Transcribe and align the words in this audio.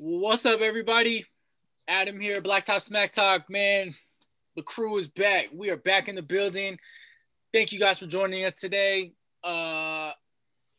What's 0.00 0.46
up, 0.46 0.60
everybody? 0.60 1.26
Adam 1.88 2.20
here, 2.20 2.40
Blacktop 2.40 2.82
Smack 2.82 3.10
Talk. 3.10 3.50
Man, 3.50 3.96
the 4.54 4.62
crew 4.62 4.96
is 4.96 5.08
back. 5.08 5.46
We 5.52 5.70
are 5.70 5.76
back 5.76 6.06
in 6.06 6.14
the 6.14 6.22
building. 6.22 6.78
Thank 7.52 7.72
you 7.72 7.80
guys 7.80 7.98
for 7.98 8.06
joining 8.06 8.44
us 8.44 8.54
today. 8.54 9.14
Uh, 9.42 10.12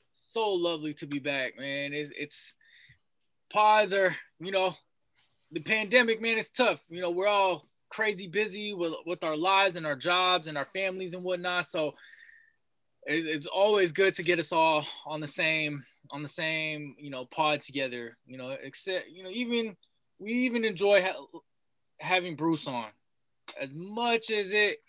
so 0.10 0.52
lovely 0.52 0.94
to 0.94 1.06
be 1.06 1.20
back, 1.20 1.60
man. 1.60 1.92
It's, 1.92 2.14
it's 2.18 2.54
pods 3.52 3.94
are, 3.94 4.16
you 4.40 4.54
know, 4.54 4.74
the 5.52 5.60
pandemic, 5.60 6.22
man, 6.22 6.38
it's 6.38 6.50
tough. 6.50 6.80
You 6.88 7.02
know, 7.02 7.12
we're 7.12 7.28
all 7.28 7.68
crazy 7.90 8.28
busy 8.28 8.74
with 8.74 8.94
with 9.06 9.22
our 9.26 9.36
lives 9.36 9.76
and 9.76 9.86
our 9.86 9.98
jobs 9.98 10.48
and 10.48 10.58
our 10.58 10.68
families 10.74 11.14
and 11.14 11.24
whatnot. 11.26 11.66
So 11.66 11.90
it, 13.06 13.26
it's 13.26 13.48
always 13.48 13.92
good 13.92 14.16
to 14.16 14.24
get 14.24 14.40
us 14.40 14.54
all 14.54 14.88
on 15.06 15.20
the 15.20 15.28
same 15.28 15.84
on 16.12 16.22
the 16.22 16.28
same 16.28 16.96
you 16.98 17.10
know 17.10 17.26
pod 17.26 17.62
together. 17.62 18.18
You 18.26 18.38
know, 18.38 18.56
except 18.62 19.10
you 19.10 19.24
know 19.24 19.30
even 19.30 19.76
we 20.20 20.32
even 20.32 20.66
enjoy 20.66 21.02
ha- 21.02 21.40
having 22.00 22.36
Bruce 22.36 22.68
on 22.68 22.88
as 23.60 23.74
much 23.74 24.32
as 24.32 24.54
it 24.54 24.80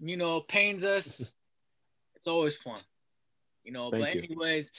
you 0.00 0.16
know 0.16 0.40
pains 0.40 0.84
us. 0.84 1.20
it's 2.16 2.26
always 2.26 2.56
fun. 2.56 2.80
You 3.64 3.72
know, 3.72 3.90
Thank 3.90 4.04
but 4.04 4.14
you. 4.14 4.22
anyways, 4.22 4.72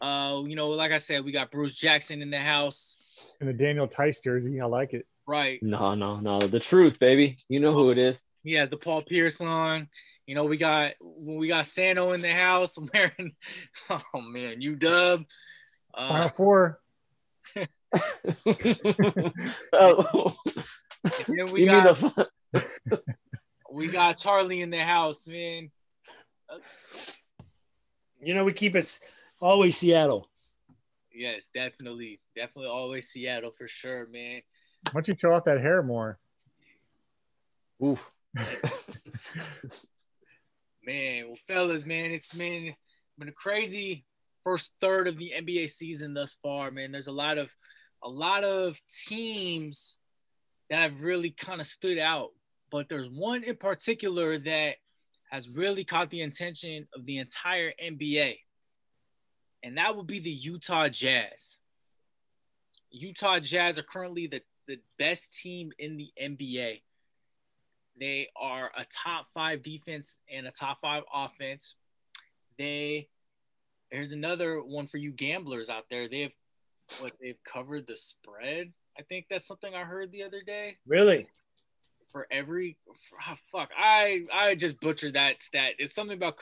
uh, 0.00 0.42
you 0.46 0.54
know, 0.54 0.68
like 0.68 0.92
I 0.92 0.98
said, 0.98 1.24
we 1.24 1.32
got 1.32 1.50
Bruce 1.50 1.74
Jackson 1.74 2.22
in 2.22 2.30
the 2.30 2.38
house. 2.38 2.98
in 3.40 3.46
the 3.46 3.52
Daniel 3.52 3.88
Theis 3.88 4.20
jersey. 4.20 4.60
I 4.60 4.66
like 4.66 4.94
it. 4.94 5.06
Right. 5.26 5.60
No, 5.62 5.94
no, 5.94 6.20
no. 6.20 6.38
The 6.40 6.60
truth, 6.60 6.98
baby. 7.00 7.38
You 7.48 7.58
know 7.58 7.72
who 7.72 7.90
it 7.90 7.98
is. 7.98 8.20
He 8.44 8.52
has 8.52 8.70
the 8.70 8.76
Paul 8.76 9.02
Pierce 9.02 9.40
on. 9.40 9.88
You 10.26 10.34
know, 10.34 10.44
we 10.44 10.56
got 10.56 10.94
we 11.00 11.48
got 11.48 11.66
Sano 11.66 12.12
in 12.12 12.20
the 12.20 12.32
house 12.32 12.76
wearing. 12.94 13.34
Oh 13.88 14.20
man, 14.20 14.60
you 14.60 14.74
dub. 14.74 15.24
Final 15.96 16.22
Uh, 16.22 16.28
four. 16.30 16.80
oh, 19.72 20.36
then 21.28 21.52
we 21.52 21.62
you 21.62 21.66
got 21.66 21.96
the 21.96 22.28
we 23.72 23.86
got 23.88 24.18
Charlie 24.18 24.62
in 24.62 24.70
the 24.70 24.82
house, 24.82 25.28
man. 25.28 25.70
You 28.20 28.34
know, 28.34 28.44
we 28.44 28.52
keep 28.52 28.74
it 28.74 28.98
always 29.40 29.76
Seattle. 29.76 30.28
Yes, 31.14 31.44
definitely, 31.54 32.20
definitely, 32.34 32.68
always 32.70 33.08
Seattle 33.08 33.52
for 33.52 33.68
sure, 33.68 34.06
man. 34.08 34.42
Why 34.90 34.92
don't 34.92 35.08
you 35.08 35.14
show 35.14 35.32
off 35.32 35.44
that 35.44 35.60
hair 35.60 35.82
more? 35.82 36.18
Oof. 37.82 38.10
Man, 40.86 41.26
well, 41.26 41.38
fellas, 41.48 41.84
man, 41.84 42.12
it's 42.12 42.28
been 42.28 42.72
been 43.18 43.28
a 43.28 43.32
crazy 43.32 44.04
first 44.44 44.70
third 44.80 45.08
of 45.08 45.18
the 45.18 45.32
NBA 45.36 45.68
season 45.68 46.14
thus 46.14 46.36
far, 46.40 46.70
man. 46.70 46.92
There's 46.92 47.08
a 47.08 47.12
lot 47.12 47.38
of 47.38 47.50
a 48.04 48.08
lot 48.08 48.44
of 48.44 48.80
teams 49.08 49.96
that 50.70 50.82
have 50.82 51.02
really 51.02 51.30
kind 51.30 51.60
of 51.60 51.66
stood 51.66 51.98
out, 51.98 52.30
but 52.70 52.88
there's 52.88 53.10
one 53.10 53.42
in 53.42 53.56
particular 53.56 54.38
that 54.38 54.76
has 55.28 55.48
really 55.48 55.82
caught 55.82 56.10
the 56.10 56.22
attention 56.22 56.86
of 56.94 57.04
the 57.04 57.18
entire 57.18 57.72
NBA, 57.82 58.38
and 59.64 59.78
that 59.78 59.96
would 59.96 60.06
be 60.06 60.20
the 60.20 60.30
Utah 60.30 60.88
Jazz. 60.88 61.58
Utah 62.90 63.40
Jazz 63.40 63.76
are 63.76 63.82
currently 63.82 64.28
the, 64.28 64.40
the 64.68 64.78
best 65.00 65.36
team 65.36 65.72
in 65.80 65.96
the 65.96 66.12
NBA. 66.22 66.82
They 67.98 68.28
are 68.36 68.70
a 68.76 68.84
top 68.84 69.26
five 69.32 69.62
defense 69.62 70.18
and 70.32 70.46
a 70.46 70.50
top 70.50 70.78
five 70.80 71.04
offense. 71.12 71.76
They 72.58 73.08
here's 73.90 74.12
another 74.12 74.60
one 74.62 74.86
for 74.86 74.98
you 74.98 75.12
gamblers 75.12 75.68
out 75.68 75.84
there. 75.90 76.08
They've 76.08 76.32
what 77.00 77.12
they've 77.20 77.38
covered 77.44 77.86
the 77.86 77.96
spread. 77.96 78.72
I 78.98 79.02
think 79.02 79.26
that's 79.28 79.46
something 79.46 79.74
I 79.74 79.84
heard 79.84 80.12
the 80.12 80.22
other 80.22 80.42
day. 80.44 80.76
Really? 80.86 81.26
For 82.10 82.26
every 82.30 82.76
for, 82.86 83.18
ah, 83.20 83.36
fuck, 83.52 83.70
I 83.76 84.24
I 84.32 84.54
just 84.54 84.80
butchered 84.80 85.14
that 85.14 85.42
stat. 85.42 85.74
It's 85.78 85.94
something 85.94 86.16
about 86.16 86.36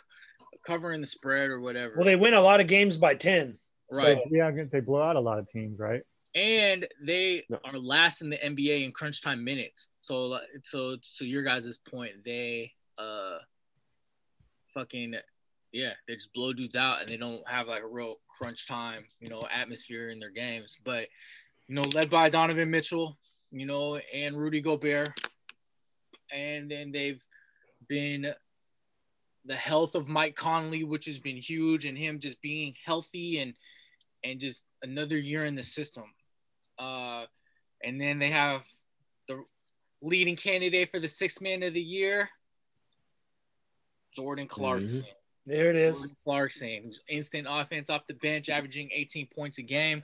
covering 0.66 1.00
the 1.00 1.06
spread 1.06 1.50
or 1.50 1.60
whatever. 1.60 1.94
Well, 1.96 2.04
they 2.04 2.16
win 2.16 2.34
a 2.34 2.40
lot 2.40 2.60
of 2.60 2.66
games 2.66 2.96
by 2.96 3.14
10. 3.14 3.58
Right. 3.92 4.18
So, 4.18 4.30
Yeah, 4.30 4.50
they 4.70 4.80
blow 4.80 5.02
out 5.02 5.16
a 5.16 5.20
lot 5.20 5.38
of 5.38 5.48
teams, 5.48 5.78
right? 5.78 6.02
And 6.34 6.86
they 7.00 7.44
No. 7.48 7.60
are 7.64 7.78
last 7.78 8.22
in 8.22 8.30
the 8.30 8.36
NBA 8.38 8.84
in 8.84 8.92
crunch 8.92 9.22
time 9.22 9.44
minutes. 9.44 9.86
So, 10.00 10.38
so 10.64 10.96
to 11.18 11.24
your 11.24 11.42
guys' 11.42 11.78
point, 11.78 12.24
they 12.24 12.72
uh, 12.98 13.38
fucking 14.72 15.14
yeah, 15.72 15.92
they 16.06 16.14
just 16.14 16.32
blow 16.32 16.52
dudes 16.52 16.76
out 16.76 17.00
and 17.00 17.08
they 17.08 17.16
don't 17.16 17.46
have 17.48 17.66
like 17.66 17.82
a 17.82 17.86
real 17.86 18.20
crunch 18.28 18.68
time, 18.68 19.04
you 19.18 19.28
know, 19.28 19.40
atmosphere 19.52 20.10
in 20.10 20.20
their 20.20 20.30
games. 20.30 20.76
But 20.84 21.08
you 21.66 21.74
know, 21.74 21.82
led 21.94 22.10
by 22.10 22.28
Donovan 22.28 22.70
Mitchell, 22.70 23.18
you 23.50 23.66
know, 23.66 23.96
and 23.96 24.36
Rudy 24.36 24.60
Gobert, 24.60 25.08
and 26.30 26.70
then 26.70 26.92
they've 26.92 27.22
been 27.88 28.32
the 29.46 29.54
health 29.54 29.94
of 29.94 30.08
Mike 30.08 30.36
Conley, 30.36 30.84
which 30.84 31.06
has 31.06 31.18
been 31.18 31.36
huge, 31.36 31.86
and 31.86 31.98
him 31.98 32.18
just 32.18 32.40
being 32.40 32.74
healthy 32.84 33.40
and 33.40 33.54
and 34.22 34.40
just 34.40 34.64
another 34.82 35.18
year 35.18 35.44
in 35.44 35.54
the 35.54 35.62
system. 35.62 36.04
Uh, 36.78 37.24
and 37.82 38.00
then 38.00 38.18
they 38.18 38.30
have 38.30 38.62
the 39.28 39.44
leading 40.02 40.36
candidate 40.36 40.90
for 40.90 41.00
the 41.00 41.08
sixth 41.08 41.40
man 41.40 41.62
of 41.62 41.74
the 41.74 41.80
year, 41.80 42.28
Jordan 44.14 44.46
Clarkson. 44.46 45.04
there 45.46 45.70
it 45.70 45.76
is. 45.76 46.00
Jordan 46.00 46.16
Clarkson, 46.24 46.80
who's 46.84 47.00
instant 47.08 47.46
offense 47.50 47.90
off 47.90 48.06
the 48.06 48.14
bench, 48.14 48.48
averaging 48.48 48.90
18 48.92 49.28
points 49.34 49.58
a 49.58 49.62
game. 49.62 50.02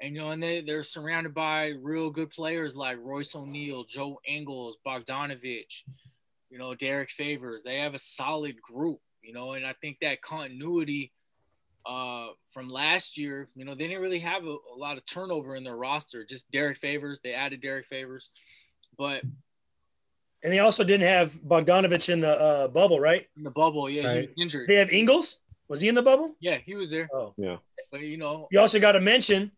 And 0.00 0.14
you 0.14 0.20
know, 0.20 0.30
and 0.30 0.42
they, 0.42 0.60
they're 0.60 0.82
surrounded 0.82 1.32
by 1.34 1.72
real 1.80 2.10
good 2.10 2.30
players 2.30 2.76
like 2.76 2.98
Royce 3.00 3.34
O'Neale, 3.34 3.84
Joe 3.84 4.20
Ingles, 4.26 4.76
Bogdanovich, 4.86 5.84
you 6.50 6.58
know, 6.58 6.74
Derrick 6.74 7.10
Favors. 7.10 7.62
They 7.62 7.78
have 7.78 7.94
a 7.94 7.98
solid 7.98 8.60
group, 8.60 9.00
you 9.22 9.32
know, 9.32 9.52
and 9.52 9.66
I 9.66 9.74
think 9.80 9.98
that 10.02 10.20
continuity 10.20 11.12
uh, 11.88 12.28
from 12.52 12.68
last 12.68 13.16
year, 13.16 13.48
you 13.54 13.64
know, 13.64 13.74
they 13.74 13.86
didn't 13.86 14.02
really 14.02 14.18
have 14.18 14.44
a, 14.44 14.56
a 14.74 14.76
lot 14.76 14.96
of 14.96 15.06
turnover 15.06 15.54
in 15.56 15.64
their 15.64 15.76
roster. 15.76 16.24
Just 16.24 16.50
Derrick 16.50 16.78
Favors. 16.78 17.20
They 17.22 17.32
added 17.32 17.60
Derrick 17.62 17.86
Favors, 17.86 18.30
but 18.98 19.22
And 20.42 20.52
they 20.52 20.58
also 20.58 20.84
didn't 20.84 21.06
have 21.08 21.32
Bogdanovich 21.42 22.08
in 22.08 22.20
the 22.20 22.30
uh, 22.40 22.68
bubble, 22.68 22.98
right? 23.00 23.26
in 23.36 23.42
the 23.42 23.50
bubble, 23.50 23.88
yeah, 23.88 24.02
he 24.02 24.06
was 24.08 24.16
Right. 24.16 24.30
injured. 24.38 24.68
They 24.68 24.76
have 24.76 24.90
Ingles. 24.90 25.40
Was 25.68 25.80
he 25.80 25.88
in 25.88 25.94
the 25.94 26.02
bubble? 26.02 26.36
Yeah, 26.40 26.58
he 26.58 26.74
was 26.74 26.90
there. 26.90 27.08
Oh. 27.12 27.34
Yeah. 27.36 27.56
But 27.90 28.00
you 28.02 28.16
know, 28.16 28.46
You 28.50 28.60
also 28.60 28.78
got 28.80 28.92
to 28.92 29.00
mention 29.00 29.52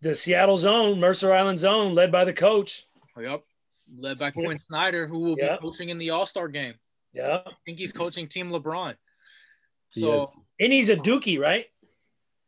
the 0.00 0.14
Seattle 0.14 0.56
zone, 0.58 0.98
Mercer 1.00 1.32
Island 1.32 1.58
zone, 1.58 1.94
led 1.94 2.10
by 2.10 2.24
the 2.24 2.32
coach. 2.32 2.84
Yep. 3.18 3.42
Led 3.98 4.18
by 4.18 4.30
Quin 4.30 4.58
Snyder, 4.58 5.06
who 5.06 5.18
will 5.18 5.36
Yeah. 5.38 5.56
be 5.56 5.62
coaching 5.62 5.88
in 5.90 5.98
the 5.98 6.10
All 6.10 6.26
Star 6.26 6.48
game. 6.48 6.74
Yeah. 7.12 7.42
I 7.44 7.52
think 7.66 7.76
he's 7.78 7.92
coaching 7.92 8.28
Team 8.28 8.50
LeBron. 8.50 8.96
He 9.90 10.00
So, 10.00 10.22
is. 10.22 10.28
And 10.60 10.72
he's 10.72 10.90
a 10.90 10.96
Dookie, 10.96 11.40
right? 11.40 11.66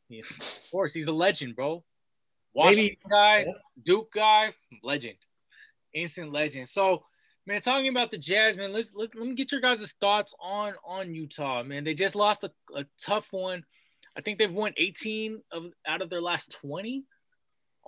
yeah, 0.09 0.23
of 0.39 0.61
course, 0.71 0.93
he's 0.93 1.09
a 1.09 1.13
legend, 1.13 1.57
bro. 1.57 1.83
Washington 2.55 2.97
Maybe- 3.05 3.11
guy, 3.11 3.47
Duke 3.85 4.13
guy, 4.13 4.53
legend, 4.83 5.17
instant 5.95 6.31
legend. 6.31 6.69
So, 6.69 7.05
man, 7.47 7.63
talking 7.63 7.89
about 7.89 8.11
the 8.11 8.19
Jazz, 8.19 8.59
man, 8.59 8.75
let's, 8.75 8.95
let's 8.95 9.15
let 9.15 9.27
me 9.27 9.35
get 9.35 9.51
your 9.51 9.63
guys' 9.63 9.95
thoughts 10.01 10.35
on 10.39 10.75
on 10.85 11.15
Utah, 11.15 11.63
man. 11.63 11.83
They 11.85 11.95
just 11.95 12.15
lost 12.15 12.45
a, 12.45 12.51
a 12.77 12.85
tough 13.01 13.29
one. 13.33 13.65
I 14.15 14.21
think 14.21 14.37
they've 14.39 14.53
won 14.53 14.75
18 14.77 15.41
of 15.51 15.73
out 15.87 16.03
of 16.03 16.11
their 16.11 16.21
last 16.21 16.53
20, 16.61 17.05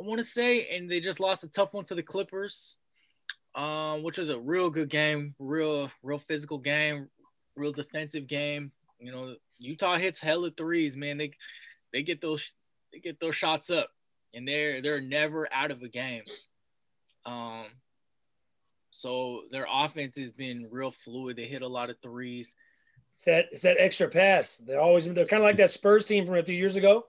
I 0.00 0.02
want 0.02 0.18
to 0.18 0.24
say, 0.26 0.74
and 0.74 0.90
they 0.90 0.98
just 1.00 1.20
lost 1.20 1.44
a 1.44 1.48
tough 1.48 1.74
one 1.74 1.84
to 1.84 1.94
the 1.94 2.02
Clippers, 2.02 2.76
um, 3.54 4.02
which 4.02 4.16
was 4.16 4.30
a 4.30 4.40
real 4.40 4.70
good 4.70 4.88
game, 4.88 5.34
real 5.38 5.90
real 6.02 6.18
physical 6.18 6.56
game, 6.56 7.10
real 7.54 7.72
defensive 7.72 8.26
game. 8.26 8.72
You 8.98 9.12
know, 9.12 9.34
Utah 9.58 9.98
hits 9.98 10.20
hella 10.20 10.50
threes, 10.50 10.96
man. 10.96 11.18
They 11.18 11.32
they 11.92 12.02
get 12.02 12.20
those 12.20 12.52
they 12.92 13.00
get 13.00 13.20
those 13.20 13.36
shots 13.36 13.70
up, 13.70 13.90
and 14.32 14.46
they're 14.46 14.80
they're 14.82 15.00
never 15.00 15.48
out 15.52 15.70
of 15.70 15.82
a 15.82 15.88
game. 15.88 16.24
Um, 17.26 17.66
so 18.90 19.42
their 19.50 19.66
offense 19.70 20.16
has 20.18 20.30
been 20.30 20.68
real 20.70 20.90
fluid. 20.90 21.36
They 21.36 21.46
hit 21.46 21.62
a 21.62 21.68
lot 21.68 21.90
of 21.90 21.96
threes. 22.02 22.54
It's 23.14 23.24
that 23.24 23.46
it's 23.50 23.62
that 23.62 23.76
extra 23.78 24.08
pass. 24.08 24.58
They're 24.58 24.80
always 24.80 25.06
they're 25.06 25.26
kind 25.26 25.42
of 25.42 25.46
like 25.46 25.56
that 25.58 25.70
Spurs 25.70 26.06
team 26.06 26.26
from 26.26 26.36
a 26.36 26.44
few 26.44 26.56
years 26.56 26.76
ago 26.76 27.06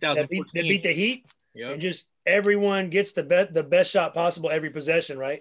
that 0.00 0.28
beat, 0.28 0.44
2014. 0.50 0.50
that 0.54 0.68
beat 0.68 0.82
the 0.82 0.92
Heat, 0.92 1.32
Yep, 1.54 1.72
and 1.72 1.82
just 1.82 2.08
everyone 2.26 2.90
gets 2.90 3.12
the 3.12 3.22
bet 3.22 3.52
the 3.52 3.62
best 3.62 3.92
shot 3.92 4.14
possible 4.14 4.50
every 4.50 4.70
possession, 4.70 5.18
right? 5.18 5.40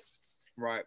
right. 0.57 0.83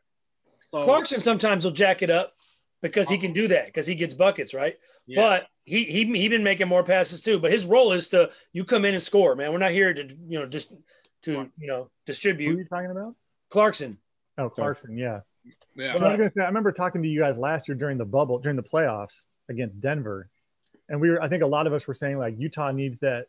So 0.70 0.82
Clarkson 0.82 1.20
sometimes 1.20 1.64
will 1.64 1.72
jack 1.72 2.02
it 2.02 2.10
up 2.10 2.34
because 2.82 3.08
he 3.08 3.16
can 3.16 3.32
do 3.32 3.48
that 3.48 3.66
because 3.66 3.86
he 3.86 3.94
gets 3.94 4.12
buckets, 4.12 4.52
right? 4.52 4.76
yeah, 5.06 5.20
But 5.20 5.46
he 5.64 5.84
he 5.84 6.04
he 6.04 6.28
been 6.28 6.42
making 6.42 6.68
more 6.68 6.82
passes 6.82 7.22
too. 7.22 7.38
But 7.38 7.52
his 7.52 7.64
role 7.64 7.92
is 7.92 8.08
to 8.10 8.30
you 8.52 8.64
come 8.64 8.84
in 8.84 8.94
and 8.94 9.02
score, 9.02 9.34
man. 9.34 9.52
We're 9.52 9.58
not 9.58 9.70
here 9.70 9.94
to 9.94 10.02
you 10.28 10.40
know 10.40 10.46
just 10.46 10.74
to 11.22 11.50
you 11.58 11.68
know 11.68 11.88
distribute. 12.04 12.50
Who 12.50 12.56
are 12.56 12.60
you 12.60 12.66
talking 12.68 12.90
about? 12.90 13.14
Clarkson. 13.50 13.98
Oh, 14.38 14.50
Clarkson. 14.50 14.96
Yeah. 14.96 15.20
yeah, 15.76 15.90
I, 15.90 15.92
was 15.92 16.02
gonna 16.02 16.30
say, 16.34 16.42
I 16.42 16.46
remember 16.46 16.72
talking 16.72 17.02
to 17.02 17.08
you 17.08 17.20
guys 17.20 17.36
last 17.38 17.68
year 17.68 17.76
during 17.76 17.98
the 17.98 18.04
bubble, 18.04 18.38
during 18.38 18.56
the 18.56 18.62
playoffs 18.62 19.22
against 19.48 19.80
Denver, 19.80 20.28
and 20.88 21.00
we 21.00 21.10
were. 21.10 21.22
I 21.22 21.28
think 21.28 21.42
a 21.42 21.46
lot 21.46 21.66
of 21.66 21.72
us 21.72 21.86
were 21.86 21.94
saying 21.94 22.18
like 22.18 22.34
Utah 22.38 22.72
needs 22.72 22.98
that 23.00 23.26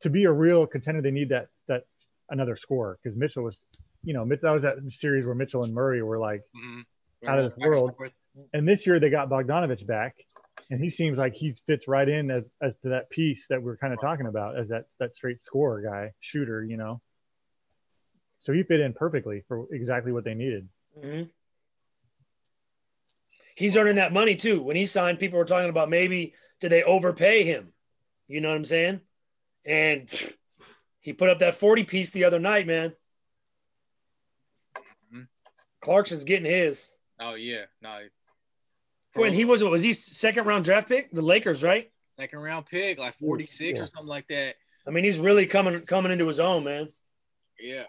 to 0.00 0.10
be 0.10 0.24
a 0.24 0.32
real 0.32 0.66
contender. 0.66 1.00
They 1.00 1.10
need 1.10 1.28
that 1.28 1.48
that 1.68 1.84
another 2.30 2.56
scorer 2.56 2.98
because 3.02 3.16
Mitchell 3.16 3.44
was, 3.44 3.60
you 4.02 4.14
know, 4.14 4.24
that 4.24 4.42
was 4.42 4.62
that 4.62 4.78
series 4.90 5.24
where 5.24 5.34
Mitchell 5.34 5.62
and 5.62 5.72
Murray 5.72 6.02
were 6.02 6.18
like, 6.18 6.42
Mhm. 6.56 6.84
Out 7.26 7.38
of 7.38 7.44
this 7.44 7.56
world. 7.56 7.96
forth. 7.96 8.12
And 8.52 8.68
this 8.68 8.86
year 8.86 9.00
they 9.00 9.10
got 9.10 9.28
Bogdanovich 9.28 9.86
back, 9.86 10.16
and 10.70 10.80
he 10.80 10.90
seems 10.90 11.18
like 11.18 11.34
he 11.34 11.54
fits 11.66 11.86
right 11.88 12.08
in 12.08 12.30
as, 12.30 12.44
as 12.60 12.76
to 12.78 12.90
that 12.90 13.10
piece 13.10 13.46
that 13.48 13.62
we're 13.62 13.76
kind 13.76 13.92
of 13.92 14.00
talking 14.00 14.26
about 14.26 14.58
as 14.58 14.68
that 14.68 14.86
that 14.98 15.14
straight 15.14 15.40
scorer 15.40 15.82
guy, 15.82 16.12
shooter, 16.20 16.64
you 16.64 16.76
know. 16.76 17.00
So 18.40 18.52
he 18.52 18.62
fit 18.62 18.80
in 18.80 18.92
perfectly 18.92 19.42
for 19.48 19.66
exactly 19.72 20.12
what 20.12 20.24
they 20.24 20.34
needed. 20.34 20.68
Mhm. 20.98 21.30
He's 23.56 23.76
earning 23.76 23.94
that 23.96 24.12
money 24.12 24.36
too. 24.36 24.62
When 24.62 24.76
he 24.76 24.84
signed, 24.84 25.18
people 25.18 25.38
were 25.38 25.44
talking 25.44 25.70
about 25.70 25.88
maybe 25.88 26.34
did 26.60 26.70
they 26.70 26.82
overpay 26.82 27.44
him? 27.44 27.72
You 28.28 28.40
know 28.40 28.48
what 28.50 28.56
I'm 28.56 28.64
saying? 28.64 29.00
And 29.64 30.10
he 31.00 31.12
put 31.12 31.30
up 31.30 31.38
that 31.38 31.54
40 31.54 31.84
piece 31.84 32.10
the 32.10 32.24
other 32.24 32.38
night, 32.38 32.66
man. 32.66 32.94
Mhm. 35.12 35.28
Clarkson's 35.80 36.24
getting 36.24 36.50
his. 36.50 36.96
Oh 37.18 37.34
yeah, 37.34 37.64
no. 37.80 38.08
When 39.16 39.32
he 39.32 39.44
was, 39.44 39.62
was 39.64 39.82
he 39.82 39.92
second 39.92 40.46
round 40.46 40.64
draft 40.64 40.88
pick? 40.88 41.12
The 41.12 41.22
Lakers, 41.22 41.62
right? 41.62 41.90
second 42.16 42.40
round 42.40 42.66
pick, 42.66 42.98
like 42.98 43.16
46 43.18 43.60
yeah. 43.60 43.82
or 43.82 43.86
something 43.86 44.08
like 44.08 44.26
that. 44.28 44.54
I 44.86 44.90
mean, 44.90 45.04
he's 45.04 45.18
really 45.18 45.46
coming 45.46 45.80
coming 45.82 46.12
into 46.12 46.26
his 46.26 46.40
own, 46.40 46.64
man. 46.64 46.88
Yeah, 47.60 47.84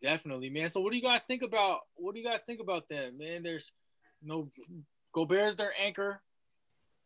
definitely, 0.00 0.50
man. 0.50 0.68
So 0.68 0.80
what 0.80 0.92
do 0.92 0.98
you 0.98 1.02
guys 1.02 1.22
think 1.24 1.42
about 1.42 1.80
what 1.96 2.14
do 2.14 2.20
you 2.20 2.26
guys 2.26 2.42
think 2.42 2.60
about 2.60 2.88
that, 2.90 3.18
man? 3.18 3.42
There's 3.42 3.72
no 4.22 4.50
Gobert's 5.12 5.54
their 5.54 5.72
anchor, 5.82 6.20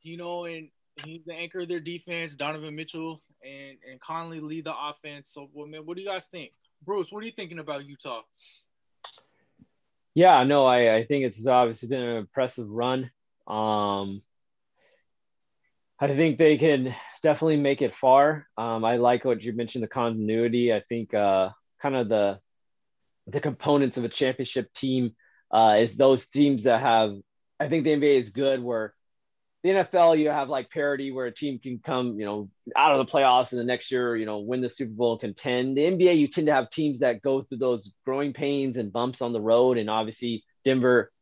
you 0.03 0.17
know, 0.17 0.45
and 0.45 0.69
he's 1.05 1.25
the 1.25 1.35
anchor 1.35 1.61
of 1.61 1.69
their 1.69 1.81
defense. 1.81 2.35
Donovan 2.35 2.77
Mitchell 2.77 3.23
and 3.43 3.79
and 3.89 4.01
Conley 4.01 4.41
lead 4.41 4.65
the 4.65 4.75
offense. 4.77 5.29
So, 5.29 5.49
well, 5.53 5.67
man, 5.67 5.83
what 5.87 5.97
do 5.97 6.03
you 6.03 6.09
guys 6.09 6.27
think, 6.27 6.53
Bruce? 6.85 7.13
What 7.13 7.23
are 7.23 7.27
you 7.27 7.33
thinking 7.33 7.61
about 7.61 7.87
Utah? 7.87 8.23
Yeah, 10.13 10.43
no, 10.43 10.67
I, 10.67 10.97
I 10.97 11.05
think 11.05 11.25
it's 11.25 11.47
obviously 11.47 11.89
been 11.89 12.03
an 12.03 12.17
impressive 12.17 12.69
run. 12.69 13.13
Um, 13.51 14.23
I 15.99 16.09
think 16.09 16.39
they 16.39 16.57
can 16.57 16.95
definitely 17.23 17.59
make 17.59 17.83
it 17.83 17.95
far. 17.95 18.47
Um, 18.57 18.85
I 18.85 18.97
like 18.97 19.25
what 19.25 19.43
you 19.43 19.53
mentioned, 19.53 19.85
the 19.85 19.89
continuity. 19.89 20.73
I 20.73 20.83
think 20.89 21.13
uh, 21.13 21.51
kind 21.83 21.97
of 21.97 22.09
the 22.09 22.41
the 23.27 23.41
components 23.41 23.97
of 23.97 24.05
a 24.05 24.09
championship 24.09 24.73
team 24.73 25.15
uh, 25.51 25.77
is 25.79 25.97
those 25.97 26.27
teams 26.27 26.65
that 26.65 26.81
have. 26.81 27.15
I 27.59 27.69
think 27.69 27.85
the 27.85 27.91
NBA 27.91 28.17
is 28.17 28.31
good 28.31 28.63
where 28.63 28.95
the 29.63 29.71
NFL 29.71 30.19
you 30.19 30.31
have 30.31 30.49
like 30.49 30.71
parity 30.71 31.13
where 31.13 31.27
a 31.27 31.35
team 31.35 31.59
can 31.59 31.81
come, 31.85 32.19
you 32.19 32.25
know, 32.25 32.49
out 32.77 32.99
of 32.99 33.07
the 33.07 33.13
playoffs 33.13 33.53
and 33.53 33.61
the 33.61 33.65
next 33.65 33.91
year, 33.91 34.17
you 34.17 34.25
know, 34.25 34.39
win 34.39 34.63
the 34.63 34.71
Super 34.71 34.93
Bowl 34.93 35.13
and 35.13 35.21
contend. 35.21 35.77
The 35.77 35.83
NBA 35.83 36.17
you 36.17 36.29
tend 36.29 36.47
to 36.47 36.55
have 36.55 36.71
teams 36.71 37.01
that 37.01 37.21
go 37.21 37.43
through 37.43 37.59
those 37.59 37.93
growing 38.07 38.33
pains 38.33 38.79
and 38.79 38.93
bumps 38.93 39.21
on 39.21 39.35
the 39.35 39.41
road, 39.41 39.77
and 39.77 39.91
obviously 39.91 40.45
Denver, 40.65 41.13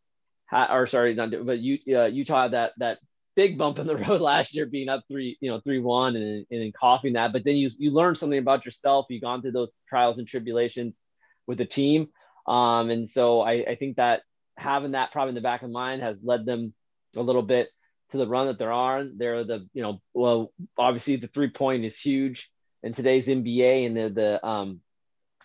or 0.53 0.87
sorry, 0.87 1.15
not 1.15 1.31
but 1.45 1.59
U- 1.59 1.97
uh, 1.97 2.07
Utah 2.07 2.43
had 2.43 2.53
that 2.53 2.73
that 2.79 2.99
big 3.37 3.59
bump 3.59 3.79
in 3.79 3.87
the 3.87 3.97
road 4.09 4.21
last 4.21 4.55
year, 4.55 4.67
being 4.67 4.89
up 4.89 5.03
three, 5.09 5.37
you 5.41 5.51
know, 5.51 5.61
three 5.61 5.79
one, 5.79 6.17
and 6.17 6.47
and 6.51 6.75
coughing 6.75 7.15
that. 7.15 7.33
But 7.33 7.45
then 7.45 7.57
you 7.57 7.71
you 7.79 7.91
learn 7.91 8.15
something 8.15 8.39
about 8.39 8.65
yourself. 8.65 9.07
You've 9.09 9.23
gone 9.23 9.43
through 9.43 9.53
those 9.53 9.81
trials 9.89 10.19
and 10.19 10.27
tribulations 10.27 10.99
with 11.47 11.59
the 11.59 11.67
team, 11.67 12.09
um, 12.47 12.91
and 12.91 13.09
so 13.09 13.41
I, 13.41 13.65
I 13.71 13.75
think 13.77 13.97
that 13.97 14.23
having 14.57 14.93
that 14.93 15.13
probably 15.13 15.31
in 15.31 15.35
the 15.35 15.41
back 15.41 15.63
of 15.63 15.71
mind 15.71 16.03
has 16.03 16.23
led 16.23 16.45
them 16.45 16.75
a 17.17 17.23
little 17.23 17.43
bit 17.43 17.69
to 18.11 18.17
the 18.17 18.27
run 18.27 18.47
that 18.47 18.59
they're 18.59 18.73
on. 18.73 19.15
They're 19.17 19.45
the, 19.45 19.69
you 19.73 19.83
know, 19.83 20.01
well, 20.15 20.53
obviously 20.77 21.17
the 21.17 21.29
three 21.29 21.51
point 21.51 21.85
is 21.85 22.01
huge 22.01 22.51
in 22.83 22.93
today's 22.93 23.29
NBA, 23.29 23.87
and 23.87 23.97
they're 23.97 24.09
the 24.09 24.47
um, 24.47 24.81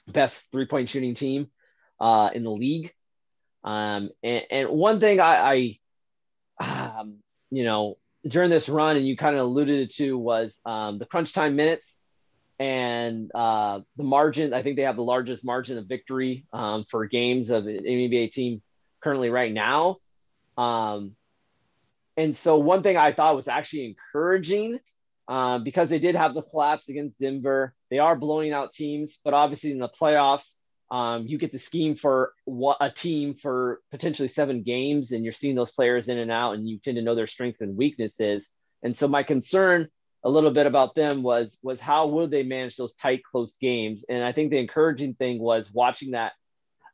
best 0.07 0.51
three 0.51 0.65
point 0.65 0.89
shooting 0.89 1.15
team 1.15 1.47
uh, 1.99 2.29
in 2.33 2.44
the 2.44 2.51
league. 2.51 2.94
Um, 3.63 4.10
and, 4.21 4.44
and 4.50 4.69
one 4.69 5.00
thing 5.00 5.19
I, 5.19 5.77
I 6.60 7.00
um, 7.00 7.18
you 7.51 7.63
know, 7.63 7.98
during 8.27 8.50
this 8.50 8.69
run, 8.69 8.98
and 8.98 9.07
you 9.07 9.18
kind 9.18 9.36
of 9.36 9.42
alluded 9.42 9.92
to 9.95 10.18
was 10.18 10.60
um, 10.65 11.00
the 11.00 11.06
crunch 11.06 11.33
time 11.33 11.56
minutes 11.56 12.00
and 12.60 13.31
uh, 13.36 13.81
the 13.98 14.04
margin. 14.04 14.54
I 14.54 14.63
think 14.63 14.75
they 14.75 14.83
have 14.83 14.95
the 14.95 15.04
largest 15.04 15.44
margin 15.44 15.77
of 15.77 15.88
victory 15.88 16.45
um, 16.54 16.86
for 16.89 17.06
games 17.06 17.50
of 17.50 17.68
an 17.68 17.80
NBA 17.80 18.31
team 18.31 18.62
currently 19.01 19.30
right 19.30 19.51
now. 19.51 19.98
Um, 20.57 21.16
and 22.16 22.36
so 22.36 22.57
one 22.57 22.83
thing 22.83 22.95
I 22.95 23.12
thought 23.12 23.36
was 23.36 23.48
actually 23.48 23.86
encouraging 23.86 24.80
um, 25.27 25.63
because 25.63 25.89
they 25.89 26.00
did 26.00 26.16
have 26.16 26.33
the 26.33 26.42
collapse 26.42 26.89
against 26.89 27.19
Denver. 27.19 27.74
They 27.89 28.00
are 28.00 28.16
blowing 28.16 28.54
out 28.54 28.74
teams, 28.74 29.19
but 29.24 29.33
obviously 29.33 29.71
in 29.71 29.80
the 29.80 29.89
playoffs, 29.89 30.56
um, 30.94 31.25
you 31.25 31.40
get 31.40 31.51
to 31.51 31.57
scheme 31.57 31.95
for 31.95 32.34
what 32.45 32.78
a 32.80 32.92
team 32.92 33.34
for 33.34 33.81
potentially 33.90 34.28
seven 34.28 34.62
games, 34.62 35.12
and 35.12 35.24
you're 35.24 35.34
seeing 35.34 35.56
those 35.56 35.72
players 35.72 36.07
in 36.07 36.19
and 36.19 36.31
out, 36.31 36.54
and 36.54 36.69
you 36.69 36.78
tend 36.78 36.98
to 36.98 37.01
know 37.01 37.16
their 37.16 37.25
strengths 37.25 37.62
and 37.62 37.75
weaknesses. 37.75 38.51
And 38.84 38.95
so 38.95 39.07
my 39.07 39.24
concern 39.24 39.88
a 40.24 40.30
little 40.30 40.51
bit 40.51 40.68
about 40.68 40.94
them 40.94 41.24
was 41.24 41.57
was 41.63 41.81
how 41.81 42.07
will 42.07 42.28
they 42.28 42.44
manage 42.44 42.75
those 42.75 42.94
tight, 42.94 43.24
close 43.24 43.57
games? 43.57 44.06
And 44.07 44.24
I 44.24 44.34
think 44.34 44.51
the 44.51 44.60
encouraging 44.60 45.16
thing 45.16 45.40
was 45.40 45.74
watching 45.74 46.12
that 46.12 46.34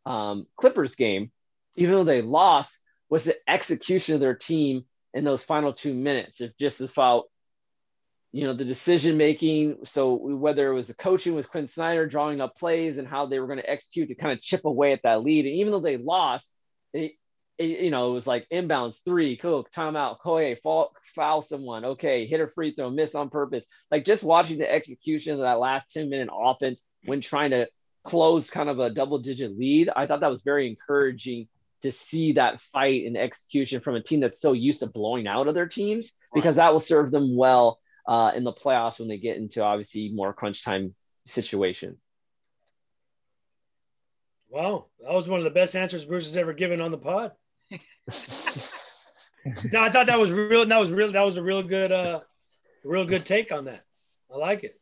um, 0.05 0.47
Clippers 0.55 0.95
game, 0.95 1.29
even 1.75 1.95
though 1.95 2.05
they 2.05 2.21
lost, 2.21 2.79
was 3.09 3.25
the 3.25 3.35
execution 3.49 4.15
of 4.15 4.21
their 4.21 4.35
team 4.35 4.85
in 5.13 5.25
those 5.25 5.43
final 5.43 5.73
two 5.73 5.93
minutes. 5.93 6.39
It's 6.39 6.55
just 6.57 6.79
as 6.79 6.91
about, 6.91 7.25
you 8.31 8.43
know, 8.43 8.53
the 8.53 8.65
decision 8.65 9.17
making. 9.17 9.77
So 9.85 10.13
whether 10.13 10.69
it 10.69 10.75
was 10.75 10.87
the 10.87 10.93
coaching 10.93 11.35
with 11.35 11.49
Quin 11.49 11.67
Snyder 11.67 12.05
drawing 12.05 12.41
up 12.41 12.55
plays 12.57 12.97
and 12.97 13.07
how 13.07 13.25
they 13.25 13.39
were 13.39 13.47
going 13.47 13.59
to 13.59 13.69
execute 13.69 14.09
to 14.09 14.15
kind 14.15 14.33
of 14.33 14.41
chip 14.41 14.65
away 14.65 14.93
at 14.93 15.01
that 15.03 15.23
lead. 15.23 15.45
And 15.45 15.55
even 15.55 15.71
though 15.71 15.79
they 15.79 15.97
lost, 15.97 16.55
it, 16.93 17.13
it 17.57 17.81
you 17.81 17.91
know, 17.91 18.11
it 18.11 18.13
was 18.13 18.27
like 18.27 18.47
inbounds 18.51 19.03
three, 19.03 19.35
cool, 19.37 19.67
timeout, 19.75 20.19
Koye, 20.19 20.59
foul, 20.61 20.91
foul 21.15 21.41
someone, 21.41 21.85
okay, 21.85 22.27
hit 22.27 22.39
a 22.39 22.47
free 22.47 22.73
throw, 22.73 22.91
miss 22.91 23.15
on 23.15 23.29
purpose. 23.29 23.65
Like 23.89 24.05
just 24.05 24.23
watching 24.23 24.59
the 24.59 24.71
execution 24.71 25.33
of 25.33 25.39
that 25.39 25.59
last 25.59 25.91
10 25.91 26.09
minute 26.09 26.29
offense 26.31 26.85
when 27.05 27.21
trying 27.21 27.51
to 27.51 27.67
close 28.03 28.49
kind 28.49 28.69
of 28.69 28.79
a 28.79 28.91
double 28.91 29.19
digit 29.19 29.57
lead, 29.57 29.89
I 29.95 30.05
thought 30.05 30.21
that 30.21 30.29
was 30.29 30.43
very 30.43 30.67
encouraging 30.69 31.47
to 31.81 31.91
see 31.91 32.33
that 32.33 32.61
fight 32.61 33.05
and 33.05 33.17
execution 33.17 33.81
from 33.81 33.95
a 33.95 34.03
team 34.03 34.19
that's 34.19 34.41
so 34.41 34.53
used 34.53 34.81
to 34.81 34.87
blowing 34.87 35.27
out 35.27 35.47
other 35.47 35.65
teams 35.65 36.13
because 36.33 36.57
that 36.57 36.73
will 36.73 36.79
serve 36.79 37.09
them 37.09 37.37
well 37.37 37.79
uh, 38.07 38.31
in 38.35 38.43
the 38.43 38.53
playoffs 38.53 38.99
when 38.99 39.07
they 39.07 39.17
get 39.17 39.37
into 39.37 39.63
obviously 39.63 40.09
more 40.09 40.33
crunch 40.33 40.63
time 40.63 40.93
situations. 41.25 42.07
Wow, 44.49 44.87
that 45.01 45.13
was 45.13 45.29
one 45.29 45.39
of 45.39 45.43
the 45.43 45.51
best 45.51 45.75
answers 45.75 46.05
Bruce 46.05 46.25
has 46.25 46.37
ever 46.37 46.53
given 46.53 46.81
on 46.81 46.91
the 46.91 46.97
pod. 46.97 47.31
no, 47.71 49.81
I 49.81 49.89
thought 49.89 50.07
that 50.07 50.17
was 50.17 50.31
real. 50.31 50.65
That 50.65 50.79
was 50.79 50.91
real. 50.91 51.11
That 51.11 51.23
was 51.23 51.37
a 51.37 51.43
real 51.43 51.61
good, 51.61 51.91
uh, 51.91 52.21
real 52.83 53.05
good 53.05 53.25
take 53.25 53.51
on 53.51 53.65
that. 53.65 53.83
I 54.33 54.37
like 54.37 54.63
it. 54.63 54.79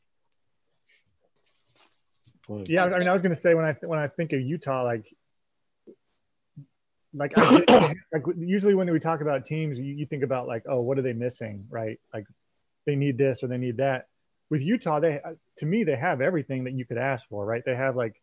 Yeah, 2.66 2.86
I 2.86 3.00
mean, 3.00 3.10
I 3.10 3.14
was 3.14 3.22
gonna 3.22 3.36
say 3.36 3.56
when 3.56 3.66
I 3.66 3.76
when 3.82 4.00
I 4.00 4.08
think 4.08 4.32
of 4.32 4.40
Utah, 4.40 4.84
like, 4.84 5.06
like, 7.14 7.34
I 7.36 7.94
like 8.14 8.24
usually 8.38 8.74
when 8.74 8.90
we 8.90 9.02
talk 9.02 9.20
about 9.20 9.46
teams, 9.46 9.78
you, 9.78 9.94
you 9.94 10.06
think 10.06 10.24
about 10.24 10.48
like, 10.48 10.64
oh, 10.68 10.80
what 10.80 10.98
are 10.98 11.02
they 11.02 11.14
missing, 11.14 11.66
right? 11.70 12.00
Like, 12.14 12.26
they 12.88 12.96
need 12.96 13.20
this 13.20 13.44
or 13.44 13.48
they 13.48 13.60
need 13.60 13.78
that. 13.78 14.08
With 14.50 14.62
Utah, 14.62 15.00
they 15.00 15.20
to 15.58 15.66
me 15.66 15.84
they 15.84 15.96
have 15.96 16.22
everything 16.22 16.64
that 16.64 16.74
you 16.74 16.86
could 16.86 16.98
ask 16.98 17.28
for, 17.28 17.46
right? 17.46 17.62
They 17.64 17.76
have 17.76 17.96
like 17.96 18.20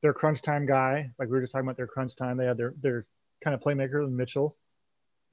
their 0.00 0.14
crunch 0.14 0.40
time 0.40 0.64
guy, 0.64 1.10
like 1.18 1.28
we 1.28 1.32
were 1.32 1.42
just 1.42 1.52
talking 1.52 1.66
about 1.66 1.76
their 1.76 1.86
crunch 1.86 2.16
time. 2.16 2.38
They 2.38 2.46
have 2.46 2.56
their 2.56 2.72
their 2.80 3.04
kind 3.42 3.54
of 3.54 3.60
playmaker 3.60 4.10
Mitchell. 4.10 4.56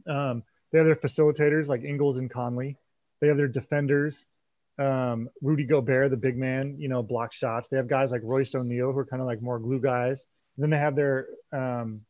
Um, 0.05 0.43
they 0.71 0.79
have 0.79 0.87
their 0.87 0.95
facilitators 0.95 1.67
like 1.67 1.83
Ingles 1.83 2.17
and 2.17 2.29
Conley. 2.29 2.75
They 3.21 3.27
have 3.27 3.37
their 3.37 3.47
defenders 3.47 4.25
um, 4.81 5.29
Rudy 5.41 5.65
Gobert, 5.65 6.09
the 6.11 6.17
big 6.17 6.37
man, 6.37 6.75
you 6.79 6.89
know, 6.89 7.03
block 7.03 7.33
shots. 7.33 7.67
They 7.67 7.77
have 7.77 7.87
guys 7.87 8.11
like 8.11 8.21
Royce 8.23 8.55
O'Neale 8.55 8.91
who 8.91 8.99
are 8.99 9.05
kind 9.05 9.21
of 9.21 9.27
like 9.27 9.41
more 9.41 9.59
glue 9.59 9.79
guys. 9.79 10.25
And 10.55 10.63
then 10.63 10.69
they 10.69 10.77
have 10.77 10.95
their 10.95 11.27
um, 11.51 12.01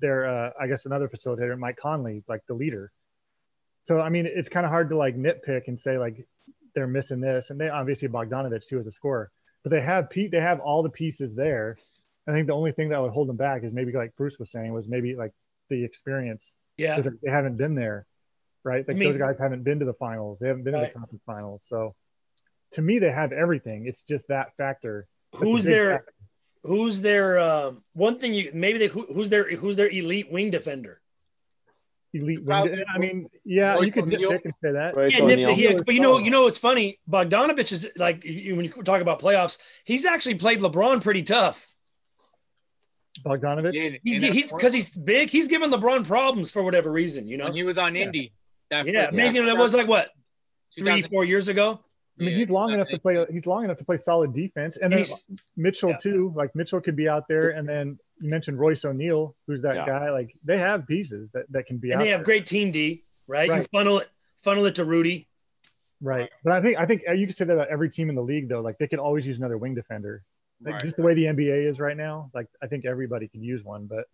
their 0.00 0.26
uh, 0.26 0.50
I 0.60 0.66
guess 0.66 0.86
another 0.86 1.08
facilitator, 1.08 1.58
Mike 1.58 1.76
Conley, 1.76 2.22
like 2.28 2.42
the 2.46 2.54
leader. 2.54 2.92
So 3.86 4.00
I 4.00 4.08
mean, 4.08 4.26
it's 4.26 4.48
kind 4.48 4.64
of 4.64 4.70
hard 4.70 4.88
to 4.90 4.96
like 4.96 5.16
nitpick 5.16 5.68
and 5.68 5.78
say 5.78 5.98
like 5.98 6.26
they're 6.74 6.86
missing 6.86 7.20
this, 7.20 7.50
and 7.50 7.60
they 7.60 7.68
obviously 7.68 8.08
Bogdanovich 8.08 8.66
too 8.66 8.78
as 8.78 8.86
a 8.86 8.92
scorer, 8.92 9.30
but 9.62 9.70
they 9.70 9.80
have 9.80 10.10
Pete, 10.10 10.30
they 10.30 10.40
have 10.40 10.60
all 10.60 10.82
the 10.82 10.90
pieces 10.90 11.34
there. 11.34 11.76
I 12.26 12.32
think 12.32 12.46
the 12.46 12.54
only 12.54 12.72
thing 12.72 12.88
that 12.88 13.00
would 13.02 13.12
hold 13.12 13.28
them 13.28 13.36
back 13.36 13.62
is 13.64 13.72
maybe 13.72 13.92
like 13.92 14.16
Bruce 14.16 14.38
was 14.38 14.50
saying 14.50 14.72
was 14.72 14.88
maybe 14.88 15.14
like 15.14 15.32
the 15.68 15.84
experience 15.84 16.56
Yeah, 16.78 16.96
because 16.96 17.12
they 17.22 17.30
haven't 17.30 17.56
been 17.56 17.74
there, 17.74 18.06
right? 18.64 18.86
Like 18.88 18.96
I 18.96 18.98
mean- 18.98 19.10
those 19.12 19.20
guys 19.20 19.38
haven't 19.38 19.62
been 19.62 19.80
to 19.80 19.84
the 19.84 19.94
finals. 19.94 20.38
They 20.40 20.48
haven't 20.48 20.64
been 20.64 20.74
to 20.74 20.80
the 20.80 20.98
conference 20.98 21.22
finals. 21.26 21.62
So 21.68 21.94
to 22.72 22.82
me, 22.82 22.98
they 22.98 23.12
have 23.12 23.32
everything. 23.32 23.86
It's 23.86 24.02
just 24.02 24.28
that 24.28 24.56
factor. 24.56 25.06
Who's 25.36 25.62
big 25.62 25.70
their 25.72 25.90
factor. 25.98 26.12
who's 26.64 27.02
their 27.02 27.38
um, 27.38 27.84
one 27.92 28.18
thing 28.18 28.32
you 28.34 28.50
maybe 28.54 28.78
they 28.78 28.86
who, 28.88 29.06
who's 29.12 29.28
their 29.30 29.54
who's 29.56 29.76
their 29.76 29.88
elite 29.90 30.32
wing 30.32 30.50
defender? 30.50 31.00
Elite 32.14 32.42
wing. 32.44 32.84
I 32.94 32.98
mean, 32.98 33.28
yeah, 33.44 33.74
Royce 33.74 33.86
you 33.86 33.92
could 33.92 34.04
O'Neale. 34.04 34.30
nitpick 34.32 34.44
and 34.44 34.54
say 34.62 34.72
that. 34.72 34.96
Royce 34.96 35.18
Yeah, 35.18 35.26
nip- 35.26 35.58
yeah, 35.58 35.72
but 35.84 35.94
you 35.94 36.00
know, 36.00 36.18
you 36.18 36.30
know, 36.30 36.44
what's 36.44 36.58
funny. 36.58 36.98
Bogdanovich 37.10 37.72
is 37.72 37.90
like 37.96 38.22
when 38.24 38.64
you 38.64 38.70
talk 38.84 39.00
about 39.02 39.20
playoffs, 39.20 39.58
he's 39.84 40.06
actually 40.06 40.36
played 40.36 40.60
LeBron 40.60 41.02
pretty 41.02 41.22
tough. 41.22 41.74
Bogdanovich. 43.24 43.74
Yeah, 43.74 43.98
He's 44.02 44.18
he's 44.18 44.52
because 44.52 44.72
he's 44.72 44.90
big. 44.96 45.30
He's 45.30 45.48
given 45.48 45.70
LeBron 45.70 46.06
problems 46.06 46.50
for 46.50 46.62
whatever 46.62 46.90
reason. 46.90 47.28
You 47.28 47.36
know. 47.36 47.44
when 47.44 47.54
he 47.54 47.62
was 47.62 47.78
on 47.78 47.94
Yeah. 47.94 48.02
Indy. 48.04 48.32
That 48.70 48.86
Yeah, 48.86 49.02
first- 49.04 49.12
amazing. 49.12 49.46
That 49.46 49.56
was 49.56 49.74
like 49.74 49.86
what 49.88 50.10
three, 50.78 51.02
four 51.02 51.24
years 51.24 51.48
ago. 51.48 51.83
I 52.18 52.22
mean, 52.22 52.32
yeah, 52.32 52.38
he's 52.38 52.50
long 52.50 52.72
enough 52.72 52.88
to 52.90 52.98
play. 52.98 53.14
2008. 53.14 53.34
He's 53.34 53.46
long 53.46 53.64
enough 53.64 53.78
to 53.78 53.84
play 53.84 53.96
solid 53.96 54.32
defense, 54.32 54.76
and 54.76 54.92
then 54.92 55.04
Mitchell 55.56 55.90
yeah. 55.90 55.96
too. 55.96 56.32
Like 56.36 56.54
Mitchell 56.54 56.80
could 56.80 56.94
be 56.96 57.08
out 57.08 57.26
there, 57.28 57.50
and 57.50 57.68
then 57.68 57.98
you 58.20 58.30
mentioned 58.30 58.58
Royce 58.58 58.84
O'Neale, 58.84 59.34
who's 59.46 59.62
that 59.62 59.74
Yeah. 59.74 59.86
guy. 59.86 60.10
Like 60.10 60.36
they 60.44 60.58
have 60.58 60.86
pieces 60.86 61.28
that, 61.32 61.50
that 61.50 61.66
can 61.66 61.78
be 61.78 61.90
and 61.90 62.00
they 62.00 62.08
have 62.08 62.20
there. 62.20 62.24
great 62.24 62.46
team 62.46 62.70
D, 62.70 63.02
right? 63.26 63.48
You 63.48 63.62
funnel 63.72 63.98
it, 63.98 64.08
funnel 64.44 64.64
it 64.66 64.76
to 64.76 64.84
Rudy. 64.84 65.28
right? 66.00 66.30
But 66.44 66.52
I 66.52 66.62
think 66.62 66.78
I 66.78 66.86
think 66.86 67.02
you 67.16 67.26
can 67.26 67.34
say 67.34 67.44
that 67.46 67.52
about 67.52 67.68
every 67.68 67.90
team 67.90 68.08
in 68.08 68.14
the 68.14 68.22
league, 68.22 68.48
though. 68.48 68.60
Like 68.60 68.78
they 68.78 68.86
could 68.86 69.00
always 69.00 69.26
use 69.26 69.38
another 69.38 69.58
wing 69.58 69.74
defender. 69.74 70.22
Like 70.62 70.74
Right. 70.74 70.82
just 70.84 70.96
the 70.96 71.02
way 71.02 71.14
the 71.14 71.24
NBA 71.24 71.68
is 71.68 71.80
right 71.80 71.96
now. 71.96 72.30
Like 72.32 72.46
I 72.62 72.68
think 72.68 72.84
everybody 72.84 73.26
could 73.26 73.42
use 73.42 73.64
one. 73.64 73.86
But 73.86 74.04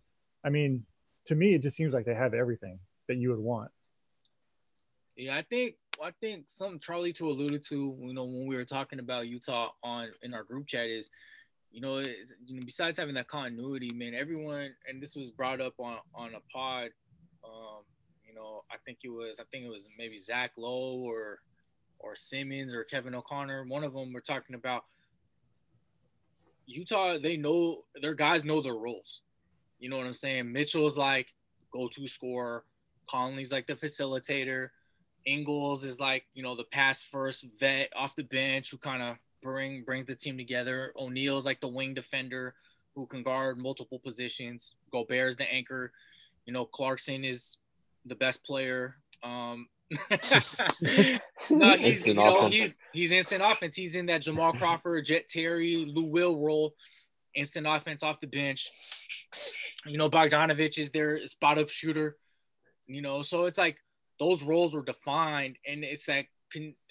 I 0.43 0.49
mean, 0.49 0.85
to 1.25 1.35
me, 1.35 1.53
it 1.53 1.59
just 1.61 1.75
seems 1.75 1.93
like 1.93 2.05
they 2.05 2.15
have 2.15 2.33
everything 2.33 2.79
that 3.07 3.17
you 3.17 3.29
would 3.29 3.39
want. 3.39 3.69
Yeah, 5.15 5.35
I 5.35 5.41
think 5.43 5.75
I 6.03 6.11
think 6.19 6.45
something 6.47 6.79
Charlie 6.79 7.13
too 7.13 7.29
alluded 7.29 7.63
to, 7.67 7.97
you 8.01 8.13
know, 8.13 8.23
when 8.23 8.47
we 8.47 8.55
were 8.55 8.65
talking 8.65 8.99
about 8.99 9.27
Utah 9.27 9.69
on 9.83 10.09
in 10.23 10.33
our 10.33 10.43
group 10.43 10.67
chat 10.67 10.87
is, 10.87 11.09
you 11.71 11.81
know, 11.81 11.99
you 11.99 12.15
know, 12.49 12.63
besides 12.65 12.97
having 12.97 13.15
that 13.15 13.27
continuity, 13.27 13.91
man, 13.91 14.13
everyone, 14.15 14.73
and 14.87 15.01
this 15.01 15.15
was 15.15 15.31
brought 15.31 15.61
up 15.61 15.73
on 15.79 15.97
on 16.15 16.33
a 16.33 16.39
pod, 16.51 16.89
um, 17.43 17.83
you 18.27 18.33
know, 18.33 18.63
I 18.71 18.77
think 18.85 18.99
it 19.03 19.09
was, 19.09 19.37
I 19.39 19.43
think 19.51 19.65
it 19.65 19.69
was 19.69 19.87
maybe 19.97 20.17
Zach 20.17 20.51
Lowe 20.57 21.01
or 21.01 21.39
or 21.99 22.15
Simmons 22.15 22.73
or 22.73 22.83
Kevin 22.83 23.13
O'Connor. 23.13 23.65
One 23.67 23.83
of 23.83 23.93
them 23.93 24.13
were 24.13 24.21
talking 24.21 24.55
about 24.55 24.85
Utah. 26.65 27.17
They 27.21 27.37
know 27.37 27.83
their 28.01 28.15
guys 28.15 28.43
know 28.43 28.61
their 28.61 28.75
roles. 28.75 29.21
You 29.79 29.89
know 29.89 29.97
what 29.97 30.07
I'm 30.07 30.13
saying? 30.13 30.51
Mitchell's 30.51 30.97
like 30.97 31.33
go-to 31.71 32.07
scorer. 32.07 32.63
Conley's 33.09 33.51
like 33.51 33.67
the 33.67 33.75
facilitator. 33.75 34.69
Ingles 35.25 35.83
is 35.83 35.99
like 35.99 36.25
you 36.33 36.43
know 36.43 36.55
the 36.55 36.63
pass 36.65 37.03
first 37.03 37.45
vet 37.59 37.89
off 37.95 38.15
the 38.15 38.23
bench 38.23 38.71
who 38.71 38.77
kind 38.77 39.03
of 39.03 39.17
bring 39.41 39.83
brings 39.83 40.07
the 40.07 40.15
team 40.15 40.37
together. 40.37 40.93
O'Neale's 40.97 41.45
like 41.45 41.61
the 41.61 41.67
wing 41.67 41.93
defender 41.93 42.53
who 42.95 43.05
can 43.05 43.23
guard 43.23 43.57
multiple 43.57 43.99
positions. 43.99 44.71
Gobert's 44.91 45.37
the 45.37 45.51
anchor. 45.51 45.91
You 46.45 46.53
know 46.53 46.65
Clarkson 46.65 47.23
is 47.23 47.57
the 48.05 48.15
best 48.15 48.43
player. 48.43 48.95
Um, 49.23 49.67
no, 51.49 51.75
he's 51.75 52.05
you 52.07 52.13
Instant 52.13 52.15
know 52.15 52.37
offense. 52.37 52.55
he's 52.55 52.75
he's 52.93 53.11
instant 53.11 53.43
offense. 53.43 53.75
He's 53.75 53.95
in 53.95 54.05
that 54.07 54.21
Jamal 54.21 54.53
Crawford, 54.53 55.05
Jet 55.05 55.27
Terry, 55.27 55.85
Lou 55.85 56.05
Will 56.05 56.37
role. 56.37 56.73
Instant 57.35 57.67
offense 57.67 58.03
off 58.03 58.19
the 58.19 58.27
bench. 58.27 58.71
You 59.85 59.97
know 59.97 60.09
Bogdanovich 60.09 60.77
is 60.77 60.89
their 60.89 61.25
spot 61.27 61.57
up 61.57 61.69
shooter. 61.69 62.17
You 62.87 63.01
know, 63.01 63.21
so 63.21 63.45
it's 63.45 63.57
like 63.57 63.77
those 64.21 64.43
roles 64.43 64.75
were 64.75 64.83
defined, 64.83 65.57
and 65.67 65.83
it's 65.83 66.05
that 66.05 66.25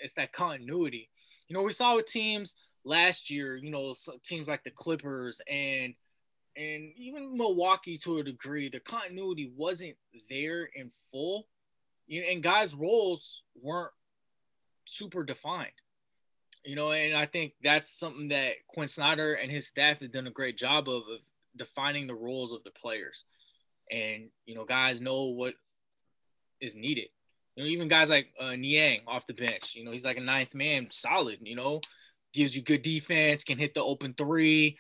it's 0.01 0.15
that 0.15 0.33
continuity. 0.33 1.09
You 1.47 1.55
know, 1.55 1.63
we 1.63 1.71
saw 1.71 1.95
with 1.95 2.07
teams 2.07 2.57
last 2.85 3.31
year. 3.31 3.57
You 3.57 3.71
know, 3.71 3.95
teams 4.25 4.49
like 4.49 4.65
the 4.65 4.73
Clippers 4.73 5.41
and 5.49 5.95
and 6.57 6.93
even 6.97 7.39
Milwaukee 7.39 7.97
to 7.99 8.19
a 8.19 8.25
degree, 8.25 8.69
the 8.69 8.81
continuity 8.81 9.53
wasn't 9.57 9.95
there 10.29 10.69
in 10.75 10.91
full, 11.13 11.47
you 12.09 12.21
know, 12.21 12.29
and 12.29 12.43
guys' 12.43 12.75
roles 12.75 13.43
weren't 13.63 13.93
super 14.87 15.23
defined. 15.23 15.71
You 16.65 16.75
know, 16.75 16.91
and 16.91 17.17
I 17.17 17.27
think 17.27 17.53
that's 17.63 17.89
something 17.89 18.29
that 18.31 18.55
Quin 18.67 18.89
Snyder 18.89 19.35
and 19.35 19.53
his 19.53 19.69
staff 19.69 20.01
have 20.01 20.11
done 20.11 20.27
a 20.27 20.33
great 20.33 20.59
job 20.59 20.89
of, 20.89 21.03
of 21.03 21.21
defining 21.57 22.09
the 22.09 22.15
roles 22.15 22.53
of 22.53 22.65
the 22.65 22.73
players. 22.73 23.25
And, 23.91 24.31
you 24.47 24.57
know, 24.57 24.65
guys 24.65 25.01
know 25.01 25.27
what 25.27 25.55
is 26.61 26.75
needed. 26.75 27.09
You 27.61 27.67
know, 27.67 27.73
even 27.73 27.89
guys 27.89 28.09
like 28.09 28.29
uh, 28.41 28.57
Niang 28.57 29.01
off 29.07 29.27
the 29.27 29.35
bench, 29.35 29.75
you 29.75 29.85
know, 29.85 29.93
he's 29.93 30.05
like 30.05 30.17
a 30.17 30.21
ninth 30.23 30.55
man, 30.55 30.87
solid, 30.91 31.41
you 31.43 31.57
know, 31.57 31.83
gives 32.33 32.57
you 32.57 32.63
good 32.63 32.81
defense, 32.81 33.45
can 33.45 33.59
hit 33.59 33.75
the 33.75 33.83
open 33.85 34.15
three, 34.17 34.79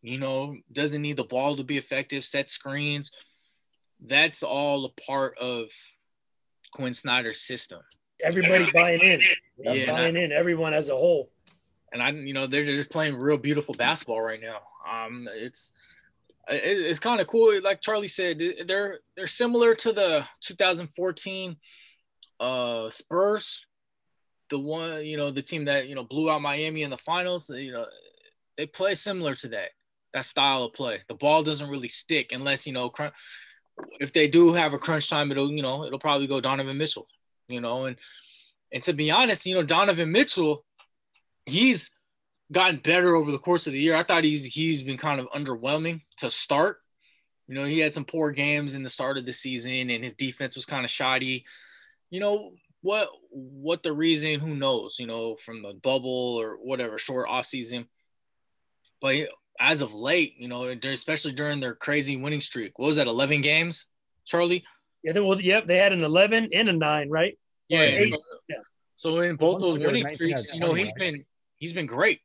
you 0.00 0.16
know, 0.18 0.54
doesn't 0.72 1.02
need 1.02 1.16
the 1.16 1.24
ball 1.24 1.56
to 1.56 1.64
be 1.64 1.76
effective, 1.76 2.22
set 2.24 2.48
screens. 2.48 3.10
That's 4.06 4.44
all 4.44 4.84
a 4.84 5.00
part 5.00 5.36
of 5.38 5.70
Quin 6.72 6.94
Snyder's 6.94 7.40
system. 7.40 7.80
Everybody 8.22 8.70
buying 8.70 9.00
in, 9.00 9.20
Yeah. 9.58 9.86
buying 9.92 10.16
in. 10.16 10.30
Everyone 10.30 10.72
as 10.72 10.88
a 10.88 10.94
whole. 10.94 11.32
and 11.92 12.00
I, 12.00 12.10
you 12.10 12.32
know, 12.32 12.46
they're 12.46 12.64
just 12.64 12.90
playing 12.90 13.16
real 13.16 13.38
beautiful 13.38 13.74
basketball 13.74 14.20
right 14.20 14.40
now. 14.40 14.60
Um, 14.88 15.26
it's 15.32 15.72
it's 16.46 17.00
kind 17.00 17.20
of 17.20 17.26
cool. 17.26 17.60
Like 17.62 17.80
Charlie 17.80 18.06
said, 18.08 18.40
they're 18.66 19.00
they're 19.16 19.26
similar 19.26 19.74
to 19.76 19.92
the 19.92 20.24
2014 20.42 21.56
uh 22.40 22.90
Spurs, 22.90 23.66
the 24.48 24.58
one 24.58 25.04
you 25.04 25.16
know 25.16 25.30
the 25.30 25.42
team 25.42 25.66
that 25.66 25.88
you 25.88 25.94
know 25.94 26.04
blew 26.04 26.30
out 26.30 26.42
Miami 26.42 26.82
in 26.82 26.90
the 26.90 26.98
finals. 26.98 27.50
You 27.50 27.72
know, 27.72 27.86
they 28.56 28.66
play 28.66 28.94
similar 28.94 29.34
to 29.36 29.48
that 29.48 29.70
that 30.14 30.24
style 30.24 30.64
of 30.64 30.72
play. 30.72 31.00
The 31.08 31.14
ball 31.14 31.42
doesn't 31.42 31.70
really 31.70 31.88
stick 31.88 32.28
unless 32.32 32.66
you 32.66 32.72
know. 32.72 32.92
If 33.98 34.12
they 34.12 34.28
do 34.28 34.52
have 34.52 34.74
a 34.74 34.78
crunch 34.78 35.08
time, 35.08 35.30
it'll 35.30 35.50
you 35.50 35.62
know 35.62 35.84
it'll 35.84 35.98
probably 35.98 36.26
go 36.26 36.40
Donovan 36.40 36.78
Mitchell. 36.78 37.06
You 37.48 37.60
know, 37.60 37.84
and 37.84 37.96
and 38.72 38.82
to 38.84 38.92
be 38.92 39.10
honest, 39.10 39.46
you 39.46 39.54
know 39.54 39.62
Donovan 39.62 40.12
Mitchell 40.12 40.64
he's 41.46 41.90
gotten 42.52 42.78
better 42.78 43.14
over 43.14 43.30
the 43.30 43.38
course 43.38 43.66
of 43.66 43.72
the 43.72 43.80
year. 43.80 43.94
I 43.94 44.02
thought 44.02 44.24
he's 44.24 44.44
he's 44.44 44.82
been 44.82 44.98
kind 44.98 45.20
of 45.20 45.26
underwhelming 45.30 46.02
to 46.18 46.30
start. 46.30 46.78
You 47.46 47.54
know, 47.54 47.64
he 47.64 47.80
had 47.80 47.94
some 47.94 48.04
poor 48.04 48.30
games 48.30 48.74
in 48.74 48.82
the 48.82 48.88
start 48.88 49.18
of 49.18 49.26
the 49.26 49.32
season, 49.32 49.90
and 49.90 50.04
his 50.04 50.14
defense 50.14 50.54
was 50.54 50.66
kind 50.66 50.84
of 50.84 50.90
shoddy. 50.90 51.44
You 52.10 52.20
know 52.20 52.52
what? 52.82 53.08
What 53.30 53.82
the 53.82 53.92
reason? 53.92 54.40
Who 54.40 54.54
knows? 54.54 54.96
You 54.98 55.06
know, 55.06 55.36
from 55.36 55.62
the 55.62 55.74
bubble 55.82 56.36
or 56.40 56.56
whatever 56.56 56.98
short 56.98 57.28
off 57.28 57.46
season. 57.46 57.86
But 59.00 59.16
as 59.58 59.80
of 59.82 59.92
late, 59.94 60.34
you 60.38 60.48
know, 60.48 60.64
especially 60.64 61.32
during 61.32 61.60
their 61.60 61.74
crazy 61.74 62.16
winning 62.16 62.40
streak, 62.40 62.78
what 62.78 62.86
was 62.86 62.96
that? 62.96 63.06
Eleven 63.06 63.40
games, 63.40 63.86
Charlie? 64.26 64.64
Yeah, 65.02 65.12
they, 65.12 65.20
well, 65.20 65.40
yep, 65.40 65.66
they 65.66 65.78
had 65.78 65.94
an 65.94 66.04
11 66.04 66.50
and 66.52 66.68
a 66.68 66.74
9, 66.74 67.08
right? 67.08 67.38
Yeah. 67.68 67.80
eight. 67.82 68.14
so- 68.14 68.22
Yeah. 68.50 68.56
So 68.96 69.20
in 69.20 69.36
both 69.36 69.60
those 69.60 69.78
winning 69.78 70.14
streaks, 70.14 70.52
you 70.52 70.60
know, 70.60 70.66
20, 70.68 70.80
he's 70.82 70.90
right? 70.90 70.98
been 70.98 71.24
he's 71.56 71.72
been 71.72 71.86
great. 71.86 72.20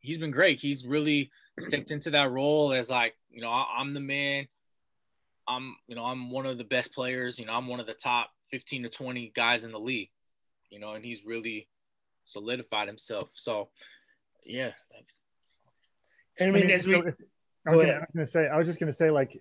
He's 0.00 0.18
been 0.18 0.30
great. 0.30 0.60
He's 0.60 0.86
really 0.86 1.30
stepped 1.58 1.90
into 1.90 2.10
that 2.10 2.30
role 2.30 2.72
as 2.72 2.88
like, 2.90 3.14
you 3.30 3.40
know, 3.42 3.50
I- 3.50 3.74
I'm 3.78 3.92
the 3.94 4.00
man. 4.00 4.46
I'm, 5.48 5.74
you 5.88 5.96
know, 5.96 6.04
I'm 6.04 6.30
one 6.30 6.46
of 6.46 6.58
the 6.58 6.64
best 6.64 6.94
players. 6.94 7.40
You 7.40 7.46
know, 7.46 7.54
I'm 7.54 7.66
one 7.66 7.80
of 7.80 7.86
the 7.86 7.94
top 7.94 8.30
15 8.52 8.84
to 8.84 8.88
20 8.88 9.32
guys 9.34 9.64
in 9.64 9.72
the 9.72 9.80
league. 9.80 10.10
You 10.70 10.78
know, 10.78 10.92
and 10.92 11.04
he's 11.04 11.24
really 11.24 11.68
solidified 12.24 12.86
himself. 12.86 13.28
So, 13.34 13.68
yeah, 14.46 14.70
And 16.38 16.48
I 16.48 16.52
mean, 16.52 16.70
as 16.70 16.86
we, 16.86 16.94
so 16.94 17.08
if- 17.08 17.14
I 17.66 17.76
was, 17.76 17.84
gonna. 17.86 17.92
I 17.92 17.98
was 18.00 18.08
gonna 18.14 18.26
say, 18.26 18.48
I 18.48 18.58
was 18.58 18.66
just 18.66 18.80
gonna 18.80 18.92
say, 18.92 19.10
like, 19.10 19.40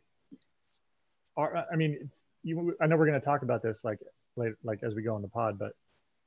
our, 1.38 1.66
I 1.72 1.76
mean, 1.76 1.98
it's, 2.02 2.24
you, 2.44 2.76
I 2.80 2.86
know 2.88 2.98
we're 2.98 3.06
gonna 3.08 3.20
talk 3.20 3.42
about 3.42 3.64
this 3.64 3.84
like, 3.84 4.00
later, 4.36 4.58
like 4.64 4.84
as 4.84 4.94
we 4.94 5.02
go 5.02 5.16
on 5.16 5.22
the 5.22 5.28
pod, 5.28 5.58
but 5.58 5.74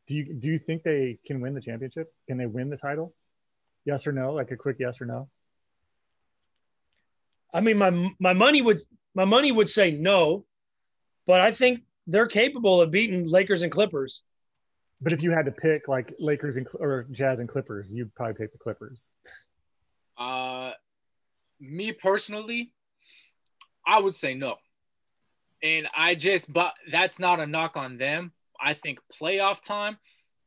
do 0.07 0.17
you 0.17 0.35
do 0.35 0.49
you 0.49 0.59
think 0.59 0.83
they 0.83 1.19
can 1.27 1.41
win 1.41 1.55
the 1.55 1.61
championship? 1.61 2.13
Can 2.27 2.37
they 2.37 2.47
win 2.47 2.69
the 2.69 2.77
title? 2.77 3.15
Yes 3.85 4.07
or 4.07 4.13
no? 4.13 4.33
Like 4.33 4.51
a 4.51 4.57
quick 4.57 4.77
yes 4.81 5.01
or 5.01 5.07
no. 5.07 5.29
I 7.53 7.61
mean, 7.61 7.79
my 7.79 8.11
my 8.19 8.33
money 8.33 8.61
would 8.61 8.81
my 9.15 9.25
money 9.25 9.53
would 9.53 9.69
say 9.69 9.93
no, 9.93 10.45
but 11.27 11.41
I 11.41 11.53
think 11.53 11.83
they're 12.07 12.27
capable 12.27 12.81
of 12.81 12.91
beating 12.91 13.29
Lakers 13.29 13.63
and 13.63 13.73
Clippers. 13.73 14.23
But 15.01 15.13
if 15.13 15.23
you 15.23 15.33
had 15.33 15.47
to 15.47 15.53
pick 15.53 15.89
like 15.89 16.15
Lakers 16.19 16.57
and 16.57 16.67
or 16.75 17.07
Jazz 17.11 17.41
and 17.41 17.49
Clippers, 17.49 17.91
you'd 17.91 18.15
probably 18.15 18.35
pick 18.35 18.53
the 18.53 18.59
Clippers. 18.59 18.99
Uh, 20.17 20.73
me 21.61 21.93
personally, 21.93 22.73
I 23.87 24.01
would 24.01 24.15
say 24.15 24.35
no. 24.35 24.57
And 25.63 25.89
I 25.97 26.15
just, 26.15 26.53
but 26.53 26.75
that's 26.91 27.19
not 27.19 27.41
a 27.41 27.47
knock 27.47 27.77
on 27.77 27.97
them. 27.97 28.33
I 28.61 28.75
think 28.75 29.01
playoff 29.21 29.63
time, 29.63 29.99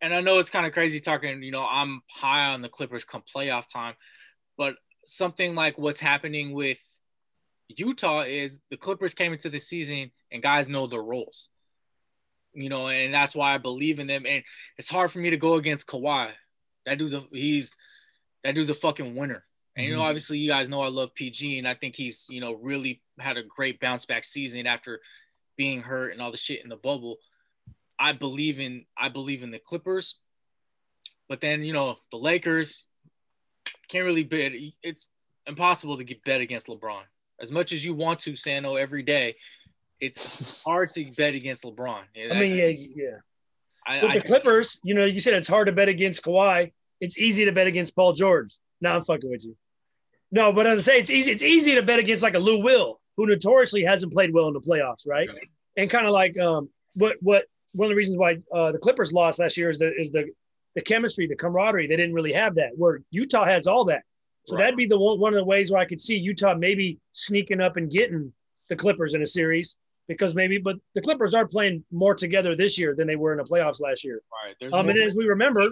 and 0.02 0.14
I 0.14 0.22
know 0.22 0.40
it's 0.40 0.50
kind 0.50 0.66
of 0.66 0.74
crazy 0.74 1.00
talking, 1.00 1.42
you 1.44 1.52
know, 1.52 1.66
I'm 1.66 2.02
high 2.10 2.54
on 2.54 2.62
the 2.62 2.70
Clippers 2.70 3.04
come 3.04 3.24
playoff 3.36 3.68
time, 3.72 3.96
but 4.58 4.76
something 5.06 5.56
like 5.56 5.78
what's 5.78 6.00
happening 6.00 6.54
with 6.54 6.80
Utah 7.70 8.22
is 8.22 8.60
the 8.70 8.78
Clippers 8.78 9.14
came 9.14 9.34
into 9.34 9.50
the 9.50 9.60
season 9.60 10.12
and 10.32 10.42
guys 10.42 10.70
know 10.70 10.88
their 10.88 11.02
roles, 11.04 11.50
you 12.54 12.70
know, 12.70 12.88
and 12.88 13.14
that's 13.14 13.36
why 13.36 13.54
I 13.54 13.58
believe 13.58 14.00
in 14.00 14.08
them. 14.08 14.26
And 14.26 14.44
it's 14.78 14.90
hard 14.90 15.12
for 15.12 15.20
me 15.20 15.30
to 15.32 15.38
go 15.38 15.56
against 15.56 15.88
Kawhi. 15.88 16.32
That 16.86 16.98
dude's 16.98 17.14
a, 17.14 17.24
he's, 17.32 17.76
that 18.44 18.56
dude's 18.56 18.70
a 18.70 18.74
fucking 18.74 19.16
winner. 19.16 19.44
And 19.76 19.86
you 19.86 19.94
know, 19.96 20.00
Mhm. 20.02 20.06
obviously, 20.06 20.40
you 20.40 20.50
guys 20.50 20.68
know 20.70 20.82
I 20.82 20.88
love 20.88 21.14
PG, 21.14 21.60
and 21.60 21.68
I 21.68 21.76
think 21.76 21.96
he's 21.96 22.26
you 22.30 22.42
know 22.42 22.54
really 22.54 23.04
had 23.20 23.38
a 23.38 23.44
great 23.44 23.80
bounce 23.80 24.08
back 24.08 24.24
season 24.24 24.66
after 24.66 25.02
being 25.56 25.82
hurt 25.82 26.14
and 26.14 26.22
all 26.22 26.32
the 26.32 26.38
shit 26.38 26.64
in 26.64 26.70
the 26.70 26.76
bubble. 26.78 27.18
I 28.00 28.14
believe 28.14 28.60
in 28.60 28.86
I 28.98 29.10
believe 29.10 29.44
in 29.44 29.52
the 29.52 29.60
Clippers, 29.60 30.16
but 31.30 31.42
then 31.42 31.62
you 31.64 31.74
know 31.74 32.00
the 32.12 32.18
Lakers 32.18 32.86
can't 33.88 34.06
really 34.06 34.24
bet. 34.24 34.52
It's 34.82 35.06
impossible 35.46 35.98
to 35.98 36.04
get 36.04 36.24
bet 36.24 36.42
against 36.42 36.68
LeBron. 36.68 37.04
As 37.40 37.52
much 37.52 37.72
as 37.72 37.86
you 37.86 37.94
want 37.94 38.20
to, 38.22 38.36
Sano, 38.36 38.76
every 38.76 39.04
day, 39.04 39.36
it's 40.00 40.64
hard 40.64 40.92
to 40.92 41.12
bet 41.16 41.36
against 41.36 41.64
LeBron. 41.64 42.02
I 42.32 42.40
mean, 42.40 42.56
yeah, 42.56 42.68
yeah. 42.68 43.18
I, 43.86 44.04
With 44.04 44.12
I, 44.12 44.18
the 44.20 44.24
Clippers, 44.24 44.80
you 44.84 44.94
know, 44.94 45.06
you 45.06 45.20
said 45.20 45.34
it's 45.34 45.48
hard 45.48 45.68
to 45.68 45.72
bet 45.72 45.88
against 45.88 46.24
Kawhi. 46.24 46.72
It's 47.00 47.18
easy 47.18 47.46
to 47.46 47.52
bet 47.52 47.68
against 47.68 47.96
Paul 47.96 48.14
George. 48.14 48.54
Now 48.82 48.96
I'm 48.96 49.04
fucking 49.04 49.30
with 49.30 49.46
you. 49.46 49.56
No, 50.32 50.52
but 50.52 50.68
as 50.68 50.80
I 50.80 50.94
say, 50.94 51.00
it's 51.00 51.10
easy. 51.10 51.32
It's 51.32 51.44
easy 51.44 51.76
to 51.76 51.82
bet 51.82 52.00
against 52.00 52.22
like 52.22 52.34
a 52.34 52.40
Lou 52.40 52.60
Will, 52.62 53.00
who 53.16 53.26
notoriously 53.26 53.84
hasn't 53.84 54.12
played 54.12 54.34
well 54.34 54.48
in 54.48 54.54
the 54.54 54.60
playoffs, 54.60 55.08
right? 55.08 55.30
right. 55.30 55.50
And 55.78 55.90
kind 55.90 56.06
of 56.06 56.12
like 56.12 56.38
um, 56.38 56.70
what 56.96 57.16
what 57.22 57.46
one 57.72 57.86
of 57.86 57.90
the 57.90 57.96
reasons 57.96 58.18
why 58.18 58.38
uh, 58.54 58.72
the 58.72 58.80
Clippers 58.80 59.14
lost 59.14 59.40
last 59.40 59.58
year 59.58 59.70
is 59.70 59.80
the 59.80 59.94
is 59.98 60.12
the 60.12 60.26
the 60.76 60.82
chemistry, 60.82 61.28
the 61.28 61.36
camaraderie. 61.36 61.88
They 61.88 61.96
didn't 61.96 62.14
really 62.14 62.34
have 62.34 62.56
that. 62.56 62.72
Where 62.76 63.02
Utah 63.12 63.46
has 63.46 63.68
all 63.68 63.86
that. 63.86 64.02
So 64.48 64.56
right. 64.56 64.64
that'd 64.64 64.78
be 64.78 64.86
the 64.86 64.98
one, 64.98 65.20
one 65.20 65.34
of 65.34 65.38
the 65.38 65.44
ways 65.44 65.72
where 65.72 65.82
I 65.82 65.86
could 65.86 66.00
see 66.00 66.18
Utah 66.18 66.56
maybe 66.56 67.00
sneaking 67.12 67.60
up 67.60 67.76
and 67.76 67.92
getting 67.92 68.32
the 68.70 68.78
Clippers 68.78 69.14
in 69.14 69.22
a 69.22 69.26
series 69.26 69.76
because 70.08 70.36
maybe, 70.36 70.58
but 70.58 70.78
the 70.96 71.02
Clippers 71.02 71.34
are 71.34 71.46
playing 71.46 71.84
more 71.92 72.16
together 72.16 72.56
this 72.56 72.80
year 72.80 72.96
than 72.96 73.08
they 73.08 73.18
were 73.18 73.34
in 73.34 73.40
the 73.40 73.44
playoffs 73.44 73.82
last 73.82 74.06
year. 74.06 74.22
Right. 74.62 74.74
Um, 74.74 74.88
and 74.88 74.98
as 75.00 75.18
we 75.18 75.26
remember, 75.26 75.70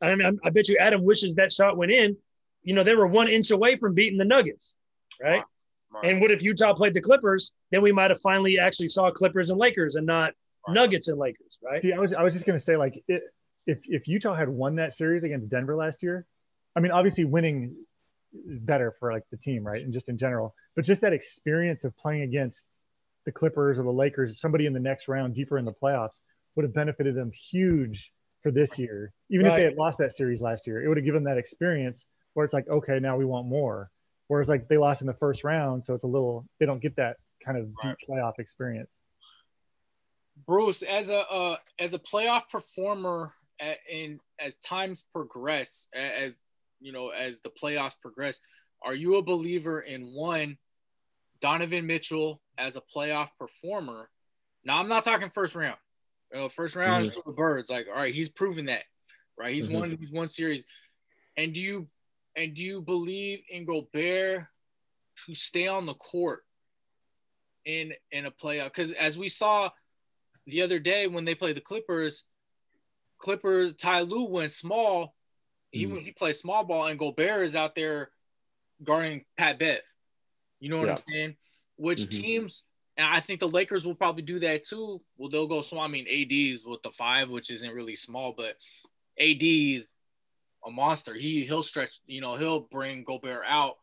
I, 0.00 0.14
mean, 0.14 0.40
I 0.42 0.48
bet 0.48 0.68
you 0.68 0.78
Adam 0.80 1.04
wishes 1.04 1.34
that 1.34 1.52
shot 1.52 1.76
went 1.76 1.92
in. 1.92 2.16
You 2.62 2.74
know, 2.74 2.82
they 2.82 2.94
were 2.94 3.06
one 3.06 3.28
inch 3.28 3.50
away 3.50 3.76
from 3.76 3.92
beating 3.92 4.16
the 4.16 4.24
Nuggets, 4.24 4.74
right? 5.22 5.44
right. 5.92 6.10
And 6.10 6.22
what 6.22 6.30
if 6.30 6.42
Utah 6.42 6.72
played 6.72 6.94
the 6.94 7.02
Clippers? 7.02 7.52
Then 7.70 7.82
we 7.82 7.92
might 7.92 8.10
have 8.10 8.20
finally 8.22 8.58
actually 8.58 8.88
saw 8.88 9.10
Clippers 9.10 9.50
and 9.50 9.58
Lakers 9.58 9.96
and 9.96 10.06
not 10.06 10.32
right. 10.66 10.74
Nuggets 10.74 11.08
and 11.08 11.18
Lakers, 11.18 11.58
right? 11.62 11.82
See, 11.82 11.92
I 11.92 11.98
was 11.98 12.14
I 12.14 12.22
was 12.22 12.32
just 12.32 12.46
gonna 12.46 12.58
say 12.58 12.76
like 12.76 13.02
it, 13.06 13.22
if 13.66 13.80
if 13.84 14.08
Utah 14.08 14.34
had 14.34 14.48
won 14.48 14.76
that 14.76 14.94
series 14.94 15.24
against 15.24 15.50
Denver 15.50 15.76
last 15.76 16.02
year, 16.02 16.26
I 16.74 16.80
mean, 16.80 16.90
obviously 16.90 17.24
winning 17.24 17.76
better 18.32 18.94
for 18.98 19.12
like 19.12 19.24
the 19.30 19.36
team, 19.36 19.66
right? 19.66 19.80
And 19.80 19.92
just 19.92 20.08
in 20.08 20.18
general, 20.18 20.54
but 20.76 20.84
just 20.84 21.00
that 21.00 21.12
experience 21.12 21.84
of 21.84 21.96
playing 21.96 22.22
against 22.22 22.66
the 23.24 23.32
Clippers 23.32 23.78
or 23.78 23.82
the 23.82 23.92
Lakers, 23.92 24.40
somebody 24.40 24.66
in 24.66 24.72
the 24.72 24.80
next 24.80 25.08
round 25.08 25.34
deeper 25.34 25.58
in 25.58 25.64
the 25.64 25.72
playoffs 25.72 26.20
would 26.56 26.64
have 26.64 26.74
benefited 26.74 27.14
them 27.14 27.30
huge 27.32 28.12
for 28.42 28.50
this 28.50 28.78
year. 28.78 29.12
Even 29.30 29.46
right. 29.46 29.52
if 29.52 29.58
they 29.58 29.64
had 29.64 29.76
lost 29.76 29.98
that 29.98 30.12
series 30.12 30.40
last 30.40 30.66
year, 30.66 30.82
it 30.82 30.88
would 30.88 30.96
have 30.96 31.04
given 31.04 31.24
that 31.24 31.38
experience 31.38 32.06
where 32.34 32.44
it's 32.44 32.54
like, 32.54 32.68
okay, 32.68 32.98
now 33.00 33.16
we 33.16 33.24
want 33.24 33.46
more. 33.46 33.90
Whereas 34.28 34.48
like 34.48 34.68
they 34.68 34.76
lost 34.76 35.00
in 35.00 35.06
the 35.06 35.14
first 35.14 35.42
round, 35.42 35.84
so 35.84 35.94
it's 35.94 36.04
a 36.04 36.08
little 36.08 36.46
they 36.60 36.66
don't 36.66 36.82
get 36.82 36.96
that 36.96 37.16
kind 37.44 37.56
of 37.56 37.66
deep 37.82 37.96
playoff 38.08 38.38
experience. 38.38 38.90
Bruce, 40.46 40.82
as 40.82 41.10
a 41.10 41.18
uh, 41.18 41.56
as 41.78 41.94
a 41.94 41.98
playoff 41.98 42.42
performer, 42.50 43.32
in 43.90 44.20
as 44.38 44.56
times 44.56 45.04
progress, 45.12 45.88
as 45.94 46.38
you 46.80 46.92
know, 46.92 47.10
as 47.10 47.40
the 47.40 47.50
playoffs 47.50 47.94
progress, 48.00 48.40
are 48.82 48.94
you 48.94 49.16
a 49.16 49.22
believer 49.22 49.80
in 49.80 50.06
one 50.14 50.56
Donovan 51.40 51.86
Mitchell 51.86 52.40
as 52.56 52.76
a 52.76 52.82
playoff 52.94 53.28
performer? 53.38 54.08
Now, 54.64 54.78
I'm 54.78 54.88
not 54.88 55.04
talking 55.04 55.30
first 55.30 55.54
round. 55.54 55.76
You 56.32 56.40
know, 56.40 56.48
first 56.48 56.76
round 56.76 57.06
mm-hmm. 57.06 57.08
is 57.08 57.14
for 57.14 57.22
the 57.26 57.32
birds. 57.32 57.70
Like, 57.70 57.86
all 57.88 57.96
right, 58.00 58.14
he's 58.14 58.28
proven 58.28 58.66
that, 58.66 58.82
right? 59.38 59.54
He's 59.54 59.66
mm-hmm. 59.66 59.74
won. 59.74 59.96
He's 59.98 60.12
won 60.12 60.28
series. 60.28 60.66
And 61.36 61.54
do 61.54 61.60
you 61.60 61.88
and 62.36 62.54
do 62.54 62.62
you 62.62 62.82
believe 62.82 63.40
in 63.48 63.64
Gobert 63.64 64.46
to 65.26 65.34
stay 65.34 65.66
on 65.66 65.86
the 65.86 65.94
court 65.94 66.40
in 67.64 67.92
in 68.12 68.26
a 68.26 68.30
playoff? 68.30 68.66
Because 68.66 68.92
as 68.92 69.16
we 69.16 69.28
saw 69.28 69.70
the 70.46 70.62
other 70.62 70.78
day 70.78 71.06
when 71.06 71.24
they 71.24 71.34
played 71.34 71.56
the 71.56 71.62
Clippers, 71.62 72.24
Clippers 73.18 73.74
Ty 73.74 74.02
Lue 74.02 74.24
went 74.24 74.52
small 74.52 75.14
he 75.70 75.86
mm. 75.86 76.02
he 76.02 76.12
plays 76.12 76.38
small 76.38 76.64
ball, 76.64 76.86
and 76.86 76.98
Gobert 76.98 77.44
is 77.44 77.54
out 77.54 77.74
there 77.74 78.10
guarding 78.82 79.24
Pat 79.36 79.58
Bev. 79.58 79.80
You 80.60 80.70
know 80.70 80.78
what 80.78 80.86
yeah. 80.86 80.92
I'm 80.92 81.12
saying? 81.12 81.36
Which 81.76 82.02
mm-hmm. 82.02 82.22
teams? 82.22 82.62
And 82.96 83.06
I 83.06 83.20
think 83.20 83.38
the 83.38 83.48
Lakers 83.48 83.86
will 83.86 83.94
probably 83.94 84.22
do 84.22 84.40
that 84.40 84.64
too. 84.64 85.00
Well, 85.16 85.28
they'll 85.30 85.46
go 85.46 85.62
small. 85.62 85.84
I 85.84 85.88
mean, 85.88 86.06
AD's 86.08 86.64
with 86.64 86.82
the 86.82 86.90
five, 86.90 87.28
which 87.28 87.50
isn't 87.50 87.70
really 87.70 87.94
small, 87.94 88.34
but 88.36 88.56
AD's 89.20 89.94
a 90.66 90.70
monster. 90.70 91.14
He 91.14 91.44
he'll 91.44 91.62
stretch. 91.62 92.00
You 92.06 92.20
know, 92.20 92.36
he'll 92.36 92.60
bring 92.60 93.04
Gobert 93.04 93.44
out, 93.46 93.76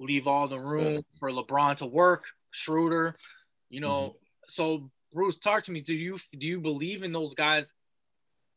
leave 0.00 0.26
all 0.26 0.48
the 0.48 0.58
room 0.58 0.94
yeah. 0.94 1.00
for 1.20 1.30
LeBron 1.30 1.76
to 1.76 1.86
work. 1.86 2.24
Schroeder, 2.50 3.14
you 3.68 3.80
know. 3.80 4.00
Mm-hmm. 4.00 4.16
So 4.48 4.90
Bruce, 5.12 5.38
talk 5.38 5.62
to 5.64 5.72
me. 5.72 5.80
Do 5.80 5.94
you 5.94 6.18
do 6.36 6.48
you 6.48 6.60
believe 6.60 7.02
in 7.02 7.12
those 7.12 7.34
guys? 7.34 7.72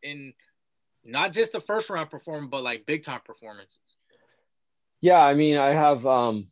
In 0.04 0.34
not 1.04 1.34
just 1.34 1.52
the 1.52 1.62
first 1.62 1.90
round 1.90 2.10
performance, 2.10 2.50
but 2.52 2.64
like 2.64 2.86
big 2.86 3.04
time 3.04 3.22
performances. 3.26 3.98
Yeah, 5.02 5.20
I 5.24 5.34
mean, 5.34 5.58
I 5.58 5.74
have. 5.74 6.06
um 6.06 6.48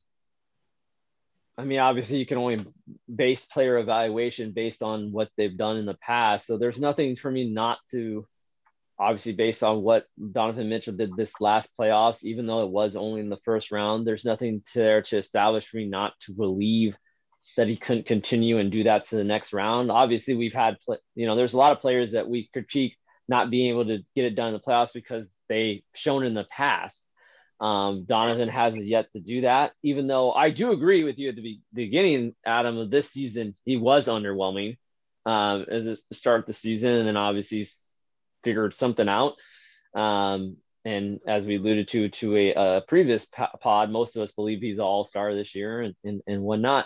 I 1.57 1.65
mean, 1.65 1.79
obviously, 1.79 2.19
you 2.19 2.25
can 2.25 2.37
only 2.37 2.65
base 3.13 3.45
player 3.45 3.77
evaluation 3.79 4.53
based 4.53 4.81
on 4.81 5.11
what 5.11 5.29
they've 5.35 5.57
done 5.57 5.75
in 5.75 5.85
the 5.85 5.95
past. 5.95 6.47
So 6.47 6.57
there's 6.57 6.79
nothing 6.79 7.17
for 7.17 7.29
me 7.29 7.51
not 7.51 7.79
to, 7.91 8.25
obviously, 8.97 9.33
based 9.33 9.61
on 9.61 9.81
what 9.81 10.05
Donovan 10.31 10.69
Mitchell 10.69 10.95
did 10.95 11.17
this 11.17 11.41
last 11.41 11.75
playoffs, 11.77 12.23
even 12.23 12.47
though 12.47 12.63
it 12.63 12.69
was 12.69 12.95
only 12.95 13.19
in 13.19 13.27
the 13.27 13.43
first 13.43 13.71
round. 13.71 14.07
There's 14.07 14.23
nothing 14.23 14.63
there 14.73 15.01
to 15.01 15.17
establish 15.17 15.67
for 15.67 15.75
me 15.75 15.85
not 15.85 16.13
to 16.21 16.31
believe 16.31 16.95
that 17.57 17.67
he 17.67 17.75
couldn't 17.75 18.05
continue 18.05 18.59
and 18.59 18.71
do 18.71 18.85
that 18.85 19.03
to 19.09 19.17
the 19.17 19.25
next 19.25 19.51
round. 19.51 19.91
Obviously, 19.91 20.35
we've 20.35 20.53
had, 20.53 20.77
you 21.13 21.27
know, 21.27 21.35
there's 21.35 21.55
a 21.55 21.57
lot 21.57 21.73
of 21.73 21.81
players 21.81 22.13
that 22.13 22.29
we 22.29 22.49
critique 22.53 22.95
not 23.29 23.51
being 23.51 23.69
able 23.69 23.85
to 23.85 23.99
get 24.15 24.25
it 24.25 24.35
done 24.35 24.47
in 24.47 24.53
the 24.53 24.59
playoffs 24.59 24.91
because 24.91 25.39
they 25.47 25.83
shown 25.93 26.25
in 26.25 26.33
the 26.33 26.45
past. 26.45 27.07
Um, 27.61 28.05
Donovan 28.05 28.49
has 28.49 28.75
yet 28.75 29.11
to 29.13 29.19
do 29.19 29.41
that, 29.41 29.73
even 29.83 30.07
though 30.07 30.31
I 30.31 30.49
do 30.49 30.71
agree 30.71 31.03
with 31.03 31.19
you 31.19 31.29
at 31.29 31.35
the, 31.35 31.41
be- 31.41 31.61
beginning, 31.73 32.33
Adam, 32.45 32.77
of 32.77 32.89
this 32.89 33.11
season, 33.11 33.55
he 33.65 33.77
was 33.77 34.07
underwhelming 34.07 34.77
um, 35.25 35.65
as 35.69 35.85
the 36.09 36.15
start 36.15 36.47
the 36.47 36.53
season, 36.53 36.93
and 36.93 37.07
then 37.07 37.17
obviously 37.17 37.67
figured 38.43 38.75
something 38.75 39.07
out. 39.07 39.33
Um, 39.93 40.57
and 40.85 41.19
as 41.27 41.45
we 41.45 41.57
alluded 41.57 41.89
to 41.89 42.09
to 42.09 42.37
a, 42.37 42.53
a 42.53 42.81
previous 42.87 43.27
pod, 43.27 43.91
most 43.91 44.15
of 44.15 44.21
us 44.21 44.31
believe 44.31 44.61
he's 44.61 44.79
all 44.79 45.03
star 45.03 45.35
this 45.35 45.53
year 45.53 45.81
and, 45.81 45.95
and, 46.03 46.21
and 46.25 46.41
whatnot. 46.41 46.85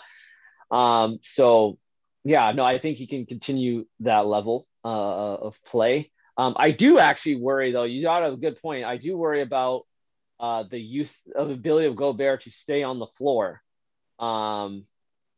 Um, 0.71 1.19
so, 1.21 1.77
yeah, 2.23 2.51
no, 2.51 2.63
I 2.63 2.79
think 2.79 2.97
he 2.97 3.06
can 3.06 3.27
continue 3.27 3.86
that 3.99 4.25
level 4.25 4.67
uh, 4.84 5.36
of 5.36 5.63
play. 5.63 6.12
Um, 6.38 6.56
I 6.58 6.72
do 6.72 7.00
actually 7.00 7.36
worry, 7.36 7.72
though. 7.72 7.84
You 7.84 8.02
got 8.02 8.26
a 8.26 8.36
good 8.36 8.62
point. 8.62 8.86
I 8.86 8.98
do 8.98 9.15
worry 9.17 9.41
about 9.41 9.84
uh, 10.39 10.63
the 10.69 10.80
use 10.80 11.22
of 11.36 11.50
ability 11.50 11.88
of 11.88 11.96
Gobert 11.96 12.41
to 12.43 12.52
stay 12.52 12.84
on 12.84 13.00
the 13.00 13.08
floor 13.17 13.62
um, 14.19 14.86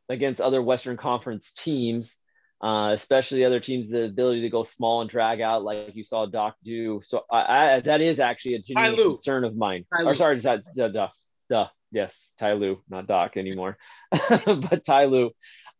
against 0.09 0.41
other 0.41 0.61
Western 0.61 0.97
Conference 0.97 1.53
teams, 1.53 2.17
uh, 2.61 2.91
especially 2.93 3.43
other 3.43 3.59
teams. 3.59 3.91
The 3.91 4.05
ability 4.05 4.41
to 4.41 4.49
go 4.49 4.63
small 4.63 5.01
and 5.01 5.09
drag 5.09 5.41
out, 5.41 5.63
like 5.63 5.95
you 5.95 6.03
saw 6.03 6.25
Doc 6.25 6.55
do. 6.63 7.01
So 7.03 7.23
I, 7.29 7.75
I, 7.75 7.79
that 7.81 8.01
is 8.01 8.19
actually 8.19 8.55
a 8.55 8.59
genuine 8.59 8.95
concern 9.11 9.43
of 9.43 9.55
mine. 9.55 9.85
Or 10.07 10.15
sorry, 10.15 10.39
duh, 10.39 10.59
duh, 10.75 10.87
duh, 10.87 11.09
duh. 11.49 11.67
Yes, 11.91 12.33
Ty 12.39 12.53
Lue, 12.53 12.81
not 12.89 13.07
Doc 13.07 13.37
anymore, 13.37 13.77
but 14.11 14.83
Ty 14.85 15.05
Lue 15.05 15.31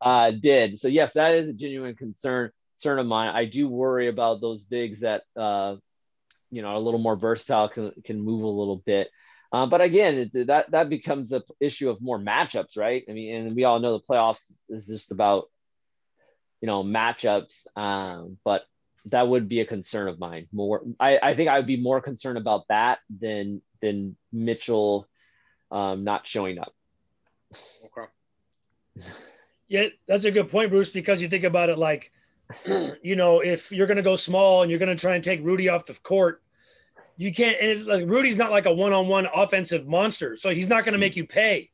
uh, 0.01 0.31
did. 0.31 0.79
So 0.79 0.87
yes, 0.87 1.13
that 1.13 1.33
is 1.33 1.49
a 1.49 1.53
genuine 1.53 1.95
concern 1.95 2.51
concern 2.75 2.99
of 2.99 3.05
mine. 3.05 3.35
I 3.35 3.45
do 3.45 3.67
worry 3.67 4.07
about 4.07 4.41
those 4.41 4.63
bigs 4.63 5.01
that 5.01 5.23
uh, 5.35 5.75
you 6.51 6.61
know 6.61 6.69
are 6.69 6.75
a 6.75 6.79
little 6.79 6.99
more 6.99 7.15
versatile 7.15 7.69
can 7.69 7.91
can 8.03 8.19
move 8.19 8.43
a 8.43 8.47
little 8.47 8.81
bit. 8.85 9.09
Uh, 9.51 9.65
but 9.65 9.81
again, 9.81 10.29
that 10.33 10.71
that 10.71 10.89
becomes 10.89 11.31
a 11.31 11.43
issue 11.59 11.89
of 11.89 12.01
more 12.01 12.19
matchups, 12.19 12.77
right? 12.77 13.03
I 13.09 13.13
mean, 13.13 13.35
and 13.35 13.55
we 13.55 13.63
all 13.63 13.79
know 13.79 13.97
the 13.97 14.03
playoffs 14.03 14.51
is 14.69 14.87
just 14.87 15.11
about 15.11 15.45
you 16.61 16.67
know 16.67 16.83
matchups. 16.83 17.67
Um, 17.77 18.37
but 18.43 18.63
that 19.05 19.27
would 19.27 19.47
be 19.47 19.61
a 19.61 19.65
concern 19.65 20.07
of 20.07 20.19
mine. 20.19 20.47
More, 20.51 20.83
I, 20.99 21.19
I 21.21 21.35
think 21.35 21.49
I 21.49 21.57
would 21.57 21.67
be 21.67 21.81
more 21.81 22.01
concerned 22.01 22.37
about 22.37 22.63
that 22.69 22.99
than 23.09 23.61
than 23.81 24.15
Mitchell 24.33 25.07
um, 25.71 26.03
not 26.03 26.27
showing 26.27 26.57
up. 26.57 26.73
Okay. 27.85 28.11
Yeah, 29.67 29.87
that's 30.07 30.25
a 30.25 30.31
good 30.31 30.49
point, 30.49 30.69
Bruce. 30.69 30.91
Because 30.91 31.21
you 31.21 31.29
think 31.29 31.43
about 31.43 31.69
it, 31.69 31.77
like 31.77 32.11
you 33.01 33.15
know, 33.15 33.39
if 33.39 33.71
you're 33.71 33.87
going 33.87 33.97
to 33.97 34.03
go 34.03 34.15
small 34.15 34.61
and 34.61 34.69
you're 34.69 34.79
going 34.79 34.95
to 34.95 34.99
try 34.99 35.15
and 35.15 35.23
take 35.23 35.43
Rudy 35.43 35.69
off 35.69 35.85
the 35.85 35.93
court, 36.03 36.41
you 37.17 37.33
can't. 37.33 37.57
And 37.59 37.69
it's 37.69 37.85
like 37.85 38.07
Rudy's 38.07 38.37
not 38.37 38.51
like 38.51 38.65
a 38.65 38.73
one-on-one 38.73 39.27
offensive 39.33 39.87
monster, 39.87 40.35
so 40.35 40.49
he's 40.49 40.69
not 40.69 40.83
going 40.83 40.93
to 40.93 40.99
make 40.99 41.15
you 41.15 41.25
pay. 41.25 41.71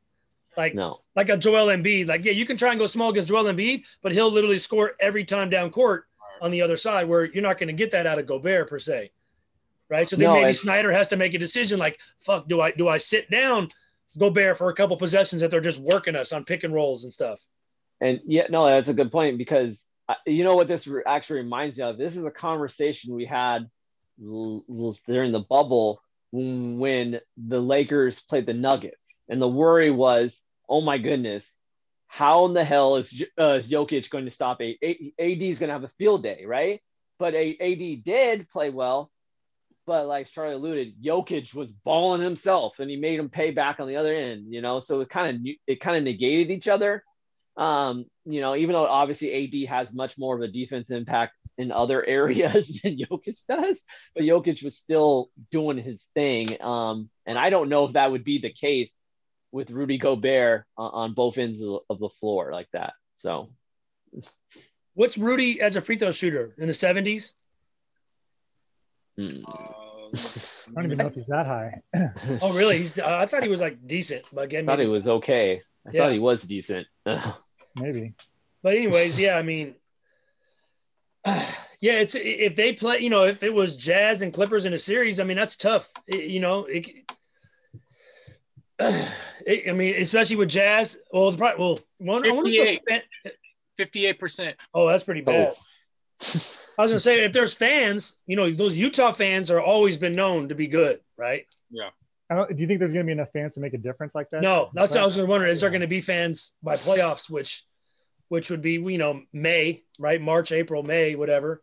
Like 0.58 0.76
no, 0.76 1.00
like 1.16 1.30
a 1.30 1.38
Joel 1.38 1.68
Embiid. 1.68 2.08
Like 2.08 2.26
yeah, 2.26 2.34
you 2.34 2.46
can 2.46 2.58
try 2.58 2.72
and 2.72 2.80
go 2.80 2.86
small 2.86 3.10
against 3.10 3.30
Joel 3.30 3.46
Embiid, 3.46 3.86
but 4.02 4.12
he'll 4.12 4.32
literally 4.32 4.58
score 4.58 4.94
every 5.00 5.24
time 5.24 5.50
down 5.50 5.70
court 5.70 6.06
on 6.42 6.52
the 6.52 6.62
other 6.62 6.76
side, 6.76 7.08
where 7.08 7.26
you're 7.26 7.44
not 7.44 7.58
going 7.58 7.68
to 7.68 7.74
get 7.74 7.92
that 7.92 8.06
out 8.06 8.20
of 8.20 8.26
Gobert 8.26 8.70
per 8.70 8.78
se, 8.78 9.12
right? 9.90 10.08
So 10.08 10.18
then 10.18 10.28
no, 10.28 10.42
maybe 10.42 10.54
Snyder 10.54 10.92
has 10.92 11.08
to 11.10 11.16
make 11.16 11.34
a 11.34 11.38
decision. 11.38 11.80
Like 11.80 12.02
fuck, 12.20 12.48
do 12.48 12.60
I 12.60 12.72
do 12.72 12.90
I 12.90 12.98
sit 12.98 13.32
down 13.32 13.70
Gobert 14.20 14.58
for 14.58 14.70
a 14.70 14.76
couple 14.76 14.98
possessions 14.98 15.42
that 15.42 15.52
they're 15.52 15.62
just 15.62 15.82
working 15.82 16.16
us 16.16 16.34
on 16.34 16.44
pick 16.44 16.66
and 16.66 16.74
rolls 16.74 17.06
and 17.06 17.14
stuff? 17.14 17.46
And 18.02 18.20
yeah, 18.26 18.48
no, 18.50 18.66
that's 18.66 18.90
a 18.90 18.94
good 18.94 19.12
point 19.12 19.38
because 19.38 19.88
you 20.26 20.44
know 20.44 20.56
what 20.56 20.68
this 20.68 20.88
actually 21.06 21.42
reminds 21.42 21.78
me 21.78 21.84
of. 21.84 21.98
This 21.98 22.16
is 22.16 22.26
a 22.26 22.32
conversation 22.32 23.14
we 23.14 23.26
had 23.26 23.70
during 24.18 25.32
the 25.32 25.46
bubble 25.48 26.02
when 26.32 27.20
the 27.38 27.62
Lakers 27.62 28.22
played 28.22 28.46
the 28.46 28.54
Nuggets, 28.54 29.24
and 29.28 29.42
the 29.42 29.48
worry 29.48 29.92
was, 29.92 30.42
oh 30.70 30.82
my 30.82 30.98
goodness, 30.98 31.58
how 32.08 32.46
in 32.46 32.54
the 32.54 32.64
hell 32.64 32.98
is, 32.98 33.24
uh, 33.40 33.56
is 33.56 33.70
Jokic 33.70 34.10
going 34.10 34.26
to 34.26 34.32
stop 34.32 34.62
a, 34.62 34.78
a 34.84 35.14
AD 35.20 35.42
is 35.42 35.60
going 35.60 35.70
to 35.70 35.74
have 35.74 35.84
a 35.84 35.90
field 35.90 36.24
day, 36.24 36.44
right? 36.46 36.82
But 37.20 37.34
a, 37.36 37.58
AD 37.60 38.04
did 38.04 38.50
play 38.50 38.70
well, 38.70 39.12
but 39.86 40.08
like 40.08 40.28
Charlie 40.28 40.56
alluded, 40.56 41.02
Jokic 41.04 41.54
was 41.54 41.72
balling 41.72 42.22
himself, 42.22 42.80
and 42.80 42.90
he 42.90 42.98
made 42.98 43.20
him 43.20 43.30
pay 43.30 43.52
back 43.52 43.80
on 43.80 43.88
the 43.88 43.98
other 43.98 44.14
end. 44.14 44.54
You 44.54 44.62
know, 44.62 44.80
so 44.80 45.02
it 45.02 45.10
kind 45.10 45.36
of 45.36 45.54
it 45.68 45.82
kind 45.82 45.98
of 45.98 46.04
negated 46.04 46.52
each 46.52 46.68
other. 46.68 47.04
Um, 47.58 48.06
you 48.26 48.42
know, 48.42 48.56
even 48.56 48.74
though 48.74 48.86
obviously 48.86 49.66
AD 49.66 49.70
has 49.70 49.94
much 49.94 50.18
more 50.18 50.36
of 50.36 50.42
a 50.42 50.48
defense 50.48 50.92
impact 50.92 51.34
in 51.58 51.72
other 51.72 52.06
areas 52.08 52.80
than 52.84 52.98
Jokic 52.98 53.38
does, 53.50 53.84
but 54.16 54.24
Jokic 54.24 54.64
was 54.64 54.78
still 54.78 55.30
doing 55.52 55.78
his 55.78 56.10
thing. 56.14 56.62
Um, 56.62 57.10
and 57.26 57.38
I 57.38 57.50
don't 57.50 57.70
know 57.70 57.86
if 57.86 57.94
that 57.94 58.12
would 58.12 58.24
be 58.24 58.40
the 58.40 58.54
case 58.54 59.06
with 59.52 59.72
Rudy 59.72 59.98
Gobert 59.98 60.66
on, 60.78 60.92
on 60.94 61.14
both 61.14 61.38
ends 61.38 61.62
of, 61.62 61.80
of 61.90 62.00
the 62.00 62.10
floor 62.10 62.52
like 62.52 62.68
that. 62.74 62.94
So, 63.16 63.52
what's 64.94 65.18
Rudy 65.18 65.62
as 65.62 65.76
a 65.76 65.82
free 65.82 65.98
throw 65.98 66.12
shooter 66.12 66.56
in 66.58 66.68
the 66.68 66.74
70s? 66.74 67.34
Hmm. 69.18 69.44
Uh, 69.46 69.52
I 70.16 70.74
don't 70.76 70.86
even 70.86 70.98
know 70.98 71.08
if 71.08 71.16
he's 71.16 71.26
that 71.28 71.46
high. 71.46 71.82
oh, 72.42 72.54
really? 72.54 72.80
He's, 72.80 73.00
uh, 73.00 73.06
I 73.06 73.26
thought 73.26 73.44
he 73.44 73.50
was 73.50 73.62
like 73.62 73.86
decent, 73.86 74.28
but 74.34 74.46
again, 74.46 74.68
I 74.68 74.74
thought 74.74 74.80
he 74.80 74.88
was 74.88 75.08
okay. 75.08 75.62
I 75.86 75.92
yeah. 75.92 76.04
thought 76.04 76.14
he 76.14 76.20
was 76.20 76.44
decent. 76.44 76.88
Maybe. 77.76 78.14
But 78.64 78.76
anyways, 78.76 79.20
yeah, 79.20 79.36
I 79.38 79.42
mean, 79.42 79.76
yeah, 81.26 82.00
it's 82.00 82.16
if 82.16 82.56
they 82.56 82.74
play, 82.74 83.00
you 83.00 83.10
know, 83.10 83.26
if 83.26 83.44
it 83.44 83.54
was 83.54 83.76
Jazz 83.76 84.22
and 84.22 84.34
Clippers 84.34 84.66
in 84.66 84.74
a 84.74 84.78
series, 84.78 85.20
I 85.20 85.24
mean, 85.24 85.38
that's 85.38 85.56
tough. 85.56 85.92
It, 86.08 86.26
you 86.26 86.40
know, 86.40 86.66
it, 86.66 86.90
it, 88.80 89.70
I 89.70 89.74
mean, 89.74 89.96
especially 89.96 90.36
with 90.38 90.50
Jazz. 90.50 91.02
Well, 91.12 91.34
probably, 91.34 91.64
well, 91.64 91.80
one, 91.98 92.24
58 93.78 94.20
percent. 94.20 94.58
Oh, 94.74 94.88
that's 94.88 95.04
pretty 95.04 95.22
bad. 95.22 95.56
Oh. 95.56 95.64
I 96.78 96.84
was 96.84 96.92
gonna 96.92 97.00
say 97.00 97.24
if 97.26 97.34
there's 97.34 97.56
fans, 97.56 98.18
you 98.28 98.36
know, 98.36 98.52
those 98.52 98.78
Utah 98.78 99.12
fans 99.12 99.50
are 99.50 99.60
always 99.62 99.98
been 99.98 100.12
known 100.12 100.50
to 100.50 100.56
be 100.56 100.68
good, 100.68 101.00
right? 101.18 101.46
Yeah 101.72 101.90
do 102.32 102.56
you 102.58 102.68
think 102.68 102.80
there's 102.80 102.94
going 102.94 103.06
to 103.06 103.08
be 103.08 103.12
enough 103.12 103.32
fans 103.32 103.56
to 103.56 103.60
make 103.60 103.74
a 103.74 103.78
difference 103.78 104.16
like 104.16 104.30
that? 104.30 104.42
No, 104.42 104.70
that's 104.74 104.94
what 104.94 105.02
I 105.02 105.06
was 105.06 105.18
wondering. 105.18 105.52
Is 105.52 105.62
there 105.62 105.70
going 105.70 105.82
to 105.82 105.88
be 105.88 106.02
fans 106.02 106.56
by 106.64 106.78
playoffs, 106.78 107.30
which, 107.30 107.64
which 108.30 108.50
would 108.50 108.62
be 108.62 108.74
you 108.74 108.98
know 108.98 109.22
May, 109.34 109.84
right? 110.00 110.22
March, 110.22 110.52
April, 110.52 110.84
May, 110.84 111.16
whatever. 111.16 111.62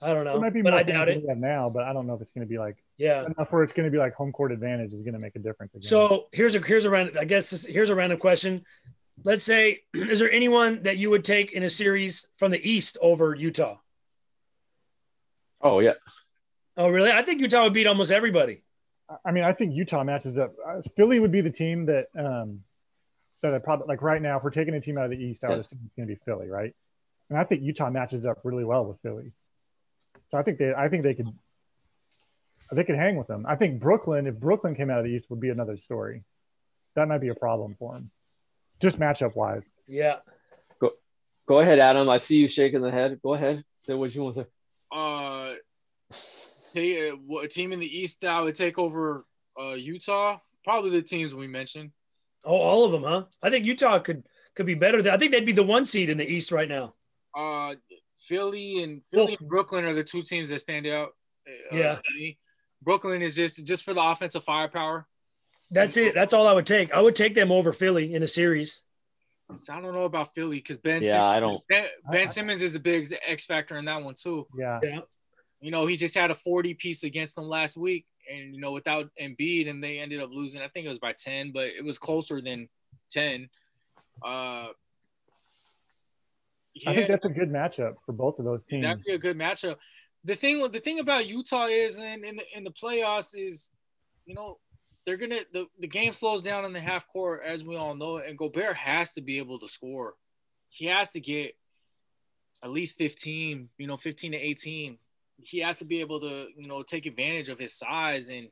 I 0.00 0.12
don't 0.12 0.24
know, 0.24 0.40
might 0.40 0.52
be 0.52 0.62
but 0.62 0.74
I 0.74 0.82
doubt 0.82 1.08
it 1.08 1.22
now. 1.38 1.70
But 1.70 1.84
I 1.84 1.92
don't 1.92 2.08
know 2.08 2.14
if 2.14 2.22
it's 2.22 2.32
going 2.32 2.44
to 2.46 2.50
be 2.50 2.58
like 2.58 2.76
yeah 2.98 3.24
enough 3.24 3.52
where 3.52 3.62
it's 3.62 3.72
going 3.72 3.84
to 3.84 3.90
be 3.90 3.98
like 3.98 4.14
home 4.14 4.32
court 4.32 4.50
advantage 4.50 4.92
is 4.92 5.02
going 5.02 5.14
to 5.14 5.20
make 5.20 5.36
a 5.36 5.38
difference. 5.38 5.74
Again. 5.74 5.82
So 5.82 6.26
here's 6.32 6.56
a 6.56 6.58
here's 6.58 6.86
a 6.86 6.90
random. 6.90 7.16
I 7.20 7.24
guess 7.24 7.50
this, 7.50 7.64
here's 7.64 7.90
a 7.90 7.94
random 7.94 8.18
question. 8.18 8.64
Let's 9.22 9.44
say, 9.44 9.80
is 9.94 10.18
there 10.18 10.30
anyone 10.30 10.82
that 10.82 10.96
you 10.96 11.10
would 11.10 11.24
take 11.24 11.52
in 11.52 11.62
a 11.62 11.68
series 11.68 12.28
from 12.36 12.50
the 12.50 12.68
East 12.68 12.98
over 13.00 13.34
Utah? 13.34 13.76
Oh 15.60 15.78
yeah. 15.78 15.94
Oh 16.76 16.88
really? 16.88 17.12
I 17.12 17.22
think 17.22 17.40
Utah 17.40 17.62
would 17.62 17.72
beat 17.72 17.86
almost 17.86 18.10
everybody. 18.10 18.64
I 19.24 19.32
mean, 19.32 19.44
I 19.44 19.52
think 19.52 19.74
Utah 19.74 20.04
matches 20.04 20.38
up. 20.38 20.54
Uh, 20.66 20.80
Philly 20.96 21.20
would 21.20 21.32
be 21.32 21.40
the 21.40 21.50
team 21.50 21.86
that 21.86 22.06
um, 22.18 22.60
that 23.42 23.54
I 23.54 23.58
probably 23.58 23.86
like 23.88 24.02
right 24.02 24.22
now. 24.22 24.38
If 24.38 24.44
we're 24.44 24.50
taking 24.50 24.74
a 24.74 24.80
team 24.80 24.96
out 24.98 25.04
of 25.04 25.10
the 25.10 25.22
East, 25.22 25.44
I 25.44 25.50
would 25.50 25.60
assume 25.60 25.80
it's 25.84 25.94
going 25.94 26.08
to 26.08 26.14
be 26.14 26.20
Philly, 26.24 26.48
right? 26.48 26.74
And 27.28 27.38
I 27.38 27.44
think 27.44 27.62
Utah 27.62 27.90
matches 27.90 28.24
up 28.26 28.38
really 28.44 28.64
well 28.64 28.84
with 28.84 29.00
Philly. 29.02 29.32
So 30.30 30.38
I 30.38 30.42
think 30.42 30.58
they, 30.58 30.72
I 30.72 30.88
think 30.88 31.02
they 31.02 31.14
could, 31.14 31.28
they 32.70 32.84
could 32.84 32.96
hang 32.96 33.16
with 33.16 33.26
them. 33.26 33.44
I 33.48 33.56
think 33.56 33.80
Brooklyn, 33.80 34.26
if 34.26 34.38
Brooklyn 34.38 34.74
came 34.74 34.90
out 34.90 34.98
of 34.98 35.04
the 35.04 35.10
East, 35.12 35.30
would 35.30 35.40
be 35.40 35.50
another 35.50 35.76
story. 35.76 36.24
That 36.94 37.08
might 37.08 37.20
be 37.22 37.28
a 37.28 37.34
problem 37.34 37.74
for 37.78 37.94
them, 37.94 38.10
just 38.80 38.98
matchup 38.98 39.34
wise. 39.34 39.70
Yeah. 39.86 40.16
Go, 40.78 40.90
go 41.46 41.60
ahead, 41.60 41.78
Adam. 41.78 42.08
I 42.08 42.18
see 42.18 42.36
you 42.36 42.48
shaking 42.48 42.82
the 42.82 42.90
head. 42.90 43.20
Go 43.22 43.34
ahead. 43.34 43.64
Say 43.76 43.94
what 43.94 44.14
you 44.14 44.24
want 44.24 44.36
to 44.36 44.42
say. 44.42 44.48
Uh, 44.94 45.21
take 46.72 47.12
uh, 47.12 47.38
a 47.38 47.48
team 47.48 47.72
in 47.72 47.80
the 47.80 47.98
East 47.98 48.20
that 48.22 48.40
would 48.40 48.54
take 48.54 48.78
over 48.78 49.24
uh, 49.60 49.74
Utah. 49.74 50.38
Probably 50.64 50.90
the 50.90 51.02
teams 51.02 51.34
we 51.34 51.46
mentioned. 51.46 51.90
Oh, 52.44 52.56
all 52.56 52.84
of 52.84 52.92
them, 52.92 53.02
huh? 53.04 53.24
I 53.42 53.50
think 53.50 53.64
Utah 53.64 53.98
could 53.98 54.24
could 54.54 54.66
be 54.66 54.74
better. 54.74 54.98
I 55.10 55.16
think 55.16 55.32
they'd 55.32 55.46
be 55.46 55.52
the 55.52 55.62
one 55.62 55.84
seed 55.84 56.10
in 56.10 56.18
the 56.18 56.28
East 56.28 56.52
right 56.52 56.68
now. 56.68 56.94
Uh, 57.36 57.74
Philly 58.20 58.82
and 58.82 59.02
Philly 59.10 59.36
and 59.38 59.48
Brooklyn 59.48 59.84
are 59.84 59.94
the 59.94 60.04
two 60.04 60.22
teams 60.22 60.50
that 60.50 60.60
stand 60.60 60.86
out. 60.86 61.10
Uh, 61.46 61.76
yeah, 61.76 61.98
Brooklyn 62.82 63.22
is 63.22 63.34
just 63.34 63.64
just 63.64 63.84
for 63.84 63.94
the 63.94 64.02
offensive 64.02 64.44
firepower. 64.44 65.06
That's 65.70 65.96
it. 65.96 66.14
That's 66.14 66.32
all 66.32 66.46
I 66.46 66.52
would 66.52 66.66
take. 66.66 66.92
I 66.92 67.00
would 67.00 67.16
take 67.16 67.34
them 67.34 67.50
over 67.50 67.72
Philly 67.72 68.14
in 68.14 68.22
a 68.22 68.28
series. 68.28 68.82
So 69.56 69.72
I 69.72 69.80
don't 69.80 69.94
know 69.94 70.04
about 70.04 70.34
Philly 70.34 70.58
because 70.58 70.78
Ben. 70.78 71.02
Yeah, 71.02 71.12
Simmons, 71.12 71.24
I 71.24 71.40
don't. 71.40 71.68
Ben, 71.68 71.86
ben 72.10 72.28
Simmons 72.28 72.62
is 72.62 72.74
a 72.74 72.80
big 72.80 73.06
X 73.26 73.44
factor 73.46 73.78
in 73.78 73.84
that 73.86 74.02
one 74.02 74.14
too. 74.14 74.46
Yeah. 74.56 74.80
Yeah. 74.82 75.00
You 75.62 75.70
know, 75.70 75.86
he 75.86 75.96
just 75.96 76.16
had 76.16 76.32
a 76.32 76.34
40 76.34 76.74
piece 76.74 77.04
against 77.04 77.36
them 77.36 77.48
last 77.48 77.76
week, 77.76 78.04
and 78.28 78.52
you 78.52 78.60
know, 78.60 78.72
without 78.72 79.08
Embiid, 79.20 79.70
and 79.70 79.82
they 79.82 79.98
ended 79.98 80.20
up 80.20 80.30
losing. 80.32 80.60
I 80.60 80.66
think 80.66 80.86
it 80.86 80.88
was 80.88 80.98
by 80.98 81.12
10, 81.12 81.52
but 81.52 81.66
it 81.66 81.84
was 81.84 81.98
closer 81.98 82.40
than 82.40 82.68
10. 83.12 83.48
Uh, 84.24 84.66
yeah, 86.74 86.90
I 86.90 86.94
think 86.94 87.08
that's 87.08 87.24
a 87.24 87.28
good 87.28 87.50
matchup 87.50 87.94
for 88.04 88.12
both 88.12 88.40
of 88.40 88.44
those 88.44 88.60
teams. 88.68 88.82
That'd 88.82 89.04
be 89.04 89.12
a 89.12 89.18
good 89.18 89.38
matchup. 89.38 89.76
The 90.24 90.34
thing, 90.34 90.60
the 90.68 90.80
thing 90.80 90.98
about 90.98 91.26
Utah 91.26 91.66
is, 91.66 91.96
and 91.96 92.24
in 92.24 92.36
the, 92.36 92.44
in 92.56 92.64
the 92.64 92.72
playoffs 92.72 93.36
is, 93.36 93.70
you 94.26 94.34
know, 94.34 94.58
they're 95.04 95.16
gonna 95.16 95.40
the, 95.52 95.66
the 95.78 95.88
game 95.88 96.12
slows 96.12 96.42
down 96.42 96.64
in 96.64 96.72
the 96.72 96.80
half 96.80 97.06
court 97.06 97.42
as 97.46 97.62
we 97.62 97.76
all 97.76 97.94
know, 97.94 98.18
and 98.18 98.36
Gobert 98.36 98.76
has 98.76 99.12
to 99.12 99.20
be 99.20 99.38
able 99.38 99.60
to 99.60 99.68
score. 99.68 100.14
He 100.70 100.86
has 100.86 101.10
to 101.10 101.20
get 101.20 101.54
at 102.64 102.70
least 102.70 102.96
15, 102.98 103.68
you 103.78 103.86
know, 103.86 103.96
15 103.96 104.32
to 104.32 104.38
18 104.38 104.98
he 105.38 105.58
has 105.60 105.76
to 105.78 105.84
be 105.84 106.00
able 106.00 106.20
to, 106.20 106.46
you 106.56 106.68
know, 106.68 106.82
take 106.82 107.06
advantage 107.06 107.48
of 107.48 107.58
his 107.58 107.74
size 107.74 108.28
and 108.28 108.48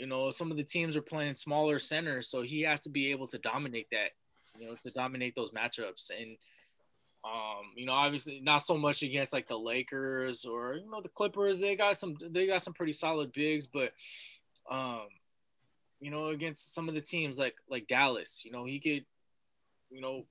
you 0.00 0.06
know, 0.06 0.30
some 0.30 0.50
of 0.50 0.56
the 0.56 0.64
teams 0.64 0.96
are 0.96 1.02
playing 1.02 1.34
smaller 1.34 1.78
centers, 1.78 2.28
so 2.28 2.40
he 2.40 2.62
has 2.62 2.82
to 2.82 2.88
be 2.88 3.10
able 3.10 3.26
to 3.26 3.36
dominate 3.38 3.88
that, 3.92 4.12
you 4.58 4.66
know, 4.66 4.74
to 4.82 4.88
dominate 4.94 5.34
those 5.34 5.50
matchups. 5.50 6.10
And 6.10 6.38
um, 7.22 7.72
you 7.76 7.84
know, 7.84 7.92
obviously 7.92 8.40
not 8.40 8.62
so 8.62 8.78
much 8.78 9.02
against 9.02 9.34
like 9.34 9.46
the 9.46 9.58
Lakers 9.58 10.46
or 10.46 10.76
you 10.76 10.90
know 10.90 11.02
the 11.02 11.10
Clippers. 11.10 11.60
They 11.60 11.76
got 11.76 11.98
some 11.98 12.16
they 12.30 12.46
got 12.46 12.62
some 12.62 12.72
pretty 12.72 12.92
solid 12.92 13.32
bigs, 13.32 13.66
but 13.66 13.92
um, 14.70 15.02
you 16.00 16.10
know, 16.10 16.28
against 16.28 16.74
some 16.74 16.88
of 16.88 16.94
the 16.94 17.02
teams 17.02 17.38
like 17.38 17.56
like 17.68 17.86
Dallas, 17.86 18.42
you 18.44 18.52
know, 18.52 18.64
he 18.64 18.80
could, 18.80 19.04
you 19.90 20.00
know, 20.00 20.24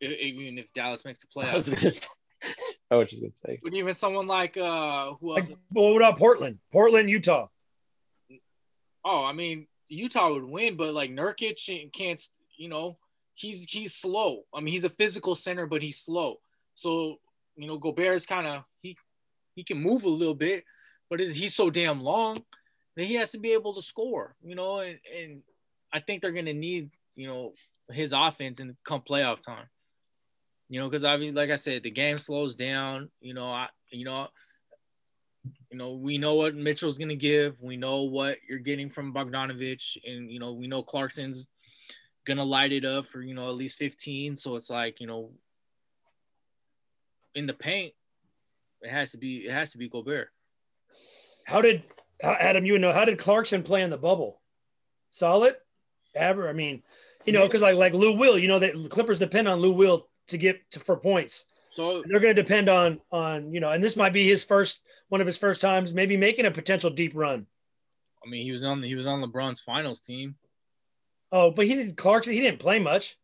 even 0.00 0.58
if 0.58 0.72
Dallas 0.72 1.04
makes 1.04 1.20
the 1.20 1.26
playoffs. 1.36 2.08
I 2.92 2.96
was 2.96 3.08
just 3.08 3.22
gonna 3.22 3.32
say. 3.32 3.58
But 3.62 3.72
even 3.72 3.94
someone 3.94 4.26
like 4.26 4.58
uh 4.58 5.12
who 5.14 5.34
else? 5.34 5.48
Like, 5.48 5.58
well, 5.72 5.92
what 5.92 6.02
about 6.02 6.18
Portland? 6.18 6.58
Portland, 6.70 7.08
Utah. 7.08 7.48
Oh, 9.02 9.24
I 9.24 9.32
mean, 9.32 9.66
Utah 9.88 10.30
would 10.30 10.44
win, 10.44 10.76
but 10.76 10.92
like 10.92 11.10
Nurkic 11.10 11.90
can't. 11.92 12.22
You 12.56 12.68
know, 12.68 12.98
he's 13.34 13.64
he's 13.64 13.94
slow. 13.94 14.42
I 14.54 14.60
mean, 14.60 14.72
he's 14.72 14.84
a 14.84 14.90
physical 14.90 15.34
center, 15.34 15.66
but 15.66 15.80
he's 15.80 15.98
slow. 15.98 16.40
So 16.74 17.18
you 17.56 17.66
know, 17.66 17.78
Gobert 17.78 18.14
is 18.14 18.26
kind 18.26 18.46
of 18.46 18.64
he 18.82 18.98
he 19.54 19.64
can 19.64 19.78
move 19.78 20.04
a 20.04 20.10
little 20.10 20.34
bit, 20.34 20.64
but 21.08 21.18
he's 21.18 21.54
so 21.54 21.70
damn 21.70 22.02
long 22.02 22.44
that 22.96 23.06
he 23.06 23.14
has 23.14 23.30
to 23.30 23.38
be 23.38 23.52
able 23.52 23.74
to 23.74 23.82
score. 23.82 24.36
You 24.44 24.54
know, 24.54 24.80
and 24.80 24.98
and 25.18 25.42
I 25.94 26.00
think 26.00 26.20
they're 26.20 26.32
gonna 26.32 26.52
need 26.52 26.90
you 27.16 27.26
know 27.26 27.54
his 27.90 28.12
offense 28.12 28.60
and 28.60 28.76
come 28.84 29.00
playoff 29.00 29.40
time. 29.40 29.66
You 30.72 30.80
know, 30.80 30.88
because 30.88 31.04
obviously, 31.04 31.34
like 31.34 31.50
I 31.50 31.56
said, 31.56 31.82
the 31.82 31.90
game 31.90 32.16
slows 32.16 32.54
down. 32.54 33.10
You 33.20 33.34
know, 33.34 33.44
I 33.44 33.68
you 33.90 34.06
know, 34.06 34.28
you 35.70 35.76
know, 35.76 35.92
we 35.92 36.16
know 36.16 36.36
what 36.36 36.54
Mitchell's 36.54 36.96
gonna 36.96 37.14
give. 37.14 37.60
We 37.60 37.76
know 37.76 38.04
what 38.04 38.38
you're 38.48 38.58
getting 38.58 38.88
from 38.88 39.12
Bogdanovich, 39.12 39.98
and 40.02 40.30
you 40.30 40.38
know, 40.38 40.54
we 40.54 40.68
know 40.68 40.82
Clarkson's 40.82 41.46
gonna 42.26 42.42
light 42.42 42.72
it 42.72 42.86
up 42.86 43.04
for 43.04 43.20
you 43.20 43.34
know 43.34 43.50
at 43.50 43.54
least 43.54 43.76
15. 43.76 44.38
So 44.38 44.56
it's 44.56 44.70
like 44.70 44.98
you 44.98 45.06
know, 45.06 45.32
in 47.34 47.46
the 47.46 47.52
paint, 47.52 47.92
it 48.80 48.88
has 48.88 49.10
to 49.10 49.18
be 49.18 49.40
it 49.40 49.52
has 49.52 49.72
to 49.72 49.78
be 49.78 49.90
Gobert. 49.90 50.30
How 51.44 51.60
did 51.60 51.82
Adam? 52.22 52.64
You 52.64 52.78
know 52.78 52.94
how 52.94 53.04
did 53.04 53.18
Clarkson 53.18 53.62
play 53.62 53.82
in 53.82 53.90
the 53.90 53.98
bubble? 53.98 54.40
Solid, 55.10 55.54
ever? 56.14 56.48
I 56.48 56.54
mean, 56.54 56.82
you 57.26 57.34
know, 57.34 57.46
because 57.46 57.60
like 57.60 57.76
like 57.76 57.92
Lou 57.92 58.16
Will, 58.16 58.38
you 58.38 58.48
know 58.48 58.60
that 58.60 58.72
Clippers 58.88 59.18
depend 59.18 59.48
on 59.48 59.60
Lou 59.60 59.72
Will 59.72 60.08
to 60.28 60.38
get 60.38 60.70
to, 60.72 60.80
for 60.80 60.96
points. 60.96 61.46
So 61.74 62.02
they're 62.06 62.20
going 62.20 62.34
to 62.34 62.42
depend 62.42 62.68
on 62.68 63.00
on 63.10 63.52
you 63.52 63.60
know, 63.60 63.70
and 63.70 63.82
this 63.82 63.96
might 63.96 64.12
be 64.12 64.26
his 64.26 64.44
first 64.44 64.86
one 65.08 65.20
of 65.20 65.26
his 65.26 65.38
first 65.38 65.60
times, 65.60 65.92
maybe 65.92 66.16
making 66.16 66.46
a 66.46 66.50
potential 66.50 66.90
deep 66.90 67.12
run. 67.14 67.46
I 68.24 68.28
mean, 68.28 68.44
he 68.44 68.52
was 68.52 68.64
on 68.64 68.82
he 68.82 68.94
was 68.94 69.06
on 69.06 69.22
LeBron's 69.22 69.60
finals 69.60 70.00
team. 70.00 70.36
Oh, 71.30 71.50
but 71.50 71.66
he 71.66 71.74
didn't 71.74 71.96
Clarkson. 71.96 72.34
He 72.34 72.40
didn't 72.40 72.60
play 72.60 72.78
much. 72.78 73.16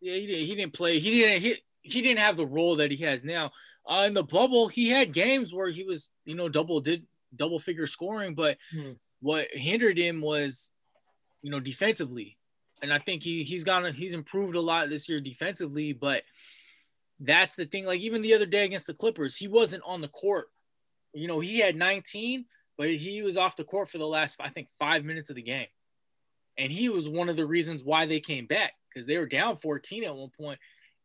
Yeah, 0.00 0.14
he 0.14 0.26
didn't. 0.26 0.46
He 0.46 0.54
didn't 0.56 0.72
play. 0.72 0.98
He 0.98 1.10
didn't. 1.10 1.42
He, 1.42 1.56
he 1.82 2.02
didn't 2.02 2.18
have 2.18 2.36
the 2.36 2.46
role 2.46 2.76
that 2.76 2.90
he 2.90 3.04
has 3.04 3.24
now. 3.24 3.52
Uh, 3.88 4.04
in 4.06 4.14
the 4.14 4.22
bubble, 4.22 4.68
he 4.68 4.88
had 4.88 5.12
games 5.12 5.52
where 5.52 5.68
he 5.68 5.84
was, 5.84 6.08
you 6.24 6.34
know, 6.34 6.48
double 6.48 6.80
did 6.80 7.04
double 7.34 7.58
figure 7.58 7.86
scoring, 7.86 8.34
but 8.34 8.58
hmm. 8.72 8.92
what 9.20 9.48
hindered 9.52 9.98
him 9.98 10.20
was, 10.20 10.70
you 11.40 11.50
know, 11.50 11.60
defensively. 11.60 12.36
And 12.82 12.92
I 12.92 12.98
think 12.98 13.22
he 13.22 13.44
he's 13.44 13.64
gone 13.64 13.92
he's 13.92 14.12
improved 14.12 14.56
a 14.56 14.60
lot 14.60 14.88
this 14.88 15.08
year 15.08 15.20
defensively, 15.20 15.92
but 15.92 16.22
that's 17.22 17.54
the 17.54 17.66
thing. 17.66 17.84
Like 17.84 18.00
even 18.00 18.22
the 18.22 18.34
other 18.34 18.46
day 18.46 18.64
against 18.64 18.86
the 18.86 18.94
Clippers, 18.94 19.36
he 19.36 19.48
wasn't 19.48 19.82
on 19.86 20.00
the 20.00 20.08
court. 20.08 20.46
You 21.12 21.28
know, 21.28 21.40
he 21.40 21.58
had 21.58 21.76
19, 21.76 22.46
but 22.76 22.88
he 22.90 23.22
was 23.22 23.36
off 23.36 23.56
the 23.56 23.64
court 23.64 23.88
for 23.88 23.98
the 23.98 24.06
last 24.06 24.36
I 24.40 24.50
think 24.50 24.68
five 24.78 25.04
minutes 25.04 25.30
of 25.30 25.36
the 25.36 25.42
game, 25.42 25.68
and 26.58 26.72
he 26.72 26.88
was 26.88 27.08
one 27.08 27.28
of 27.28 27.36
the 27.36 27.46
reasons 27.46 27.82
why 27.82 28.06
they 28.06 28.20
came 28.20 28.46
back 28.46 28.72
because 28.88 29.06
they 29.06 29.18
were 29.18 29.26
down 29.26 29.56
14 29.56 30.04
at 30.04 30.14
one 30.14 30.30
point, 30.30 30.58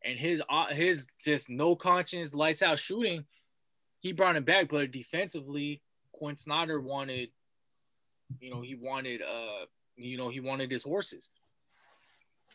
and 0.04 0.18
his 0.18 0.42
uh, 0.50 0.68
his 0.68 1.08
just 1.24 1.50
no 1.50 1.76
conscience 1.76 2.34
lights 2.34 2.64
out 2.64 2.80
shooting, 2.80 3.26
he 4.00 4.12
brought 4.12 4.36
him 4.36 4.44
back. 4.44 4.70
But 4.70 4.92
defensively, 4.92 5.82
Quin 6.14 6.38
Snyder 6.38 6.82
wanted, 6.82 7.30
you 8.40 8.50
know, 8.50 8.62
he 8.62 8.76
wanted 8.76 9.22
uh, 9.22 9.66
you 9.98 10.18
know, 10.18 10.30
he 10.30 10.40
wanted 10.40 10.72
his 10.72 10.84
horses, 10.84 11.30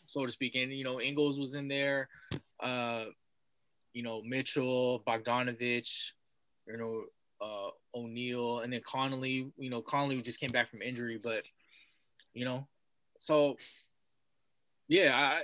so 0.06 0.24
to 0.24 0.32
speak. 0.32 0.54
And 0.54 0.72
you 0.72 0.84
know, 0.84 1.00
Ingles 1.00 1.38
was 1.38 1.54
in 1.54 1.68
there, 1.68 2.08
uh, 2.60 3.04
you 3.92 4.02
know, 4.02 4.22
Mitchell, 4.22 5.02
Bogdanovich, 5.06 6.10
you 6.66 6.76
know, 6.76 7.04
uh, 7.40 7.70
O'Neale, 7.94 8.60
and 8.60 8.72
then 8.72 8.80
Conley. 8.86 9.50
You 9.56 9.70
know, 9.70 9.82
Conley 9.82 10.20
just 10.22 10.40
came 10.40 10.50
back 10.50 10.70
from 10.70 10.82
injury, 10.82 11.18
but 11.22 11.42
you 12.34 12.44
know, 12.44 12.66
so 13.18 13.56
yeah, 14.88 15.14
I 15.14 15.42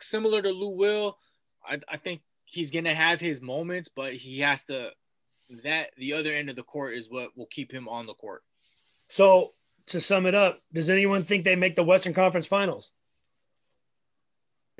similar 0.00 0.42
to 0.42 0.50
Lou 0.50 0.70
Will, 0.70 1.18
I, 1.64 1.78
I 1.88 1.96
think 1.96 2.20
he's 2.44 2.70
gonna 2.70 2.94
have 2.94 3.20
his 3.20 3.40
moments, 3.40 3.88
but 3.88 4.14
he 4.14 4.40
has 4.40 4.64
to 4.64 4.90
that 5.64 5.90
the 5.96 6.12
other 6.12 6.32
end 6.32 6.48
of 6.48 6.56
the 6.56 6.62
court 6.62 6.94
is 6.94 7.10
what 7.10 7.36
will 7.36 7.46
keep 7.46 7.72
him 7.72 7.88
on 7.88 8.06
the 8.06 8.14
court. 8.14 8.42
So 9.08 9.50
to 9.86 10.00
sum 10.00 10.26
it 10.26 10.34
up, 10.34 10.58
does 10.72 10.90
anyone 10.90 11.22
think 11.22 11.44
they 11.44 11.56
make 11.56 11.74
the 11.74 11.82
Western 11.82 12.14
Conference 12.14 12.46
Finals? 12.46 12.92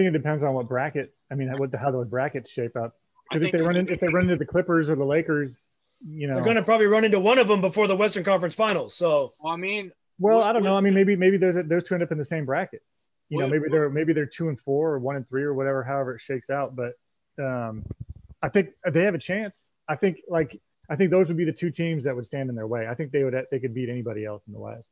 I 0.01 0.05
think 0.05 0.15
it 0.15 0.19
depends 0.19 0.43
on 0.43 0.55
what 0.55 0.69
bracket. 0.69 1.15
I 1.31 1.35
mean, 1.35 1.51
what 1.59 1.71
the 1.71 1.79
how 1.79 1.91
the 1.91 2.05
brackets 2.05 2.51
shape 2.51 2.77
up. 2.77 2.95
Because 3.29 3.45
if 3.45 3.53
they 3.53 3.61
run 3.61 3.77
in, 3.77 3.89
if 3.89 4.01
they 4.01 4.09
run 4.09 4.25
into 4.25 4.37
the 4.37 4.47
Clippers 4.47 4.91
or 4.91 4.97
the 4.97 5.05
Lakers, 5.05 5.69
you 6.05 6.27
know, 6.27 6.35
they're 6.35 6.43
going 6.43 6.57
to 6.57 6.63
probably 6.63 6.87
run 6.87 7.05
into 7.05 7.21
one 7.21 7.39
of 7.39 7.47
them 7.47 7.61
before 7.61 7.87
the 7.87 7.95
Western 7.95 8.25
Conference 8.25 8.55
Finals. 8.55 8.95
So, 8.95 9.33
well, 9.41 9.53
I 9.53 9.57
mean, 9.57 9.93
well, 10.19 10.39
what, 10.39 10.47
I 10.47 10.53
don't 10.53 10.65
know. 10.65 10.77
I 10.77 10.81
mean, 10.81 10.95
maybe 10.95 11.17
maybe 11.17 11.37
those 11.37 11.57
those 11.67 11.85
two 11.85 11.95
end 11.95 12.03
up 12.03 12.11
in 12.11 12.19
the 12.19 12.25
same 12.25 12.47
bracket 12.47 12.83
you 13.31 13.39
know, 13.39 13.47
maybe 13.47 13.65
they're 13.71 13.89
maybe 13.89 14.13
they're 14.13 14.27
two 14.27 14.49
and 14.49 14.59
four 14.59 14.91
or 14.91 14.99
one 14.99 15.17
and 15.17 15.27
three 15.29 15.45
or 15.45 15.55
whatever, 15.55 15.85
however 15.85 16.17
it 16.17 16.21
shakes 16.21 16.51
out. 16.51 16.75
But 16.75 16.95
um, 17.39 17.85
I 18.43 18.49
think 18.49 18.71
they 18.91 19.05
have 19.05 19.15
a 19.15 19.19
chance. 19.19 19.71
I 19.89 19.95
think 19.95 20.19
like 20.29 20.61
I 20.91 20.97
think 20.97 21.13
those 21.13 21.29
would 21.29 21.37
be 21.37 21.45
the 21.45 21.53
two 21.53 21.71
teams 21.71 22.05
that 22.05 22.17
would 22.17 22.27
stand 22.27 22.51
in 22.51 22.57
their 22.57 22.67
way. 22.67 22.89
I 22.89 22.95
think 22.95 23.13
they 23.13 23.23
would 23.23 23.35
they 23.51 23.61
could 23.61 23.73
beat 23.73 23.89
anybody 23.89 24.25
else 24.25 24.43
in 24.49 24.53
the 24.53 24.59
West. 24.59 24.85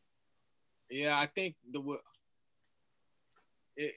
Yeah, 0.89 1.19
I 1.19 1.27
think 1.27 1.57
the 1.71 1.99
it, 3.77 3.95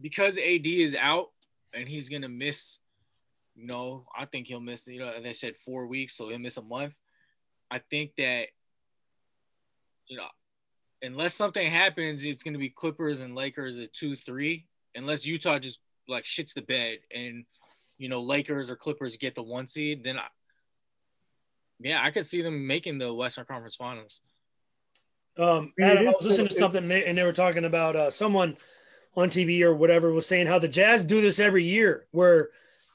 because 0.00 0.38
AD 0.38 0.66
is 0.66 0.94
out 0.94 1.28
and 1.72 1.88
he's 1.88 2.08
gonna 2.08 2.28
miss. 2.28 2.78
You 3.54 3.66
know, 3.66 4.06
I 4.16 4.24
think 4.24 4.46
he'll 4.46 4.60
miss. 4.60 4.86
You 4.86 5.00
know, 5.00 5.20
they 5.20 5.34
said 5.34 5.56
four 5.56 5.86
weeks, 5.86 6.16
so 6.16 6.28
he'll 6.28 6.38
miss 6.38 6.56
a 6.56 6.62
month. 6.62 6.96
I 7.70 7.80
think 7.90 8.12
that 8.16 8.46
you 10.06 10.16
know 10.16 10.26
unless 11.02 11.34
something 11.34 11.68
happens, 11.70 12.24
it's 12.24 12.42
going 12.42 12.54
to 12.54 12.58
be 12.58 12.70
Clippers 12.70 13.20
and 13.20 13.34
Lakers 13.34 13.78
at 13.78 13.92
two 13.92 14.16
three. 14.16 14.66
Unless 14.94 15.26
Utah 15.26 15.58
just 15.58 15.80
like 16.08 16.24
shits 16.24 16.54
the 16.54 16.62
bed 16.62 16.98
and 17.14 17.44
you 17.98 18.08
know 18.08 18.20
Lakers 18.20 18.70
or 18.70 18.76
Clippers 18.76 19.16
get 19.16 19.34
the 19.34 19.42
one 19.42 19.66
seed, 19.66 20.04
then 20.04 20.18
I, 20.18 20.26
yeah, 21.80 22.02
I 22.02 22.10
could 22.10 22.26
see 22.26 22.42
them 22.42 22.66
making 22.66 22.98
the 22.98 23.12
Western 23.12 23.44
Conference 23.44 23.76
Finals. 23.76 24.20
Um, 25.38 25.72
Adam, 25.80 26.08
I 26.08 26.10
was 26.10 26.26
listening 26.26 26.48
to 26.48 26.54
something 26.54 26.90
and 26.90 27.16
they 27.16 27.24
were 27.24 27.32
talking 27.32 27.64
about 27.64 27.96
uh, 27.96 28.10
someone 28.10 28.56
on 29.14 29.28
TV 29.28 29.62
or 29.62 29.74
whatever 29.74 30.12
was 30.12 30.26
saying 30.26 30.46
how 30.46 30.58
the 30.58 30.68
Jazz 30.68 31.04
do 31.04 31.20
this 31.20 31.38
every 31.38 31.64
year, 31.64 32.06
where 32.12 32.50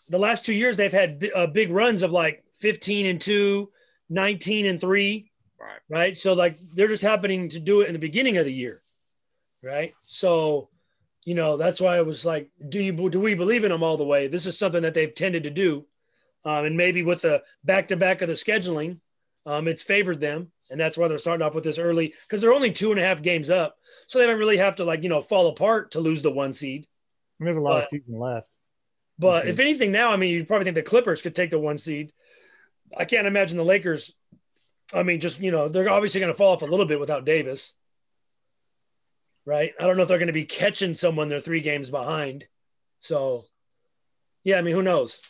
the 0.09 0.17
last 0.17 0.45
two 0.45 0.53
years 0.53 0.77
they've 0.77 0.91
had 0.91 1.29
uh, 1.35 1.47
big 1.47 1.71
runs 1.71 2.03
of 2.03 2.11
like 2.11 2.43
15 2.59 3.05
and 3.05 3.21
2, 3.21 3.69
19 4.09 4.65
and 4.65 4.81
3, 4.81 5.31
Right. 5.59 5.79
Right. 5.89 6.17
So 6.17 6.33
like 6.33 6.57
they're 6.73 6.87
just 6.87 7.03
happening 7.03 7.49
to 7.49 7.59
do 7.59 7.81
it 7.81 7.87
in 7.87 7.93
the 7.93 7.99
beginning 7.99 8.37
of 8.37 8.45
the 8.45 8.53
year. 8.53 8.81
Right. 9.63 9.93
So, 10.05 10.69
you 11.25 11.35
know, 11.35 11.57
that's 11.57 11.81
why 11.81 11.97
I 11.97 12.01
was 12.01 12.25
like, 12.25 12.49
do 12.69 12.81
you 12.81 13.09
do 13.09 13.19
we 13.19 13.33
believe 13.33 13.63
in 13.63 13.71
them 13.71 13.83
all 13.83 13.97
the 13.97 14.05
way? 14.05 14.27
This 14.27 14.45
is 14.45 14.57
something 14.57 14.83
that 14.83 14.93
they've 14.93 15.13
tended 15.13 15.43
to 15.43 15.49
do. 15.49 15.85
Um, 16.45 16.65
and 16.65 16.77
maybe 16.77 17.03
with 17.03 17.23
the 17.23 17.43
back 17.63 17.87
to 17.89 17.97
back 17.97 18.21
of 18.21 18.27
the 18.27 18.33
scheduling, 18.33 18.99
um, 19.47 19.67
it's 19.67 19.81
favored 19.81 20.19
them. 20.19 20.51
And 20.69 20.79
that's 20.79 20.97
why 20.97 21.07
they're 21.07 21.17
starting 21.17 21.45
off 21.45 21.55
with 21.55 21.63
this 21.63 21.79
early 21.79 22.13
because 22.27 22.41
they're 22.41 22.53
only 22.53 22.71
two 22.71 22.91
and 22.91 22.99
a 22.99 23.03
half 23.03 23.21
games 23.21 23.49
up. 23.49 23.77
So 24.07 24.19
they 24.19 24.27
don't 24.27 24.37
really 24.37 24.57
have 24.57 24.75
to 24.75 24.83
like, 24.83 25.01
you 25.01 25.09
know, 25.09 25.21
fall 25.21 25.47
apart 25.47 25.91
to 25.91 26.01
lose 26.01 26.21
the 26.21 26.31
one 26.31 26.51
seed. 26.51 26.85
There's 27.39 27.57
a 27.57 27.61
lot 27.61 27.75
but, 27.75 27.83
of 27.83 27.89
season 27.89 28.19
left. 28.19 28.47
But 29.17 29.47
if 29.47 29.59
anything 29.59 29.91
now, 29.91 30.11
I 30.11 30.17
mean, 30.17 30.33
you 30.33 30.45
probably 30.45 30.65
think 30.65 30.75
the 30.75 30.83
Clippers 30.83 31.23
could 31.23 31.35
take 31.35 31.49
the 31.49 31.57
one 31.57 31.77
seed. 31.77 32.11
I 32.97 33.05
can't 33.05 33.25
imagine 33.25 33.57
the 33.57 33.63
Lakers 33.63 34.13
I 34.95 35.03
mean, 35.03 35.19
just 35.19 35.39
you 35.39 35.51
know, 35.51 35.67
they're 35.67 35.89
obviously 35.89 36.21
going 36.21 36.31
to 36.31 36.37
fall 36.37 36.53
off 36.53 36.61
a 36.61 36.65
little 36.65 36.85
bit 36.85 36.99
without 36.99 37.25
Davis, 37.25 37.73
right? 39.45 39.73
I 39.79 39.85
don't 39.85 39.97
know 39.97 40.03
if 40.03 40.07
they're 40.07 40.17
going 40.17 40.27
to 40.27 40.33
be 40.33 40.45
catching 40.45 40.93
someone 40.93 41.27
they're 41.27 41.41
three 41.41 41.61
games 41.61 41.89
behind. 41.89 42.45
So, 42.99 43.45
yeah, 44.43 44.57
I 44.57 44.61
mean, 44.61 44.75
who 44.75 44.81
knows? 44.81 45.21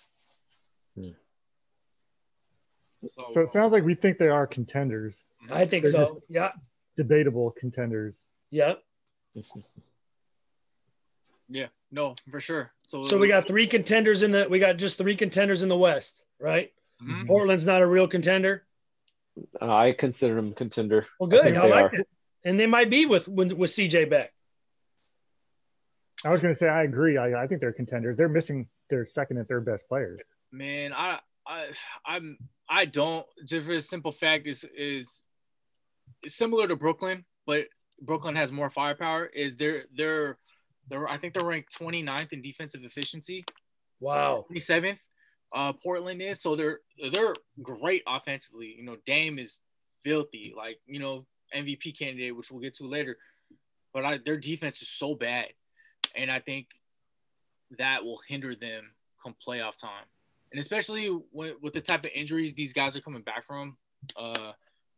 Hmm. 3.01 3.33
So 3.33 3.41
it 3.41 3.49
sounds 3.49 3.73
like 3.73 3.83
we 3.83 3.95
think 3.95 4.17
they 4.17 4.29
are 4.29 4.47
contenders. 4.47 5.29
I 5.51 5.65
think 5.65 5.83
they're 5.83 5.91
so. 5.91 6.21
Yeah. 6.29 6.51
Debatable 6.95 7.51
contenders. 7.51 8.15
Yeah. 8.49 8.73
yeah. 11.47 11.67
No, 11.91 12.15
for 12.31 12.41
sure. 12.41 12.71
So, 12.87 13.03
so 13.03 13.17
we 13.17 13.27
got 13.27 13.45
three 13.45 13.67
contenders 13.67 14.23
in 14.23 14.31
the. 14.31 14.47
We 14.49 14.59
got 14.59 14.77
just 14.77 14.97
three 14.97 15.15
contenders 15.15 15.63
in 15.63 15.69
the 15.69 15.77
West, 15.77 16.25
right? 16.39 16.73
Mm-hmm. 17.01 17.27
Portland's 17.27 17.65
not 17.65 17.81
a 17.81 17.87
real 17.87 18.07
contender. 18.07 18.65
Uh, 19.61 19.73
I 19.73 19.91
consider 19.93 20.35
them 20.35 20.53
contender. 20.53 21.05
Well, 21.19 21.29
good. 21.29 21.55
I, 21.55 21.65
I 21.65 21.67
like 21.67 21.93
are. 21.93 21.95
it. 21.95 22.07
And 22.43 22.59
they 22.59 22.65
might 22.65 22.89
be 22.89 23.05
with 23.05 23.27
with, 23.27 23.53
with 23.53 23.69
CJ 23.71 24.09
back. 24.09 24.33
I 26.25 26.29
was 26.29 26.41
going 26.41 26.53
to 26.53 26.57
say 26.57 26.67
I 26.67 26.83
agree. 26.83 27.17
I, 27.17 27.43
I 27.43 27.47
think 27.47 27.61
they're 27.61 27.71
contenders. 27.71 28.17
They're 28.17 28.29
missing 28.29 28.67
their 28.89 29.05
second 29.05 29.37
and 29.37 29.47
third 29.47 29.65
best 29.65 29.87
players. 29.87 30.19
Man, 30.51 30.93
I 30.93 31.19
I 31.45 31.67
I'm 32.05 32.37
I 32.69 32.85
don't. 32.85 33.25
Just 33.45 33.65
for 33.65 33.73
a 33.73 33.81
simple 33.81 34.11
fact 34.11 34.47
is 34.47 34.65
is 34.75 35.23
similar 36.25 36.67
to 36.67 36.75
Brooklyn, 36.75 37.25
but 37.45 37.65
Brooklyn 38.01 38.35
has 38.35 38.51
more 38.51 38.69
firepower. 38.69 39.25
Is 39.25 39.55
they're 39.55 39.83
they're 39.95 40.37
they're 40.89 41.07
I 41.07 41.17
think 41.17 41.33
they're 41.33 41.45
ranked 41.45 41.77
29th 41.79 42.33
in 42.33 42.41
defensive 42.41 42.83
efficiency. 42.83 43.45
Wow. 43.99 44.45
27th 44.51 44.99
uh, 45.53 45.73
Portland 45.73 46.21
is. 46.21 46.41
So 46.41 46.55
they're 46.55 46.79
they're 47.13 47.35
great 47.61 48.03
offensively. 48.07 48.75
You 48.77 48.83
know, 48.83 48.97
Dame 49.05 49.39
is 49.39 49.59
filthy, 50.03 50.53
like 50.55 50.79
you 50.85 50.99
know 50.99 51.25
MVP 51.55 51.97
candidate, 51.97 52.35
which 52.35 52.51
we'll 52.51 52.61
get 52.61 52.75
to 52.75 52.87
later. 52.87 53.17
But 53.93 54.05
I, 54.05 54.19
their 54.23 54.37
defense 54.37 54.81
is 54.81 54.89
so 54.89 55.15
bad, 55.15 55.47
and 56.15 56.31
I 56.31 56.39
think 56.39 56.67
that 57.77 58.03
will 58.03 58.19
hinder 58.27 58.55
them 58.55 58.91
come 59.23 59.35
playoff 59.45 59.79
time, 59.79 60.05
and 60.51 60.59
especially 60.59 61.07
when, 61.31 61.53
with 61.61 61.73
the 61.73 61.81
type 61.81 62.05
of 62.05 62.11
injuries 62.13 62.53
these 62.53 62.73
guys 62.73 62.95
are 62.95 63.01
coming 63.01 63.21
back 63.21 63.45
from. 63.45 63.77
Uh, 64.15 64.51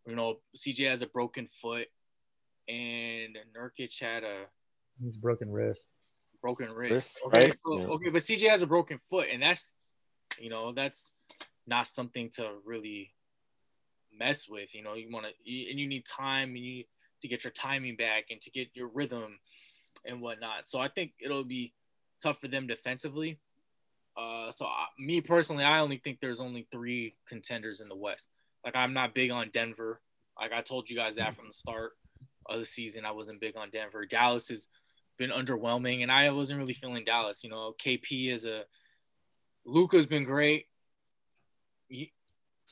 you 0.06 0.16
know, 0.16 0.40
CJ 0.58 0.90
has 0.90 1.02
a 1.02 1.08
broken 1.08 1.48
foot, 1.62 1.88
and 2.68 3.38
Nurkic 3.58 4.00
had 4.00 4.24
a 4.24 4.46
He's 5.04 5.18
broken 5.18 5.52
wrist. 5.52 5.88
Broken 6.42 6.68
wrist. 6.74 6.92
wrist 6.92 7.20
okay, 7.28 7.48
right? 7.48 7.58
so, 7.66 7.80
yeah. 7.80 7.86
okay, 7.86 8.10
but 8.10 8.22
CJ 8.22 8.50
has 8.50 8.62
a 8.62 8.68
broken 8.68 9.00
foot, 9.10 9.28
and 9.32 9.42
that's 9.42 9.74
you 10.40 10.50
know, 10.50 10.72
that's 10.72 11.14
not 11.68 11.88
something 11.88 12.30
to 12.32 12.50
really 12.66 13.14
mess 14.18 14.48
with. 14.48 14.76
You 14.76 14.84
know, 14.84 14.94
you 14.94 15.12
want 15.12 15.26
to, 15.26 15.32
and 15.32 15.80
you 15.80 15.88
need 15.88 16.06
time 16.06 16.50
and 16.50 16.60
you 16.60 16.84
to 17.22 17.28
get 17.28 17.44
your 17.44 17.52
timing 17.52 17.96
back 17.96 18.26
and 18.30 18.40
to 18.42 18.52
get 18.52 18.70
your 18.74 18.88
rhythm 18.88 19.40
and 20.06 20.22
whatnot. 20.22 20.68
So 20.68 20.80
I 20.80 20.88
think 20.88 21.12
it'll 21.20 21.44
be 21.44 21.74
tough 22.22 22.40
for 22.40 22.48
them 22.48 22.68
defensively. 22.68 23.40
Uh, 24.18 24.52
so 24.52 24.66
I, 24.66 24.86
me 25.00 25.22
personally, 25.22 25.64
I 25.64 25.80
only 25.80 25.98
think 25.98 26.20
there's 26.20 26.40
only 26.40 26.68
three 26.72 27.16
contenders 27.28 27.82
in 27.82 27.90
the 27.90 27.96
West. 27.96 28.30
Like 28.66 28.76
I'm 28.76 28.94
not 28.94 29.14
big 29.14 29.32
on 29.32 29.50
Denver. 29.52 30.02
Like 30.40 30.52
I 30.52 30.62
told 30.62 30.90
you 30.90 30.96
guys 30.96 31.16
that 31.16 31.36
from 31.36 31.48
the 31.48 31.54
start 31.54 31.92
of 32.48 32.60
the 32.60 32.66
season, 32.66 33.06
I 33.06 33.12
wasn't 33.12 33.42
big 33.42 33.56
on 33.58 33.70
Denver. 33.70 34.06
Dallas 34.06 34.50
has 34.50 34.68
been 35.18 35.30
underwhelming, 35.30 36.02
and 36.02 36.12
I 36.12 36.30
wasn't 36.32 36.60
really 36.60 36.74
feeling 36.74 37.04
Dallas. 37.04 37.44
You 37.44 37.50
know, 37.50 37.74
KP 37.84 38.34
is 38.34 38.46
a 38.46 38.64
Luka's 39.66 40.06
been 40.06 40.24
great, 40.24 40.66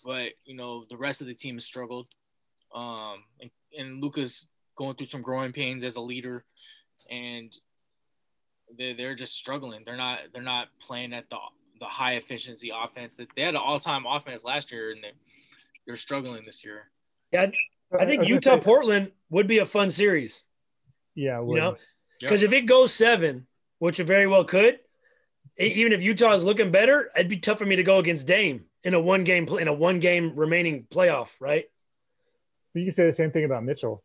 but 0.04 0.32
you 0.46 0.56
know 0.56 0.84
the 0.90 0.98
rest 0.98 1.22
of 1.22 1.28
the 1.28 1.34
team 1.34 1.56
has 1.56 1.66
struggled. 1.66 2.08
Um, 2.74 3.24
and, 3.40 3.52
and 3.78 4.02
Luka's 4.02 4.48
going 4.78 4.96
through 4.96 5.08
some 5.08 5.22
growing 5.22 5.54
pains 5.54 5.84
as 5.84 5.96
a 5.96 6.02
leader, 6.02 6.46
and 7.10 7.54
they 8.78 8.94
they're 8.94 9.16
just 9.16 9.36
struggling. 9.36 9.84
They're 9.86 9.98
not 9.98 10.20
they're 10.34 10.42
not 10.42 10.68
playing 10.80 11.14
at 11.14 11.30
the 11.30 11.38
the 11.80 11.86
high 11.86 12.14
efficiency 12.14 12.72
offense 12.74 13.16
that 13.18 13.28
they 13.36 13.44
had 13.44 13.56
an 13.56 13.62
all 13.64 13.80
time 13.80 14.06
offense 14.08 14.44
last 14.44 14.72
year, 14.72 14.92
and 14.92 15.04
they 15.04 15.12
they're 15.86 15.96
struggling 15.96 16.42
this 16.46 16.66
year. 16.66 16.90
Yeah, 17.32 17.48
I 17.98 18.06
think 18.06 18.28
Utah 18.28 18.58
Portland 18.58 19.12
would 19.30 19.48
be 19.48 19.60
a 19.60 19.66
fun 19.66 19.90
series. 19.90 20.46
Yeah, 21.16 21.42
you 21.42 21.56
know, 21.56 21.78
because 22.20 22.44
if 22.44 22.52
it 22.52 22.62
goes 22.62 22.94
seven, 22.94 23.48
which 23.80 24.00
it 24.00 24.06
very 24.06 24.28
well 24.28 24.44
could, 24.44 24.80
even 25.58 25.94
if 25.94 26.02
Utah 26.02 26.34
is 26.34 26.44
looking 26.44 26.72
better, 26.72 27.10
it'd 27.16 27.30
be 27.30 27.38
tough 27.38 27.58
for 27.60 27.66
me 27.66 27.76
to 27.78 27.84
go 27.84 28.00
against 28.00 28.28
Dame 28.28 28.66
in 28.84 28.94
a 28.94 29.00
one 29.00 29.24
game 29.24 29.48
in 29.60 29.68
a 29.68 29.74
one 29.74 30.00
game 30.00 30.34
remaining 30.36 30.86
playoff, 30.90 31.36
right? 31.40 31.66
You 32.74 32.86
can 32.86 32.94
say 32.94 33.06
the 33.06 33.14
same 33.14 33.32
thing 33.32 33.46
about 33.46 33.64
Mitchell. 33.64 34.04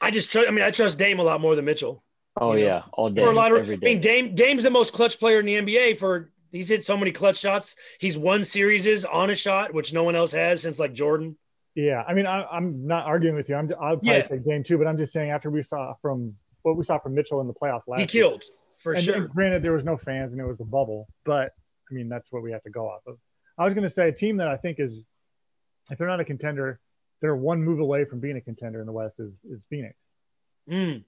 I 0.00 0.10
just 0.10 0.30
trust. 0.30 0.48
I 0.48 0.50
mean, 0.50 0.64
I 0.64 0.70
trust 0.70 0.98
Dame 0.98 1.18
a 1.18 1.22
lot 1.22 1.40
more 1.40 1.56
than 1.56 1.64
Mitchell. 1.64 2.04
Oh 2.40 2.54
you 2.54 2.64
know? 2.64 2.66
yeah, 2.66 2.82
all 2.92 3.10
day. 3.10 3.22
For 3.22 3.30
a 3.30 3.34
lot 3.34 3.52
of, 3.52 3.68
I 3.68 3.76
mean, 3.76 4.00
Dame 4.00 4.34
Dame's 4.34 4.62
the 4.62 4.70
most 4.70 4.94
clutch 4.94 5.18
player 5.18 5.40
in 5.40 5.46
the 5.46 5.54
NBA. 5.54 5.98
For 5.98 6.30
he's 6.52 6.68
hit 6.68 6.84
so 6.84 6.96
many 6.96 7.12
clutch 7.12 7.38
shots. 7.38 7.76
He's 8.00 8.16
won 8.16 8.44
series 8.44 9.04
on 9.04 9.30
a 9.30 9.34
shot, 9.34 9.74
which 9.74 9.92
no 9.92 10.04
one 10.04 10.16
else 10.16 10.32
has 10.32 10.62
since 10.62 10.78
like 10.78 10.92
Jordan. 10.94 11.36
Yeah, 11.74 12.02
I 12.06 12.14
mean, 12.14 12.26
I, 12.26 12.56
am 12.56 12.86
not 12.86 13.06
arguing 13.06 13.36
with 13.36 13.48
you. 13.48 13.54
I'm, 13.54 13.70
I'll 13.80 13.96
probably 13.96 14.10
yeah. 14.10 14.28
say 14.28 14.38
Dame 14.38 14.64
too, 14.64 14.78
but 14.78 14.86
I'm 14.86 14.98
just 14.98 15.12
saying 15.12 15.30
after 15.30 15.48
we 15.48 15.62
saw 15.62 15.94
from 16.02 16.34
what 16.62 16.76
we 16.76 16.84
saw 16.84 16.98
from 16.98 17.14
Mitchell 17.14 17.40
in 17.40 17.46
the 17.46 17.54
playoffs 17.54 17.86
last, 17.86 18.00
he 18.00 18.06
killed 18.06 18.42
year, 18.42 18.56
for 18.78 18.92
and, 18.94 19.02
sure. 19.02 19.14
And 19.16 19.28
granted, 19.28 19.62
there 19.62 19.72
was 19.72 19.84
no 19.84 19.96
fans 19.96 20.32
and 20.32 20.40
it 20.40 20.46
was 20.46 20.60
a 20.60 20.64
bubble, 20.64 21.06
but 21.24 21.52
I 21.90 21.94
mean, 21.94 22.08
that's 22.08 22.26
what 22.30 22.42
we 22.42 22.52
have 22.52 22.62
to 22.64 22.70
go 22.70 22.88
off 22.88 23.02
of. 23.06 23.16
I 23.56 23.64
was 23.64 23.74
going 23.74 23.84
to 23.84 23.90
say 23.90 24.08
a 24.08 24.12
team 24.12 24.38
that 24.38 24.48
I 24.48 24.56
think 24.56 24.78
is, 24.78 25.04
if 25.90 25.98
they're 25.98 26.08
not 26.08 26.20
a 26.20 26.24
contender, 26.24 26.80
they're 27.20 27.36
one 27.36 27.62
move 27.62 27.80
away 27.80 28.04
from 28.04 28.20
being 28.20 28.36
a 28.36 28.40
contender 28.40 28.80
in 28.80 28.86
the 28.86 28.92
West 28.92 29.16
is, 29.18 29.32
is 29.50 29.64
Phoenix. 29.68 29.96
Mm. 30.70 31.04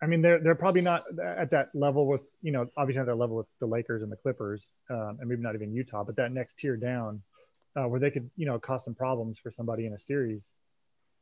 I 0.00 0.06
mean, 0.06 0.22
they're 0.22 0.38
they're 0.38 0.54
probably 0.54 0.80
not 0.80 1.04
at 1.20 1.50
that 1.50 1.70
level 1.74 2.06
with 2.06 2.22
you 2.40 2.52
know 2.52 2.66
obviously 2.76 3.00
at 3.00 3.06
that 3.06 3.16
level 3.16 3.36
with 3.36 3.46
the 3.60 3.66
Lakers 3.66 4.02
and 4.02 4.12
the 4.12 4.16
Clippers, 4.16 4.62
um, 4.90 5.18
and 5.20 5.28
maybe 5.28 5.42
not 5.42 5.54
even 5.54 5.72
Utah, 5.72 6.04
but 6.04 6.16
that 6.16 6.32
next 6.32 6.58
tier 6.58 6.76
down, 6.76 7.22
uh, 7.76 7.88
where 7.88 7.98
they 7.98 8.10
could 8.10 8.30
you 8.36 8.46
know 8.46 8.58
cause 8.58 8.84
some 8.84 8.94
problems 8.94 9.38
for 9.42 9.50
somebody 9.50 9.86
in 9.86 9.92
a 9.92 9.98
series. 9.98 10.52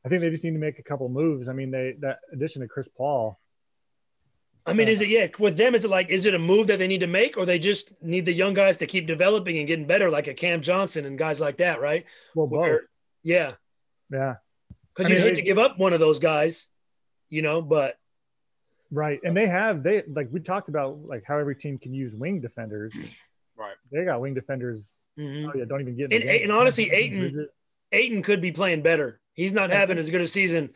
I 0.04 0.08
think 0.08 0.20
they 0.20 0.30
just 0.30 0.44
need 0.44 0.52
to 0.52 0.58
make 0.58 0.78
a 0.78 0.82
couple 0.82 1.08
moves. 1.08 1.48
I 1.48 1.52
mean, 1.52 1.70
they 1.70 1.94
that 2.00 2.18
addition 2.32 2.62
to 2.62 2.68
Chris 2.68 2.88
Paul. 2.88 3.40
I 4.66 4.74
mean, 4.74 4.88
uh, 4.88 4.90
is 4.90 5.00
it 5.00 5.08
yeah 5.08 5.28
with 5.38 5.56
them? 5.56 5.74
Is 5.74 5.86
it 5.86 5.90
like 5.90 6.10
is 6.10 6.26
it 6.26 6.34
a 6.34 6.38
move 6.38 6.66
that 6.66 6.78
they 6.78 6.88
need 6.88 7.00
to 7.00 7.06
make, 7.06 7.38
or 7.38 7.46
they 7.46 7.58
just 7.58 8.00
need 8.02 8.26
the 8.26 8.32
young 8.32 8.52
guys 8.52 8.76
to 8.78 8.86
keep 8.86 9.06
developing 9.06 9.56
and 9.56 9.66
getting 9.66 9.86
better, 9.86 10.10
like 10.10 10.26
a 10.26 10.34
Cam 10.34 10.60
Johnson 10.60 11.06
and 11.06 11.16
guys 11.16 11.40
like 11.40 11.58
that, 11.58 11.80
right? 11.80 12.04
Well, 12.34 12.46
both. 12.46 12.80
yeah, 13.22 13.52
yeah. 14.10 14.36
Because 14.94 15.10
you 15.10 15.16
hate 15.16 15.30
they, 15.30 15.34
to 15.40 15.42
give 15.42 15.58
up 15.58 15.78
one 15.78 15.92
of 15.92 16.00
those 16.00 16.20
guys, 16.20 16.68
you 17.28 17.42
know, 17.42 17.62
but 17.62 17.96
right. 18.90 19.20
And 19.22 19.36
they 19.36 19.46
have 19.46 19.82
they 19.82 20.02
like 20.08 20.28
we 20.30 20.40
talked 20.40 20.68
about 20.68 20.98
like 21.04 21.24
how 21.26 21.38
every 21.38 21.56
team 21.56 21.78
can 21.78 21.92
use 21.94 22.14
wing 22.14 22.40
defenders. 22.40 22.94
Right. 23.58 23.74
They 23.90 24.04
got 24.04 24.20
wing 24.20 24.34
defenders. 24.34 24.96
Mm-hmm. 25.18 25.48
Oh 25.48 25.52
yeah, 25.58 25.64
don't 25.64 25.80
even 25.80 25.96
get. 25.96 26.12
And, 26.12 26.22
and, 26.22 26.52
honestly, 26.52 26.90
Ayton, 26.90 27.48
Ayton 27.90 28.22
could 28.22 28.42
be 28.42 28.52
playing 28.52 28.82
better. 28.82 29.18
He's 29.32 29.54
not 29.54 29.70
having 29.70 29.96
as 29.96 30.10
good 30.10 30.20
a 30.20 30.26
season. 30.26 30.74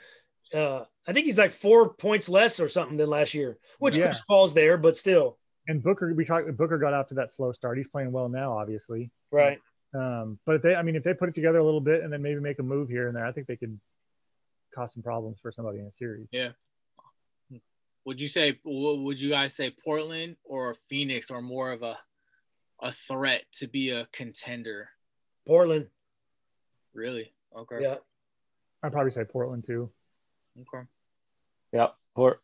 Uh, 0.54 0.84
I 1.06 1.12
think 1.12 1.26
he's 1.26 1.38
like 1.38 1.52
four 1.52 1.92
points 1.92 2.28
less 2.28 2.58
or 2.58 2.68
something 2.68 2.96
than 2.96 3.10
last 3.10 3.34
year, 3.34 3.58
which 3.78 3.98
yeah. 3.98 4.06
Chris 4.06 4.22
Paul's 4.26 4.54
there, 4.54 4.78
but 4.78 4.96
still. 4.96 5.38
And 5.68 5.82
Booker, 5.82 6.14
we 6.14 6.24
talked. 6.24 6.56
Booker 6.56 6.78
got 6.78 6.94
out 6.94 7.08
to 7.08 7.14
that 7.14 7.32
slow 7.32 7.52
start. 7.52 7.76
He's 7.76 7.88
playing 7.88 8.12
well 8.12 8.28
now, 8.28 8.56
obviously. 8.56 9.10
Right. 9.30 9.58
Um, 9.94 10.38
but 10.46 10.56
if 10.56 10.62
they, 10.62 10.74
I 10.74 10.82
mean, 10.82 10.96
if 10.96 11.04
they 11.04 11.14
put 11.14 11.28
it 11.28 11.34
together 11.34 11.58
a 11.58 11.64
little 11.64 11.80
bit 11.80 12.02
and 12.02 12.12
then 12.12 12.22
maybe 12.22 12.40
make 12.40 12.58
a 12.60 12.62
move 12.62 12.88
here 12.88 13.08
and 13.08 13.16
there, 13.16 13.26
I 13.26 13.32
think 13.32 13.46
they 13.46 13.56
could 13.56 13.78
cause 14.74 14.92
some 14.92 15.02
problems 15.02 15.38
for 15.42 15.52
somebody 15.52 15.80
in 15.80 15.86
a 15.86 15.92
series. 15.92 16.28
Yeah. 16.30 16.50
Would 18.06 18.20
you 18.20 18.28
say? 18.28 18.58
Would 18.64 19.20
you 19.20 19.30
guys 19.30 19.54
say 19.54 19.74
Portland 19.84 20.36
or 20.44 20.74
Phoenix 20.88 21.30
are 21.30 21.42
more 21.42 21.72
of 21.72 21.82
a 21.82 21.98
a 22.82 22.92
threat 22.92 23.42
to 23.54 23.66
be 23.66 23.90
a 23.90 24.08
contender? 24.12 24.88
Portland. 25.46 25.88
Really? 26.94 27.32
Okay. 27.56 27.78
Yeah. 27.82 27.96
I'd 28.82 28.92
probably 28.92 29.12
say 29.12 29.24
Portland 29.24 29.64
too. 29.66 29.90
Okay. 30.58 30.86
Yep. 31.72 31.94
Port 32.14 32.42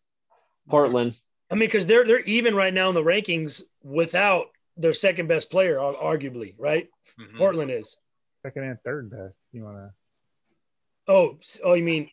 Portland. 0.68 1.18
I 1.50 1.54
mean, 1.54 1.68
because 1.68 1.86
they're 1.86 2.04
they're 2.04 2.20
even 2.20 2.54
right 2.54 2.74
now 2.74 2.88
in 2.88 2.94
the 2.94 3.02
rankings 3.02 3.62
without 3.82 4.46
their 4.76 4.92
second 4.92 5.26
best 5.28 5.50
player, 5.50 5.76
arguably, 5.78 6.54
right? 6.58 6.88
Mm-hmm. 7.20 7.36
Portland 7.36 7.70
is 7.70 7.96
second 8.42 8.64
and 8.64 8.78
third 8.84 9.10
best. 9.10 9.36
You 9.52 9.64
want 9.64 9.76
to? 9.76 9.90
Oh, 11.08 11.38
oh, 11.64 11.74
you 11.74 11.84
mean 11.84 12.10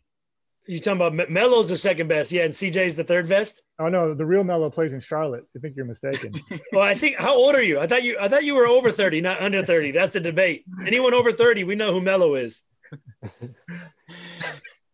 you 0.66 0.80
talking 0.80 1.02
about 1.02 1.30
Melo's 1.30 1.68
the 1.68 1.76
second 1.76 2.08
best, 2.08 2.32
yeah, 2.32 2.44
and 2.44 2.54
CJ's 2.54 2.96
the 2.96 3.04
third 3.04 3.28
best. 3.28 3.62
Oh 3.80 3.90
no, 3.90 4.14
the 4.14 4.26
real 4.26 4.44
Melo 4.44 4.70
plays 4.70 4.94
in 4.94 5.02
Charlotte. 5.02 5.46
I 5.56 5.60
think 5.60 5.76
you're 5.76 5.86
mistaken. 5.86 6.34
well, 6.72 6.84
I 6.84 6.96
think 6.96 7.18
how 7.18 7.36
old 7.36 7.56
are 7.56 7.62
you? 7.62 7.80
I 7.80 7.88
thought 7.88 8.04
you 8.04 8.18
I 8.20 8.30
thought 8.30 8.46
you 8.46 8.56
were 8.56 8.68
over 8.68 8.92
thirty, 8.92 9.20
not 9.20 9.42
under 9.42 9.66
thirty. 9.66 9.92
That's 9.92 10.14
the 10.14 10.22
debate. 10.22 10.64
Anyone 10.86 11.14
over 11.14 11.32
thirty, 11.32 11.64
we 11.64 11.76
know 11.76 11.92
who 11.92 12.02
Melo 12.02 12.36
is. 12.36 12.64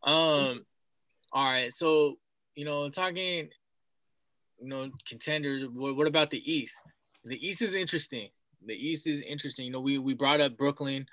um, 0.04 0.66
all 1.32 1.46
right. 1.46 1.72
So 1.72 2.18
you 2.56 2.66
know, 2.66 2.90
talking, 2.90 3.50
you 4.60 4.68
know, 4.68 4.90
contenders. 5.08 5.66
What, 5.72 5.96
what 5.96 6.08
about 6.08 6.32
the 6.32 6.52
East? 6.52 6.84
The 7.26 7.48
East 7.48 7.62
is 7.62 7.76
interesting. 7.76 8.30
The 8.66 8.74
East 8.74 9.06
is 9.06 9.22
interesting. 9.22 9.68
You 9.68 9.72
know, 9.72 9.82
we 9.82 10.00
we 10.00 10.16
brought 10.16 10.42
up 10.42 10.58
Brooklyn 10.58 11.06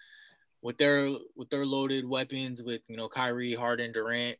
with 0.62 0.78
their 0.78 1.10
with 1.36 1.50
their 1.50 1.66
loaded 1.66 2.08
weapons 2.08 2.62
with 2.62 2.80
you 2.88 2.96
know 2.96 3.10
Kyrie, 3.10 3.54
Harden, 3.54 3.92
Durant 3.92 4.38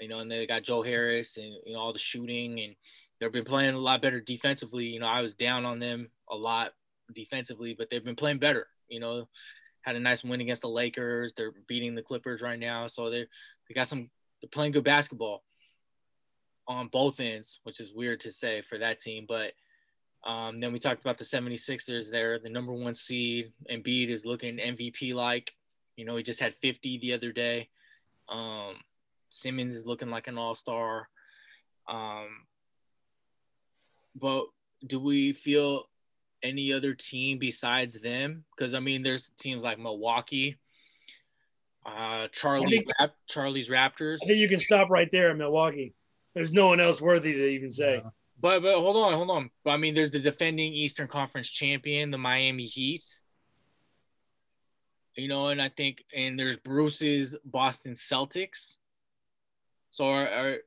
you 0.00 0.08
know, 0.08 0.18
and 0.18 0.30
they 0.30 0.46
got 0.46 0.62
Joe 0.62 0.82
Harris 0.82 1.36
and 1.36 1.54
you 1.64 1.74
know 1.74 1.78
all 1.78 1.92
the 1.92 1.98
shooting, 1.98 2.60
and 2.60 2.74
they've 3.20 3.32
been 3.32 3.44
playing 3.44 3.74
a 3.74 3.78
lot 3.78 4.02
better 4.02 4.20
defensively. 4.20 4.84
You 4.84 5.00
know, 5.00 5.06
I 5.06 5.20
was 5.20 5.34
down 5.34 5.64
on 5.64 5.78
them 5.78 6.10
a 6.28 6.36
lot 6.36 6.72
defensively, 7.14 7.74
but 7.76 7.90
they've 7.90 8.04
been 8.04 8.16
playing 8.16 8.38
better. 8.38 8.66
You 8.88 9.00
know, 9.00 9.28
had 9.82 9.96
a 9.96 10.00
nice 10.00 10.24
win 10.24 10.40
against 10.40 10.62
the 10.62 10.68
Lakers. 10.68 11.34
They're 11.36 11.52
beating 11.68 11.94
the 11.94 12.02
Clippers 12.02 12.40
right 12.40 12.58
now, 12.58 12.86
so 12.86 13.10
they 13.10 13.26
they 13.68 13.74
got 13.74 13.88
some. 13.88 14.10
They're 14.40 14.48
playing 14.50 14.72
good 14.72 14.84
basketball 14.84 15.44
on 16.66 16.88
both 16.88 17.20
ends, 17.20 17.60
which 17.64 17.80
is 17.80 17.92
weird 17.92 18.20
to 18.20 18.32
say 18.32 18.62
for 18.62 18.78
that 18.78 18.98
team, 18.98 19.26
but. 19.28 19.52
Um, 20.22 20.60
then 20.60 20.74
we 20.74 20.78
talked 20.78 21.00
about 21.00 21.16
the 21.16 21.24
76ers 21.24 22.10
there, 22.10 22.38
the 22.38 22.50
number 22.50 22.74
one 22.74 22.92
seed. 22.92 23.54
Embiid 23.72 24.10
is 24.10 24.26
looking 24.26 24.58
MVP 24.58 25.14
like. 25.14 25.50
You 25.96 26.04
know, 26.04 26.14
he 26.14 26.22
just 26.22 26.40
had 26.40 26.54
50 26.60 26.98
the 26.98 27.14
other 27.14 27.32
day. 27.32 27.70
Um, 28.28 28.74
Simmons 29.30 29.74
is 29.74 29.86
looking 29.86 30.10
like 30.10 30.26
an 30.26 30.38
all 30.38 30.54
star. 30.54 31.08
Um, 31.88 32.28
but 34.20 34.44
do 34.86 35.00
we 35.00 35.32
feel 35.32 35.84
any 36.42 36.72
other 36.72 36.94
team 36.94 37.38
besides 37.38 37.98
them? 38.00 38.44
Because 38.56 38.74
I 38.74 38.80
mean, 38.80 39.02
there's 39.02 39.30
teams 39.38 39.62
like 39.62 39.78
Milwaukee, 39.78 40.58
uh, 41.86 42.28
Charlie, 42.32 42.70
think, 42.70 42.88
Rap- 43.00 43.14
Charlie's 43.28 43.68
Raptors. 43.68 44.18
I 44.22 44.26
think 44.26 44.38
you 44.38 44.48
can 44.48 44.58
stop 44.58 44.90
right 44.90 45.08
there 45.10 45.30
in 45.30 45.38
Milwaukee. 45.38 45.94
There's 46.34 46.52
no 46.52 46.66
one 46.66 46.80
else 46.80 47.00
worthy 47.00 47.32
to 47.32 47.46
even 47.46 47.70
say. 47.70 48.00
Yeah. 48.02 48.10
But 48.40 48.62
but 48.62 48.78
hold 48.78 48.96
on, 48.96 49.12
hold 49.14 49.30
on. 49.30 49.50
I 49.66 49.76
mean, 49.76 49.94
there's 49.94 50.10
the 50.10 50.18
defending 50.18 50.72
Eastern 50.72 51.08
Conference 51.08 51.48
champion, 51.50 52.10
the 52.10 52.18
Miami 52.18 52.64
Heat. 52.64 53.04
You 55.16 55.28
know, 55.28 55.48
and 55.48 55.60
I 55.60 55.68
think, 55.68 56.04
and 56.16 56.38
there's 56.38 56.58
Bruce's 56.58 57.36
Boston 57.44 57.94
Celtics. 57.94 58.78
So 59.90 60.04
are, 60.08 60.28
are 60.28 60.58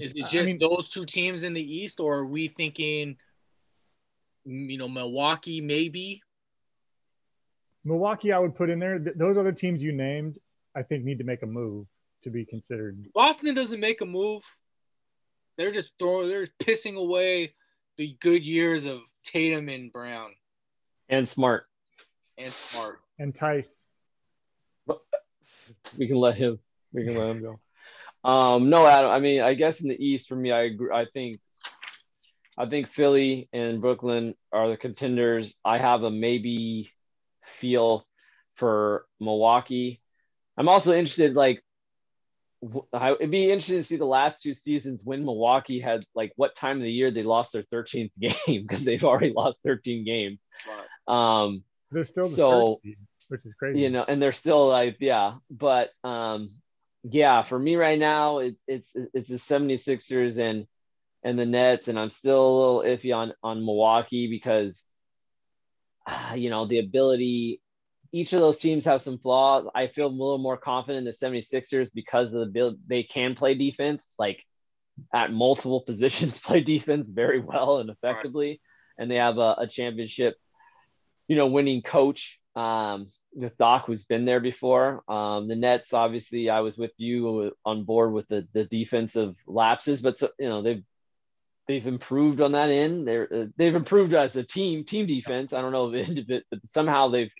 is 0.00 0.12
it 0.12 0.26
just 0.26 0.34
I 0.36 0.42
mean, 0.42 0.58
those 0.58 0.88
two 0.88 1.04
teams 1.04 1.42
in 1.42 1.54
the 1.54 1.62
East, 1.62 2.00
or 2.00 2.18
are 2.18 2.26
we 2.26 2.48
thinking, 2.48 3.16
you 4.44 4.78
know, 4.78 4.88
Milwaukee 4.88 5.60
maybe? 5.60 6.22
Milwaukee, 7.84 8.32
I 8.32 8.38
would 8.38 8.54
put 8.54 8.68
in 8.68 8.78
there. 8.78 8.98
Those 8.98 9.38
other 9.38 9.52
teams 9.52 9.82
you 9.82 9.92
named, 9.92 10.38
I 10.74 10.82
think, 10.82 11.04
need 11.04 11.18
to 11.18 11.24
make 11.24 11.42
a 11.42 11.46
move 11.46 11.86
to 12.24 12.30
be 12.30 12.44
considered. 12.44 13.06
Boston 13.14 13.54
doesn't 13.54 13.80
make 13.80 14.00
a 14.00 14.06
move. 14.06 14.42
They're 15.56 15.70
just 15.70 15.92
throwing. 15.98 16.28
They're 16.28 16.48
pissing 16.62 16.96
away 16.96 17.54
the 17.96 18.16
good 18.20 18.44
years 18.44 18.84
of 18.86 19.00
Tatum 19.24 19.68
and 19.68 19.92
Brown, 19.92 20.32
and 21.08 21.26
Smart, 21.26 21.66
and 22.36 22.52
Smart, 22.52 22.98
and 23.18 23.34
Theis. 23.34 23.86
Uh, 24.88 24.94
we 25.98 26.06
can 26.06 26.16
let 26.16 26.36
him. 26.36 26.58
We 26.92 27.04
can 27.04 27.16
let 27.16 27.28
him 27.28 27.40
go. 27.40 27.60
Um, 28.26 28.70
no, 28.70 28.84
Adam. 28.84 29.10
I 29.10 29.20
mean, 29.20 29.40
I 29.40 29.54
guess 29.54 29.80
in 29.80 29.88
the 29.88 30.04
East, 30.04 30.28
for 30.28 30.34
me, 30.34 30.50
I 30.50 30.62
agree. 30.62 30.90
I 30.92 31.06
think, 31.12 31.38
I 32.58 32.66
think 32.66 32.88
Philly 32.88 33.48
and 33.52 33.80
Brooklyn 33.80 34.34
are 34.52 34.68
the 34.68 34.76
contenders. 34.76 35.54
I 35.64 35.78
have 35.78 36.02
a 36.02 36.10
maybe 36.10 36.90
feel 37.44 38.04
for 38.56 39.06
Milwaukee. 39.20 40.00
I'm 40.58 40.68
also 40.68 40.92
interested, 40.92 41.34
like, 41.34 41.62
it'd 42.62 43.30
be 43.30 43.44
interesting 43.44 43.76
to 43.76 43.84
see 43.84 43.96
the 43.96 44.04
last 44.04 44.42
two 44.42 44.54
seasons 44.54 45.02
when 45.04 45.24
Milwaukee 45.24 45.78
had 45.78 46.04
like 46.16 46.32
what 46.34 46.56
time 46.56 46.78
of 46.78 46.82
the 46.82 46.90
year 46.90 47.12
they 47.12 47.22
lost 47.22 47.52
their 47.52 47.62
13th 47.64 48.10
game 48.18 48.62
because 48.62 48.84
they've 48.84 49.04
already 49.04 49.32
lost 49.32 49.60
13 49.62 50.04
games. 50.04 50.44
Right. 50.66 51.44
Um, 51.44 51.62
they're 51.92 52.04
still 52.04 52.24
the 52.24 52.34
so, 52.34 52.80
which 53.28 53.46
is 53.46 53.54
crazy, 53.56 53.80
you 53.80 53.90
know, 53.90 54.04
and 54.08 54.20
they're 54.20 54.32
still 54.32 54.68
like, 54.68 54.96
yeah, 54.98 55.34
but 55.50 55.90
um, 56.02 56.50
yeah, 57.08 57.42
for 57.42 57.58
me 57.58 57.76
right 57.76 57.98
now, 57.98 58.38
it's 58.38 58.62
it's 58.66 58.96
it's 59.14 59.28
the 59.28 59.36
76ers 59.36 60.38
and 60.38 60.66
and 61.22 61.38
the 61.38 61.46
Nets, 61.46 61.88
and 61.88 61.98
I'm 61.98 62.10
still 62.10 62.40
a 62.40 62.56
little 62.58 62.96
iffy 62.96 63.14
on 63.14 63.32
on 63.42 63.64
Milwaukee 63.64 64.28
because 64.28 64.84
you 66.34 66.50
know 66.50 66.66
the 66.66 66.78
ability. 66.78 67.60
Each 68.12 68.32
of 68.32 68.40
those 68.40 68.58
teams 68.58 68.86
have 68.86 69.02
some 69.02 69.18
flaws. 69.18 69.66
I 69.74 69.88
feel 69.88 70.06
a 70.06 70.08
little 70.08 70.38
more 70.38 70.56
confident 70.56 71.06
in 71.06 71.12
the 71.12 71.42
76ers 71.42 71.90
because 71.92 72.32
of 72.32 72.40
the 72.40 72.46
build. 72.46 72.78
They 72.86 73.02
can 73.02 73.34
play 73.34 73.54
defense, 73.54 74.14
like 74.18 74.42
at 75.12 75.32
multiple 75.32 75.80
positions, 75.86 76.38
play 76.38 76.60
defense 76.60 77.10
very 77.10 77.40
well 77.40 77.78
and 77.78 77.90
effectively, 77.90 78.48
right. 78.48 78.60
and 78.98 79.10
they 79.10 79.16
have 79.16 79.38
a, 79.38 79.56
a 79.58 79.66
championship, 79.66 80.36
you 81.28 81.36
know, 81.36 81.48
winning 81.48 81.82
coach. 81.82 82.40
Um, 82.54 83.10
with 83.34 83.56
Doc, 83.58 83.84
who's 83.86 84.04
been 84.04 84.24
there 84.24 84.40
before. 84.40 85.02
Um, 85.10 85.48
the 85.48 85.56
Nets, 85.56 85.92
obviously, 85.92 86.48
I 86.50 86.60
was 86.60 86.78
with 86.78 86.92
you 86.96 87.52
on 87.64 87.84
board 87.84 88.12
with 88.12 88.28
the, 88.28 88.46
the 88.52 88.64
defensive 88.64 89.36
lapses, 89.46 90.00
but 90.00 90.16
so, 90.18 90.30
you 90.38 90.48
know 90.48 90.62
they've 90.62 90.82
they've 91.68 91.86
improved 91.86 92.40
on 92.40 92.52
that 92.52 92.70
end. 92.70 93.06
They're 93.06 93.28
uh, 93.32 93.46
they've 93.56 93.74
improved 93.74 94.14
as 94.14 94.36
a 94.36 94.44
team 94.44 94.84
team 94.84 95.06
defense. 95.06 95.52
I 95.52 95.60
don't 95.60 95.72
know 95.72 95.92
if 95.92 96.08
it, 96.08 96.44
but 96.50 96.60
somehow 96.64 97.08
they've 97.08 97.32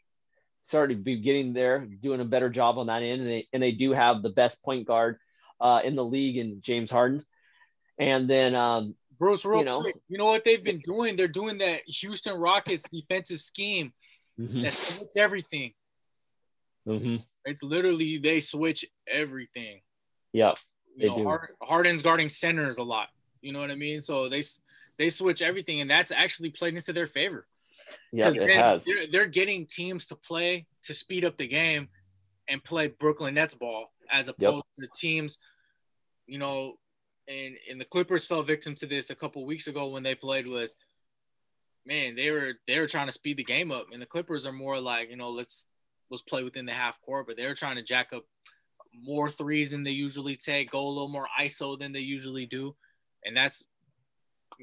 started 0.66 1.04
be 1.04 1.18
getting 1.18 1.52
there, 1.52 1.86
doing 1.86 2.20
a 2.20 2.24
better 2.24 2.50
job 2.50 2.78
on 2.78 2.88
that 2.88 3.02
end, 3.02 3.22
and 3.22 3.30
they 3.30 3.48
and 3.52 3.62
they 3.62 3.72
do 3.72 3.92
have 3.92 4.22
the 4.22 4.30
best 4.30 4.64
point 4.64 4.86
guard 4.86 5.18
uh, 5.60 5.80
in 5.84 5.94
the 5.96 6.04
league 6.04 6.36
in 6.36 6.60
James 6.60 6.90
Harden. 6.90 7.20
And 7.98 8.28
then 8.28 8.54
um, 8.54 8.94
Bruce, 9.18 9.44
real 9.44 9.60
you 9.60 9.64
know, 9.64 9.80
quick, 9.80 9.96
you 10.08 10.18
know 10.18 10.26
what 10.26 10.44
they've 10.44 10.62
been 10.62 10.80
doing? 10.80 11.16
They're 11.16 11.28
doing 11.28 11.58
that 11.58 11.80
Houston 11.86 12.36
Rockets 12.38 12.84
defensive 12.90 13.40
scheme 13.40 13.92
mm-hmm. 14.38 14.62
that's 14.62 15.16
everything. 15.16 15.72
Mm-hmm. 16.86 17.16
It's 17.44 17.62
literally 17.62 18.18
they 18.18 18.40
switch 18.40 18.84
everything. 19.08 19.80
Yep. 20.32 20.56
You 20.96 21.08
know, 21.08 21.16
do. 21.16 21.38
Harden's 21.62 22.02
guarding 22.02 22.28
centers 22.28 22.78
a 22.78 22.82
lot. 22.82 23.08
You 23.40 23.52
know 23.52 23.60
what 23.60 23.70
I 23.70 23.74
mean? 23.74 24.00
So 24.00 24.28
they 24.28 24.42
they 24.98 25.10
switch 25.10 25.42
everything, 25.42 25.80
and 25.80 25.90
that's 25.90 26.10
actually 26.10 26.50
played 26.50 26.74
into 26.74 26.92
their 26.92 27.06
favor. 27.06 27.46
Yeah, 28.12 28.30
it 28.34 28.50
has. 28.50 28.84
They're, 28.84 29.06
they're, 29.10 29.26
getting 29.28 29.66
teams 29.66 30.06
to 30.06 30.16
play 30.16 30.66
to 30.84 30.94
speed 30.94 31.24
up 31.24 31.36
the 31.36 31.46
game 31.46 31.88
and 32.48 32.62
play 32.62 32.88
Brooklyn 32.88 33.34
Nets 33.34 33.54
ball 33.54 33.92
as 34.10 34.28
opposed 34.28 34.64
yep. 34.78 34.90
to 34.90 35.00
teams, 35.00 35.38
you 36.26 36.38
know, 36.38 36.74
and 37.28 37.56
and 37.70 37.80
the 37.80 37.84
Clippers 37.84 38.24
fell 38.24 38.42
victim 38.42 38.74
to 38.76 38.86
this 38.86 39.10
a 39.10 39.14
couple 39.14 39.44
weeks 39.44 39.66
ago 39.66 39.88
when 39.88 40.02
they 40.02 40.14
played 40.14 40.48
was, 40.48 40.76
man, 41.86 42.14
they 42.16 42.30
were 42.30 42.54
they 42.66 42.78
were 42.78 42.86
trying 42.86 43.06
to 43.06 43.12
speed 43.12 43.36
the 43.36 43.44
game 43.44 43.70
up, 43.70 43.86
and 43.92 44.02
the 44.02 44.06
Clippers 44.06 44.46
are 44.46 44.52
more 44.52 44.80
like, 44.80 45.10
you 45.10 45.16
know, 45.16 45.30
let's 45.30 45.66
let's 46.10 46.22
play 46.22 46.42
within 46.42 46.66
the 46.66 46.72
half 46.72 47.00
court, 47.02 47.26
but 47.26 47.36
they're 47.36 47.54
trying 47.54 47.76
to 47.76 47.82
jack 47.82 48.12
up 48.12 48.24
more 48.94 49.28
threes 49.28 49.70
than 49.70 49.82
they 49.82 49.90
usually 49.90 50.36
take, 50.36 50.70
go 50.70 50.86
a 50.86 50.88
little 50.88 51.08
more 51.08 51.26
ISO 51.40 51.78
than 51.78 51.92
they 51.92 52.00
usually 52.00 52.46
do, 52.46 52.74
and 53.24 53.36
that's 53.36 53.64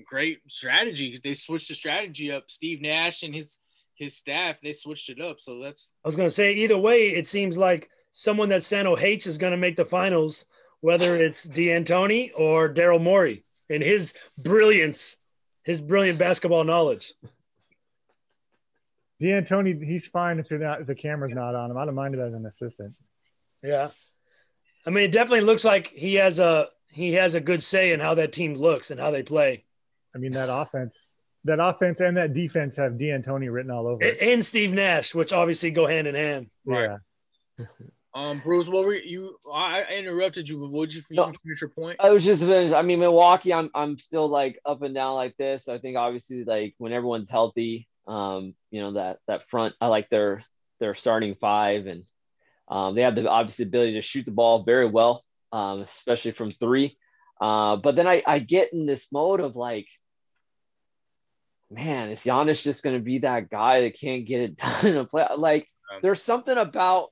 great 0.02 0.40
strategy. 0.48 1.20
They 1.24 1.34
switched 1.34 1.68
the 1.68 1.76
strategy 1.76 2.32
up. 2.32 2.50
Steve 2.50 2.82
Nash 2.82 3.24
and 3.24 3.34
his 3.34 3.58
his 3.96 4.18
staff 4.18 4.60
they 4.62 4.72
switched 4.72 5.10
it 5.10 5.22
up. 5.22 5.40
So 5.40 5.60
that's. 5.60 5.94
I 6.04 6.08
was 6.08 6.16
gonna 6.16 6.30
say 6.30 6.54
either 6.54 6.78
way, 6.78 7.10
it 7.10 7.28
seems 7.28 7.58
like 7.58 7.90
someone 8.12 8.50
that 8.50 8.64
Sano 8.64 8.96
hates 8.96 9.28
is 9.28 9.38
gonna 9.38 9.58
make 9.58 9.76
the 9.76 9.86
finals, 9.86 10.46
whether 10.82 11.16
it's 11.16 11.44
D'Antoni 11.44 12.32
or 12.36 12.74
Daryl 12.74 13.02
Morey 13.02 13.44
and 13.70 13.84
his 13.84 14.18
brilliance, 14.38 15.23
his 15.64 15.82
brilliant 15.82 16.20
basketball 16.20 16.64
knowledge. 16.64 17.14
D'Antoni, 19.22 19.84
he's 19.84 20.06
fine 20.08 20.40
if 20.40 20.50
you're 20.50 20.60
not 20.60 20.82
if 20.82 20.88
the 20.88 20.96
camera's 20.96 21.34
not 21.34 21.56
on 21.56 21.72
him. 21.72 21.78
I 21.78 21.86
don't 21.86 21.96
mind 21.96 22.16
it 22.16 22.20
as 22.20 22.34
an 22.34 22.46
assistant. 22.46 22.98
Yeah, 23.64 23.90
I 24.86 24.90
mean, 24.90 25.06
it 25.06 25.12
definitely 25.12 25.46
looks 25.46 25.64
like 25.64 25.88
he 25.88 26.16
has 26.16 26.40
a 26.40 26.68
he 26.92 27.14
has 27.14 27.36
a 27.36 27.42
good 27.42 27.64
say 27.64 27.94
in 27.94 28.00
how 28.00 28.16
that 28.16 28.34
team 28.34 28.56
looks 28.56 28.92
and 28.92 29.00
how 29.00 29.12
they 29.12 29.24
play. 29.24 29.64
I 30.14 30.18
mean, 30.18 30.34
that 30.34 30.50
offense, 30.50 31.16
that 31.46 31.60
offense 31.60 32.02
and 32.02 32.18
that 32.18 32.34
defense 32.34 32.76
have 32.76 32.94
D'Antoni 32.94 33.52
written 33.52 33.72
all 33.72 33.88
over. 33.88 34.04
it, 34.04 34.18
and 34.22 34.46
Steve 34.46 34.74
Nash, 34.74 35.16
which 35.16 35.32
obviously 35.32 35.72
go 35.72 35.88
hand 35.88 36.08
in 36.08 36.16
hand. 36.16 36.50
Right. 36.66 37.00
Um, 38.16 38.38
Bruce, 38.38 38.68
what 38.68 38.86
were 38.86 38.94
you? 38.94 39.38
I 39.52 39.84
interrupted 39.98 40.48
you, 40.48 40.60
but 40.60 40.86
did 40.86 40.94
you, 40.96 41.02
you 41.10 41.16
no, 41.16 41.34
finish 41.44 41.62
your 41.62 41.70
point? 41.72 41.98
I 42.00 42.12
was 42.12 42.24
just 42.24 42.44
finished. 42.44 42.74
I 42.74 42.84
mean, 42.84 43.00
Milwaukee, 43.00 43.54
I'm 43.54 43.72
I'm 43.74 43.98
still 43.98 44.28
like 44.28 44.60
up 44.66 44.84
and 44.84 44.94
down 44.94 45.16
like 45.16 45.36
this. 45.38 45.68
I 45.68 45.80
think 45.80 45.98
obviously 45.98 46.44
like 46.44 46.76
when 46.78 46.94
everyone's 46.94 47.30
healthy, 47.30 47.88
um, 48.08 48.54
you 48.70 48.82
know 48.82 48.94
that 48.94 49.20
that 49.28 49.50
front. 49.50 49.74
I 49.82 49.88
like 49.88 50.10
their 50.10 50.44
their 50.80 50.94
starting 50.94 51.36
five, 51.36 51.88
and 51.88 52.04
um, 52.68 52.96
they 52.96 53.02
have 53.02 53.16
the 53.16 53.28
obviously 53.30 53.66
ability 53.66 53.94
to 53.94 54.02
shoot 54.02 54.26
the 54.26 54.32
ball 54.32 54.64
very 54.64 54.88
well, 54.88 55.24
um, 55.52 55.80
especially 55.80 56.32
from 56.32 56.52
three. 56.52 56.98
Uh, 57.42 57.76
but 57.76 57.96
then 57.96 58.08
I, 58.08 58.24
I 58.26 58.40
get 58.40 58.74
in 58.74 58.86
this 58.86 59.12
mode 59.12 59.40
of 59.40 59.56
like, 59.56 59.88
man, 61.70 62.10
is 62.10 62.22
Giannis 62.22 62.64
just 62.64 62.84
going 62.84 62.96
to 62.96 63.04
be 63.04 63.20
that 63.20 63.50
guy 63.50 63.82
that 63.82 64.00
can't 64.00 64.26
get 64.26 64.42
it 64.42 64.58
done 64.58 64.86
in 64.86 64.98
a 64.98 65.06
play? 65.06 65.26
Like, 65.38 65.68
there's 66.02 66.22
something 66.22 66.58
about, 66.58 67.10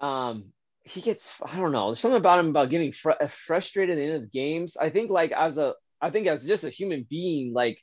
um, 0.00 0.52
he 0.82 1.00
gets, 1.00 1.34
I 1.44 1.56
don't 1.56 1.72
know, 1.72 1.88
there's 1.88 2.00
something 2.00 2.18
about 2.18 2.40
him 2.40 2.50
about 2.50 2.70
getting 2.70 2.92
fr- 2.92 3.26
frustrated 3.28 3.94
at 3.94 3.96
the 3.98 4.04
end 4.04 4.14
of 4.14 4.22
the 4.22 4.28
games. 4.28 4.76
I 4.76 4.90
think, 4.90 5.10
like, 5.10 5.32
as 5.32 5.58
a, 5.58 5.74
I 6.00 6.10
think 6.10 6.26
as 6.26 6.46
just 6.46 6.64
a 6.64 6.70
human 6.70 7.06
being, 7.08 7.52
like, 7.52 7.78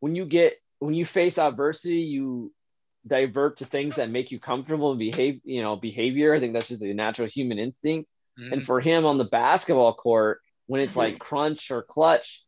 when 0.00 0.14
you 0.14 0.24
get 0.24 0.54
when 0.80 0.94
you 0.94 1.04
face 1.04 1.38
adversity, 1.38 2.00
you 2.00 2.52
divert 3.06 3.58
to 3.58 3.64
things 3.64 3.96
that 3.96 4.10
make 4.10 4.32
you 4.32 4.40
comfortable 4.40 4.90
and 4.90 4.98
behave, 4.98 5.40
you 5.44 5.62
know, 5.62 5.76
behavior. 5.76 6.34
I 6.34 6.40
think 6.40 6.54
that's 6.54 6.68
just 6.68 6.82
a 6.82 6.92
natural 6.92 7.28
human 7.28 7.58
instinct. 7.58 8.10
Mm-hmm. 8.38 8.52
And 8.52 8.66
for 8.66 8.80
him 8.80 9.06
on 9.06 9.18
the 9.18 9.24
basketball 9.24 9.94
court, 9.94 10.40
when 10.66 10.80
it's 10.80 10.96
like 10.96 11.18
crunch 11.18 11.70
or 11.70 11.82
clutch, 11.82 12.42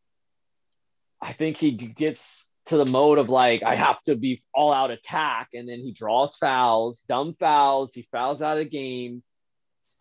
I 1.21 1.31
think 1.31 1.57
he 1.57 1.71
gets 1.71 2.49
to 2.67 2.77
the 2.77 2.85
mode 2.85 3.17
of 3.17 3.29
like, 3.29 3.63
I 3.63 3.75
have 3.75 4.01
to 4.03 4.15
be 4.15 4.41
all 4.53 4.73
out 4.73 4.91
attack. 4.91 5.49
And 5.53 5.67
then 5.67 5.79
he 5.79 5.91
draws 5.91 6.37
fouls, 6.37 7.01
dumb 7.01 7.35
fouls. 7.39 7.93
He 7.93 8.07
fouls 8.11 8.41
out 8.41 8.57
of 8.57 8.71
games. 8.71 9.29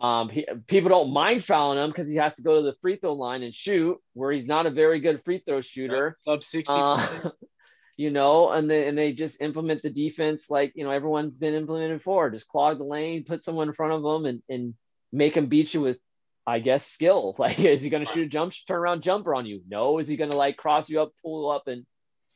Um, 0.00 0.28
he, 0.28 0.46
people 0.66 0.90
don't 0.90 1.12
mind 1.12 1.44
fouling 1.44 1.78
him 1.78 1.90
because 1.90 2.08
he 2.08 2.16
has 2.16 2.36
to 2.36 2.42
go 2.42 2.56
to 2.56 2.62
the 2.62 2.76
free 2.80 2.96
throw 2.96 3.14
line 3.14 3.42
and 3.42 3.54
shoot, 3.54 3.98
where 4.12 4.32
he's 4.32 4.46
not 4.46 4.66
a 4.66 4.70
very 4.70 5.00
good 5.00 5.24
free 5.24 5.42
throw 5.46 5.60
shooter. 5.60 6.14
Sub 6.22 6.42
60. 6.42 6.72
Uh, 6.74 7.30
you 7.96 8.10
know, 8.10 8.50
and 8.50 8.68
they 8.68 8.88
and 8.88 8.98
they 8.98 9.12
just 9.12 9.40
implement 9.40 9.82
the 9.82 9.90
defense 9.90 10.50
like 10.50 10.72
you 10.74 10.84
know 10.84 10.90
everyone's 10.90 11.38
been 11.38 11.54
implemented 11.54 12.02
for. 12.02 12.28
Just 12.28 12.48
clog 12.48 12.78
the 12.78 12.84
lane, 12.84 13.24
put 13.24 13.42
someone 13.42 13.68
in 13.68 13.74
front 13.74 13.92
of 13.92 14.02
them, 14.02 14.26
and 14.26 14.42
and 14.48 14.74
make 15.12 15.36
him 15.36 15.46
beat 15.46 15.72
you 15.72 15.80
with, 15.80 15.98
I 16.46 16.58
guess, 16.58 16.86
skill. 16.86 17.36
Like, 17.38 17.58
is 17.60 17.80
he 17.80 17.90
going 17.90 18.04
to 18.04 18.12
shoot 18.12 18.26
a 18.26 18.28
jump 18.28 18.52
turn 18.66 18.78
around 18.78 19.02
jumper 19.02 19.34
on 19.34 19.46
you? 19.46 19.62
No. 19.68 19.98
Is 19.98 20.08
he 20.08 20.16
going 20.16 20.30
to 20.30 20.36
like 20.36 20.56
cross 20.56 20.90
you 20.90 21.00
up, 21.00 21.12
pull 21.22 21.50
up, 21.50 21.68
and 21.68 21.86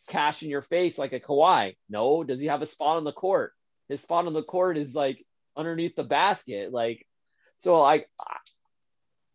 cash 0.09 0.43
in 0.43 0.51
your 0.51 0.63
face 0.63 0.99
like 0.99 1.13
a 1.13 1.21
Kawhi? 1.21 1.77
No. 1.89 2.25
Does 2.25 2.41
he 2.41 2.47
have 2.47 2.63
a 2.63 2.67
spot 2.67 2.97
on 2.97 3.05
the 3.05 3.13
court? 3.13 3.53
His 3.89 4.03
spot 4.03 4.27
on 4.27 4.33
the 4.33 4.43
court 4.43 4.77
is 4.77 4.95
like 4.95 5.25
underneath 5.57 5.97
the 5.97 6.05
basket. 6.05 6.73
Like, 6.73 7.07
so 7.59 7.81
like 7.81 8.09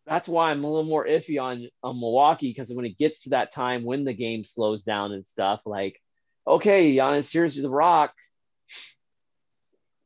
that's 0.06 0.28
why 0.28 0.50
I'm 0.50 0.64
a 0.64 0.68
little 0.68 0.84
more 0.84 1.06
iffy 1.06 1.40
on, 1.40 1.68
on 1.82 1.98
Milwaukee 1.98 2.50
because 2.50 2.72
when 2.72 2.84
it 2.84 2.98
gets 2.98 3.22
to 3.22 3.30
that 3.30 3.52
time 3.52 3.84
when 3.84 4.04
the 4.04 4.12
game 4.12 4.44
slows 4.44 4.84
down 4.84 5.12
and 5.12 5.26
stuff, 5.26 5.60
like 5.64 6.00
okay, 6.46 6.94
Giannis, 6.94 7.32
here's 7.32 7.56
the 7.56 7.70
rock. 7.70 8.12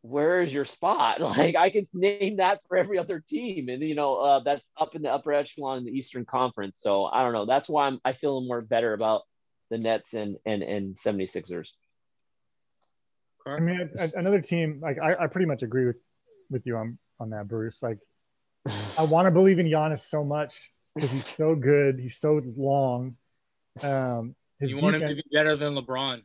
Where 0.03 0.43
is 0.43 0.55
your 0.55 0.65
spot? 0.65 1.21
Like 1.39 1.57
I 1.57 1.71
can 1.71 1.87
name 1.95 2.37
that 2.37 2.61
for 2.69 2.77
every 2.77 2.99
other 2.99 3.23
team, 3.29 3.69
and 3.69 3.83
you 3.83 3.95
know 3.95 4.17
uh, 4.17 4.41
that's 4.41 4.71
up 4.77 4.95
in 4.95 5.03
the 5.03 5.13
upper 5.13 5.33
echelon 5.33 5.79
in 5.79 5.85
the 5.85 5.93
Eastern 5.93 6.25
Conference. 6.25 6.79
So 6.81 7.05
I 7.05 7.23
don't 7.23 7.33
know. 7.33 7.47
That's 7.47 7.69
why 7.69 7.87
I'm 7.87 8.01
I 8.05 8.13
feel 8.13 8.41
more 8.41 8.61
better 8.61 8.93
about 8.93 9.23
the 9.71 9.79
Nets 9.79 10.15
and 10.15 10.37
and 10.45 10.63
and 10.63 10.95
76ers. 10.97 11.71
I 13.47 13.61
mean, 13.61 13.91
another 14.15 14.41
team 14.41 14.81
like 14.83 14.99
I, 14.99 15.25
I 15.25 15.27
pretty 15.27 15.47
much 15.47 15.63
agree 15.63 15.87
with 15.87 15.97
with 16.51 16.67
you 16.67 16.77
on 16.77 16.99
on 17.21 17.31
that, 17.31 17.49
Bruce. 17.49 17.83
Like 17.83 17.99
I 18.99 19.03
want 19.05 19.27
to 19.27 19.31
believe 19.31 19.59
in 19.59 19.67
Giannis 19.67 20.01
so 20.01 20.25
much 20.25 20.71
because 20.95 21.11
he's 21.11 21.27
so 21.27 21.55
good. 21.55 21.99
He's 21.99 22.19
so 22.19 22.41
long. 22.57 23.17
Um, 23.83 24.35
his 24.59 24.71
you 24.71 24.77
defense, 24.77 25.01
want 25.01 25.11
him 25.11 25.17
to 25.17 25.23
be 25.23 25.25
better 25.33 25.57
than 25.57 25.75
LeBron. 25.75 26.23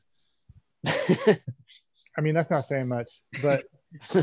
I 0.85 2.21
mean, 2.21 2.33
that's 2.33 2.49
not 2.49 2.65
saying 2.65 2.87
much, 2.87 3.09
but 3.41 3.65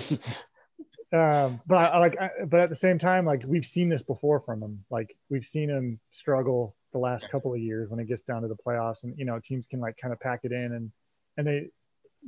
um, 1.12 1.60
but 1.66 1.76
I, 1.76 1.86
I 1.86 1.98
like, 1.98 2.20
I, 2.20 2.30
but 2.46 2.60
at 2.60 2.70
the 2.70 2.76
same 2.76 2.98
time, 2.98 3.24
like 3.24 3.44
we've 3.46 3.64
seen 3.64 3.88
this 3.88 4.02
before 4.02 4.40
from 4.40 4.62
him. 4.62 4.84
Like 4.90 5.16
we've 5.28 5.44
seen 5.44 5.68
him 5.68 6.00
struggle 6.12 6.76
the 6.92 6.98
last 6.98 7.30
couple 7.30 7.52
of 7.52 7.60
years 7.60 7.90
when 7.90 8.00
it 8.00 8.06
gets 8.06 8.22
down 8.22 8.42
to 8.42 8.48
the 8.48 8.56
playoffs, 8.56 9.02
and 9.02 9.16
you 9.16 9.24
know 9.24 9.38
teams 9.38 9.66
can 9.70 9.80
like 9.80 9.96
kind 10.00 10.12
of 10.12 10.20
pack 10.20 10.40
it 10.44 10.52
in, 10.52 10.72
and 10.72 10.92
and 11.36 11.46
they 11.46 11.68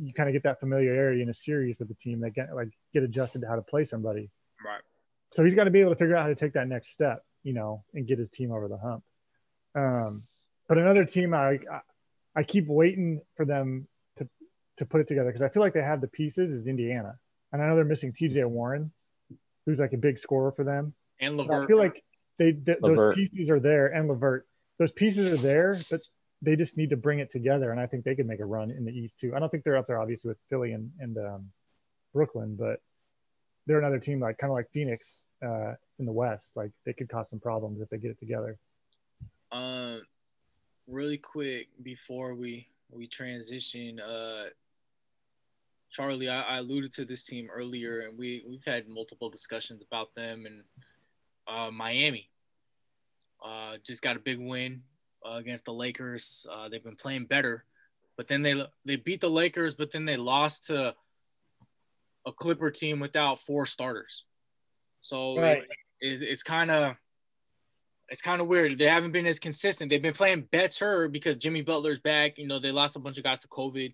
you 0.00 0.12
kind 0.12 0.28
of 0.28 0.32
get 0.32 0.42
that 0.44 0.60
familiarity 0.60 1.22
in 1.22 1.28
a 1.28 1.34
series 1.34 1.78
with 1.78 1.88
the 1.88 1.94
team. 1.94 2.20
They 2.20 2.30
get 2.30 2.54
like 2.54 2.70
get 2.92 3.02
adjusted 3.02 3.42
to 3.42 3.48
how 3.48 3.56
to 3.56 3.62
play 3.62 3.84
somebody. 3.84 4.30
Right. 4.64 4.80
So 5.30 5.44
he's 5.44 5.54
got 5.54 5.64
to 5.64 5.70
be 5.70 5.80
able 5.80 5.90
to 5.90 5.96
figure 5.96 6.16
out 6.16 6.22
how 6.22 6.28
to 6.28 6.34
take 6.34 6.54
that 6.54 6.68
next 6.68 6.90
step, 6.92 7.24
you 7.42 7.54
know, 7.54 7.84
and 7.94 8.06
get 8.06 8.18
his 8.18 8.30
team 8.30 8.52
over 8.52 8.68
the 8.68 8.76
hump. 8.76 9.02
Um, 9.74 10.24
but 10.68 10.78
another 10.78 11.04
team 11.04 11.34
I, 11.34 11.58
I 11.70 11.80
I 12.34 12.42
keep 12.42 12.66
waiting 12.66 13.20
for 13.36 13.44
them 13.44 13.86
to 14.18 14.28
to 14.78 14.86
put 14.86 15.00
it 15.00 15.08
together 15.08 15.28
because 15.28 15.42
I 15.42 15.48
feel 15.48 15.62
like 15.62 15.74
they 15.74 15.82
have 15.82 16.00
the 16.00 16.08
pieces 16.08 16.52
is 16.52 16.66
Indiana, 16.66 17.18
and 17.52 17.62
I 17.62 17.66
know 17.66 17.76
they're 17.76 17.84
missing 17.84 18.12
T.J. 18.12 18.44
Warren, 18.44 18.92
who's 19.66 19.78
like 19.78 19.92
a 19.92 19.98
big 19.98 20.18
scorer 20.18 20.52
for 20.52 20.64
them. 20.64 20.94
And 21.20 21.36
LeVert. 21.36 21.64
I 21.64 21.66
feel 21.66 21.78
like 21.78 22.02
they 22.38 22.52
th- 22.52 22.78
those 22.80 23.14
pieces 23.14 23.50
are 23.50 23.60
there, 23.60 23.88
and 23.88 24.08
LeVert. 24.08 24.46
Those 24.78 24.92
pieces 24.92 25.32
are 25.32 25.42
there, 25.42 25.78
but 25.90 26.00
they 26.40 26.56
just 26.56 26.76
need 26.76 26.90
to 26.90 26.96
bring 26.96 27.20
it 27.20 27.30
together. 27.30 27.70
And 27.70 27.80
I 27.80 27.86
think 27.86 28.04
they 28.04 28.14
could 28.14 28.26
make 28.26 28.40
a 28.40 28.44
run 28.44 28.70
in 28.70 28.84
the 28.84 28.92
East 28.92 29.20
too. 29.20 29.34
I 29.34 29.38
don't 29.38 29.48
think 29.48 29.64
they're 29.64 29.76
up 29.76 29.86
there 29.86 30.00
obviously 30.00 30.28
with 30.28 30.38
Philly 30.50 30.72
and, 30.72 30.90
and 30.98 31.16
um, 31.18 31.50
Brooklyn, 32.12 32.56
but 32.58 32.80
they're 33.66 33.78
another 33.78 33.98
team 33.98 34.20
like 34.20 34.38
kind 34.38 34.50
of 34.50 34.54
like 34.54 34.70
Phoenix 34.72 35.22
uh, 35.44 35.74
in 35.98 36.06
the 36.06 36.12
West. 36.12 36.52
Like 36.56 36.72
they 36.84 36.92
could 36.92 37.08
cause 37.08 37.30
some 37.30 37.38
problems 37.38 37.80
if 37.80 37.88
they 37.88 37.98
get 37.98 38.10
it 38.10 38.18
together. 38.18 38.58
Um, 39.52 40.02
really 40.88 41.18
quick 41.18 41.68
before 41.82 42.34
we 42.34 42.68
we 42.90 43.06
transition, 43.06 44.00
uh, 44.00 44.46
Charlie, 45.90 46.28
I, 46.28 46.42
I 46.42 46.58
alluded 46.58 46.92
to 46.94 47.04
this 47.04 47.22
team 47.22 47.48
earlier, 47.52 48.00
and 48.00 48.18
we 48.18 48.42
we've 48.48 48.64
had 48.64 48.88
multiple 48.88 49.30
discussions 49.30 49.82
about 49.82 50.14
them 50.14 50.46
and 50.46 50.62
uh, 51.46 51.70
Miami. 51.70 52.28
Uh, 53.42 53.76
just 53.84 54.02
got 54.02 54.16
a 54.16 54.20
big 54.20 54.38
win 54.38 54.82
uh, 55.26 55.36
against 55.36 55.64
the 55.64 55.72
Lakers. 55.72 56.46
Uh, 56.50 56.68
they've 56.68 56.84
been 56.84 56.96
playing 56.96 57.26
better, 57.26 57.64
but 58.16 58.28
then 58.28 58.42
they 58.42 58.54
they 58.84 58.96
beat 58.96 59.20
the 59.20 59.30
Lakers, 59.30 59.74
but 59.74 59.90
then 59.90 60.04
they 60.04 60.16
lost 60.16 60.66
to 60.68 60.94
a 62.26 62.32
Clipper 62.32 62.70
team 62.70 63.00
without 63.00 63.40
four 63.40 63.66
starters. 63.66 64.24
So 65.00 65.40
right. 65.40 65.58
it, 65.58 65.68
it's, 66.00 66.22
it's 66.22 66.42
kind 66.42 66.70
of 66.70 66.94
it's 68.08 68.22
kind 68.22 68.40
of 68.40 68.46
weird. 68.46 68.78
They 68.78 68.84
haven't 68.84 69.12
been 69.12 69.26
as 69.26 69.38
consistent. 69.38 69.88
They've 69.88 70.02
been 70.02 70.12
playing 70.12 70.48
better 70.52 71.08
because 71.08 71.36
Jimmy 71.36 71.62
Butler's 71.62 71.98
back. 71.98 72.38
You 72.38 72.46
know, 72.46 72.58
they 72.58 72.70
lost 72.70 72.94
a 72.94 72.98
bunch 72.98 73.18
of 73.18 73.24
guys 73.24 73.40
to 73.40 73.48
COVID, 73.48 73.92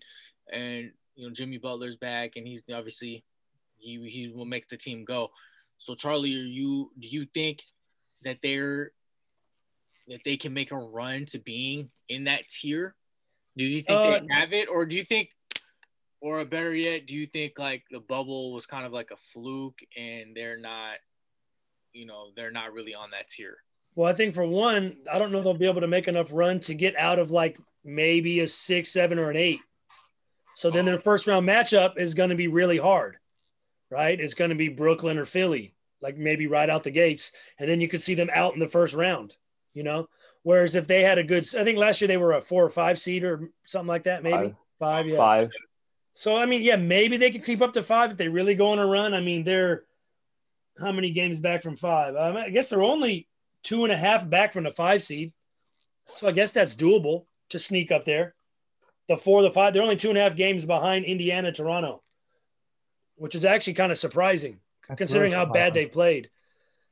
and 0.51 0.91
you 1.15 1.27
know 1.27 1.33
Jimmy 1.33 1.57
Butler's 1.57 1.95
back, 1.95 2.33
and 2.35 2.45
he's 2.45 2.63
obviously 2.73 3.23
he 3.77 4.09
he 4.09 4.31
will 4.33 4.45
make 4.45 4.67
the 4.69 4.77
team 4.77 5.05
go. 5.05 5.31
So 5.79 5.95
Charlie, 5.95 6.35
are 6.35 6.43
you 6.43 6.91
do 6.99 7.07
you 7.07 7.25
think 7.33 7.63
that 8.23 8.37
they're 8.43 8.91
that 10.09 10.21
they 10.25 10.37
can 10.37 10.53
make 10.53 10.71
a 10.71 10.77
run 10.77 11.25
to 11.27 11.39
being 11.39 11.89
in 12.07 12.25
that 12.25 12.49
tier? 12.49 12.95
Do 13.57 13.63
you 13.63 13.81
think 13.81 13.99
uh, 13.99 14.19
they 14.19 14.33
have 14.33 14.53
it, 14.53 14.69
or 14.69 14.85
do 14.85 14.95
you 14.95 15.03
think, 15.03 15.29
or 16.21 16.43
better 16.45 16.73
yet, 16.73 17.07
do 17.07 17.15
you 17.15 17.25
think 17.25 17.57
like 17.57 17.83
the 17.89 17.99
bubble 17.99 18.53
was 18.53 18.65
kind 18.65 18.85
of 18.85 18.91
like 18.91 19.11
a 19.11 19.17
fluke 19.33 19.79
and 19.97 20.35
they're 20.35 20.59
not, 20.59 20.95
you 21.93 22.05
know, 22.05 22.27
they're 22.35 22.51
not 22.51 22.73
really 22.73 22.93
on 22.93 23.11
that 23.11 23.27
tier? 23.27 23.57
Well, 23.95 24.09
I 24.09 24.13
think 24.13 24.33
for 24.33 24.45
one, 24.45 24.97
I 25.11 25.17
don't 25.17 25.31
know 25.31 25.39
if 25.39 25.43
they'll 25.43 25.53
be 25.53 25.67
able 25.67 25.81
to 25.81 25.87
make 25.87 26.07
enough 26.07 26.31
run 26.31 26.59
to 26.61 26.73
get 26.73 26.95
out 26.97 27.19
of 27.19 27.31
like 27.31 27.59
maybe 27.83 28.39
a 28.39 28.47
six, 28.47 28.89
seven, 28.89 29.19
or 29.19 29.29
an 29.29 29.37
eight. 29.37 29.59
So 30.55 30.69
then 30.69 30.85
their 30.85 30.97
first 30.97 31.27
round 31.27 31.47
matchup 31.47 31.97
is 31.97 32.13
going 32.13 32.29
to 32.29 32.35
be 32.35 32.47
really 32.47 32.77
hard, 32.77 33.17
right? 33.89 34.19
It's 34.19 34.33
going 34.33 34.49
to 34.49 34.55
be 34.55 34.67
Brooklyn 34.67 35.17
or 35.17 35.25
Philly, 35.25 35.73
like 36.01 36.17
maybe 36.17 36.47
right 36.47 36.69
out 36.69 36.83
the 36.83 36.91
gates. 36.91 37.31
And 37.57 37.69
then 37.69 37.81
you 37.81 37.87
could 37.87 38.01
see 38.01 38.13
them 38.13 38.29
out 38.33 38.53
in 38.53 38.59
the 38.59 38.67
first 38.67 38.93
round, 38.93 39.35
you 39.73 39.83
know? 39.83 40.07
Whereas 40.43 40.75
if 40.75 40.87
they 40.87 41.01
had 41.01 41.17
a 41.17 41.23
good, 41.23 41.45
I 41.57 41.63
think 41.63 41.77
last 41.77 42.01
year 42.01 42.07
they 42.07 42.17
were 42.17 42.33
a 42.33 42.41
four 42.41 42.63
or 42.63 42.69
five 42.69 42.97
seed 42.97 43.23
or 43.23 43.49
something 43.63 43.87
like 43.87 44.03
that, 44.03 44.23
maybe 44.23 44.35
five, 44.37 44.55
five 44.79 45.07
yeah. 45.07 45.17
Five. 45.17 45.51
So, 46.13 46.35
I 46.35 46.45
mean, 46.45 46.61
yeah, 46.61 46.75
maybe 46.75 47.17
they 47.17 47.31
could 47.31 47.45
keep 47.45 47.61
up 47.61 47.73
to 47.73 47.83
five 47.83 48.11
if 48.11 48.17
they 48.17 48.27
really 48.27 48.55
go 48.55 48.69
on 48.69 48.79
a 48.79 48.85
run. 48.85 49.13
I 49.13 49.21
mean, 49.21 49.43
they're 49.43 49.83
how 50.79 50.91
many 50.91 51.11
games 51.11 51.39
back 51.39 51.61
from 51.61 51.75
five? 51.75 52.15
Um, 52.15 52.37
I 52.37 52.49
guess 52.49 52.69
they're 52.69 52.83
only 52.83 53.27
two 53.63 53.83
and 53.83 53.93
a 53.93 53.97
half 53.97 54.29
back 54.29 54.53
from 54.53 54.63
the 54.63 54.69
five 54.69 55.01
seed. 55.01 55.33
So 56.15 56.27
I 56.27 56.31
guess 56.31 56.51
that's 56.51 56.75
doable 56.75 57.25
to 57.49 57.59
sneak 57.59 57.91
up 57.91 58.05
there 58.05 58.35
the 59.09 59.17
four, 59.17 59.41
the 59.41 59.49
five. 59.49 59.73
They're 59.73 59.83
only 59.83 59.97
two 59.97 60.09
and 60.09 60.17
a 60.17 60.21
half 60.21 60.35
games 60.35 60.63
behind 60.65 61.03
Indiana, 61.03 61.51
Toronto, 61.51 62.01
which 63.15 63.35
is 63.35 63.43
actually 63.43 63.73
kind 63.73 63.91
of 63.91 63.97
surprising 63.97 64.59
That's 64.87 64.99
considering 64.99 65.33
how 65.33 65.45
bad 65.45 65.73
they've 65.73 65.91
played. 65.91 66.29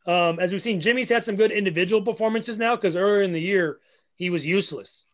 Um, 0.08 0.40
as 0.40 0.52
we've 0.52 0.62
seen, 0.62 0.80
Jimmy's 0.80 1.10
had 1.10 1.24
some 1.24 1.36
good 1.36 1.52
individual 1.52 2.02
performances 2.02 2.58
now 2.58 2.76
because 2.76 2.96
earlier 2.96 3.22
in 3.22 3.34
the 3.34 3.42
year 3.42 3.80
he 4.16 4.30
was 4.30 4.48
useless. 4.48 5.06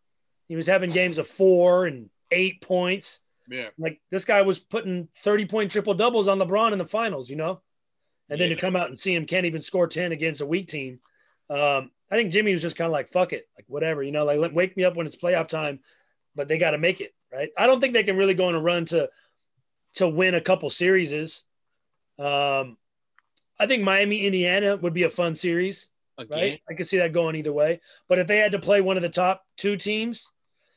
He 0.48 0.56
was 0.56 0.68
having 0.68 0.92
games 0.92 1.18
of 1.18 1.28
four 1.28 1.86
and 1.86 2.10
eight 2.32 2.62
points. 2.62 3.22
Yeah, 3.50 3.70
like 3.78 4.00
this 4.12 4.26
guy 4.26 4.44
was 4.44 4.60
putting 4.60 5.10
thirty 5.22 5.46
point 5.46 5.72
triple 5.72 5.96
doubles 5.96 6.28
on 6.28 6.40
LeBron 6.40 6.72
in 6.72 6.78
the 6.78 6.86
finals, 6.86 7.30
you 7.30 7.36
know. 7.36 7.62
And 8.30 8.40
then 8.40 8.50
yeah. 8.50 8.56
to 8.56 8.62
come 8.62 8.76
out 8.76 8.88
and 8.88 8.98
see 8.98 9.14
him 9.14 9.26
can't 9.26 9.46
even 9.46 9.62
score 9.62 9.88
ten 9.88 10.12
against 10.12 10.42
a 10.42 10.46
weak 10.46 10.68
team. 10.68 11.00
Um, 11.50 11.92
I 12.10 12.16
think 12.16 12.32
Jimmy 12.32 12.54
was 12.54 12.62
just 12.62 12.78
kind 12.78 12.88
of 12.88 12.94
like, 12.94 13.10
fuck 13.10 13.34
it, 13.34 13.48
like 13.58 13.66
whatever, 13.68 14.02
you 14.02 14.12
know, 14.12 14.24
like 14.24 14.40
let, 14.40 14.54
wake 14.54 14.78
me 14.78 14.86
up 14.86 14.96
when 14.96 15.06
it's 15.06 15.16
playoff 15.16 15.48
time 15.48 15.80
but 16.36 16.48
they 16.48 16.58
got 16.58 16.72
to 16.72 16.78
make 16.78 17.02
it 17.02 17.14
right. 17.32 17.50
I 17.58 17.68
don't 17.68 17.80
think 17.80 17.94
they 17.94 18.04
can 18.04 18.18
really 18.18 18.34
go 18.34 18.48
on 18.48 18.56
a 18.56 18.62
run 18.62 18.86
to 18.86 19.10
to 19.96 20.08
win 20.08 20.36
a 20.36 20.42
couple 20.42 20.70
series. 20.70 21.46
Um, 22.20 22.78
I 23.60 23.68
think 23.68 23.84
Miami 23.84 24.26
Indiana 24.26 24.76
would 24.78 24.94
be 24.94 25.04
a 25.04 25.10
fun 25.10 25.36
series. 25.36 25.90
Again. 26.18 26.38
Right, 26.38 26.62
I 26.70 26.74
could 26.76 26.86
see 26.86 27.00
that 27.00 27.12
going 27.12 27.36
either 27.36 27.52
way. 27.52 27.80
But 28.08 28.20
if 28.20 28.28
they 28.28 28.38
had 28.38 28.52
to 28.52 28.60
play 28.60 28.82
one 28.82 28.98
of 28.98 29.04
the 29.04 29.10
top 29.10 29.44
two 29.58 29.76
teams, 29.76 30.32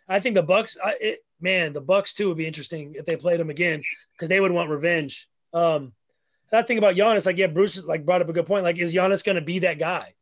I 0.09 0.21
think 0.21 0.35
the 0.35 0.43
Bucks. 0.43 0.79
I, 0.83 0.97
it, 1.01 1.25
man, 1.41 1.73
the 1.73 1.81
Bucks 1.81 2.15
too 2.15 2.29
would 2.29 2.39
be 2.39 2.47
interesting 2.47 2.95
if 2.97 3.05
they 3.05 3.17
played 3.17 3.39
them 3.39 3.51
again 3.51 3.83
because 4.13 4.31
they 4.31 4.41
would 4.41 4.53
want 4.53 4.71
revenge. 4.71 5.29
Um, 5.53 5.93
that 6.51 6.67
thing 6.67 6.79
about 6.79 6.95
Giannis, 6.95 7.27
like 7.27 7.37
yeah, 7.37 7.49
Bruce 7.49 7.85
like 7.85 8.07
brought 8.07 8.23
up 8.23 8.29
a 8.29 8.33
good 8.33 8.47
point. 8.47 8.65
Like, 8.65 8.79
is 8.79 8.95
Giannis 8.95 9.25
going 9.25 9.37
to 9.37 9.43
be 9.43 9.59
that 9.61 9.79
guy? 9.79 10.15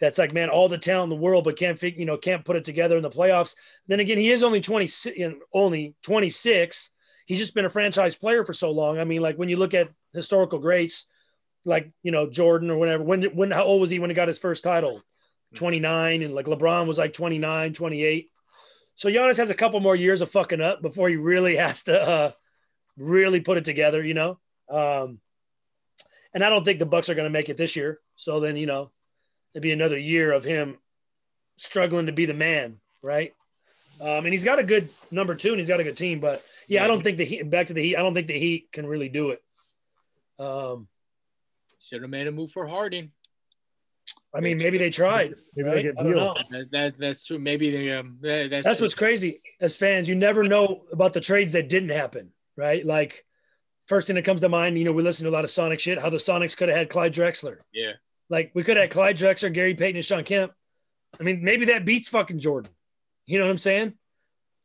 that's 0.00 0.18
like, 0.18 0.32
man, 0.32 0.48
all 0.48 0.68
the 0.68 0.78
talent 0.78 1.12
in 1.12 1.18
the 1.18 1.22
world, 1.22 1.44
but 1.44 1.56
can't 1.56 1.78
figure, 1.78 1.98
you 1.98 2.06
know, 2.06 2.16
can't 2.16 2.44
put 2.44 2.56
it 2.56 2.64
together 2.64 2.96
in 2.96 3.02
the 3.02 3.10
playoffs. 3.10 3.56
Then 3.86 4.00
again, 4.00 4.18
he 4.18 4.30
is 4.30 4.42
only 4.42 4.60
20, 4.60 4.88
only 5.52 5.94
26. 6.02 6.90
He's 7.26 7.38
just 7.38 7.54
been 7.54 7.64
a 7.64 7.70
franchise 7.70 8.14
player 8.14 8.44
for 8.44 8.52
so 8.52 8.70
long. 8.70 8.98
I 8.98 9.04
mean, 9.04 9.20
like 9.20 9.36
when 9.36 9.48
you 9.48 9.56
look 9.56 9.74
at 9.74 9.90
historical 10.12 10.58
greats, 10.58 11.06
like, 11.64 11.90
you 12.02 12.12
know, 12.12 12.28
Jordan 12.28 12.70
or 12.70 12.76
whatever, 12.76 13.02
when, 13.02 13.22
when, 13.24 13.50
how 13.50 13.64
old 13.64 13.80
was 13.80 13.90
he 13.90 13.98
when 13.98 14.10
he 14.10 14.14
got 14.14 14.28
his 14.28 14.38
first 14.38 14.64
title? 14.64 15.02
29. 15.54 16.22
And 16.22 16.34
like 16.34 16.46
LeBron 16.46 16.86
was 16.86 16.98
like 16.98 17.12
29, 17.12 17.72
28. 17.72 18.30
So 18.94 19.08
Giannis 19.08 19.38
has 19.38 19.50
a 19.50 19.54
couple 19.54 19.80
more 19.80 19.96
years 19.96 20.22
of 20.22 20.30
fucking 20.30 20.60
up 20.60 20.82
before 20.82 21.08
he 21.08 21.16
really 21.16 21.56
has 21.64 21.84
to 21.84 22.00
uh, 22.00 22.32
really 22.96 23.40
put 23.40 23.58
it 23.58 23.64
together, 23.64 24.04
you 24.04 24.14
know? 24.14 24.38
Um, 24.68 25.20
and 26.34 26.44
I 26.44 26.50
don't 26.50 26.64
think 26.64 26.78
the 26.78 26.86
Bucks 26.86 27.08
are 27.08 27.14
going 27.14 27.26
to 27.26 27.30
make 27.30 27.48
it 27.48 27.56
this 27.56 27.76
year. 27.76 28.00
So 28.16 28.40
then, 28.40 28.56
you 28.56 28.66
know, 28.66 28.90
it'd 29.54 29.62
be 29.62 29.72
another 29.72 29.98
year 29.98 30.32
of 30.32 30.44
him 30.44 30.78
struggling 31.56 32.06
to 32.06 32.12
be 32.12 32.26
the 32.26 32.34
man, 32.34 32.78
right? 33.02 33.32
Um, 34.00 34.24
and 34.24 34.28
he's 34.28 34.44
got 34.44 34.58
a 34.58 34.64
good 34.64 34.88
number 35.10 35.34
two, 35.34 35.50
and 35.50 35.58
he's 35.58 35.68
got 35.68 35.80
a 35.80 35.84
good 35.84 35.96
team. 35.96 36.20
But 36.20 36.42
yeah, 36.68 36.84
I 36.84 36.86
don't 36.86 37.02
think 37.02 37.16
the 37.16 37.24
Heat. 37.24 37.48
Back 37.48 37.66
to 37.66 37.74
the 37.74 37.82
Heat. 37.82 37.96
I 37.96 38.02
don't 38.02 38.14
think 38.14 38.28
the 38.28 38.38
Heat 38.38 38.70
can 38.72 38.86
really 38.86 39.08
do 39.08 39.30
it. 39.30 39.42
Um, 40.38 40.86
should 41.88 42.02
have 42.02 42.10
made 42.10 42.26
a 42.26 42.32
move 42.32 42.50
for 42.50 42.66
Harden. 42.66 43.12
I 44.34 44.40
mean, 44.40 44.58
maybe 44.58 44.78
they 44.78 44.90
tried. 44.90 45.34
Maybe 45.56 45.68
right? 45.68 45.94
I 45.98 46.02
don't. 46.02 46.38
That, 46.50 46.68
that, 46.70 46.98
that's 46.98 47.22
true. 47.22 47.38
Maybe 47.38 47.70
they. 47.70 47.92
Um, 47.92 48.18
that, 48.20 48.50
that's, 48.50 48.66
that's 48.66 48.80
what's 48.80 48.94
crazy. 48.94 49.40
As 49.60 49.76
fans, 49.76 50.08
you 50.08 50.14
never 50.14 50.44
know 50.44 50.84
about 50.92 51.12
the 51.12 51.20
trades 51.20 51.52
that 51.52 51.68
didn't 51.68 51.90
happen, 51.90 52.32
right? 52.56 52.84
Like, 52.84 53.24
first 53.86 54.06
thing 54.06 54.16
that 54.16 54.24
comes 54.24 54.42
to 54.42 54.48
mind, 54.48 54.78
you 54.78 54.84
know, 54.84 54.92
we 54.92 55.02
listen 55.02 55.24
to 55.24 55.30
a 55.30 55.32
lot 55.32 55.44
of 55.44 55.50
Sonic 55.50 55.80
shit. 55.80 56.00
How 56.00 56.10
the 56.10 56.18
Sonics 56.18 56.56
could 56.56 56.68
have 56.68 56.76
had 56.76 56.90
Clyde 56.90 57.14
Drexler. 57.14 57.58
Yeah. 57.72 57.92
Like 58.30 58.50
we 58.54 58.62
could 58.62 58.76
have 58.76 58.90
Clyde 58.90 59.16
Drexler, 59.16 59.52
Gary 59.52 59.74
Payton, 59.74 59.96
and 59.96 60.04
Shawn 60.04 60.24
Kemp. 60.24 60.52
I 61.18 61.22
mean, 61.22 61.42
maybe 61.42 61.66
that 61.66 61.86
beats 61.86 62.08
fucking 62.08 62.38
Jordan. 62.38 62.70
You 63.26 63.38
know 63.38 63.46
what 63.46 63.52
I'm 63.52 63.58
saying? 63.58 63.94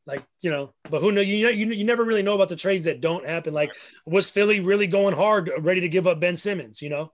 Like, 0.06 0.24
you 0.41 0.51
know, 0.51 0.74
but 0.89 1.01
who 1.01 1.12
know? 1.12 1.22
You 1.22 1.43
know, 1.43 1.49
you, 1.49 1.68
you 1.68 1.86
never 1.86 2.04
really 2.04 2.24
know 2.24 2.36
about 2.36 2.49
the 2.49 2.58
trades 2.58 2.84
that 2.86 2.99
don't 2.99 3.26
happen. 3.26 3.54
Like, 3.54 3.74
was 4.06 4.30
Philly 4.30 4.60
really 4.60 4.88
going 4.88 5.16
hard, 5.16 5.49
ready 5.60 5.82
to 5.82 5.88
give 5.88 6.08
up 6.08 6.20
Ben 6.20 6.36
Simmons? 6.36 6.82
You 6.82 6.89
know, 6.89 7.12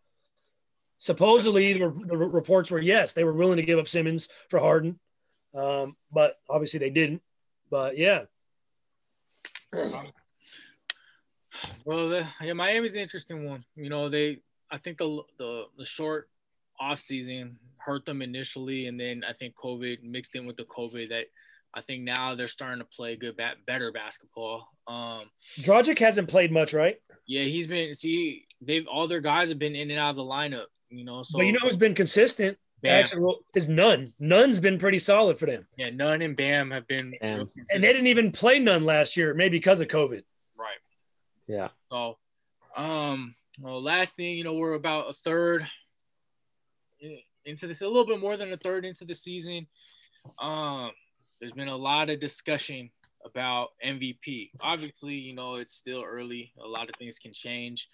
supposedly 0.98 1.74
the, 1.74 1.94
the 2.06 2.18
reports 2.18 2.72
were 2.72 2.80
yes, 2.80 3.14
they 3.14 3.24
were 3.24 3.34
willing 3.34 3.58
to 3.58 3.64
give 3.64 3.78
up 3.78 3.88
Simmons 3.88 4.28
for 4.50 4.60
Harden, 4.60 5.00
um, 5.56 5.96
but 6.12 6.36
obviously 6.50 6.80
they 6.80 6.90
didn't. 6.90 7.22
But 7.70 7.98
yeah. 7.98 8.24
Well, 11.86 12.10
the, 12.10 12.28
yeah, 12.42 12.54
Miami's 12.54 12.96
an 12.96 13.02
interesting 13.02 13.46
one. 13.46 13.66
You 13.76 13.90
know, 13.90 14.10
they 14.10 14.42
I 14.72 14.78
think 14.78 14.98
the 14.98 15.24
the 15.38 15.64
the 15.78 15.86
short 15.86 16.30
off 16.80 17.00
season 17.00 17.58
hurt 17.78 18.06
them 18.06 18.22
initially, 18.22 18.88
and 18.88 19.00
then 19.00 19.24
I 19.28 19.34
think 19.34 19.56
COVID 19.56 20.04
mixed 20.04 20.36
in 20.36 20.46
with 20.46 20.58
the 20.58 20.66
COVID 20.66 21.10
that 21.10 21.26
I 21.74 21.82
think 21.82 22.04
now 22.04 22.36
they're 22.36 22.48
starting 22.48 22.80
to 22.80 22.86
play 22.86 23.16
good, 23.16 23.38
bat, 23.38 23.58
better 23.68 23.92
basketball. 23.92 24.68
Um, 24.88 25.24
Dragic 25.62 26.00
hasn't 26.00 26.28
played 26.28 26.52
much, 26.52 26.74
right? 26.74 26.98
Yeah, 27.28 27.44
he's 27.44 27.68
been. 27.68 27.94
See, 27.94 28.46
they've 28.62 28.88
all 28.88 29.08
their 29.08 29.22
guys 29.22 29.50
have 29.50 29.60
been 29.60 29.76
in 29.76 29.92
and 29.92 30.00
out 30.00 30.12
of 30.12 30.16
the 30.16 30.24
lineup. 30.24 30.66
You 30.90 31.06
know, 31.06 31.22
so 31.22 31.38
but 31.38 31.46
you 31.46 31.52
know 31.52 31.60
who's 31.62 31.78
been 31.78 31.94
consistent? 31.94 32.58
Bam. 32.82 33.04
Actually, 33.04 33.36
is 33.56 33.70
Nunn. 33.70 34.14
Nunn's 34.20 34.60
been 34.60 34.78
pretty 34.78 34.98
solid 34.98 35.38
for 35.38 35.46
them. 35.46 35.68
Yeah, 35.78 35.90
Nunn 35.90 36.22
and 36.22 36.36
Bam 36.36 36.72
have 36.72 36.88
been, 36.88 37.14
and 37.22 37.48
they 37.74 37.80
didn't 37.80 38.08
even 38.08 38.32
play 38.32 38.58
Nunn 38.60 38.86
last 38.86 39.18
year, 39.18 39.34
maybe 39.34 39.58
because 39.58 39.82
of 39.82 39.90
COVID. 39.90 40.24
Right. 40.58 40.78
Yeah. 41.48 41.68
So, 41.92 42.18
um, 42.76 43.36
well, 43.60 43.82
last 43.82 44.16
thing, 44.16 44.38
you 44.38 44.44
know, 44.44 44.54
we're 44.54 44.74
about 44.74 45.10
a 45.10 45.14
third 45.14 45.68
into 47.46 47.68
this, 47.68 47.82
a 47.82 47.88
little 47.88 48.06
bit 48.06 48.20
more 48.20 48.38
than 48.38 48.52
a 48.54 48.58
third 48.58 48.86
into 48.86 49.06
the 49.06 49.16
season. 49.16 49.68
Um, 50.40 50.92
there's 51.40 51.54
been 51.54 51.68
a 51.68 51.76
lot 51.76 52.10
of 52.10 52.20
discussion 52.20 52.90
about 53.26 53.70
MVP. 53.86 54.52
Obviously, 54.62 55.16
you 55.16 55.36
know, 55.36 55.56
it's 55.56 55.76
still 55.76 56.04
early. 56.04 56.52
A 56.64 56.68
lot 56.68 56.90
of 56.90 56.96
things 56.98 57.20
can 57.20 57.34
change. 57.34 57.90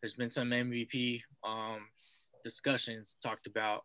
There's 0.00 0.14
been 0.14 0.30
some 0.30 0.50
MVP 0.50 1.22
um, 1.44 1.86
discussions 2.42 3.16
talked 3.22 3.46
about. 3.46 3.84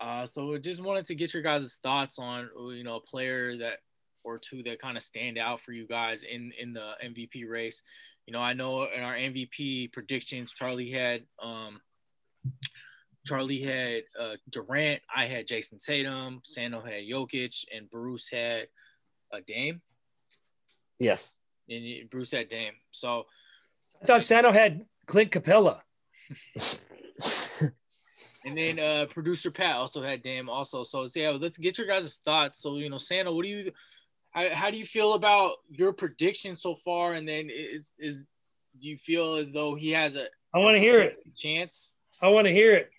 Uh, 0.00 0.24
so 0.26 0.54
I 0.54 0.58
just 0.58 0.82
wanted 0.82 1.06
to 1.06 1.14
get 1.14 1.34
your 1.34 1.42
guys' 1.42 1.78
thoughts 1.82 2.18
on 2.18 2.48
you 2.74 2.84
know 2.84 2.96
a 2.96 3.00
player 3.00 3.56
that 3.58 3.78
or 4.24 4.38
two 4.38 4.62
that 4.62 4.80
kind 4.80 4.96
of 4.96 5.02
stand 5.02 5.38
out 5.38 5.60
for 5.60 5.72
you 5.72 5.86
guys 5.86 6.22
in 6.22 6.52
in 6.58 6.72
the 6.72 6.92
MVP 7.04 7.48
race. 7.48 7.82
You 8.26 8.32
know, 8.32 8.40
I 8.40 8.54
know 8.54 8.84
in 8.84 9.02
our 9.02 9.14
MVP 9.14 9.92
predictions, 9.92 10.52
Charlie 10.52 10.90
had 10.90 11.22
um, 11.42 11.80
Charlie 13.30 13.60
had 13.60 14.02
uh, 14.20 14.34
Durant, 14.50 15.02
I 15.14 15.26
had 15.26 15.46
Jayson 15.46 15.78
Tatum, 15.78 16.42
Sando 16.44 16.84
had 16.84 17.04
Jokic, 17.04 17.64
and 17.72 17.88
Bruce 17.88 18.28
had 18.28 18.66
a 19.32 19.36
uh, 19.36 19.40
Dame. 19.46 19.80
Yes. 20.98 21.32
And 21.68 22.10
Bruce 22.10 22.32
had 22.32 22.48
Dame. 22.48 22.72
So 22.90 23.26
I 24.02 24.06
thought 24.06 24.22
Sando 24.22 24.52
had 24.52 24.84
Clint 25.06 25.30
Capela. 25.30 25.82
and 28.44 28.58
then 28.58 28.80
uh, 28.80 29.06
producer 29.10 29.52
Pat 29.52 29.76
also 29.76 30.02
had 30.02 30.22
Dame 30.22 30.48
also. 30.48 30.82
So, 30.82 31.06
so 31.06 31.20
yeah, 31.20 31.30
let's 31.30 31.56
get 31.56 31.78
your 31.78 31.86
guys' 31.86 32.20
thoughts. 32.24 32.58
So 32.58 32.78
you 32.78 32.90
know, 32.90 32.98
Santa, 32.98 33.30
what 33.32 33.44
do 33.44 33.48
you, 33.48 33.70
how, 34.32 34.52
how 34.52 34.70
do 34.72 34.76
you 34.76 34.84
feel 34.84 35.14
about 35.14 35.52
your 35.68 35.92
prediction 35.92 36.56
so 36.56 36.74
far? 36.74 37.12
And 37.12 37.28
then 37.28 37.48
is 37.48 37.92
is 37.96 38.26
do 38.80 38.88
you 38.88 38.96
feel 38.96 39.36
as 39.36 39.52
though 39.52 39.76
he 39.76 39.92
has 39.92 40.16
a 40.16 40.26
I 40.52 40.58
want 40.58 40.74
to 40.74 40.80
hear 40.80 40.98
it 40.98 41.16
chance? 41.36 41.94
I 42.20 42.26
want 42.26 42.48
to 42.48 42.52
hear 42.52 42.74
it. 42.74 42.90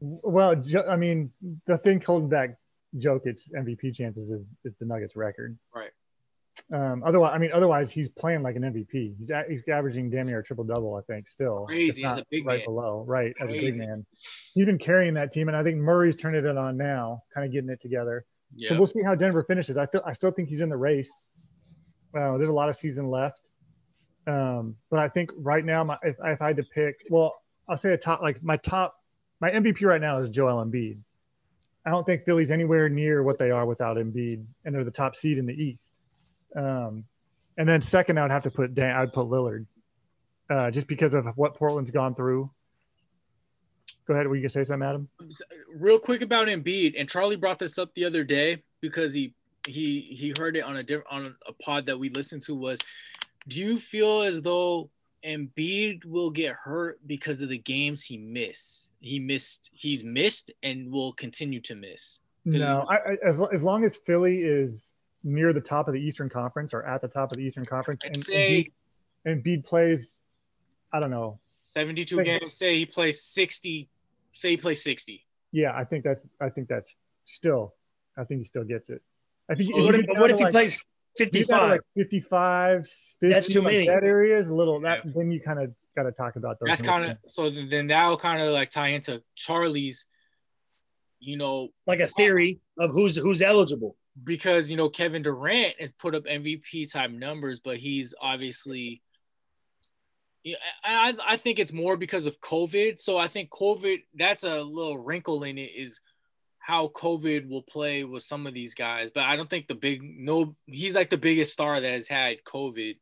Well, 0.00 0.62
I 0.88 0.96
mean, 0.96 1.30
the 1.66 1.78
thing 1.78 2.00
holding 2.00 2.28
back 2.28 2.56
Jokic's 2.96 3.50
MVP 3.50 3.94
chances 3.94 4.30
is, 4.30 4.42
is 4.64 4.74
the 4.80 4.86
Nuggets 4.86 5.14
record. 5.14 5.58
Right. 5.74 5.90
Um, 6.72 7.02
otherwise, 7.04 7.32
I 7.34 7.38
mean, 7.38 7.50
otherwise 7.52 7.90
he's 7.90 8.08
playing 8.08 8.42
like 8.42 8.56
an 8.56 8.62
MVP. 8.62 9.14
He's 9.18 9.30
he's 9.48 9.62
averaging 9.68 10.10
damn 10.10 10.26
near 10.26 10.40
a 10.40 10.44
triple 10.44 10.64
double, 10.64 10.94
I 10.94 11.00
think. 11.02 11.28
Still, 11.28 11.64
crazy 11.66 12.04
as 12.04 12.18
a 12.18 12.24
big 12.30 12.46
right 12.46 12.58
man. 12.58 12.66
below, 12.66 13.04
right 13.06 13.34
crazy. 13.36 13.52
as 13.52 13.58
a 13.58 13.70
big 13.70 13.88
man. 13.88 14.06
He's 14.54 14.66
been 14.66 14.78
carrying 14.78 15.14
that 15.14 15.32
team, 15.32 15.48
and 15.48 15.56
I 15.56 15.62
think 15.62 15.78
Murray's 15.78 16.16
turning 16.16 16.44
it 16.44 16.56
on 16.56 16.76
now, 16.76 17.22
kind 17.34 17.46
of 17.46 17.52
getting 17.52 17.70
it 17.70 17.80
together. 17.80 18.24
Yep. 18.56 18.68
So 18.68 18.76
we'll 18.76 18.86
see 18.86 19.02
how 19.02 19.14
Denver 19.14 19.42
finishes. 19.42 19.76
I 19.76 19.86
feel 19.86 20.02
I 20.04 20.12
still 20.12 20.30
think 20.30 20.48
he's 20.48 20.60
in 20.60 20.68
the 20.68 20.76
race. 20.76 21.28
Uh, 22.16 22.36
there's 22.36 22.48
a 22.48 22.52
lot 22.52 22.68
of 22.68 22.76
season 22.76 23.08
left, 23.08 23.40
um, 24.26 24.76
but 24.90 24.98
I 25.00 25.08
think 25.08 25.30
right 25.36 25.64
now, 25.64 25.84
my, 25.84 25.96
if, 26.02 26.16
if 26.22 26.42
I 26.42 26.48
had 26.48 26.56
to 26.56 26.64
pick, 26.74 26.96
well, 27.08 27.34
I'll 27.68 27.76
say 27.76 27.92
a 27.92 27.96
top 27.96 28.22
like 28.22 28.42
my 28.42 28.56
top, 28.58 28.94
my 29.40 29.50
MVP 29.50 29.82
right 29.82 30.00
now 30.00 30.18
is 30.18 30.28
Joel 30.28 30.64
Embiid. 30.64 30.98
I 31.84 31.90
don't 31.90 32.04
think 32.04 32.24
Philly's 32.24 32.50
anywhere 32.50 32.88
near 32.88 33.22
what 33.22 33.38
they 33.38 33.50
are 33.50 33.64
without 33.64 33.96
Embiid, 33.96 34.44
and 34.64 34.74
they're 34.74 34.84
the 34.84 34.90
top 34.90 35.16
seed 35.16 35.38
in 35.38 35.46
the 35.46 35.54
East. 35.54 35.94
Um, 36.54 37.04
and 37.56 37.68
then 37.68 37.80
second, 37.80 38.18
I 38.18 38.22
would 38.22 38.30
have 38.30 38.42
to 38.42 38.50
put 38.50 38.74
Dan. 38.74 38.94
I'd 38.94 39.12
put 39.12 39.26
Lillard, 39.26 39.66
uh, 40.50 40.70
just 40.70 40.86
because 40.86 41.14
of 41.14 41.26
what 41.36 41.54
Portland's 41.54 41.90
gone 41.90 42.14
through. 42.14 42.50
Go 44.06 44.14
ahead. 44.14 44.26
Were 44.26 44.36
you 44.36 44.42
gonna 44.42 44.50
say 44.50 44.64
something, 44.64 44.86
Adam? 44.86 45.08
Real 45.74 45.98
quick 45.98 46.20
about 46.22 46.48
Embiid, 46.48 46.94
and 46.98 47.08
Charlie 47.08 47.36
brought 47.36 47.58
this 47.58 47.78
up 47.78 47.94
the 47.94 48.04
other 48.04 48.24
day 48.24 48.62
because 48.80 49.12
he 49.12 49.34
he 49.66 50.00
he 50.00 50.34
heard 50.38 50.56
it 50.56 50.64
on 50.64 50.76
a 50.76 50.82
different 50.82 51.06
on 51.10 51.34
a 51.46 51.52
pod 51.54 51.86
that 51.86 51.98
we 51.98 52.10
listened 52.10 52.42
to. 52.42 52.54
Was 52.54 52.78
do 53.48 53.58
you 53.58 53.78
feel 53.80 54.22
as 54.22 54.42
though 54.42 54.90
Embiid 55.24 56.04
will 56.04 56.30
get 56.30 56.54
hurt 56.54 57.00
because 57.06 57.40
of 57.40 57.48
the 57.48 57.58
games 57.58 58.02
he 58.02 58.18
missed? 58.18 58.89
He 59.00 59.18
missed. 59.18 59.70
He's 59.72 60.04
missed 60.04 60.50
and 60.62 60.92
will 60.92 61.12
continue 61.12 61.60
to 61.62 61.74
miss. 61.74 62.20
No, 62.44 62.86
I, 62.88 62.94
I, 62.94 63.16
as 63.26 63.40
as 63.52 63.62
long 63.62 63.84
as 63.84 63.96
Philly 63.96 64.42
is 64.42 64.92
near 65.22 65.52
the 65.52 65.60
top 65.60 65.88
of 65.88 65.94
the 65.94 66.00
Eastern 66.00 66.28
Conference 66.28 66.72
or 66.72 66.82
at 66.84 67.02
the 67.02 67.08
top 67.08 67.32
of 67.32 67.38
the 67.38 67.44
Eastern 67.44 67.66
Conference, 67.66 68.02
and, 68.04 68.24
say, 68.24 68.70
and 69.24 69.42
Embiid 69.44 69.64
plays, 69.64 70.20
I 70.92 71.00
don't 71.00 71.10
know, 71.10 71.38
72 71.64 72.16
say, 72.16 72.24
games. 72.24 72.54
Say 72.54 72.76
he 72.76 72.86
plays 72.86 73.22
60. 73.22 73.88
Say 74.34 74.50
he 74.50 74.56
plays 74.56 74.82
60. 74.82 75.24
Yeah, 75.52 75.72
I 75.74 75.84
think 75.84 76.04
that's. 76.04 76.26
I 76.40 76.48
think 76.48 76.68
that's 76.68 76.90
still. 77.26 77.74
I 78.16 78.24
think 78.24 78.40
he 78.40 78.44
still 78.44 78.64
gets 78.64 78.90
it. 78.90 79.02
I 79.50 79.54
think. 79.54 79.74
what 79.74 79.94
if, 79.94 80.06
what 80.08 80.30
if 80.30 80.38
he 80.38 80.44
like, 80.44 80.52
plays 80.52 80.84
55? 81.18 81.70
Like 81.70 81.80
55. 81.96 82.88
50, 83.20 83.32
that's 83.32 83.48
too 83.48 83.60
like 83.60 83.72
many. 83.72 83.86
That 83.86 84.04
area 84.04 84.38
is 84.38 84.48
a 84.48 84.54
little. 84.54 84.80
That 84.80 85.04
yeah. 85.04 85.12
then 85.14 85.30
you 85.30 85.40
kind 85.40 85.58
of 85.60 85.72
got 86.02 86.08
to 86.08 86.12
talk 86.12 86.36
about 86.36 86.58
those. 86.58 86.68
That's 86.68 86.82
kind 86.82 87.10
of 87.10 87.18
so. 87.26 87.50
Then 87.50 87.88
that 87.88 88.06
will 88.06 88.18
kind 88.18 88.42
of 88.42 88.52
like 88.52 88.70
tie 88.70 88.88
into 88.88 89.22
Charlie's. 89.34 90.06
You 91.22 91.36
know, 91.36 91.68
like 91.86 92.00
a 92.00 92.06
theory 92.06 92.60
of 92.78 92.92
who's 92.92 93.16
who's 93.16 93.42
eligible 93.42 93.94
because 94.24 94.70
you 94.70 94.76
know 94.76 94.88
Kevin 94.88 95.22
Durant 95.22 95.74
has 95.78 95.92
put 95.92 96.14
up 96.14 96.24
MVP 96.24 96.90
type 96.90 97.10
numbers, 97.10 97.60
but 97.60 97.76
he's 97.76 98.14
obviously. 98.20 99.02
Yeah, 100.42 100.56
I 100.82 101.14
I 101.26 101.36
think 101.36 101.58
it's 101.58 101.72
more 101.72 101.98
because 101.98 102.24
of 102.24 102.40
COVID. 102.40 102.98
So 102.98 103.18
I 103.18 103.28
think 103.28 103.50
COVID 103.50 103.98
that's 104.14 104.44
a 104.44 104.62
little 104.62 105.04
wrinkle 105.04 105.44
in 105.44 105.58
it 105.58 105.72
is 105.76 106.00
how 106.60 106.88
COVID 106.88 107.48
will 107.48 107.62
play 107.62 108.04
with 108.04 108.22
some 108.22 108.46
of 108.46 108.54
these 108.54 108.74
guys. 108.74 109.10
But 109.14 109.24
I 109.24 109.36
don't 109.36 109.50
think 109.50 109.66
the 109.66 109.74
big 109.74 110.00
no 110.02 110.56
he's 110.66 110.94
like 110.94 111.10
the 111.10 111.18
biggest 111.18 111.52
star 111.52 111.80
that 111.80 111.92
has 111.92 112.08
had 112.08 112.38
COVID. 112.46 112.96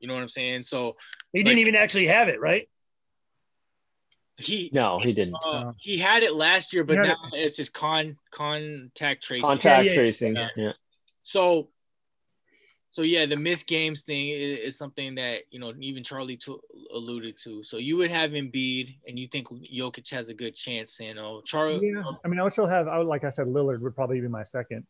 You 0.00 0.08
know 0.08 0.14
what 0.14 0.22
I'm 0.22 0.28
saying? 0.28 0.62
So 0.62 0.96
he 1.32 1.42
didn't 1.42 1.56
like, 1.56 1.62
even 1.62 1.74
actually 1.74 2.06
have 2.06 2.28
it, 2.28 2.40
right? 2.40 2.68
He 4.38 4.70
no, 4.72 5.00
he 5.00 5.12
didn't. 5.12 5.34
Uh, 5.44 5.72
he 5.78 5.98
had 5.98 6.22
it 6.22 6.32
last 6.32 6.72
year, 6.72 6.84
but 6.84 6.94
now 6.94 7.16
it. 7.32 7.38
it's 7.38 7.56
just 7.56 7.72
con 7.72 8.16
contact 8.30 9.24
tracing. 9.24 9.42
Contact 9.42 9.84
yeah, 9.84 9.90
yeah, 9.90 9.96
tracing. 9.96 10.36
Yeah. 10.36 10.48
yeah. 10.56 10.72
So, 11.24 11.70
so 12.90 13.02
yeah, 13.02 13.26
the 13.26 13.36
missed 13.36 13.66
games 13.66 14.02
thing 14.02 14.28
is, 14.28 14.58
is 14.60 14.78
something 14.78 15.16
that 15.16 15.40
you 15.50 15.58
know 15.58 15.72
even 15.80 16.04
Charlie 16.04 16.36
to, 16.38 16.60
alluded 16.94 17.36
to. 17.42 17.64
So 17.64 17.78
you 17.78 17.96
would 17.96 18.12
have 18.12 18.30
Embiid, 18.30 18.98
and 19.08 19.18
you 19.18 19.26
think 19.26 19.48
Jokic 19.48 20.08
has 20.12 20.28
a 20.28 20.34
good 20.34 20.54
chance. 20.54 21.00
You 21.00 21.14
know, 21.14 21.42
Charlie. 21.44 21.90
Yeah, 21.92 22.04
I 22.24 22.28
mean, 22.28 22.38
I 22.38 22.44
would 22.44 22.52
still 22.52 22.68
have. 22.68 22.86
I 22.86 22.98
would 22.98 23.08
like 23.08 23.24
I 23.24 23.30
said, 23.30 23.48
Lillard 23.48 23.80
would 23.80 23.96
probably 23.96 24.20
be 24.20 24.28
my 24.28 24.44
second, 24.44 24.86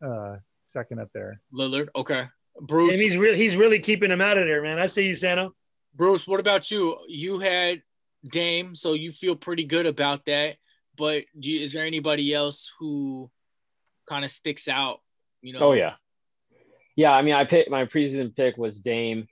uh, 0.00 0.36
second 0.66 1.00
up 1.00 1.08
there. 1.12 1.40
Lillard, 1.52 1.88
okay. 1.96 2.28
Bruce, 2.60 2.92
and 2.92 3.02
he's 3.02 3.16
really 3.16 3.36
he's 3.36 3.56
really 3.56 3.78
keeping 3.78 4.10
him 4.10 4.20
out 4.20 4.38
of 4.38 4.46
there, 4.46 4.62
man. 4.62 4.78
I 4.78 4.86
see 4.86 5.06
you, 5.06 5.14
Santa. 5.14 5.50
Bruce, 5.94 6.26
what 6.26 6.40
about 6.40 6.70
you? 6.70 6.96
You 7.08 7.38
had 7.38 7.82
Dame, 8.30 8.74
so 8.74 8.92
you 8.94 9.12
feel 9.12 9.36
pretty 9.36 9.64
good 9.64 9.86
about 9.86 10.24
that. 10.26 10.56
But 10.96 11.24
you, 11.34 11.60
is 11.60 11.72
there 11.72 11.86
anybody 11.86 12.34
else 12.34 12.70
who 12.78 13.30
kind 14.08 14.24
of 14.24 14.30
sticks 14.30 14.68
out? 14.68 15.00
You 15.40 15.54
know? 15.54 15.60
Oh 15.60 15.72
yeah, 15.72 15.94
yeah. 16.96 17.14
I 17.14 17.22
mean, 17.22 17.34
I 17.34 17.44
picked 17.44 17.70
my 17.70 17.86
preseason 17.86 18.34
pick 18.34 18.56
was 18.56 18.80
Dame. 18.80 19.26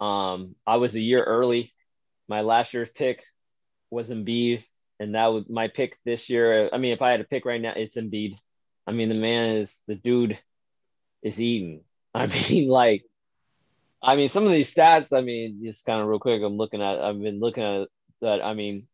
Um, 0.00 0.54
I 0.66 0.76
was 0.76 0.94
a 0.94 1.00
year 1.00 1.22
early. 1.22 1.72
My 2.28 2.40
last 2.40 2.74
year's 2.74 2.90
pick 2.90 3.22
was 3.90 4.10
Embiid, 4.10 4.64
and 4.98 5.14
that 5.14 5.26
was 5.26 5.44
my 5.48 5.68
pick 5.68 5.96
this 6.04 6.28
year. 6.28 6.68
I 6.72 6.78
mean, 6.78 6.92
if 6.92 7.02
I 7.02 7.10
had 7.12 7.20
to 7.20 7.24
pick 7.24 7.44
right 7.44 7.60
now, 7.60 7.72
it's 7.76 7.96
Embiid. 7.96 8.38
I 8.86 8.92
mean, 8.92 9.08
the 9.08 9.20
man 9.20 9.56
is 9.56 9.82
the 9.86 9.94
dude 9.94 10.38
is 11.22 11.40
eating. 11.40 11.82
I 12.20 12.26
mean, 12.28 12.68
like, 12.68 13.04
I 14.02 14.16
mean, 14.16 14.30
some 14.30 14.46
of 14.46 14.52
these 14.52 14.74
stats. 14.74 15.16
I 15.16 15.20
mean, 15.20 15.60
just 15.62 15.84
kind 15.84 16.00
of 16.00 16.08
real 16.08 16.18
quick. 16.18 16.40
I'm 16.42 16.56
looking 16.56 16.80
at. 16.80 17.04
I've 17.04 17.20
been 17.20 17.40
looking 17.40 17.62
at 17.62 17.88
that 18.22 18.42
I 18.44 18.54
mean, 18.54 18.86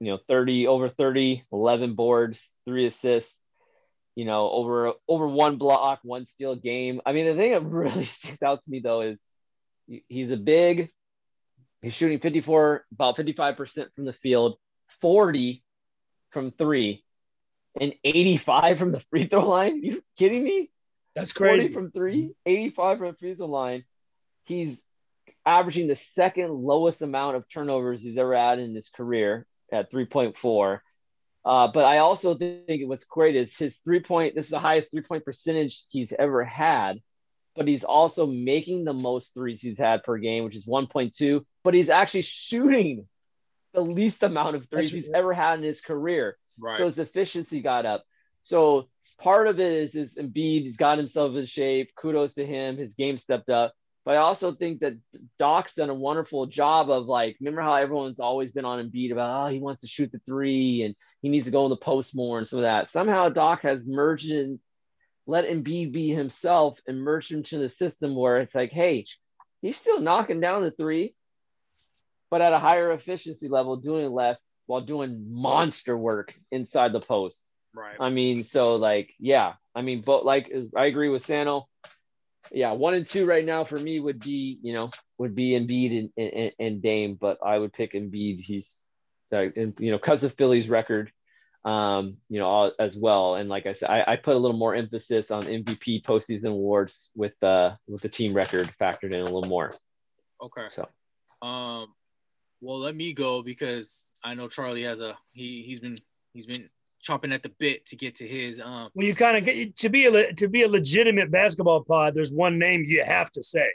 you 0.00 0.10
know, 0.10 0.18
30 0.26 0.66
over 0.66 0.88
30, 0.88 1.44
11 1.52 1.94
boards, 1.94 2.50
three 2.64 2.86
assists, 2.86 3.38
you 4.14 4.24
know, 4.24 4.50
over 4.50 4.94
over 5.06 5.28
one 5.28 5.58
block, 5.58 6.00
one 6.02 6.24
steal 6.24 6.56
game. 6.56 7.02
I 7.04 7.12
mean, 7.12 7.26
the 7.26 7.34
thing 7.34 7.52
that 7.52 7.62
really 7.66 8.06
sticks 8.06 8.42
out 8.42 8.62
to 8.62 8.70
me 8.70 8.80
though 8.80 9.02
is 9.02 9.22
he's 10.08 10.30
a 10.30 10.38
big, 10.38 10.90
he's 11.82 11.94
shooting 11.94 12.20
54, 12.20 12.86
about 12.92 13.16
55% 13.16 13.94
from 13.94 14.06
the 14.06 14.14
field, 14.14 14.56
40 15.02 15.62
from 16.30 16.52
three, 16.52 17.04
and 17.78 17.92
85 18.02 18.78
from 18.78 18.92
the 18.92 19.00
free 19.00 19.24
throw 19.24 19.46
line. 19.46 19.84
You 19.84 20.02
kidding 20.16 20.42
me? 20.42 20.71
That's 21.14 21.32
crazy. 21.32 21.68
40 21.68 21.74
from 21.74 21.90
three, 21.90 22.34
85 22.46 22.98
from 22.98 23.06
the 23.08 23.14
free 23.14 23.34
throw 23.34 23.46
line. 23.46 23.84
He's 24.44 24.82
averaging 25.44 25.88
the 25.88 25.96
second 25.96 26.50
lowest 26.50 27.02
amount 27.02 27.36
of 27.36 27.48
turnovers 27.48 28.02
he's 28.02 28.18
ever 28.18 28.36
had 28.36 28.58
in 28.58 28.74
his 28.74 28.88
career 28.88 29.46
at 29.72 29.92
3.4. 29.92 30.80
Uh, 31.44 31.68
but 31.68 31.84
I 31.84 31.98
also 31.98 32.34
think 32.34 32.88
what's 32.88 33.04
great 33.04 33.34
is 33.34 33.56
his 33.56 33.78
three 33.78 34.00
point, 34.00 34.34
this 34.34 34.46
is 34.46 34.50
the 34.50 34.60
highest 34.60 34.92
three 34.92 35.02
point 35.02 35.24
percentage 35.24 35.84
he's 35.88 36.12
ever 36.16 36.44
had, 36.44 37.00
but 37.56 37.66
he's 37.66 37.84
also 37.84 38.26
making 38.26 38.84
the 38.84 38.92
most 38.92 39.34
threes 39.34 39.60
he's 39.60 39.78
had 39.78 40.04
per 40.04 40.18
game, 40.18 40.44
which 40.44 40.56
is 40.56 40.66
1.2. 40.66 41.44
But 41.64 41.74
he's 41.74 41.90
actually 41.90 42.22
shooting 42.22 43.06
the 43.74 43.80
least 43.80 44.22
amount 44.22 44.56
of 44.56 44.68
threes 44.68 44.92
That's 44.92 45.06
he's 45.06 45.14
ever 45.14 45.32
had 45.32 45.58
in 45.58 45.64
his 45.64 45.80
career. 45.80 46.36
Right. 46.58 46.76
So 46.76 46.84
his 46.84 46.98
efficiency 46.98 47.60
got 47.60 47.86
up. 47.86 48.04
So 48.42 48.88
part 49.18 49.46
of 49.46 49.60
it 49.60 49.72
is, 49.72 49.94
is 49.94 50.16
Embiid, 50.16 50.62
he's 50.62 50.76
got 50.76 50.98
himself 50.98 51.36
in 51.36 51.44
shape. 51.44 51.90
Kudos 51.96 52.34
to 52.34 52.46
him. 52.46 52.76
His 52.76 52.94
game 52.94 53.18
stepped 53.18 53.50
up. 53.50 53.72
But 54.04 54.16
I 54.16 54.18
also 54.18 54.52
think 54.52 54.80
that 54.80 54.94
Doc's 55.38 55.74
done 55.74 55.90
a 55.90 55.94
wonderful 55.94 56.46
job 56.46 56.90
of 56.90 57.06
like, 57.06 57.36
remember 57.40 57.62
how 57.62 57.74
everyone's 57.74 58.18
always 58.18 58.50
been 58.50 58.64
on 58.64 58.84
Embiid 58.84 59.12
about, 59.12 59.46
oh, 59.46 59.52
he 59.52 59.60
wants 59.60 59.82
to 59.82 59.86
shoot 59.86 60.10
the 60.10 60.20
three 60.26 60.82
and 60.82 60.96
he 61.20 61.28
needs 61.28 61.46
to 61.46 61.52
go 61.52 61.64
in 61.66 61.70
the 61.70 61.76
post 61.76 62.16
more 62.16 62.38
and 62.38 62.48
some 62.48 62.58
of 62.58 62.64
that. 62.64 62.88
Somehow 62.88 63.28
Doc 63.28 63.62
has 63.62 63.86
merged 63.86 64.30
in, 64.30 64.58
let 65.28 65.48
Embiid 65.48 65.92
be 65.92 66.08
himself 66.08 66.80
and 66.88 67.00
merged 67.00 67.30
into 67.30 67.58
the 67.58 67.68
system 67.68 68.16
where 68.16 68.38
it's 68.38 68.56
like, 68.56 68.72
hey, 68.72 69.06
he's 69.60 69.76
still 69.76 70.00
knocking 70.00 70.40
down 70.40 70.62
the 70.62 70.72
three, 70.72 71.14
but 72.28 72.42
at 72.42 72.52
a 72.52 72.58
higher 72.58 72.90
efficiency 72.90 73.48
level, 73.48 73.76
doing 73.76 74.10
less 74.10 74.44
while 74.66 74.80
doing 74.80 75.26
monster 75.30 75.96
work 75.96 76.34
inside 76.50 76.92
the 76.92 77.00
post. 77.00 77.46
Right. 77.74 77.96
I 77.98 78.10
mean, 78.10 78.44
so 78.44 78.76
like, 78.76 79.14
yeah, 79.18 79.54
I 79.74 79.82
mean, 79.82 80.00
but 80.00 80.24
like, 80.24 80.52
I 80.76 80.86
agree 80.86 81.08
with 81.08 81.24
Sano. 81.24 81.68
Yeah, 82.50 82.72
one 82.72 82.94
and 82.94 83.06
two 83.06 83.24
right 83.24 83.44
now 83.44 83.64
for 83.64 83.78
me 83.78 83.98
would 83.98 84.20
be, 84.20 84.58
you 84.62 84.74
know, 84.74 84.90
would 85.18 85.34
be 85.34 85.50
Embiid 85.52 86.10
and, 86.16 86.32
and, 86.32 86.52
and 86.58 86.82
Dame, 86.82 87.16
but 87.18 87.38
I 87.44 87.56
would 87.56 87.72
pick 87.72 87.94
Embiid. 87.94 88.40
He's, 88.40 88.84
uh, 89.32 89.46
and, 89.56 89.74
you 89.78 89.90
know, 89.90 89.96
because 89.96 90.22
of 90.24 90.34
Philly's 90.34 90.68
record, 90.68 91.10
um, 91.64 92.16
you 92.28 92.38
know, 92.38 92.46
all, 92.46 92.72
as 92.78 92.96
well. 92.96 93.36
And 93.36 93.48
like 93.48 93.66
I 93.66 93.72
said, 93.72 93.88
I, 93.88 94.04
I, 94.06 94.16
put 94.16 94.34
a 94.34 94.38
little 94.38 94.56
more 94.56 94.74
emphasis 94.74 95.30
on 95.30 95.44
MVP 95.44 96.04
postseason 96.04 96.50
awards 96.50 97.10
with 97.14 97.32
the 97.40 97.46
uh, 97.46 97.76
with 97.86 98.02
the 98.02 98.08
team 98.08 98.34
record 98.34 98.70
factored 98.80 99.12
in 99.12 99.20
a 99.20 99.24
little 99.24 99.44
more. 99.44 99.72
Okay. 100.42 100.66
So, 100.68 100.88
um, 101.42 101.86
well, 102.60 102.80
let 102.80 102.96
me 102.96 103.14
go 103.14 103.42
because 103.42 104.06
I 104.24 104.34
know 104.34 104.48
Charlie 104.48 104.82
has 104.82 104.98
a 104.98 105.16
he 105.32 105.62
he's 105.64 105.78
been 105.78 105.98
he's 106.32 106.46
been 106.46 106.68
chomping 107.06 107.34
at 107.34 107.42
the 107.42 107.50
bit 107.58 107.86
to 107.86 107.96
get 107.96 108.16
to 108.16 108.28
his. 108.28 108.60
Um, 108.60 108.90
well, 108.94 109.06
you 109.06 109.14
kind 109.14 109.36
of 109.36 109.44
get 109.44 109.76
to 109.78 109.88
be 109.88 110.06
a 110.06 110.32
to 110.34 110.48
be 110.48 110.62
a 110.62 110.68
legitimate 110.68 111.30
basketball 111.30 111.82
pod. 111.82 112.14
There's 112.14 112.32
one 112.32 112.58
name 112.58 112.84
you 112.84 113.04
have 113.04 113.30
to 113.32 113.42
say. 113.42 113.68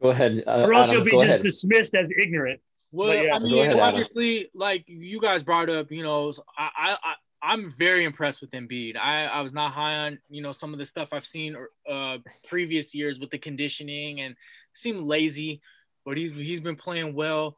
Go 0.00 0.10
ahead, 0.10 0.42
uh, 0.46 0.62
or 0.62 0.74
else 0.74 0.90
Adam, 0.90 1.06
you'll 1.06 1.18
be 1.18 1.24
just 1.24 1.34
ahead. 1.34 1.42
dismissed 1.42 1.94
as 1.94 2.08
ignorant. 2.20 2.60
Well, 2.90 3.14
yeah, 3.14 3.34
I 3.34 3.38
mean, 3.38 3.58
ahead, 3.58 3.78
obviously, 3.78 4.50
like 4.54 4.84
you 4.86 5.20
guys 5.20 5.42
brought 5.42 5.70
up, 5.70 5.90
you 5.90 6.02
know, 6.02 6.32
I, 6.58 6.96
I, 7.02 7.14
I'm 7.42 7.72
very 7.72 8.04
impressed 8.04 8.40
with 8.40 8.50
Embiid. 8.50 8.96
I, 8.96 9.24
I 9.24 9.40
was 9.40 9.52
not 9.52 9.72
high 9.72 9.94
on, 10.06 10.18
you 10.28 10.42
know, 10.42 10.52
some 10.52 10.72
of 10.72 10.78
the 10.78 10.84
stuff 10.84 11.08
I've 11.12 11.26
seen 11.26 11.56
uh, 11.90 12.18
previous 12.46 12.94
years 12.94 13.18
with 13.18 13.30
the 13.30 13.38
conditioning 13.38 14.20
and 14.20 14.36
seemed 14.74 15.04
lazy, 15.04 15.60
but 16.04 16.16
he's 16.16 16.32
he's 16.32 16.60
been 16.60 16.76
playing 16.76 17.14
well. 17.14 17.56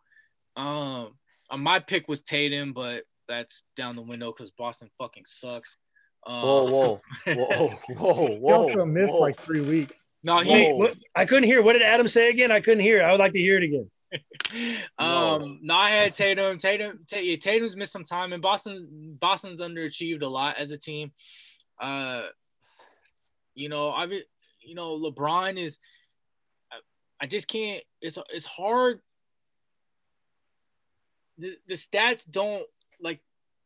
Um, 0.56 1.14
uh, 1.50 1.56
my 1.56 1.80
pick 1.80 2.08
was 2.08 2.20
Tatum, 2.20 2.72
but 2.72 3.02
that's 3.28 3.62
down 3.76 3.96
the 3.96 4.02
window 4.02 4.32
because 4.32 4.50
Boston 4.56 4.90
fucking 4.98 5.24
sucks. 5.26 5.80
Uh, 6.26 6.40
whoa, 6.40 6.64
whoa, 6.64 7.00
whoa, 7.26 7.78
whoa, 7.88 8.28
whoa! 8.38 8.38
He 8.38 8.52
also 8.52 8.84
missed 8.86 9.12
whoa. 9.12 9.20
like 9.20 9.38
three 9.40 9.60
weeks. 9.60 10.06
No, 10.22 10.38
he. 10.38 10.72
Wait, 10.72 10.96
I 11.14 11.26
couldn't 11.26 11.44
hear. 11.44 11.62
What 11.62 11.74
did 11.74 11.82
Adam 11.82 12.06
say 12.06 12.30
again? 12.30 12.50
I 12.50 12.60
couldn't 12.60 12.82
hear. 12.82 13.02
I 13.02 13.10
would 13.10 13.20
like 13.20 13.32
to 13.32 13.40
hear 13.40 13.58
it 13.58 13.64
again. 13.64 13.90
um, 14.98 15.60
no, 15.62 15.74
I 15.74 15.90
had 15.90 16.12
Tatum. 16.14 16.56
Tatum, 16.56 17.00
Tatum, 17.06 17.40
Tatum's 17.40 17.76
missed 17.76 17.92
some 17.92 18.04
time, 18.04 18.32
and 18.32 18.42
Boston, 18.42 19.18
Boston's 19.20 19.60
underachieved 19.60 20.22
a 20.22 20.26
lot 20.26 20.56
as 20.58 20.70
a 20.70 20.78
team. 20.78 21.12
Uh, 21.80 22.22
you 23.54 23.68
know, 23.68 23.92
I 23.92 24.06
mean, 24.06 24.22
you 24.62 24.74
know, 24.74 24.98
LeBron 24.98 25.62
is. 25.62 25.78
I, 26.72 26.76
I 27.24 27.26
just 27.26 27.48
can't. 27.48 27.82
It's 28.00 28.18
it's 28.32 28.46
hard. 28.46 29.00
The 31.36 31.56
the 31.68 31.74
stats 31.74 32.24
don't 32.30 32.64
like 33.00 33.20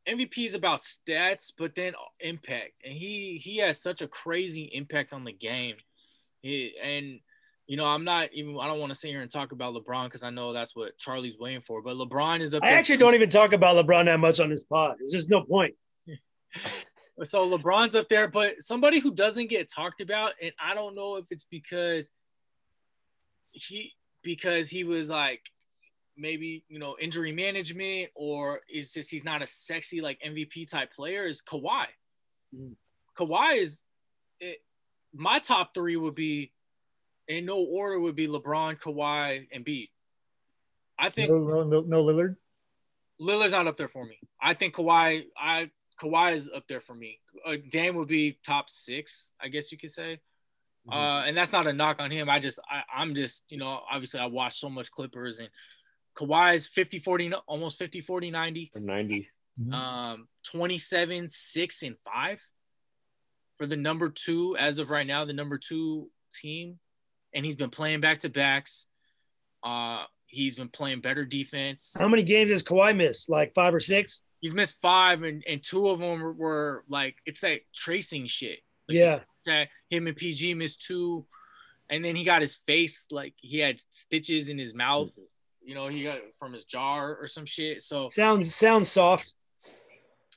MVP 0.09 0.47
is 0.47 0.55
about 0.55 0.81
stats, 0.81 1.53
but 1.57 1.75
then 1.75 1.93
impact, 2.21 2.73
and 2.85 2.95
he 2.95 3.41
he 3.43 3.59
has 3.59 3.81
such 3.81 4.01
a 4.01 4.09
crazy 4.09 4.65
impact 4.73 5.13
on 5.13 5.25
the 5.25 5.33
game. 5.33 5.77
He, 6.41 6.75
and 6.83 7.21
you 7.67 7.77
know, 7.77 7.85
I'm 7.85 8.05
not 8.05 8.31
even. 8.33 8.59
I 8.59 8.67
don't 8.67 8.81
want 8.81 8.93
to 8.93 8.99
sit 8.99 9.11
here 9.11 9.21
and 9.21 9.31
talk 9.31 9.53
about 9.53 9.75
LeBron 9.75 10.05
because 10.05 10.23
I 10.23 10.31
know 10.31 10.53
that's 10.53 10.75
what 10.75 10.97
Charlie's 10.99 11.39
waiting 11.39 11.61
for. 11.61 11.83
But 11.83 11.97
LeBron 11.97 12.41
is 12.41 12.55
up. 12.55 12.65
I 12.65 12.71
actually 12.71 12.97
don't 12.97 13.15
even 13.15 13.29
talk 13.29 13.53
about 13.53 13.77
LeBron 13.77 14.07
that 14.07 14.19
much 14.19 14.41
on 14.41 14.49
this 14.49 14.65
pod. 14.65 14.97
There's 14.99 15.13
just 15.13 15.31
no 15.31 15.43
point. 15.43 15.75
so 17.23 17.49
LeBron's 17.51 17.95
up 17.95 18.09
there, 18.09 18.29
but 18.29 18.63
somebody 18.63 19.01
who 19.01 19.13
doesn't 19.13 19.49
get 19.49 19.71
talked 19.71 20.01
about, 20.01 20.33
and 20.43 20.53
I 20.59 20.75
don't 20.75 20.95
know 20.95 21.17
if 21.17 21.27
it's 21.31 21.45
because 21.45 22.11
he 23.51 23.93
because 24.23 24.69
he 24.71 24.85
was 24.85 25.09
like 25.09 25.43
maybe 26.19 26.65
you 26.69 26.79
know 26.79 26.97
injury 27.01 27.33
management 27.33 28.11
or 28.15 28.61
is 28.73 28.93
just 28.93 29.11
he's 29.11 29.25
not 29.25 29.43
a 29.43 29.47
sexy 29.47 30.01
like 30.01 30.19
MVP 30.27 30.69
type 30.69 30.93
player 30.93 31.25
is 31.25 31.43
Kawhi. 31.43 31.87
Mm. 32.55 32.75
Kawhi 33.19 33.61
is 33.61 33.81
it, 34.41 34.59
my 35.15 35.39
top 35.39 35.75
three 35.75 35.97
would 35.97 36.15
be 36.15 36.53
in 37.29 37.47
no 37.47 37.59
order 37.59 38.01
would 38.01 38.17
be 38.17 38.27
LeBron, 38.27 38.81
Kawhi, 38.81 39.47
and 39.53 39.65
B. 39.65 39.91
I 40.99 41.11
think 41.11 41.31
no, 41.31 41.63
no, 41.65 41.81
no 41.81 42.05
Lillard. 42.05 42.37
Lillard's 43.21 43.53
not 43.53 43.67
up 43.67 43.77
there 43.77 43.89
for 43.89 44.05
me. 44.05 44.19
I 44.41 44.55
think 44.55 44.75
Kawhi, 44.75 45.25
I 45.37 45.71
Kawhi 46.01 46.35
is 46.35 46.51
up 46.55 46.65
there 46.69 46.81
for 46.81 46.95
me. 46.95 47.21
Uh, 47.45 47.57
Dame 47.71 47.97
would 47.97 48.09
be 48.09 48.39
top 48.45 48.71
six, 48.71 49.31
I 49.41 49.49
guess 49.49 49.71
you 49.73 49.79
could 49.79 49.93
say. 49.93 50.21
Mm-hmm. 50.89 50.99
Uh, 50.99 51.25
and 51.25 51.37
that's 51.37 51.53
not 51.53 51.67
a 51.67 51.73
knock 51.73 51.97
on 51.99 52.11
him. 52.11 52.31
I 52.31 52.39
just, 52.39 52.61
I, 52.71 52.83
I'm 52.95 53.15
just, 53.15 53.43
you 53.49 53.59
know, 53.59 53.81
obviously 53.91 54.21
I 54.21 54.27
watch 54.27 54.59
so 54.59 54.71
much 54.71 54.91
Clippers 54.91 55.39
and 55.39 55.49
Kawhi's 56.19 56.67
50, 56.67 56.99
40, 57.01 57.33
almost 57.47 57.79
50, 57.79 58.01
40, 58.01 58.31
90. 58.31 58.73
Or 58.75 58.81
90. 58.81 59.29
Mm-hmm. 59.61 59.73
Um, 59.73 60.29
27, 60.45 61.29
six, 61.29 61.83
and 61.83 61.97
five 62.05 62.41
for 63.57 63.67
the 63.67 63.77
number 63.77 64.09
two 64.09 64.57
as 64.57 64.79
of 64.79 64.91
right 64.91 65.07
now, 65.07 65.25
the 65.25 65.33
number 65.33 65.59
two 65.59 66.11
team 66.33 66.79
and 67.35 67.45
he's 67.45 67.57
been 67.57 67.71
playing 67.71 68.01
back 68.01 68.21
to 68.21 68.29
backs. 68.29 68.87
Uh, 69.63 70.05
he's 70.27 70.55
been 70.55 70.69
playing 70.69 71.01
better 71.01 71.25
defense. 71.25 71.95
How 71.99 72.09
many 72.09 72.23
games 72.23 72.51
has 72.51 72.63
Kawhi 72.63 72.97
missed? 72.97 73.29
Like 73.29 73.55
five 73.55 73.75
or 73.75 73.81
six? 73.81 74.25
He's 74.41 74.55
missed 74.55 74.81
five, 74.81 75.23
and, 75.25 75.43
and 75.49 75.63
two 75.63 75.89
of 75.89 75.99
them 75.99 76.21
were, 76.21 76.33
were 76.33 76.85
like 76.89 77.17
it's 77.27 77.41
that 77.41 77.61
tracing 77.75 78.27
shit. 78.27 78.61
Like 78.89 78.99
yeah, 78.99 79.21
that 79.47 79.69
him 79.91 80.07
and 80.07 80.17
PG 80.17 80.55
missed 80.55 80.85
two, 80.85 81.27
and 81.91 82.05
then 82.05 82.15
he 82.15 82.25
got 82.25 82.41
his 82.41 82.57
face 82.57 83.09
like 83.11 83.35
he 83.37 83.59
had 83.59 83.81
stitches 83.91 84.49
in 84.49 84.59
his 84.59 84.75
mouth. 84.75 85.11
You 85.69 85.75
know, 85.75 85.89
he 85.89 86.03
got 86.03 86.21
from 86.39 86.55
his 86.55 86.65
jar 86.65 87.15
or 87.15 87.27
some 87.27 87.45
shit. 87.45 87.83
So 87.83 88.09
sounds 88.09 88.55
sounds 88.55 88.91
soft. 88.91 89.35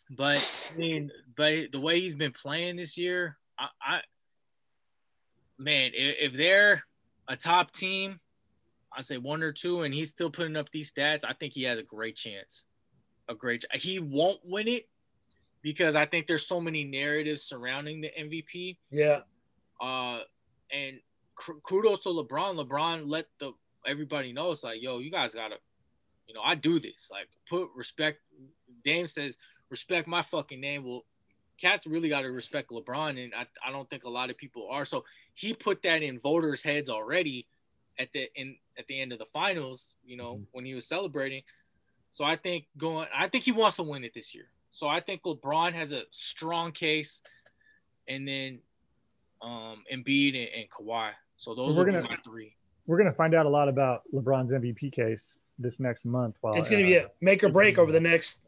But 0.09 0.45
I 0.73 0.77
mean, 0.77 1.09
but 1.38 1.71
the 1.71 1.79
way 1.79 2.01
he's 2.01 2.15
been 2.15 2.34
playing 2.34 2.75
this 2.75 2.97
year, 2.97 3.38
I, 3.57 3.67
I 3.82 4.01
man, 5.57 5.91
if, 5.93 6.34
if 6.34 6.38
they're 6.38 6.84
a 7.29 7.38
top 7.38 7.71
team, 7.71 8.19
I 8.91 8.99
say 8.99 9.15
one 9.19 9.41
or 9.41 9.53
two, 9.53 9.84
and 9.84 9.93
he's 9.93 10.09
still 10.09 10.29
putting 10.29 10.57
up 10.57 10.69
these 10.69 10.91
stats, 10.91 11.21
I 11.23 11.32
think 11.32 11.53
he 11.53 11.63
has 11.63 11.79
a 11.79 11.84
great 11.84 12.17
chance. 12.17 12.65
A 13.29 13.34
great. 13.34 13.63
He 13.75 13.99
won't 13.99 14.41
win 14.43 14.67
it 14.67 14.89
because 15.61 15.95
I 15.95 16.07
think 16.07 16.27
there's 16.27 16.45
so 16.45 16.59
many 16.59 16.84
narratives 16.84 17.43
surrounding 17.43 18.01
the 18.01 18.11
MVP. 18.19 18.79
Yeah. 18.89 19.21
Uh, 19.79 20.23
and 20.73 20.99
kudos 21.38 22.01
to 22.01 22.09
LeBron. 22.09 22.67
LeBron 22.67 23.03
let 23.05 23.27
the 23.39 23.53
everybody 23.86 24.34
knows 24.34 24.63
like, 24.63 24.82
yo, 24.82 24.99
you 24.99 25.11
guys 25.11 25.34
gotta, 25.34 25.55
you 26.27 26.34
know, 26.34 26.41
I 26.41 26.55
do 26.55 26.79
this. 26.79 27.09
Like, 27.11 27.27
put 27.49 27.69
respect. 27.75 28.19
Dame 28.84 29.07
says, 29.07 29.38
respect 29.69 30.07
my 30.07 30.21
fucking 30.21 30.59
name. 30.59 30.84
Well, 30.84 31.05
cats 31.61 31.86
really 31.86 32.09
got 32.09 32.21
to 32.21 32.29
respect 32.29 32.71
LeBron, 32.71 33.23
and 33.23 33.34
I, 33.36 33.45
I 33.65 33.71
don't 33.71 33.89
think 33.89 34.03
a 34.03 34.09
lot 34.09 34.29
of 34.29 34.38
people 34.38 34.67
are. 34.69 34.86
So 34.86 35.05
he 35.34 35.53
put 35.53 35.84
that 35.84 36.01
in 36.01 36.19
voters' 36.19 36.63
heads 36.63 36.89
already 36.89 37.47
at 37.99 38.09
the 38.13 38.29
in 38.36 38.55
at 38.77 38.88
the 38.88 38.99
end 38.99 39.13
of 39.13 39.19
the 39.19 39.25
finals. 39.25 39.95
You 40.05 40.17
know 40.17 40.34
mm-hmm. 40.34 40.43
when 40.51 40.65
he 40.65 40.73
was 40.73 40.88
celebrating. 40.88 41.43
So 42.13 42.25
I 42.25 42.36
think 42.36 42.65
going, 42.77 43.07
I 43.15 43.29
think 43.29 43.45
he 43.45 43.53
wants 43.53 43.77
to 43.77 43.84
win 43.84 44.03
it 44.03 44.13
this 44.13 44.36
year. 44.36 44.47
So 44.71 44.88
I 44.88 44.99
think 44.99 45.23
LeBron 45.23 45.73
has 45.73 45.93
a 45.93 46.03
strong 46.11 46.71
case, 46.71 47.21
and 48.07 48.27
then 48.27 48.59
um 49.41 49.84
Embiid 49.91 50.36
and, 50.36 50.49
and 50.61 50.69
Kawhi. 50.69 51.11
So 51.38 51.55
those 51.55 51.77
are 51.77 51.86
my 51.86 52.17
three. 52.23 52.55
We're 52.91 52.97
gonna 52.97 53.13
find 53.13 53.33
out 53.33 53.45
a 53.45 53.49
lot 53.49 53.69
about 53.69 54.01
LeBron's 54.13 54.51
MVP 54.51 54.91
case 54.91 55.37
this 55.57 55.79
next 55.79 56.03
month. 56.03 56.35
While, 56.41 56.55
it's 56.55 56.69
gonna 56.69 56.83
uh, 56.83 56.87
be 56.87 56.95
a 56.95 57.09
make 57.21 57.41
or 57.41 57.47
break 57.47 57.77
over 57.77 57.89
the 57.89 58.01
next 58.01 58.41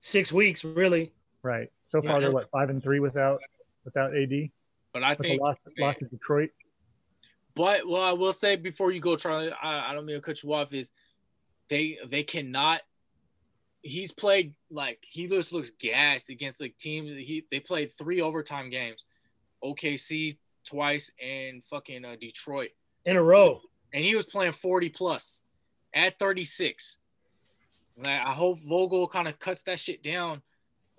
six 0.00 0.32
weeks, 0.32 0.64
really. 0.64 1.12
Right. 1.42 1.70
So 1.88 2.00
far, 2.00 2.12
yeah, 2.12 2.20
they're 2.20 2.32
what 2.32 2.50
five 2.50 2.70
and 2.70 2.82
three 2.82 2.98
without 2.98 3.42
without 3.84 4.16
AD. 4.16 4.48
But 4.94 5.02
I 5.02 5.14
think 5.14 5.38
lost, 5.38 5.58
lost 5.78 5.98
to 5.98 6.06
Detroit. 6.06 6.48
But 7.54 7.86
well, 7.86 8.00
I 8.00 8.12
will 8.12 8.32
say 8.32 8.56
before 8.56 8.90
you 8.90 9.00
go, 9.00 9.16
Charlie, 9.16 9.52
I, 9.52 9.90
I 9.90 9.92
don't 9.92 10.06
mean 10.06 10.16
to 10.16 10.22
cut 10.22 10.42
you 10.42 10.54
off. 10.54 10.72
Is 10.72 10.90
they 11.68 11.98
they 12.08 12.22
cannot. 12.22 12.80
He's 13.82 14.12
played 14.12 14.54
like 14.70 15.00
he 15.02 15.26
just 15.26 15.52
looks 15.52 15.72
gassed 15.78 16.30
against 16.30 16.58
like 16.58 16.78
teams. 16.78 17.10
He 17.10 17.44
they 17.50 17.60
played 17.60 17.92
three 17.92 18.22
overtime 18.22 18.70
games, 18.70 19.04
OKC 19.62 20.38
twice 20.64 21.10
and 21.22 21.62
fucking 21.66 22.06
uh, 22.06 22.16
Detroit 22.18 22.70
in 23.04 23.16
a 23.16 23.22
row, 23.22 23.60
and 23.94 24.04
he 24.04 24.14
was 24.14 24.26
playing 24.26 24.52
forty 24.52 24.90
plus 24.90 25.40
at 25.94 26.18
thirty 26.18 26.44
six. 26.44 26.98
Like, 27.96 28.20
I 28.20 28.32
hope 28.34 28.58
Vogel 28.60 29.08
kind 29.08 29.28
of 29.28 29.38
cuts 29.38 29.62
that 29.62 29.80
shit 29.80 30.02
down 30.02 30.42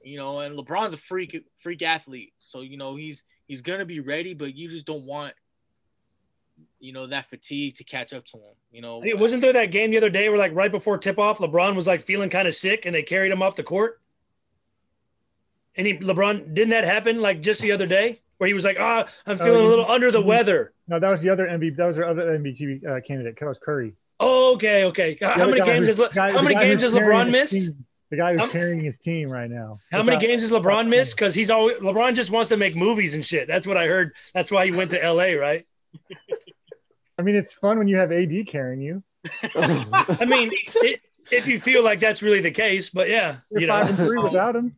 you 0.05 0.17
know, 0.17 0.39
and 0.39 0.57
LeBron's 0.57 0.93
a 0.93 0.97
freak 0.97 1.43
freak 1.57 1.81
athlete. 1.81 2.33
So, 2.39 2.61
you 2.61 2.77
know, 2.77 2.95
he's 2.95 3.23
he's 3.47 3.61
gonna 3.61 3.85
be 3.85 3.99
ready, 3.99 4.33
but 4.33 4.55
you 4.55 4.69
just 4.69 4.85
don't 4.85 5.03
want 5.03 5.33
you 6.79 6.93
know 6.93 7.07
that 7.07 7.29
fatigue 7.29 7.75
to 7.75 7.83
catch 7.83 8.13
up 8.13 8.23
to 8.25 8.37
him. 8.37 8.53
You 8.71 8.81
know, 8.81 9.01
hey, 9.01 9.15
wasn't 9.15 9.41
there 9.41 9.53
that 9.53 9.71
game 9.71 9.91
the 9.91 9.97
other 9.97 10.11
day 10.11 10.29
where 10.29 10.37
like 10.37 10.53
right 10.53 10.71
before 10.71 10.99
tip 10.99 11.17
off, 11.17 11.39
LeBron 11.39 11.75
was 11.75 11.87
like 11.87 12.01
feeling 12.01 12.29
kind 12.29 12.47
of 12.47 12.53
sick 12.53 12.85
and 12.85 12.93
they 12.93 13.01
carried 13.01 13.31
him 13.31 13.41
off 13.41 13.55
the 13.55 13.63
court? 13.63 13.99
And 15.75 15.87
he 15.87 15.97
LeBron 15.97 16.53
didn't 16.53 16.69
that 16.69 16.85
happen 16.85 17.19
like 17.19 17.41
just 17.41 17.61
the 17.61 17.71
other 17.71 17.87
day 17.87 18.19
where 18.37 18.47
he 18.47 18.53
was 18.53 18.65
like, 18.65 18.77
ah, 18.79 19.05
oh, 19.07 19.11
I'm 19.25 19.37
feeling 19.37 19.65
uh, 19.65 19.67
a 19.67 19.69
little 19.69 19.89
under 19.89 20.11
the 20.11 20.21
weather. 20.21 20.73
No, 20.87 20.99
that 20.99 21.09
was 21.09 21.21
the 21.21 21.29
other 21.29 21.47
MVP. 21.47 21.75
That 21.77 21.87
was 21.87 21.97
our 21.97 22.05
other 22.05 22.37
MVP 22.37 22.85
uh, 22.85 23.01
candidate. 23.01 23.37
That 23.39 23.47
was 23.47 23.57
Curry. 23.57 23.93
Oh, 24.19 24.53
okay, 24.55 24.85
okay. 24.85 25.17
How, 25.19 25.31
how 25.31 25.49
many 25.49 25.61
games 25.61 25.87
has 25.87 25.99
how 26.13 26.41
many 26.41 26.55
games 26.55 26.81
has 26.81 26.91
LeBron 26.91 27.31
missed? 27.31 27.71
the 28.11 28.17
guy 28.17 28.37
who's 28.37 28.51
carrying 28.51 28.83
his 28.83 28.99
team 28.99 29.29
right 29.29 29.49
now. 29.49 29.79
How 29.91 30.03
many 30.03 30.17
games 30.17 30.43
has 30.43 30.51
LeBron 30.51 30.87
missed? 30.87 31.15
Because 31.15 31.33
he's 31.33 31.51
always 31.51 31.77
LeBron 31.77 32.15
just 32.15 32.31
wants 32.31 32.49
to 32.49 32.57
make 32.57 32.75
movies 32.75 33.15
and 33.15 33.25
shit. 33.25 33.47
That's 33.47 33.65
what 33.65 33.77
I 33.77 33.87
heard. 33.87 34.15
That's 34.33 34.51
why 34.51 34.65
he 34.65 34.71
went 34.71 34.91
to 34.91 35.11
LA, 35.11 35.33
right? 35.39 35.65
I 37.17 37.21
mean, 37.21 37.35
it's 37.35 37.53
fun 37.53 37.77
when 37.77 37.87
you 37.87 37.97
have 37.97 38.11
AD 38.11 38.47
carrying 38.47 38.81
you. 38.81 39.03
I 39.55 40.25
mean, 40.25 40.51
it, 40.75 41.01
if 41.31 41.47
you 41.47 41.59
feel 41.59 41.83
like 41.83 41.99
that's 41.99 42.21
really 42.21 42.41
the 42.41 42.51
case, 42.51 42.89
but 42.89 43.09
yeah, 43.09 43.37
You're 43.49 43.61
you 43.61 43.67
five 43.67 43.85
know, 43.85 43.89
and 43.89 43.97
three 43.97 44.21
without 44.21 44.55
him, 44.55 44.75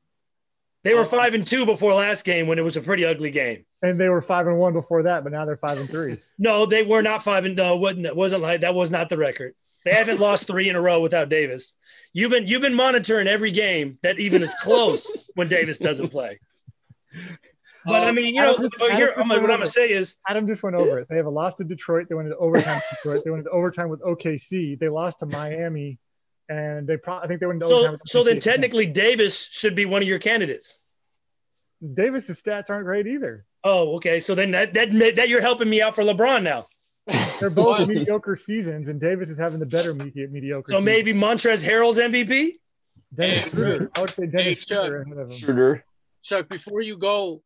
they 0.87 0.93
were 0.93 1.01
oh. 1.01 1.05
five 1.05 1.33
and 1.33 1.45
two 1.45 1.65
before 1.65 1.93
last 1.93 2.23
game 2.23 2.47
when 2.47 2.57
it 2.57 2.63
was 2.63 2.77
a 2.77 2.81
pretty 2.81 3.03
ugly 3.03 3.29
game. 3.29 3.65
and 3.81 3.99
they 3.99 4.07
were 4.07 4.21
five 4.21 4.47
and 4.47 4.57
one 4.57 4.71
before 4.71 5.03
that, 5.03 5.23
but 5.23 5.33
now 5.33 5.45
they're 5.45 5.57
five 5.57 5.77
and 5.79 5.89
three. 5.89 6.17
No, 6.39 6.67
they 6.67 6.83
were 6.83 7.01
not 7.01 7.23
five 7.23 7.45
and 7.45 7.55
no, 7.55 7.75
wasn't 7.77 8.05
it 8.05 8.15
wasn't 8.15 8.43
like 8.43 8.61
that 8.61 8.75
was 8.75 8.91
not 8.91 9.09
the 9.09 9.17
record. 9.17 9.55
They 9.83 9.91
haven't 9.91 10.19
lost 10.19 10.45
three 10.45 10.69
in 10.69 10.75
a 10.75 10.81
row 10.81 11.01
without 11.01 11.29
Davis. 11.29 11.75
You've 12.13 12.29
been 12.29 12.45
you've 12.45 12.61
been 12.61 12.75
monitoring 12.75 13.27
every 13.27 13.49
game 13.49 13.97
that 14.03 14.19
even 14.19 14.43
is 14.43 14.53
close 14.61 15.17
when 15.33 15.47
Davis 15.47 15.79
doesn't 15.79 16.09
play. 16.09 16.39
But 17.85 18.03
I 18.03 18.09
um, 18.09 18.15
mean, 18.15 18.35
you 18.35 18.41
know, 18.41 18.53
Adam- 18.53 18.69
but 18.77 18.91
here 18.93 19.13
Adam- 19.15 19.29
what 19.29 19.39
I'm 19.39 19.45
gonna 19.45 19.65
say 19.65 19.89
is 19.89 20.17
Adam 20.29 20.45
just 20.45 20.61
went 20.61 20.75
over 20.75 20.99
it. 20.99 21.07
They 21.09 21.17
have 21.17 21.25
a 21.25 21.31
loss 21.31 21.55
to 21.55 21.63
Detroit. 21.63 22.07
They 22.07 22.15
went 22.15 22.27
into 22.27 22.37
overtime 22.37 22.81
Detroit. 22.91 23.23
They 23.25 23.31
went 23.31 23.39
into 23.39 23.51
overtime 23.51 23.89
with 23.89 24.01
OKC. 24.01 24.77
They 24.77 24.89
lost 24.89 25.19
to 25.19 25.25
Miami, 25.25 25.97
and 26.49 26.87
they 26.87 26.97
probably 26.97 27.25
I 27.25 27.27
think 27.27 27.39
they 27.39 27.45
wouldn't 27.45 27.63
overtime. 27.63 27.97
so 28.05 28.19
so 28.19 28.23
then 28.23 28.37
OKC. 28.37 28.41
technically 28.41 28.85
Davis 28.85 29.47
should 29.51 29.75
be 29.75 29.85
one 29.85 30.01
of 30.01 30.07
your 30.07 30.19
candidates. 30.19 30.79
Davis's 31.93 32.41
stats 32.41 32.69
aren't 32.69 32.85
great 32.85 33.07
either. 33.07 33.45
Oh, 33.63 33.95
okay. 33.97 34.19
So 34.19 34.33
then 34.35 34.51
that 34.51 34.73
that 34.73 34.91
that 35.15 35.29
you're 35.29 35.41
helping 35.41 35.69
me 35.69 35.81
out 35.81 35.95
for 35.95 36.03
LeBron 36.03 36.43
now. 36.43 36.63
They're 37.39 37.49
both 37.49 37.87
mediocre 37.87 38.35
seasons, 38.35 38.89
and 38.89 38.99
Davis 38.99 39.29
is 39.29 39.37
having 39.37 39.59
the 39.59 39.65
better 39.65 39.93
medi- 39.93 40.27
mediocre. 40.27 40.71
So 40.71 40.75
season. 40.77 40.85
maybe 40.85 41.13
Montrezl 41.13 41.65
Harrell's 41.65 41.99
MVP. 41.99 42.53
Dennis 43.15 43.37
Hey, 43.43 43.49
Schroeder. 43.49 43.91
I 43.95 44.01
would 44.01 44.09
say 44.09 44.25
Dennis 44.25 44.45
Hey, 44.45 44.55
Chuck. 44.55 44.85
Schroeder 44.87 45.01
ahead 45.03 45.17
of 45.17 45.27
him. 45.29 45.31
Schroeder. 45.37 45.85
Chuck, 46.23 46.49
before 46.49 46.81
you 46.81 46.97
go, 46.97 47.41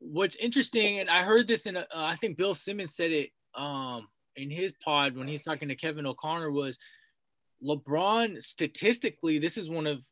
what's 0.00 0.34
interesting, 0.36 0.98
and 0.98 1.08
I 1.08 1.22
heard 1.22 1.46
this 1.46 1.66
in, 1.66 1.76
a, 1.76 1.80
uh, 1.80 1.84
I 1.94 2.16
think 2.16 2.36
Bill 2.36 2.54
Simmons 2.54 2.96
said 2.96 3.12
it 3.12 3.30
um, 3.54 4.08
in 4.34 4.50
his 4.50 4.72
pod 4.84 5.16
when 5.16 5.28
he's 5.28 5.42
talking 5.42 5.68
to 5.68 5.76
Kevin 5.76 6.06
O'Connor 6.06 6.50
was 6.50 6.78
LeBron 7.64 8.42
statistically, 8.42 9.38
this 9.38 9.56
is 9.56 9.68
one 9.68 9.86
of, 9.86 10.02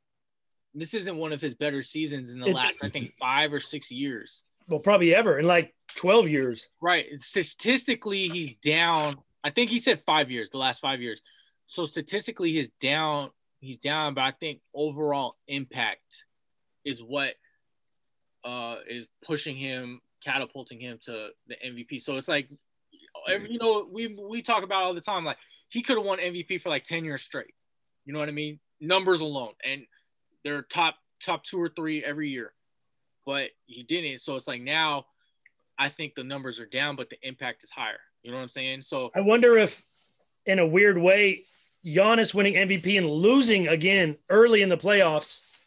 this 0.74 0.94
isn't 0.94 1.16
one 1.16 1.32
of 1.32 1.40
his 1.40 1.54
better 1.54 1.82
seasons 1.82 2.30
in 2.30 2.40
the 2.40 2.50
last, 2.50 2.78
I 2.82 2.88
think, 2.88 3.12
five 3.20 3.52
or 3.52 3.60
six 3.60 3.90
years. 3.90 4.42
Well, 4.68 4.80
probably 4.80 5.14
ever 5.14 5.38
in 5.38 5.46
like 5.46 5.74
12 5.96 6.28
years. 6.28 6.68
Right. 6.80 7.06
Statistically, 7.20 8.28
he's 8.28 8.54
down. 8.62 9.18
I 9.44 9.50
think 9.50 9.70
he 9.70 9.78
said 9.78 10.02
five 10.06 10.30
years, 10.30 10.50
the 10.50 10.58
last 10.58 10.80
five 10.80 11.00
years. 11.00 11.20
So 11.66 11.84
statistically, 11.84 12.52
he's 12.52 12.70
down. 12.80 13.30
He's 13.60 13.78
down, 13.78 14.14
but 14.14 14.22
I 14.22 14.32
think 14.32 14.60
overall 14.74 15.36
impact 15.46 16.24
is 16.84 17.02
what 17.02 17.34
uh, 18.44 18.76
is 18.88 19.06
pushing 19.24 19.56
him, 19.56 20.00
catapulting 20.24 20.80
him 20.80 20.98
to 21.02 21.28
the 21.46 21.54
MVP. 21.64 22.00
So 22.00 22.16
it's 22.16 22.28
like, 22.28 22.48
every, 23.28 23.52
you 23.52 23.58
know, 23.58 23.88
we 23.90 24.16
we 24.20 24.42
talk 24.42 24.64
about 24.64 24.82
all 24.82 24.94
the 24.94 25.00
time. 25.00 25.24
Like 25.24 25.38
he 25.72 25.82
could 25.82 25.96
have 25.96 26.04
won 26.06 26.18
MVP 26.18 26.60
for 26.60 26.68
like 26.68 26.84
ten 26.84 27.04
years 27.04 27.22
straight. 27.22 27.54
You 28.04 28.12
know 28.12 28.18
what 28.18 28.28
I 28.28 28.32
mean? 28.32 28.60
Numbers 28.80 29.20
alone, 29.20 29.52
and 29.64 29.82
they're 30.44 30.62
top 30.62 30.96
top 31.24 31.44
two 31.44 31.60
or 31.60 31.68
three 31.68 32.04
every 32.04 32.28
year, 32.30 32.52
but 33.26 33.50
he 33.66 33.82
didn't. 33.82 34.18
So 34.18 34.34
it's 34.34 34.48
like 34.48 34.60
now, 34.60 35.06
I 35.78 35.88
think 35.88 36.14
the 36.14 36.24
numbers 36.24 36.58
are 36.60 36.66
down, 36.66 36.96
but 36.96 37.10
the 37.10 37.16
impact 37.22 37.62
is 37.64 37.70
higher. 37.70 38.00
You 38.22 38.30
know 38.32 38.36
what 38.38 38.42
I'm 38.44 38.48
saying? 38.48 38.82
So 38.82 39.10
I 39.14 39.20
wonder 39.20 39.56
if, 39.56 39.82
in 40.46 40.58
a 40.58 40.66
weird 40.66 40.98
way, 40.98 41.44
Giannis 41.86 42.34
winning 42.34 42.54
MVP 42.54 42.98
and 42.98 43.08
losing 43.08 43.68
again 43.68 44.16
early 44.28 44.62
in 44.62 44.68
the 44.68 44.76
playoffs 44.76 45.60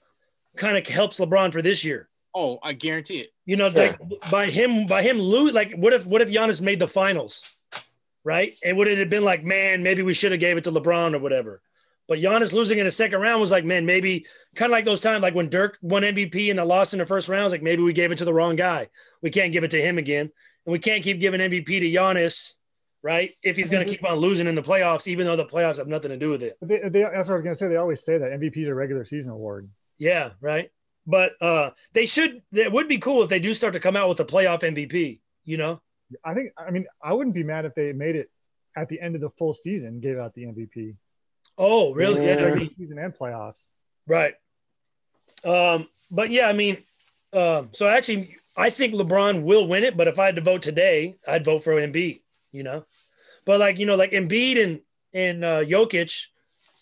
kind 0.58 0.78
of 0.78 0.86
helps 0.88 1.20
LeBron 1.20 1.52
for 1.54 1.62
this 1.62 1.84
year. 1.86 2.10
oh, 2.38 2.60
I 2.62 2.74
guarantee 2.74 3.20
it. 3.20 3.30
You 3.46 3.56
know, 3.56 3.70
Sure. 3.72 3.88
like 3.88 4.00
by 4.30 4.52
him, 4.52 4.86
by 4.88 5.02
him 5.04 5.20
lose, 5.20 5.54
like 5.54 5.74
what 5.74 5.94
if 5.94 6.06
what 6.06 6.22
if 6.22 6.30
Giannis 6.30 6.62
made 6.62 6.80
the 6.80 6.88
finals, 6.88 7.56
right? 8.26 8.54
And 8.66 8.76
would 8.76 8.90
it 8.90 8.98
have 8.98 9.10
been 9.10 9.24
like, 9.24 9.46
man, 9.46 9.84
maybe 9.84 10.02
we 10.02 10.14
should 10.14 10.32
have 10.32 10.42
gave 10.42 10.58
it 10.58 10.66
to 10.66 10.72
LeBron 10.72 11.14
or 11.14 11.20
whatever. 11.20 11.62
But 12.08 12.20
Giannis 12.20 12.54
losing 12.54 12.78
in 12.80 12.86
the 12.86 12.92
second 12.92 13.22
round 13.22 13.40
was 13.40 13.52
like, 13.52 13.66
man, 13.66 13.86
maybe 13.86 14.26
kind 14.56 14.72
of 14.72 14.74
like 14.74 14.86
those 14.86 15.00
times, 15.00 15.22
like 15.22 15.34
when 15.34 15.50
Dirk 15.50 15.78
won 15.82 16.04
MVP 16.04 16.50
and 16.50 16.60
the 16.60 16.66
lost 16.66 16.94
in 16.94 17.00
the 17.00 17.06
first 17.06 17.30
round, 17.30 17.46
was 17.46 17.54
like 17.54 17.64
maybe 17.64 17.82
we 17.82 17.94
gave 17.94 18.12
it 18.12 18.18
to 18.18 18.26
the 18.26 18.34
wrong 18.34 18.56
guy. 18.56 18.90
We 19.22 19.30
can't 19.30 19.54
give 19.54 19.64
it 19.64 19.72
to 19.72 19.82
him 19.82 19.98
again, 19.98 20.32
and 20.66 20.72
we 20.74 20.80
can't 20.80 21.04
keep 21.04 21.20
giving 21.20 21.40
MVP 21.40 21.66
to 21.66 21.82
Giannis, 21.82 22.58
right? 23.02 23.32
If 23.44 23.58
he's 23.58 23.72
going 23.72 23.86
to 23.86 23.92
keep 23.92 24.06
on 24.06 24.18
losing 24.18 24.46
in 24.46 24.54
the 24.54 24.62
playoffs, 24.62 25.08
even 25.08 25.26
though 25.26 25.36
the 25.36 25.46
playoffs 25.46 25.78
have 25.78 25.88
nothing 25.88 26.10
to 26.10 26.18
do 26.18 26.30
with 26.30 26.44
it. 26.44 26.58
They, 26.62 26.78
they, 26.90 27.02
that's 27.02 27.28
what 27.28 27.36
I 27.36 27.38
was 27.38 27.44
going 27.44 27.56
to 27.56 27.56
say. 27.56 27.68
They 27.70 27.78
always 27.78 28.04
say 28.04 28.20
that 28.20 28.32
MVP 28.32 28.58
is 28.58 28.68
a 28.68 28.76
regular 28.76 29.06
season 29.06 29.32
award. 29.32 29.70
Yeah, 29.98 30.32
right. 30.42 30.70
But 31.08 31.42
uh, 31.42 31.72
they 31.94 32.06
should. 32.06 32.42
It 32.52 32.72
would 32.72 32.88
be 32.88 33.00
cool 33.00 33.24
if 33.24 33.30
they 33.30 33.40
do 33.40 33.54
start 33.54 33.74
to 33.74 33.80
come 33.80 33.96
out 33.96 34.10
with 34.10 34.20
a 34.20 34.26
playoff 34.26 34.62
MVP. 34.62 35.22
You 35.44 35.58
know. 35.58 35.82
I 36.24 36.34
think. 36.34 36.52
I 36.58 36.72
mean, 36.72 36.86
I 37.04 37.14
wouldn't 37.14 37.36
be 37.36 37.44
mad 37.44 37.66
if 37.66 37.76
they 37.76 37.92
made 37.94 38.16
it 38.16 38.30
at 38.76 38.90
the 38.90 39.00
end 39.00 39.16
of 39.16 39.22
the 39.22 39.30
full 39.32 39.54
season, 39.54 40.00
gave 40.00 40.18
out 40.18 40.34
the 40.34 40.44
MVP, 40.44 40.96
Oh, 41.58 41.94
really? 41.94 42.26
Yeah. 42.26 42.36
Yeah. 42.36 42.44
regular 42.44 42.70
season 42.78 43.00
and 43.00 43.14
playoffs. 43.14 43.62
Right. 44.08 44.36
Um, 45.46 45.88
but 46.12 46.30
yeah, 46.30 46.48
I 46.48 46.54
mean, 46.54 46.78
um, 47.34 47.70
so 47.72 47.88
actually, 47.88 48.36
I 48.58 48.70
think 48.70 48.94
LeBron 48.94 49.44
will 49.44 49.68
win 49.68 49.84
it. 49.84 49.98
But 49.98 50.08
if 50.08 50.20
I 50.20 50.26
had 50.26 50.36
to 50.36 50.42
vote 50.42 50.62
today, 50.62 51.16
I'd 51.28 51.46
vote 51.46 51.64
for 51.64 51.74
Embiid. 51.74 52.22
You 52.52 52.64
know, 52.64 52.86
but 53.46 53.60
like 53.60 53.80
you 53.80 53.86
know, 53.86 53.96
like 53.96 54.12
Embiid 54.12 54.64
and 54.64 54.80
and 55.14 55.44
uh, 55.44 55.64
Jokic, 55.64 56.28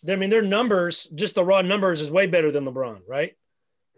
I 0.09 0.15
mean, 0.15 0.29
their 0.29 0.41
numbers, 0.41 1.05
just 1.15 1.35
the 1.35 1.43
raw 1.43 1.61
numbers, 1.61 2.01
is 2.01 2.11
way 2.11 2.27
better 2.27 2.51
than 2.51 2.65
LeBron, 2.65 3.01
right? 3.07 3.35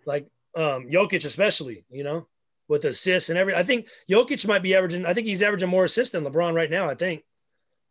Like 0.05 0.27
um, 0.55 0.87
Jokic, 0.89 1.25
especially, 1.25 1.83
you 1.89 2.03
know, 2.03 2.27
with 2.67 2.85
assists 2.85 3.29
and 3.29 3.37
every. 3.37 3.55
I 3.55 3.63
think 3.63 3.87
Jokic 4.09 4.47
might 4.47 4.63
be 4.63 4.75
averaging. 4.75 5.05
I 5.05 5.13
think 5.13 5.27
he's 5.27 5.43
averaging 5.43 5.69
more 5.69 5.85
assists 5.85 6.13
than 6.13 6.23
LeBron 6.23 6.53
right 6.53 6.69
now. 6.69 6.89
I 6.89 6.95
think. 6.95 7.23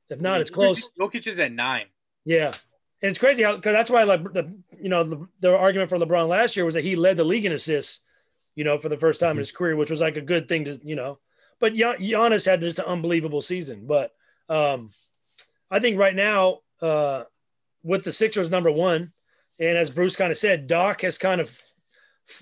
If 0.08 0.20
not, 0.20 0.40
it's 0.40 0.50
close. 0.50 0.90
Jokic 1.00 1.26
is 1.26 1.40
at 1.40 1.52
nine. 1.52 1.86
Yeah, 2.24 2.48
and 2.48 3.10
it's 3.10 3.18
crazy 3.18 3.42
how 3.42 3.56
because 3.56 3.74
that's 3.74 3.90
why 3.90 4.04
like 4.04 4.22
the 4.32 4.54
you 4.80 4.88
know 4.88 5.02
the, 5.04 5.28
the 5.40 5.56
argument 5.56 5.90
for 5.90 5.98
LeBron 5.98 6.28
last 6.28 6.56
year 6.56 6.64
was 6.64 6.74
that 6.74 6.84
he 6.84 6.96
led 6.96 7.16
the 7.16 7.24
league 7.24 7.44
in 7.44 7.52
assists, 7.52 8.02
you 8.54 8.64
know, 8.64 8.78
for 8.78 8.88
the 8.88 8.96
first 8.96 9.20
time 9.20 9.32
in 9.32 9.38
his 9.38 9.52
career, 9.52 9.76
which 9.76 9.90
was 9.90 10.00
like 10.00 10.16
a 10.16 10.22
good 10.22 10.48
thing 10.48 10.64
to 10.64 10.78
you 10.82 10.96
know. 10.96 11.18
But 11.60 11.74
Gian- 11.74 11.98
Giannis 11.98 12.46
had 12.46 12.60
just 12.60 12.78
an 12.78 12.86
unbelievable 12.86 13.40
season. 13.40 13.86
But 13.86 14.12
um, 14.48 14.88
I 15.70 15.80
think 15.80 15.98
right 15.98 16.14
now 16.14 16.58
uh, 16.82 17.24
with 17.82 18.04
the 18.04 18.12
Sixers 18.12 18.50
number 18.50 18.70
one, 18.70 19.12
and 19.58 19.78
as 19.78 19.90
Bruce 19.90 20.16
kind 20.16 20.30
of 20.30 20.36
said, 20.38 20.66
Doc 20.66 21.02
has 21.02 21.16
kind 21.16 21.40
of 21.40 21.58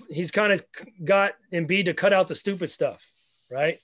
he's 0.09 0.31
kind 0.31 0.51
of 0.53 0.65
got 1.03 1.33
Embiid 1.51 1.85
to 1.85 1.93
cut 1.93 2.13
out 2.13 2.27
the 2.27 2.35
stupid 2.35 2.69
stuff, 2.69 3.11
right? 3.51 3.77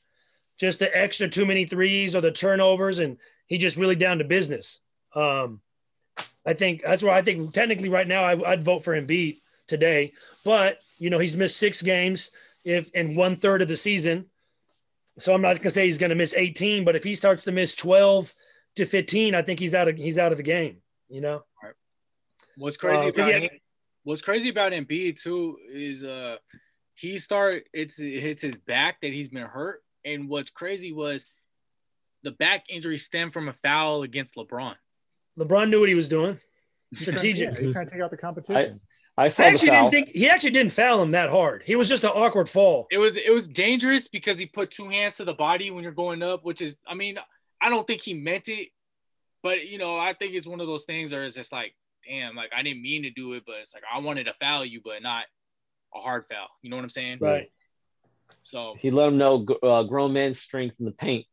Just 0.59 0.79
the 0.79 0.95
extra 0.97 1.27
too 1.29 1.45
many 1.45 1.65
threes 1.65 2.15
or 2.15 2.21
the 2.21 2.31
turnovers, 2.31 2.99
and 2.99 3.17
he 3.47 3.57
just 3.57 3.77
really 3.77 3.95
down 3.95 4.17
to 4.19 4.23
business. 4.23 4.79
Um, 5.15 5.61
I 6.45 6.53
think 6.53 6.81
that's 6.85 7.03
where 7.03 7.13
I 7.13 7.21
think 7.21 7.53
technically 7.53 7.89
right 7.89 8.07
now 8.07 8.23
I, 8.23 8.51
I'd 8.51 8.63
vote 8.63 8.83
for 8.83 8.99
Embiid 8.99 9.37
today, 9.67 10.13
but 10.43 10.79
you 10.97 11.09
know 11.09 11.19
he's 11.19 11.37
missed 11.37 11.57
six 11.57 11.81
games 11.81 12.31
if 12.65 12.91
in 12.93 13.15
one 13.15 13.35
third 13.35 13.61
of 13.61 13.67
the 13.67 13.77
season, 13.77 14.25
so 15.17 15.33
I'm 15.33 15.41
not 15.41 15.57
gonna 15.57 15.69
say 15.69 15.85
he's 15.85 15.97
gonna 15.97 16.15
miss 16.15 16.33
18, 16.35 16.83
but 16.83 16.95
if 16.95 17.03
he 17.03 17.15
starts 17.15 17.45
to 17.45 17.51
miss 17.51 17.73
12 17.75 18.33
to 18.75 18.85
15, 18.85 19.33
I 19.35 19.41
think 19.41 19.59
he's 19.59 19.73
out 19.75 19.87
of 19.87 19.95
he's 19.97 20.17
out 20.17 20.31
of 20.31 20.37
the 20.37 20.43
game. 20.43 20.77
You 21.07 21.21
know, 21.21 21.43
What's 22.57 22.77
crazy 22.77 23.05
Uh, 23.05 23.09
about 23.09 23.29
yeah- 23.29 23.39
him, 23.39 23.49
what's 24.09 24.23
crazy 24.23 24.49
about 24.49 24.71
Embiid 24.71 25.21
too 25.21 25.59
is 25.71 26.03
uh 26.03 26.37
he 26.95 27.19
start 27.19 27.63
it's 27.73 27.99
it 27.99 28.19
hits 28.19 28.41
his 28.41 28.57
back 28.57 29.01
that 29.01 29.13
he's 29.13 29.29
been 29.29 29.45
hurt, 29.45 29.83
and 30.03 30.27
what's 30.27 30.49
crazy 30.49 30.91
was 30.91 31.27
the 32.23 32.31
back 32.31 32.65
injury 32.69 32.97
stemmed 32.97 33.33
from 33.33 33.47
a 33.47 33.53
foul 33.53 34.01
against 34.01 34.35
LeBron. 34.35 34.75
LeBron 35.37 35.69
knew 35.69 35.79
what 35.79 35.89
he 35.89 35.95
was 35.95 36.09
doing. 36.09 36.39
Strategic. 36.95 37.57
he's 37.57 37.71
trying 37.71 37.85
to 37.85 37.91
take 37.91 38.01
out 38.01 38.09
the 38.09 38.17
competition. 38.17 38.81
I 39.15 39.27
saw 39.27 39.43
I 39.43 39.47
the 39.47 39.53
actually 39.53 39.69
foul. 39.69 39.89
didn't 39.91 40.07
think 40.07 40.15
he 40.17 40.27
actually 40.27 40.51
didn't 40.51 40.71
foul 40.71 41.03
him 41.03 41.11
that 41.11 41.29
hard. 41.29 41.61
He 41.65 41.75
was 41.75 41.87
just 41.87 42.03
an 42.03 42.09
awkward 42.09 42.49
fall. 42.49 42.87
It 42.89 42.97
was 42.97 43.15
it 43.15 43.31
was 43.31 43.47
dangerous 43.47 44.07
because 44.07 44.39
he 44.39 44.47
put 44.47 44.71
two 44.71 44.89
hands 44.89 45.17
to 45.17 45.23
the 45.23 45.35
body 45.35 45.69
when 45.69 45.83
you're 45.83 45.93
going 45.93 46.23
up, 46.23 46.43
which 46.43 46.61
is 46.61 46.75
I 46.87 46.95
mean 46.95 47.19
I 47.61 47.69
don't 47.69 47.85
think 47.85 48.01
he 48.01 48.15
meant 48.15 48.49
it, 48.49 48.69
but 49.43 49.67
you 49.67 49.77
know 49.77 49.97
I 49.97 50.13
think 50.13 50.33
it's 50.33 50.47
one 50.47 50.61
of 50.61 50.67
those 50.67 50.85
things 50.85 51.13
where 51.13 51.23
it's 51.23 51.35
just 51.35 51.51
like 51.51 51.75
damn 52.09 52.35
like 52.35 52.51
I 52.55 52.63
didn't 52.63 52.81
mean 52.81 53.03
to 53.03 53.11
do 53.11 53.33
it, 53.33 53.43
but 53.45 53.55
it's 53.61 53.73
like 53.73 53.83
I 53.93 53.99
wanted 53.99 54.25
to 54.25 54.33
foul 54.33 54.65
you, 54.65 54.81
but 54.83 55.01
not 55.01 55.25
a 55.95 55.99
hard 55.99 56.25
foul. 56.25 56.47
You 56.61 56.69
know 56.69 56.75
what 56.75 56.83
I'm 56.83 56.89
saying? 56.89 57.19
Right. 57.21 57.51
So 58.43 58.75
He 58.79 58.89
let 58.91 59.07
him 59.09 59.17
know 59.17 59.45
uh, 59.63 59.83
grown 59.83 60.13
man's 60.13 60.39
strength 60.39 60.79
in 60.79 60.85
the 60.85 60.91
paint. 60.91 61.25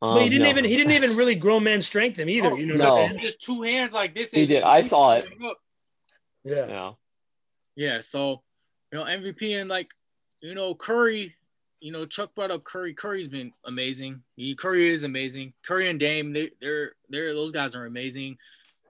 But 0.00 0.16
he 0.18 0.24
Um, 0.24 0.28
didn't 0.30 0.42
no. 0.42 0.48
even 0.50 0.64
he 0.64 0.76
didn't 0.76 0.92
even 0.92 1.16
really 1.16 1.34
grown 1.34 1.64
man 1.64 1.80
strength 1.80 2.18
him 2.18 2.28
either. 2.28 2.50
Oh, 2.52 2.56
you 2.56 2.66
know 2.66 2.74
no. 2.76 2.88
what 2.94 3.02
I'm 3.02 3.08
saying? 3.10 3.20
just 3.22 3.40
two 3.40 3.62
hands 3.62 3.94
like 3.94 4.14
this. 4.14 4.30
He 4.32 4.42
is- 4.42 4.48
did. 4.48 4.62
I 4.62 4.82
saw 4.82 5.12
it. 5.14 5.26
Yeah. 6.44 6.66
Yeah. 6.66 6.92
Yeah, 7.76 8.00
so 8.02 8.42
you 8.92 8.98
know 8.98 9.04
MVP 9.04 9.58
and 9.60 9.68
like 9.68 9.88
you 10.40 10.54
know 10.54 10.74
Curry, 10.74 11.34
you 11.80 11.90
know 11.90 12.04
Chuck 12.06 12.34
brought 12.34 12.50
up 12.50 12.62
Curry. 12.64 12.92
Curry's 12.94 13.26
been 13.28 13.50
amazing. 13.66 14.22
He 14.36 14.54
Curry 14.54 14.88
is 14.90 15.02
amazing. 15.04 15.54
Curry 15.66 15.88
and 15.88 15.98
Dame, 15.98 16.32
they, 16.32 16.50
they're 16.60 16.92
they're 17.08 17.32
those 17.34 17.50
guys 17.50 17.74
are 17.74 17.86
amazing. 17.86 18.36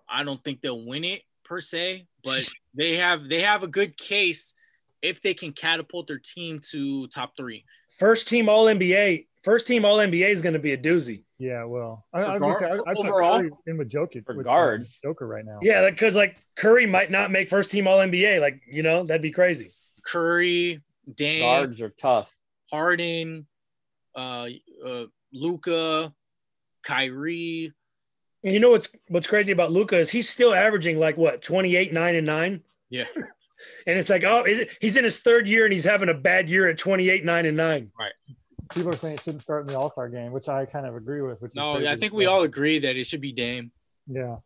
I 0.08 0.24
don't 0.24 0.42
think 0.44 0.60
they'll 0.60 0.86
win 0.86 1.04
it 1.04 1.22
per 1.44 1.60
se, 1.60 2.06
but 2.22 2.48
they 2.74 2.96
have 2.96 3.28
they 3.28 3.42
have 3.42 3.62
a 3.62 3.68
good 3.68 3.96
case 3.96 4.54
if 5.02 5.20
they 5.20 5.34
can 5.34 5.52
catapult 5.52 6.06
their 6.06 6.18
team 6.18 6.60
to 6.70 7.06
top 7.08 7.36
three. 7.36 7.64
First 7.98 8.28
team 8.28 8.48
All 8.48 8.66
NBA. 8.66 9.26
First 9.42 9.66
team 9.66 9.84
All 9.84 9.98
NBA 9.98 10.30
is 10.30 10.42
going 10.42 10.54
to 10.54 10.58
be 10.58 10.72
a 10.72 10.78
doozy. 10.78 11.24
Yeah, 11.38 11.64
well, 11.64 12.06
I, 12.14 12.24
I, 12.24 12.38
guard, 12.38 12.58
say, 12.60 12.66
I, 12.66 12.76
I 12.76 12.94
overall 12.96 13.42
in 13.66 13.76
with 13.76 13.90
Jokic 13.90 14.24
for 14.24 14.34
with, 14.34 14.46
guards. 14.46 14.98
Joker 15.02 15.26
right 15.26 15.44
now. 15.44 15.58
Yeah, 15.62 15.88
because 15.90 16.14
like, 16.14 16.36
like 16.36 16.44
Curry 16.56 16.86
might 16.86 17.10
not 17.10 17.30
make 17.30 17.48
first 17.48 17.70
team 17.70 17.86
All 17.86 17.98
NBA. 17.98 18.40
Like 18.40 18.62
you 18.66 18.82
know 18.82 19.04
that'd 19.04 19.22
be 19.22 19.30
crazy. 19.30 19.70
Curry, 20.04 20.82
Dame, 21.14 21.40
guards 21.40 21.80
are 21.82 21.90
tough. 21.90 22.34
Harden, 22.70 23.46
uh, 24.16 24.48
uh 24.84 25.04
Luka, 25.32 26.12
Kyrie. 26.82 27.72
And 28.44 28.52
you 28.52 28.60
know 28.60 28.70
what's 28.70 28.94
what's 29.08 29.26
crazy 29.26 29.52
about 29.52 29.72
Luka 29.72 29.98
is 29.98 30.10
he's 30.10 30.28
still 30.28 30.54
averaging 30.54 30.98
like 30.98 31.16
what 31.16 31.42
28, 31.42 31.92
9, 31.92 32.14
and 32.14 32.26
9. 32.26 32.60
Yeah. 32.90 33.04
and 33.86 33.98
it's 33.98 34.10
like, 34.10 34.22
oh, 34.22 34.44
it, 34.44 34.70
he's 34.80 34.98
in 34.98 35.04
his 35.04 35.20
third 35.20 35.48
year 35.48 35.64
and 35.64 35.72
he's 35.72 35.84
having 35.84 36.10
a 36.10 36.14
bad 36.14 36.50
year 36.50 36.68
at 36.68 36.76
28, 36.76 37.24
9, 37.24 37.46
and 37.46 37.56
9. 37.56 37.90
Right. 37.98 38.12
People 38.74 38.90
are 38.90 38.96
saying 38.96 39.14
it 39.14 39.22
shouldn't 39.22 39.42
start 39.42 39.62
in 39.62 39.68
the 39.68 39.78
All 39.78 39.90
Star 39.90 40.08
game, 40.10 40.32
which 40.32 40.48
I 40.48 40.66
kind 40.66 40.86
of 40.86 40.94
agree 40.94 41.22
with. 41.22 41.40
Which 41.40 41.52
no, 41.54 41.86
I 41.86 41.96
think 41.96 42.12
we 42.12 42.26
all 42.26 42.42
agree 42.42 42.78
that 42.80 42.96
it 42.96 43.06
should 43.06 43.20
be 43.20 43.32
Dame. 43.32 43.72
Yeah. 44.06 44.36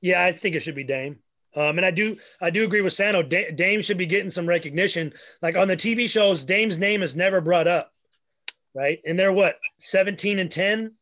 Yeah, 0.00 0.24
I 0.24 0.32
think 0.32 0.54
it 0.54 0.60
should 0.60 0.74
be 0.74 0.84
Dame. 0.84 1.18
Um, 1.56 1.78
and 1.78 1.84
I 1.84 1.90
do, 1.90 2.16
I 2.40 2.50
do 2.50 2.64
agree 2.64 2.80
with 2.80 2.92
Sano. 2.92 3.22
Dame 3.22 3.82
should 3.82 3.98
be 3.98 4.06
getting 4.06 4.30
some 4.30 4.46
recognition. 4.46 5.12
Like 5.42 5.56
on 5.56 5.66
the 5.66 5.76
TV 5.76 6.08
shows, 6.08 6.44
Dame's 6.44 6.78
name 6.78 7.02
is 7.02 7.16
never 7.16 7.40
brought 7.40 7.66
up, 7.66 7.92
right? 8.72 9.00
And 9.04 9.18
they're 9.18 9.32
what, 9.32 9.56
17 9.78 10.38
and 10.38 10.50
10 10.50 10.92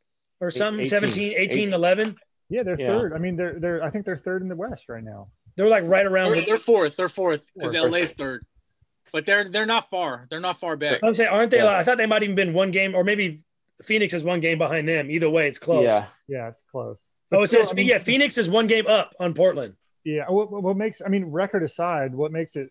or 0.40 0.50
something, 0.50 0.80
18, 0.80 0.90
17, 0.90 1.34
18, 1.36 1.72
11. 1.74 2.16
Yeah, 2.48 2.62
they're 2.62 2.80
yeah. 2.80 2.86
third. 2.86 3.12
I 3.12 3.18
mean, 3.18 3.36
they're 3.36 3.58
they're. 3.58 3.82
I 3.82 3.90
think 3.90 4.04
they're 4.04 4.16
third 4.16 4.42
in 4.42 4.48
the 4.48 4.56
West 4.56 4.88
right 4.88 5.04
now. 5.04 5.28
They're 5.56 5.68
like 5.68 5.84
right 5.84 6.06
around. 6.06 6.32
They're, 6.32 6.44
they're 6.44 6.58
fourth. 6.58 6.96
They're 6.96 7.08
fourth 7.08 7.44
because 7.54 7.74
LA's 7.74 8.12
third, 8.12 8.46
but 9.12 9.26
they're 9.26 9.50
they're 9.50 9.66
not 9.66 9.90
far. 9.90 10.26
They're 10.30 10.40
not 10.40 10.58
far 10.58 10.76
back. 10.76 11.00
I 11.02 11.06
was 11.06 11.16
say, 11.16 11.26
aren't 11.26 11.50
they? 11.50 11.58
Yeah. 11.58 11.76
I 11.76 11.82
thought 11.82 11.98
they 11.98 12.06
might 12.06 12.22
even 12.22 12.36
been 12.36 12.54
one 12.54 12.70
game, 12.70 12.94
or 12.94 13.04
maybe 13.04 13.40
Phoenix 13.82 14.14
is 14.14 14.24
one 14.24 14.40
game 14.40 14.58
behind 14.58 14.88
them. 14.88 15.10
Either 15.10 15.28
way, 15.28 15.46
it's 15.46 15.58
close. 15.58 15.84
Yeah, 15.84 16.06
yeah, 16.26 16.48
it's 16.48 16.62
close. 16.70 16.96
But 17.30 17.40
oh, 17.40 17.42
it 17.42 17.48
still, 17.48 17.62
says 17.62 17.72
I 17.72 17.74
mean, 17.74 17.86
yeah. 17.86 17.98
Phoenix 17.98 18.38
is 18.38 18.48
one 18.48 18.66
game 18.66 18.86
up 18.86 19.14
on 19.20 19.34
Portland. 19.34 19.74
Yeah. 20.04 20.24
What, 20.28 20.50
what 20.50 20.76
makes? 20.76 21.02
I 21.04 21.08
mean, 21.08 21.26
record 21.26 21.62
aside, 21.62 22.14
what 22.14 22.32
makes 22.32 22.56
it 22.56 22.70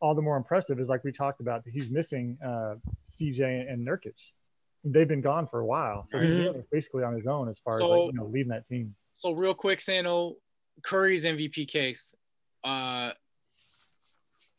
all 0.00 0.14
the 0.14 0.22
more 0.22 0.36
impressive 0.36 0.78
is 0.78 0.88
like 0.88 1.04
we 1.04 1.12
talked 1.12 1.40
about. 1.40 1.64
That 1.64 1.70
he's 1.70 1.90
missing 1.90 2.38
uh, 2.44 2.74
CJ 3.10 3.70
and 3.70 3.86
Nurkic. 3.86 4.14
They've 4.84 5.08
been 5.08 5.20
gone 5.20 5.48
for 5.48 5.60
a 5.60 5.66
while, 5.66 6.06
so 6.12 6.18
mm-hmm. 6.18 6.58
he's 6.58 6.64
basically 6.70 7.02
on 7.02 7.14
his 7.14 7.26
own 7.26 7.48
as 7.48 7.58
far 7.58 7.80
so, 7.80 7.86
as 7.86 7.90
like, 7.90 8.12
you 8.12 8.18
know 8.20 8.26
leading 8.26 8.50
that 8.50 8.66
team. 8.66 8.94
So 9.16 9.32
real 9.32 9.54
quick, 9.54 9.80
Sano, 9.80 10.36
Curry's 10.82 11.24
MVP 11.24 11.68
case. 11.68 12.14
Uh, 12.64 13.12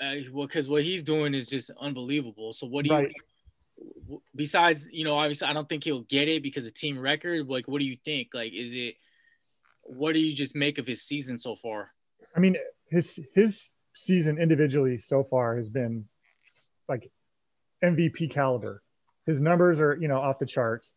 uh 0.02 0.16
well, 0.32 0.48
because 0.48 0.68
what 0.68 0.84
he's 0.84 1.04
doing 1.04 1.34
is 1.34 1.50
just 1.50 1.72
unbelievable. 1.80 2.54
So 2.54 2.68
what 2.68 2.86
do 2.86 2.92
right. 2.92 3.10
you? 3.10 4.22
Besides, 4.36 4.88
you 4.92 5.06
know, 5.06 5.16
obviously, 5.16 5.48
I 5.48 5.54
don't 5.54 5.70
think 5.70 5.84
he'll 5.84 6.02
get 6.02 6.28
it 6.28 6.42
because 6.42 6.66
of 6.66 6.74
team 6.74 6.98
record. 6.98 7.48
Like, 7.48 7.68
what 7.68 7.80
do 7.80 7.86
you 7.86 7.98
think? 8.04 8.30
Like, 8.34 8.54
is 8.54 8.72
it? 8.74 8.96
What 9.84 10.14
do 10.14 10.20
you 10.20 10.34
just 10.34 10.56
make 10.56 10.80
of 10.80 10.88
his 10.88 11.04
season 11.04 11.38
so 11.38 11.56
far? 11.56 11.92
I 12.36 12.40
mean, 12.40 12.58
his 12.90 13.20
his 13.34 13.72
season 13.96 14.40
individually 14.40 14.98
so 14.98 15.24
far 15.24 15.58
has 15.58 15.70
been 15.70 16.06
like 16.90 17.12
MVP 17.84 18.32
caliber. 18.32 18.82
His 19.26 19.42
numbers 19.42 19.80
are, 19.80 19.96
you 20.00 20.08
know, 20.08 20.20
off 20.20 20.40
the 20.40 20.46
charts. 20.46 20.96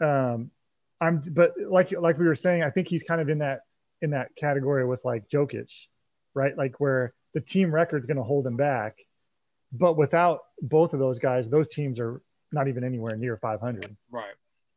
Um, 0.00 0.50
I'm, 1.00 1.22
but 1.30 1.52
like 1.68 1.92
like 1.92 2.18
we 2.18 2.26
were 2.26 2.36
saying, 2.36 2.62
I 2.62 2.70
think 2.70 2.88
he's 2.88 3.02
kind 3.02 3.20
of 3.20 3.28
in 3.28 3.38
that 3.38 3.60
in 4.02 4.10
that 4.10 4.28
category 4.36 4.86
with 4.86 5.04
like 5.04 5.28
Jokic, 5.28 5.72
right? 6.34 6.56
Like 6.56 6.78
where 6.78 7.14
the 7.34 7.40
team 7.40 7.72
record's 7.72 8.06
going 8.06 8.16
to 8.16 8.22
hold 8.22 8.46
him 8.46 8.56
back, 8.56 8.96
but 9.72 9.96
without 9.96 10.40
both 10.60 10.94
of 10.94 11.00
those 11.00 11.18
guys, 11.18 11.48
those 11.48 11.68
teams 11.68 12.00
are 12.00 12.20
not 12.52 12.68
even 12.68 12.84
anywhere 12.84 13.16
near 13.16 13.36
500. 13.36 13.96
Right. 14.10 14.24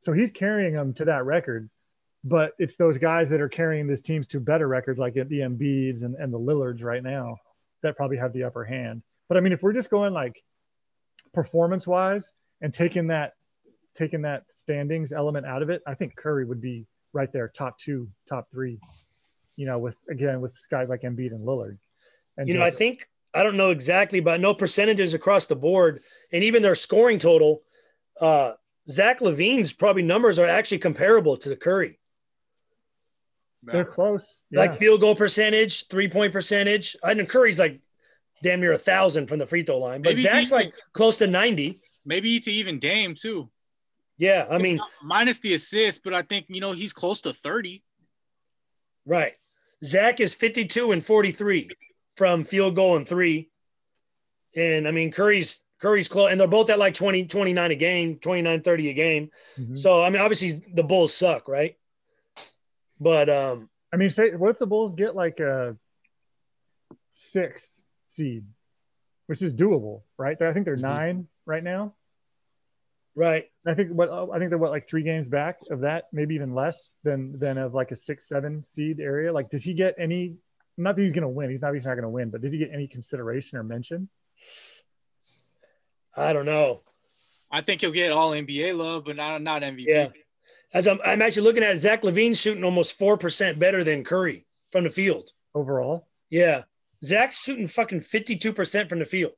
So 0.02 0.14
he's 0.14 0.32
carrying 0.32 0.74
them 0.74 0.94
to 0.96 1.06
that 1.06 1.26
record, 1.26 1.70
but 2.24 2.52
it's 2.60 2.76
those 2.76 2.98
guys 2.98 3.30
that 3.30 3.42
are 3.42 3.50
carrying 3.50 3.88
these 3.88 4.02
teams 4.02 4.28
to 4.28 4.40
better 4.40 4.68
records, 4.68 5.00
like 5.00 5.14
the 5.14 5.40
Embiids 5.40 6.04
and, 6.04 6.16
and 6.16 6.32
the 6.34 6.40
Lillards 6.40 6.84
right 6.84 7.02
now, 7.02 7.38
that 7.82 7.96
probably 7.98 8.18
have 8.18 8.34
the 8.34 8.44
upper 8.44 8.64
hand. 8.64 9.02
But 9.30 9.38
I 9.38 9.42
mean, 9.42 9.54
if 9.54 9.64
we're 9.64 9.74
just 9.74 9.90
going 9.90 10.14
like 10.14 10.44
performance 11.34 11.88
wise 11.88 12.34
and 12.62 12.74
taking 12.74 13.08
that 13.08 13.34
taking 13.96 14.24
that 14.24 14.44
standings 14.50 15.12
element 15.12 15.46
out 15.46 15.62
of 15.62 15.70
it, 15.70 15.82
I 15.86 15.94
think 15.94 16.16
Curry 16.16 16.46
would 16.46 16.62
be 16.62 16.86
right 17.14 17.32
there, 17.32 17.48
top 17.48 17.78
two, 17.78 18.10
top 18.28 18.50
three. 18.52 18.80
You 19.56 19.68
know, 19.68 19.78
with 19.78 19.98
again 20.10 20.42
with 20.42 20.56
guys 20.72 20.90
like 20.90 21.02
Embiid 21.02 21.32
and 21.32 21.46
Lillard. 21.46 21.78
And 22.38 22.48
you 22.48 22.56
know, 22.56 22.64
I 22.64 22.72
think 22.72 23.08
I 23.34 23.44
don't 23.44 23.58
know 23.58 23.70
exactly, 23.70 24.20
but 24.20 24.40
no 24.40 24.54
percentages 24.54 25.14
across 25.14 25.46
the 25.46 25.56
board, 25.56 26.02
and 26.32 26.44
even 26.44 26.62
their 26.62 26.76
scoring 26.76 27.20
total. 27.20 27.62
Uh, 28.20 28.54
Zach 28.90 29.20
LaVine's 29.22 29.74
probably 29.74 30.02
numbers 30.02 30.40
are 30.40 30.48
actually 30.48 30.80
comparable 30.80 31.38
to 31.38 31.50
the 31.50 31.56
Curry. 31.56 32.00
They're 33.64 33.86
close, 33.86 34.44
yeah. 34.52 34.60
like 34.60 34.76
field 34.76 35.00
goal 35.00 35.16
percentage, 35.16 35.88
three 35.88 36.10
point 36.10 36.34
percentage. 36.34 36.98
I 37.04 37.14
know 37.14 37.26
Curry's 37.26 37.60
like 37.60 37.80
damn 38.42 38.60
near 38.60 38.74
a 38.74 38.78
thousand 38.78 39.28
from 39.28 39.40
the 39.40 39.48
free 39.48 39.64
throw 39.64 39.78
line, 39.78 40.02
but 40.02 40.10
maybe 40.10 40.24
Zach's 40.24 40.52
like 40.52 40.74
close 40.92 41.18
to 41.18 41.28
ninety. 41.28 41.80
Maybe 42.06 42.40
to 42.40 42.52
even 42.52 42.80
Dame 42.80 43.16
too. 43.16 43.50
Yeah, 44.24 44.46
I 44.50 44.58
mean, 44.58 44.80
minus 45.04 45.40
the 45.40 45.54
assist, 45.54 46.02
but 46.02 46.14
I 46.14 46.22
think 46.22 46.46
you 46.48 46.62
know 46.62 46.72
he's 46.72 46.94
close 46.94 47.20
to 47.22 47.34
thirty. 47.34 47.84
Right. 49.06 49.34
Zach 49.84 50.22
is 50.22 50.34
fifty-two 50.34 50.94
and 50.94 51.04
forty-three 51.04 51.72
from 52.16 52.46
field 52.46 52.74
goal 52.74 52.96
and 52.96 53.06
three, 53.06 53.50
and 54.56 54.88
I 54.88 54.92
mean 54.92 55.12
Curry's 55.12 55.60
Curry's 55.82 56.08
close, 56.08 56.32
and 56.32 56.40
they're 56.40 56.48
both 56.48 56.70
at 56.70 56.80
like 56.80 56.94
20, 56.94 57.26
29 57.26 57.72
a 57.72 57.76
game, 57.76 58.18
29, 58.18 58.62
30 58.62 58.90
a 58.90 58.94
game. 58.94 59.30
Mm-hmm. 59.60 59.76
So 59.76 60.02
I 60.02 60.10
mean, 60.10 60.22
obviously 60.22 60.64
the 60.74 60.84
Bulls 60.84 61.14
suck, 61.14 61.50
right? 61.50 61.76
But 63.02 63.28
um, 63.28 63.70
I 63.92 63.98
mean, 63.98 64.10
say 64.10 64.32
what 64.36 64.52
if 64.52 64.60
the 64.60 64.68
Bulls 64.68 64.94
get 64.94 65.18
like 65.18 65.42
a 65.42 65.76
six 67.14 67.86
seed, 68.08 68.46
which 69.28 69.42
is 69.42 69.54
doable, 69.54 70.04
right? 70.18 70.42
I 70.42 70.54
think 70.54 70.64
they're 70.64 70.76
mm-hmm. 70.76 70.84
nine 70.84 71.28
right 71.46 71.64
now. 71.64 71.96
Right. 73.16 73.46
I 73.66 73.76
think 73.76 73.92
what 73.92 74.10
I 74.10 74.40
think 74.40 74.50
they're 74.50 74.58
what 74.58 74.72
like 74.72 74.88
three 74.88 75.04
games 75.04 75.30
back 75.30 75.60
of 75.70 75.82
that, 75.82 76.06
maybe 76.12 76.36
even 76.36 76.56
less 76.56 76.96
than 77.04 77.38
than 77.38 77.58
of 77.58 77.74
like 77.74 77.92
a 77.92 77.96
six 77.96 78.28
seven 78.28 78.64
seed 78.64 79.00
area. 79.00 79.32
Like, 79.32 79.50
does 79.50 79.64
he 79.64 79.74
get 79.74 79.96
any? 80.00 80.36
Not 80.78 80.96
that 80.96 81.04
he's 81.04 81.14
going 81.14 81.22
to 81.22 81.30
win. 81.30 81.52
He's 81.52 81.62
not. 81.62 81.76
He's 81.76 81.86
not 81.86 81.94
going 81.94 82.04
to 82.04 82.10
win. 82.10 82.32
But 82.32 82.42
does 82.42 82.52
he 82.52 82.58
get 82.58 82.72
any 82.74 82.88
consideration 82.88 83.60
or 83.60 83.64
mention? 83.64 84.10
I 86.16 86.34
don't 86.34 86.46
know. 86.46 86.82
I 87.52 87.62
think 87.62 87.82
he'll 87.82 87.92
get 87.92 88.12
all 88.12 88.32
NBA 88.32 88.76
love, 88.76 89.06
but 89.06 89.16
not 89.16 89.42
not 89.44 89.62
MVP. 89.62 89.86
Yeah. 89.88 90.10
As 90.74 90.88
I'm, 90.88 91.00
I'm 91.06 91.22
actually 91.22 91.44
looking 91.44 91.64
at 91.64 91.78
Zach 91.78 92.02
LaVine 92.02 92.36
shooting 92.36 92.64
almost 92.64 92.98
four 92.98 93.16
percent 93.16 93.60
better 93.60 93.84
than 93.84 94.04
Curry 94.04 94.48
from 94.72 94.86
the 94.86 94.90
field 94.90 95.30
overall. 95.54 96.08
Yeah, 96.32 96.64
Zach's 97.04 97.40
shooting 97.40 97.68
fucking 97.68 98.02
fifty 98.02 98.38
two 98.38 98.54
percent 98.54 98.90
from 98.90 98.98
the 98.98 99.06
field, 99.06 99.34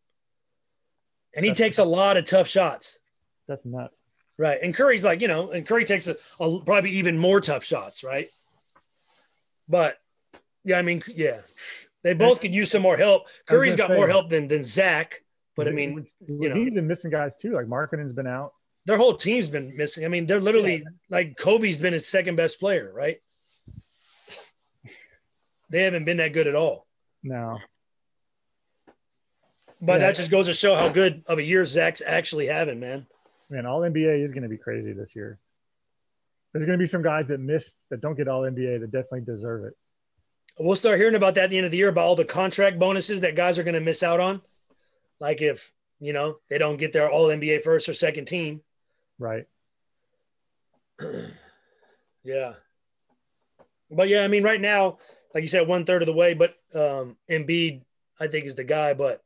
and 1.36 1.44
he 1.44 1.50
That's 1.50 1.60
takes 1.60 1.78
a 1.78 1.84
lot 1.84 2.16
of 2.16 2.24
tough 2.24 2.48
shots. 2.48 3.00
That's 3.48 3.66
nuts. 3.66 4.02
Right. 4.38 4.60
And 4.62 4.74
Curry's 4.74 5.04
like, 5.04 5.22
you 5.22 5.28
know, 5.28 5.52
and 5.52 5.66
Curry 5.66 5.86
takes 5.86 6.08
a, 6.08 6.16
a, 6.40 6.60
probably 6.60 6.92
even 6.92 7.18
more 7.18 7.40
tough 7.40 7.64
shots, 7.64 8.04
right? 8.04 8.28
But 9.70 9.98
yeah, 10.64 10.78
I 10.78 10.82
mean, 10.82 11.02
yeah, 11.16 11.42
they 12.04 12.14
both 12.14 12.42
could 12.42 12.54
use 12.54 12.70
some 12.70 12.82
more 12.82 12.98
help. 12.98 13.28
Curry's 13.48 13.76
got 13.76 13.90
say, 13.90 13.96
more 13.96 14.08
help 14.08 14.30
than 14.30 14.48
than 14.48 14.64
Zach, 14.64 15.22
but 15.56 15.68
I 15.68 15.72
mean, 15.72 16.06
you 16.28 16.50
know, 16.50 16.56
he's 16.56 16.74
been 16.74 16.88
missing 16.88 17.12
guys 17.12 17.36
too. 17.36 17.54
Like 17.54 17.68
Markkanen's 17.68 18.14
been 18.14 18.28
out. 18.28 18.52
Their 18.86 18.98
whole 18.98 19.16
team's 19.16 19.50
been 19.50 19.76
missing. 19.76 20.06
I 20.06 20.10
mean, 20.10 20.26
they're 20.26 20.42
literally 20.42 20.78
yeah. 20.78 20.90
like 21.10 21.38
Kobe's 21.38 21.80
been 21.80 21.94
his 21.94 22.08
second 22.08 22.36
best 22.36 22.60
player, 22.60 22.92
right? 22.94 23.18
They 25.72 25.82
haven't 25.82 26.06
been 26.06 26.18
that 26.18 26.32
good 26.32 26.46
at 26.46 26.54
all. 26.54 26.86
No. 27.24 27.58
But 29.82 29.94
yeah. 29.94 29.98
that 29.98 30.16
just 30.16 30.30
goes 30.30 30.46
to 30.46 30.54
show 30.54 30.76
how 30.76 30.94
good 30.94 31.24
of 31.26 31.40
a 31.40 31.44
year 31.44 31.66
Zach's 31.66 32.04
actually 32.06 32.46
having, 32.46 32.80
man 32.80 33.08
man, 33.50 33.66
all 33.66 33.82
NBA 33.82 34.24
is 34.24 34.32
going 34.32 34.44
to 34.44 34.50
be 34.50 34.58
crazy 34.58 34.94
this 34.94 35.16
year. 35.16 35.40
There's 36.54 36.66
going 36.66 36.78
to 36.78 36.82
be 36.82 36.88
some 36.88 37.02
guys 37.02 37.28
that 37.28 37.40
miss 37.40 37.80
that 37.90 38.02
don't 38.02 38.16
get 38.16 38.28
all 38.28 38.44
NBA 38.44 38.80
that 38.80 38.92
definitely 38.92 39.22
deserve 39.22 39.66
it. 39.66 39.74
We'll 40.58 40.76
start 40.76 41.00
hearing 41.00 41.16
about 41.16 41.36
that 41.36 41.46
at 41.46 41.50
the 41.50 41.58
end 41.58 41.66
of 41.66 41.72
the 41.72 41.78
year 41.78 41.90
about 41.90 42.06
all 42.06 42.16
the 42.16 42.24
contract 42.24 42.80
bonuses 42.80 43.22
that 43.22 43.36
guys 43.36 43.60
are 43.60 43.64
going 43.64 43.74
to 43.74 43.82
miss 43.82 44.04
out 44.04 44.22
on. 44.22 44.42
Like 45.20 45.42
if, 45.42 45.74
you 46.00 46.14
know, 46.14 46.38
they 46.50 46.58
don't 46.58 46.78
get 46.78 46.94
their 46.94 47.10
all 47.10 47.28
NBA 47.28 47.62
first 47.62 47.90
or 47.90 47.94
second 47.94 48.26
team. 48.26 48.62
Right. 49.20 49.46
yeah. 52.24 52.54
But 53.92 54.08
yeah, 54.08 54.24
I 54.24 54.30
mean, 54.30 54.44
right 54.44 54.62
now, 54.62 55.00
like 55.34 55.42
you 55.42 55.50
said, 55.50 55.68
one 55.68 55.84
third 55.84 56.02
of 56.02 56.06
the 56.06 56.14
way, 56.14 56.34
but 56.34 56.56
um 56.74 57.18
Embiid, 57.30 57.82
I 58.18 58.28
think, 58.28 58.46
is 58.46 58.56
the 58.56 58.64
guy. 58.64 58.94
But 58.94 59.22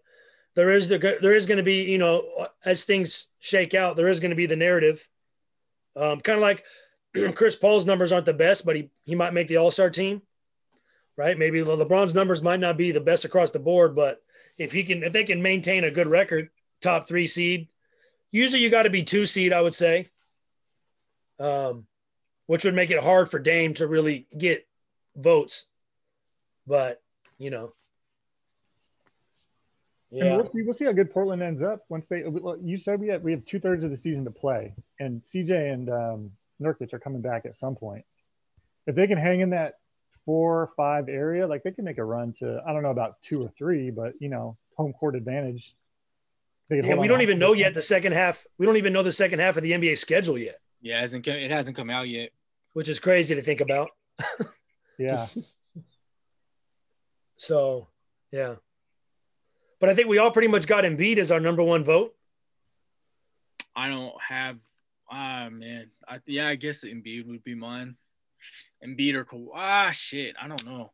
there 0.56 0.72
is 0.72 0.88
the 0.88 0.98
there 0.98 1.36
is 1.36 1.46
going 1.46 1.58
to 1.58 1.64
be 1.64 1.84
you 1.84 1.98
know 1.98 2.48
as 2.66 2.86
things 2.86 3.28
shake 3.40 3.74
out 3.74 3.96
there 3.96 4.08
is 4.08 4.20
going 4.20 4.32
to 4.32 4.36
be 4.36 4.46
the 4.46 4.56
narrative 4.56 5.08
um, 5.96 6.20
kind 6.20 6.38
of 6.38 6.42
like 6.42 6.64
chris 7.36 7.56
paul's 7.56 7.86
numbers 7.86 8.12
aren't 8.12 8.26
the 8.26 8.34
best 8.34 8.66
but 8.66 8.76
he 8.76 8.90
he 9.04 9.16
might 9.16 9.34
make 9.34 9.48
the 9.48 9.58
all-star 9.58 9.90
team 9.90 10.22
right? 11.20 11.38
Maybe 11.38 11.60
LeBron's 11.60 12.16
numbers 12.16 12.42
might 12.42 12.62
not 12.62 12.78
be 12.78 12.94
the 12.94 13.02
best 13.02 13.26
across 13.26 13.52
the 13.52 13.60
board, 13.60 13.94
but 13.94 14.24
if 14.58 14.72
he 14.72 14.84
can, 14.84 15.04
if 15.04 15.12
they 15.12 15.26
can 15.26 15.42
maintain 15.42 15.84
a 15.84 15.92
good 15.92 16.08
record, 16.08 16.50
top 16.82 17.10
three 17.10 17.28
seed, 17.28 17.68
usually 18.32 18.62
you 18.62 18.70
got 18.70 18.84
to 18.84 18.90
be 18.90 19.04
two 19.04 19.26
seed, 19.26 19.52
I 19.52 19.60
would 19.60 19.74
say, 19.74 20.08
um, 21.38 21.88
which 22.46 22.64
would 22.64 22.74
make 22.74 22.90
it 22.90 23.04
hard 23.04 23.30
for 23.30 23.38
Dame 23.38 23.74
to 23.76 23.86
really 23.86 24.28
get 24.36 24.66
votes. 25.14 25.68
But 26.66 27.02
you 27.38 27.50
know, 27.50 27.74
yeah, 30.12 30.36
we'll 30.36 30.52
see, 30.52 30.62
we'll 30.64 30.74
see 30.74 30.86
how 30.86 30.92
good 30.92 31.12
Portland 31.12 31.42
ends 31.42 31.62
up 31.62 31.86
once 31.90 32.08
they. 32.08 32.24
You 32.64 32.78
said 32.78 33.00
we 33.00 33.10
have 33.10 33.22
we 33.22 33.32
have 33.32 33.46
two 33.46 33.60
thirds 33.60 33.84
of 33.84 33.92
the 33.92 33.98
season 33.98 34.26
to 34.26 34.32
play, 34.32 34.74
and 35.00 35.22
CJ 35.24 35.74
and 35.74 35.90
um, 35.90 36.32
Nurkic 36.62 36.94
are 36.94 37.00
coming 37.00 37.22
back 37.22 37.46
at 37.46 37.58
some 37.58 37.76
point. 37.76 38.06
If 38.88 38.96
they 38.96 39.06
can 39.06 39.18
hang 39.18 39.42
in 39.42 39.52
that 39.52 39.76
four 40.26 40.62
or 40.62 40.72
five 40.76 41.10
area, 41.10 41.46
like 41.46 41.64
they 41.64 41.72
can 41.72 41.86
make 41.86 42.00
a 42.00 42.04
run 42.04 42.34
to 42.40 42.62
I 42.68 42.74
don't 42.74 42.82
know 42.82 42.90
about 42.90 43.22
two 43.22 43.44
or 43.44 43.50
three, 43.58 43.92
but 43.92 44.14
you 44.20 44.30
know, 44.30 44.58
home 44.76 44.94
court 44.94 45.16
advantage. 45.16 45.76
Yeah, 46.72 46.96
we 46.96 47.08
don't 47.08 47.22
even 47.22 47.40
know 47.40 47.54
yet 47.54 47.74
the 47.74 47.82
second 47.82 48.14
half. 48.14 48.46
We 48.58 48.66
don't 48.66 48.78
even 48.78 48.94
know 48.94 49.02
the 49.02 49.12
second 49.12 49.40
half 49.40 49.58
of 49.58 49.64
the 49.64 49.72
NBA 49.72 49.98
schedule 49.98 50.38
yet. 50.38 50.60
Yeah, 50.82 51.00
it 51.00 51.02
hasn't 51.02 51.28
it 51.28 51.52
hasn't 51.52 51.76
come 51.76 51.90
out 51.90 52.08
yet, 52.08 52.32
which 52.74 52.90
is 52.90 53.00
crazy 53.00 53.36
to 53.36 53.42
think 53.42 53.62
about. 53.62 53.90
yeah. 54.98 55.28
so, 57.38 57.88
yeah. 58.32 58.56
But 59.80 59.90
I 59.90 59.94
think 59.96 60.08
we 60.08 60.18
all 60.18 60.32
pretty 60.32 60.48
much 60.50 60.68
got 60.68 60.84
Embiid 60.84 61.18
as 61.18 61.32
our 61.32 61.40
number 61.40 61.64
one 61.64 61.84
vote. 61.84 62.14
I 63.76 63.88
don't 63.88 64.14
have. 64.28 64.58
Ah 65.12 65.50
man, 65.52 65.90
I, 66.08 66.20
yeah, 66.28 66.48
I 66.48 66.56
guess 66.56 66.84
Embiid 66.84 67.28
would 67.28 67.44
be 67.44 67.56
mine. 67.56 67.96
Embiid 68.86 69.16
or 69.16 69.26
Kawhi. 69.26 69.48
Ah, 69.54 69.92
shit. 69.92 70.36
I 70.42 70.48
don't 70.48 70.66
know. 70.66 70.92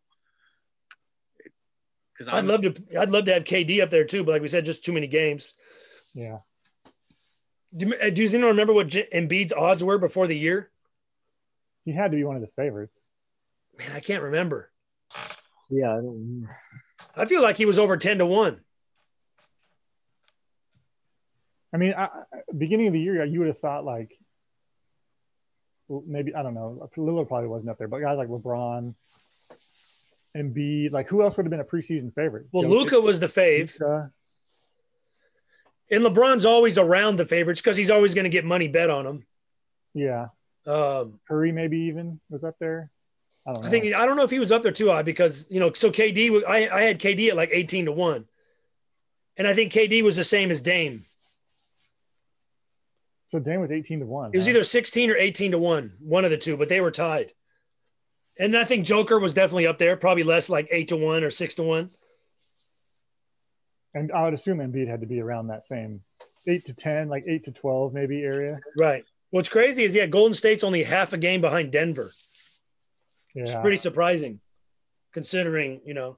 Because 2.18 2.34
I'd 2.34 2.46
love 2.46 2.62
to. 2.62 2.74
I'd 2.98 3.10
love 3.10 3.26
to 3.26 3.34
have 3.34 3.44
KD 3.44 3.82
up 3.82 3.90
there 3.90 4.06
too, 4.06 4.24
but 4.24 4.32
like 4.34 4.42
we 4.42 4.48
said, 4.48 4.66
just 4.66 4.86
too 4.86 4.94
many 4.94 5.08
games. 5.08 5.54
Yeah. 6.14 6.38
Do, 7.76 7.94
uh, 8.02 8.10
do 8.10 8.24
you 8.24 8.30
anyone 8.30 8.48
remember 8.52 8.72
what 8.72 8.88
J- 8.88 9.10
Embiid's 9.14 9.52
odds 9.52 9.84
were 9.84 9.98
before 9.98 10.28
the 10.28 10.38
year? 10.38 10.72
He 11.84 11.92
had 11.94 12.12
to 12.12 12.18
be 12.18 12.24
one 12.24 12.38
of 12.38 12.42
the 12.42 12.48
favorites. 12.56 12.94
Man, 13.78 13.92
I 13.94 14.00
can't 14.00 14.24
remember. 14.24 14.72
Yeah, 15.70 15.92
I 15.92 15.96
don't. 15.98 16.48
I 17.18 17.26
feel 17.26 17.42
like 17.42 17.58
he 17.58 17.66
was 17.66 17.78
over 17.80 17.98
ten 17.98 18.20
to 18.20 18.26
one. 18.26 18.62
I 21.76 21.78
mean, 21.78 21.94
I, 21.94 22.08
beginning 22.58 22.88
of 22.88 22.94
the 22.94 23.02
year, 23.02 23.26
you 23.26 23.40
would 23.40 23.50
have 23.50 23.58
thought 23.60 23.84
like 23.84 24.18
maybe 26.08 26.34
I 26.34 26.42
don't 26.42 26.54
know. 26.54 26.90
Lillard 26.96 27.28
probably 27.28 27.50
wasn't 27.50 27.70
up 27.70 27.78
there, 27.78 27.90
but 27.90 28.00
guys 28.00 28.18
like 28.18 28.30
LeBron, 28.30 28.96
and 30.34 30.56
Embiid, 30.56 30.94
like 30.94 31.10
who 31.10 31.22
else 31.22 31.36
would 31.36 31.46
have 31.46 31.52
been 31.52 31.60
a 31.60 31.66
preseason 31.66 32.16
favorite? 32.16 32.46
Well, 32.54 32.66
Luka 32.66 33.02
was 33.02 33.20
the 33.20 33.26
fave. 33.26 33.78
Luka. 33.78 34.12
And 35.92 36.02
LeBron's 36.02 36.46
always 36.46 36.78
around 36.78 37.18
the 37.18 37.26
favorites 37.26 37.60
because 37.60 37.76
he's 37.76 37.92
always 37.92 38.16
going 38.16 38.24
to 38.24 38.30
get 38.30 38.46
money 38.46 38.70
bet 38.70 38.90
on 38.90 39.06
him. 39.06 39.26
Yeah. 39.94 40.28
Um, 40.66 41.20
Curry 41.28 41.52
maybe 41.52 41.78
even 41.80 42.22
was 42.30 42.46
up 42.46 42.56
there. 42.58 42.90
I 43.46 43.52
don't 43.52 43.64
know. 43.64 43.68
I 43.68 43.70
think 43.70 43.94
I 43.94 44.06
don't 44.06 44.16
know 44.16 44.24
if 44.24 44.32
he 44.32 44.40
was 44.40 44.54
up 44.54 44.64
there 44.64 44.72
too 44.72 44.92
high 44.92 45.04
because 45.04 45.50
you 45.52 45.60
know 45.60 45.74
so 45.74 45.92
KD 45.92 46.42
I 46.48 46.70
I 46.70 46.82
had 46.84 47.02
KD 47.02 47.32
at 47.32 47.36
like 47.36 47.50
eighteen 47.52 47.84
to 47.84 47.92
one, 47.92 48.24
and 49.36 49.46
I 49.46 49.54
think 49.54 49.74
KD 49.74 50.04
was 50.04 50.16
the 50.16 50.24
same 50.24 50.52
as 50.52 50.62
Dame. 50.62 51.02
So 53.30 53.40
Dan 53.40 53.60
was 53.60 53.72
18 53.72 54.00
to 54.02 54.06
1. 54.06 54.32
It 54.34 54.38
was 54.38 54.46
huh? 54.46 54.52
either 54.52 54.64
16 54.64 55.12
or 55.12 55.18
18 55.18 55.52
to 55.52 55.58
1, 55.58 55.94
one 56.00 56.26
of 56.26 56.32
the 56.32 56.38
two, 56.38 56.58
but 56.58 56.70
they 56.70 56.82
were 56.82 56.92
tied. 56.92 57.34
And 58.38 58.56
I 58.56 58.66
think 58.66 58.86
Joker 58.86 59.18
was 59.18 59.34
definitely 59.34 59.68
up 59.68 59.78
there, 59.78 59.96
probably 59.96 60.24
less 60.24 60.50
like 60.50 60.68
8 60.72 60.90
to 60.90 60.98
1 60.98 61.24
or 61.24 61.30
6 61.30 61.56
to 61.56 61.64
1. 61.64 61.90
And 63.94 64.12
I 64.12 64.24
would 64.26 64.34
assume 64.34 64.58
Embiid 64.58 64.90
had 64.90 65.02
to 65.02 65.08
be 65.08 65.22
around 65.22 65.48
that 65.48 65.66
same 65.66 66.02
8 66.48 66.66
to 66.66 66.74
10, 66.74 67.08
like 67.08 67.24
8 67.28 67.46
to 67.46 67.52
12 67.52 67.94
maybe 67.94 68.22
area. 68.22 68.60
Right. 68.78 69.06
What's 69.32 69.50
crazy 69.50 69.84
is, 69.84 69.96
yeah, 69.96 70.06
Golden 70.06 70.34
State's 70.34 70.64
only 70.64 70.84
half 70.84 71.14
a 71.14 71.18
game 71.18 71.42
behind 71.42 71.72
Denver. 71.72 72.12
Yeah. 73.34 73.44
It's 73.44 73.56
pretty 73.56 73.78
surprising 73.78 74.40
considering, 75.14 75.82
you 75.86 75.94
know. 75.94 76.18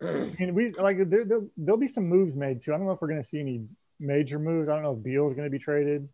and 0.00 0.54
we 0.54 0.72
like 0.72 0.98
there, 1.10 1.24
there'll 1.56 1.80
be 1.80 1.88
some 1.88 2.08
moves 2.08 2.36
made 2.36 2.62
too. 2.62 2.72
I 2.72 2.76
don't 2.76 2.86
know 2.86 2.92
if 2.92 3.00
we're 3.00 3.08
going 3.08 3.22
to 3.22 3.28
see 3.28 3.40
any 3.40 3.64
major 4.00 4.38
moves. 4.38 4.68
I 4.68 4.74
don't 4.74 4.82
know 4.82 4.92
if 4.92 5.02
Beal's 5.02 5.34
going 5.34 5.46
to 5.46 5.50
be 5.50 5.58
traded, 5.58 6.08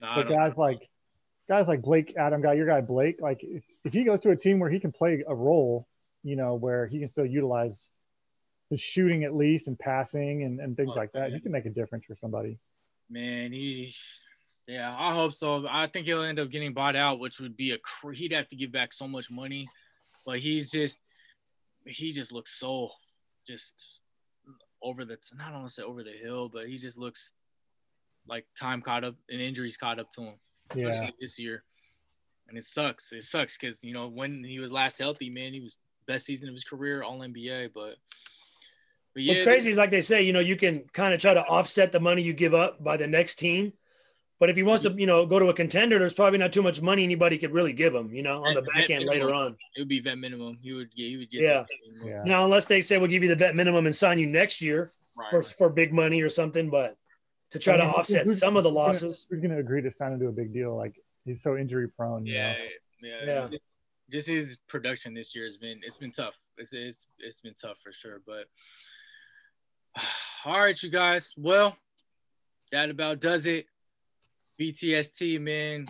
no, 0.00 0.12
but 0.14 0.28
guys 0.28 0.56
know. 0.56 0.62
like 0.62 0.88
guys 1.48 1.68
like 1.68 1.82
Blake, 1.82 2.14
Adam, 2.16 2.42
guy, 2.42 2.54
your 2.54 2.66
guy 2.66 2.80
Blake, 2.80 3.20
like 3.20 3.40
if, 3.42 3.64
if 3.84 3.92
he 3.92 4.04
goes 4.04 4.20
to 4.20 4.30
a 4.30 4.36
team 4.36 4.58
where 4.58 4.70
he 4.70 4.80
can 4.80 4.92
play 4.92 5.22
a 5.26 5.34
role, 5.34 5.86
you 6.22 6.36
know, 6.36 6.54
where 6.54 6.86
he 6.86 6.98
can 6.98 7.10
still 7.10 7.26
utilize 7.26 7.88
his 8.70 8.80
shooting 8.80 9.24
at 9.24 9.34
least 9.34 9.68
and 9.68 9.78
passing 9.78 10.42
and, 10.42 10.60
and 10.60 10.76
things 10.76 10.90
oh, 10.92 10.98
like 10.98 11.12
that, 11.12 11.30
man. 11.30 11.32
he 11.32 11.40
can 11.40 11.52
make 11.52 11.66
a 11.66 11.70
difference 11.70 12.04
for 12.04 12.16
somebody. 12.20 12.58
Man, 13.08 13.52
he, 13.52 13.94
yeah, 14.66 14.94
I 14.98 15.14
hope 15.14 15.32
so. 15.32 15.66
I 15.70 15.86
think 15.86 16.06
he'll 16.06 16.22
end 16.22 16.40
up 16.40 16.50
getting 16.50 16.72
bought 16.72 16.96
out, 16.96 17.20
which 17.20 17.38
would 17.38 17.56
be 17.56 17.72
a 17.72 18.12
he'd 18.12 18.32
have 18.32 18.48
to 18.48 18.56
give 18.56 18.72
back 18.72 18.92
so 18.92 19.06
much 19.06 19.30
money, 19.30 19.68
but 20.24 20.40
he's 20.40 20.70
just 20.72 20.98
he 21.84 22.10
just 22.10 22.32
looks 22.32 22.58
so 22.58 22.90
just 23.46 24.00
over 24.86 25.04
the 25.04 25.18
don't 25.36 25.52
want 25.52 25.68
to 25.68 25.74
say 25.74 25.82
over 25.82 26.02
the 26.02 26.12
hill, 26.12 26.48
but 26.48 26.68
he 26.68 26.76
just 26.76 26.96
looks 26.96 27.32
like 28.28 28.46
time 28.58 28.82
caught 28.82 29.04
up 29.04 29.14
and 29.28 29.40
injuries 29.40 29.76
caught 29.76 29.98
up 29.98 30.10
to 30.12 30.22
him. 30.22 30.34
Yeah. 30.74 31.10
This 31.20 31.38
year, 31.38 31.62
and 32.48 32.58
it 32.58 32.64
sucks. 32.64 33.12
It 33.12 33.22
sucks 33.22 33.56
because 33.56 33.84
you 33.84 33.92
know 33.92 34.08
when 34.08 34.42
he 34.42 34.58
was 34.58 34.72
last 34.72 34.98
healthy, 34.98 35.30
man, 35.30 35.52
he 35.52 35.60
was 35.60 35.76
best 36.06 36.26
season 36.26 36.48
of 36.48 36.54
his 36.54 36.64
career, 36.64 37.02
All 37.02 37.20
NBA. 37.20 37.70
But, 37.74 37.96
but 39.14 39.22
yeah, 39.22 39.32
what's 39.32 39.42
crazy 39.42 39.70
is 39.70 39.76
like 39.76 39.90
they 39.90 40.00
say, 40.00 40.22
you 40.22 40.32
know, 40.32 40.40
you 40.40 40.56
can 40.56 40.84
kind 40.92 41.12
of 41.14 41.20
try 41.20 41.34
to 41.34 41.44
offset 41.44 41.92
the 41.92 42.00
money 42.00 42.22
you 42.22 42.32
give 42.32 42.54
up 42.54 42.82
by 42.82 42.96
the 42.96 43.06
next 43.06 43.36
team. 43.36 43.72
But 44.38 44.50
if 44.50 44.56
he 44.56 44.62
wants 44.62 44.82
to, 44.82 44.92
you 44.92 45.06
know, 45.06 45.24
go 45.24 45.38
to 45.38 45.46
a 45.46 45.54
contender, 45.54 45.98
there's 45.98 46.12
probably 46.12 46.38
not 46.38 46.52
too 46.52 46.62
much 46.62 46.82
money 46.82 47.04
anybody 47.04 47.38
could 47.38 47.52
really 47.52 47.72
give 47.72 47.94
him, 47.94 48.12
you 48.12 48.22
know, 48.22 48.44
on 48.44 48.54
the 48.54 48.62
back 48.62 48.90
end 48.90 49.06
later 49.06 49.32
on. 49.32 49.56
It 49.74 49.80
would 49.80 49.88
be 49.88 50.00
vet 50.00 50.18
minimum. 50.18 50.58
He 50.60 50.74
would 50.74 50.94
get, 50.94 51.08
he 51.08 51.16
would 51.16 51.30
get. 51.30 51.40
Yeah. 51.40 51.64
yeah. 52.04 52.22
Now, 52.24 52.44
unless 52.44 52.66
they 52.66 52.82
say 52.82 52.98
we'll 52.98 53.08
give 53.08 53.22
you 53.22 53.30
the 53.30 53.36
vet 53.36 53.56
minimum 53.56 53.86
and 53.86 53.96
sign 53.96 54.18
you 54.18 54.26
next 54.26 54.60
year 54.60 54.90
right, 55.16 55.30
for, 55.30 55.38
right. 55.38 55.46
for 55.46 55.70
big 55.70 55.94
money 55.94 56.20
or 56.20 56.28
something, 56.28 56.68
but 56.68 56.96
to 57.52 57.58
try 57.58 57.74
I 57.74 57.78
mean, 57.78 57.86
to 57.86 57.98
offset 57.98 58.28
some 58.28 58.58
of 58.58 58.62
the 58.62 58.70
losses. 58.70 59.26
Who's 59.30 59.40
going 59.40 59.52
to 59.52 59.58
agree 59.58 59.80
to 59.80 59.90
sign 59.90 60.12
him 60.12 60.20
to 60.20 60.28
a 60.28 60.32
big 60.32 60.52
deal? 60.52 60.76
Like 60.76 61.00
he's 61.24 61.42
so 61.42 61.56
injury 61.56 61.88
prone. 61.88 62.26
Yeah. 62.26 62.56
yeah. 63.02 63.24
Yeah. 63.24 63.48
Just 64.10 64.28
his 64.28 64.58
production 64.68 65.14
this 65.14 65.34
year 65.34 65.46
has 65.46 65.56
been, 65.56 65.80
it's 65.82 65.96
been 65.96 66.12
tough. 66.12 66.34
It's, 66.58 66.74
it's, 66.74 67.06
it's 67.18 67.40
been 67.40 67.54
tough 67.54 67.78
for 67.82 67.90
sure. 67.90 68.20
But 68.26 68.44
all 70.44 70.60
right, 70.60 70.80
you 70.82 70.90
guys. 70.90 71.32
Well, 71.38 71.74
that 72.70 72.90
about 72.90 73.20
does 73.20 73.46
it 73.46 73.66
BTST, 74.60 75.40
man. 75.40 75.86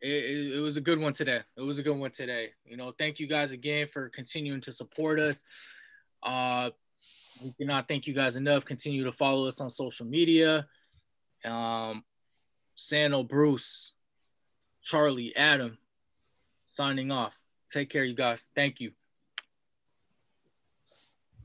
It, 0.00 0.08
it, 0.08 0.56
it, 0.56 0.60
was 0.60 0.76
a 0.76 0.80
good 0.80 0.98
one 0.98 1.12
today. 1.12 1.40
It 1.56 1.60
was 1.60 1.78
a 1.78 1.82
good 1.82 1.96
one 1.96 2.10
today. 2.10 2.50
You 2.64 2.76
know, 2.76 2.92
thank 2.98 3.20
you 3.20 3.28
guys 3.28 3.52
again 3.52 3.86
for 3.86 4.08
continuing 4.08 4.60
to 4.62 4.72
support 4.72 5.20
us. 5.20 5.44
Uh, 6.22 6.70
we 7.42 7.52
cannot 7.52 7.88
thank 7.88 8.06
you 8.06 8.14
guys 8.14 8.36
enough. 8.36 8.64
Continue 8.64 9.04
to 9.04 9.12
follow 9.12 9.46
us 9.46 9.60
on 9.60 9.68
social 9.68 10.06
media. 10.06 10.66
Um, 11.44 12.04
Sano, 12.74 13.22
Bruce, 13.22 13.92
Charlie, 14.82 15.34
Adam, 15.36 15.78
signing 16.66 17.10
off. 17.10 17.36
Take 17.70 17.90
care, 17.90 18.04
you 18.04 18.14
guys. 18.14 18.46
Thank 18.54 18.80
you. 18.80 18.92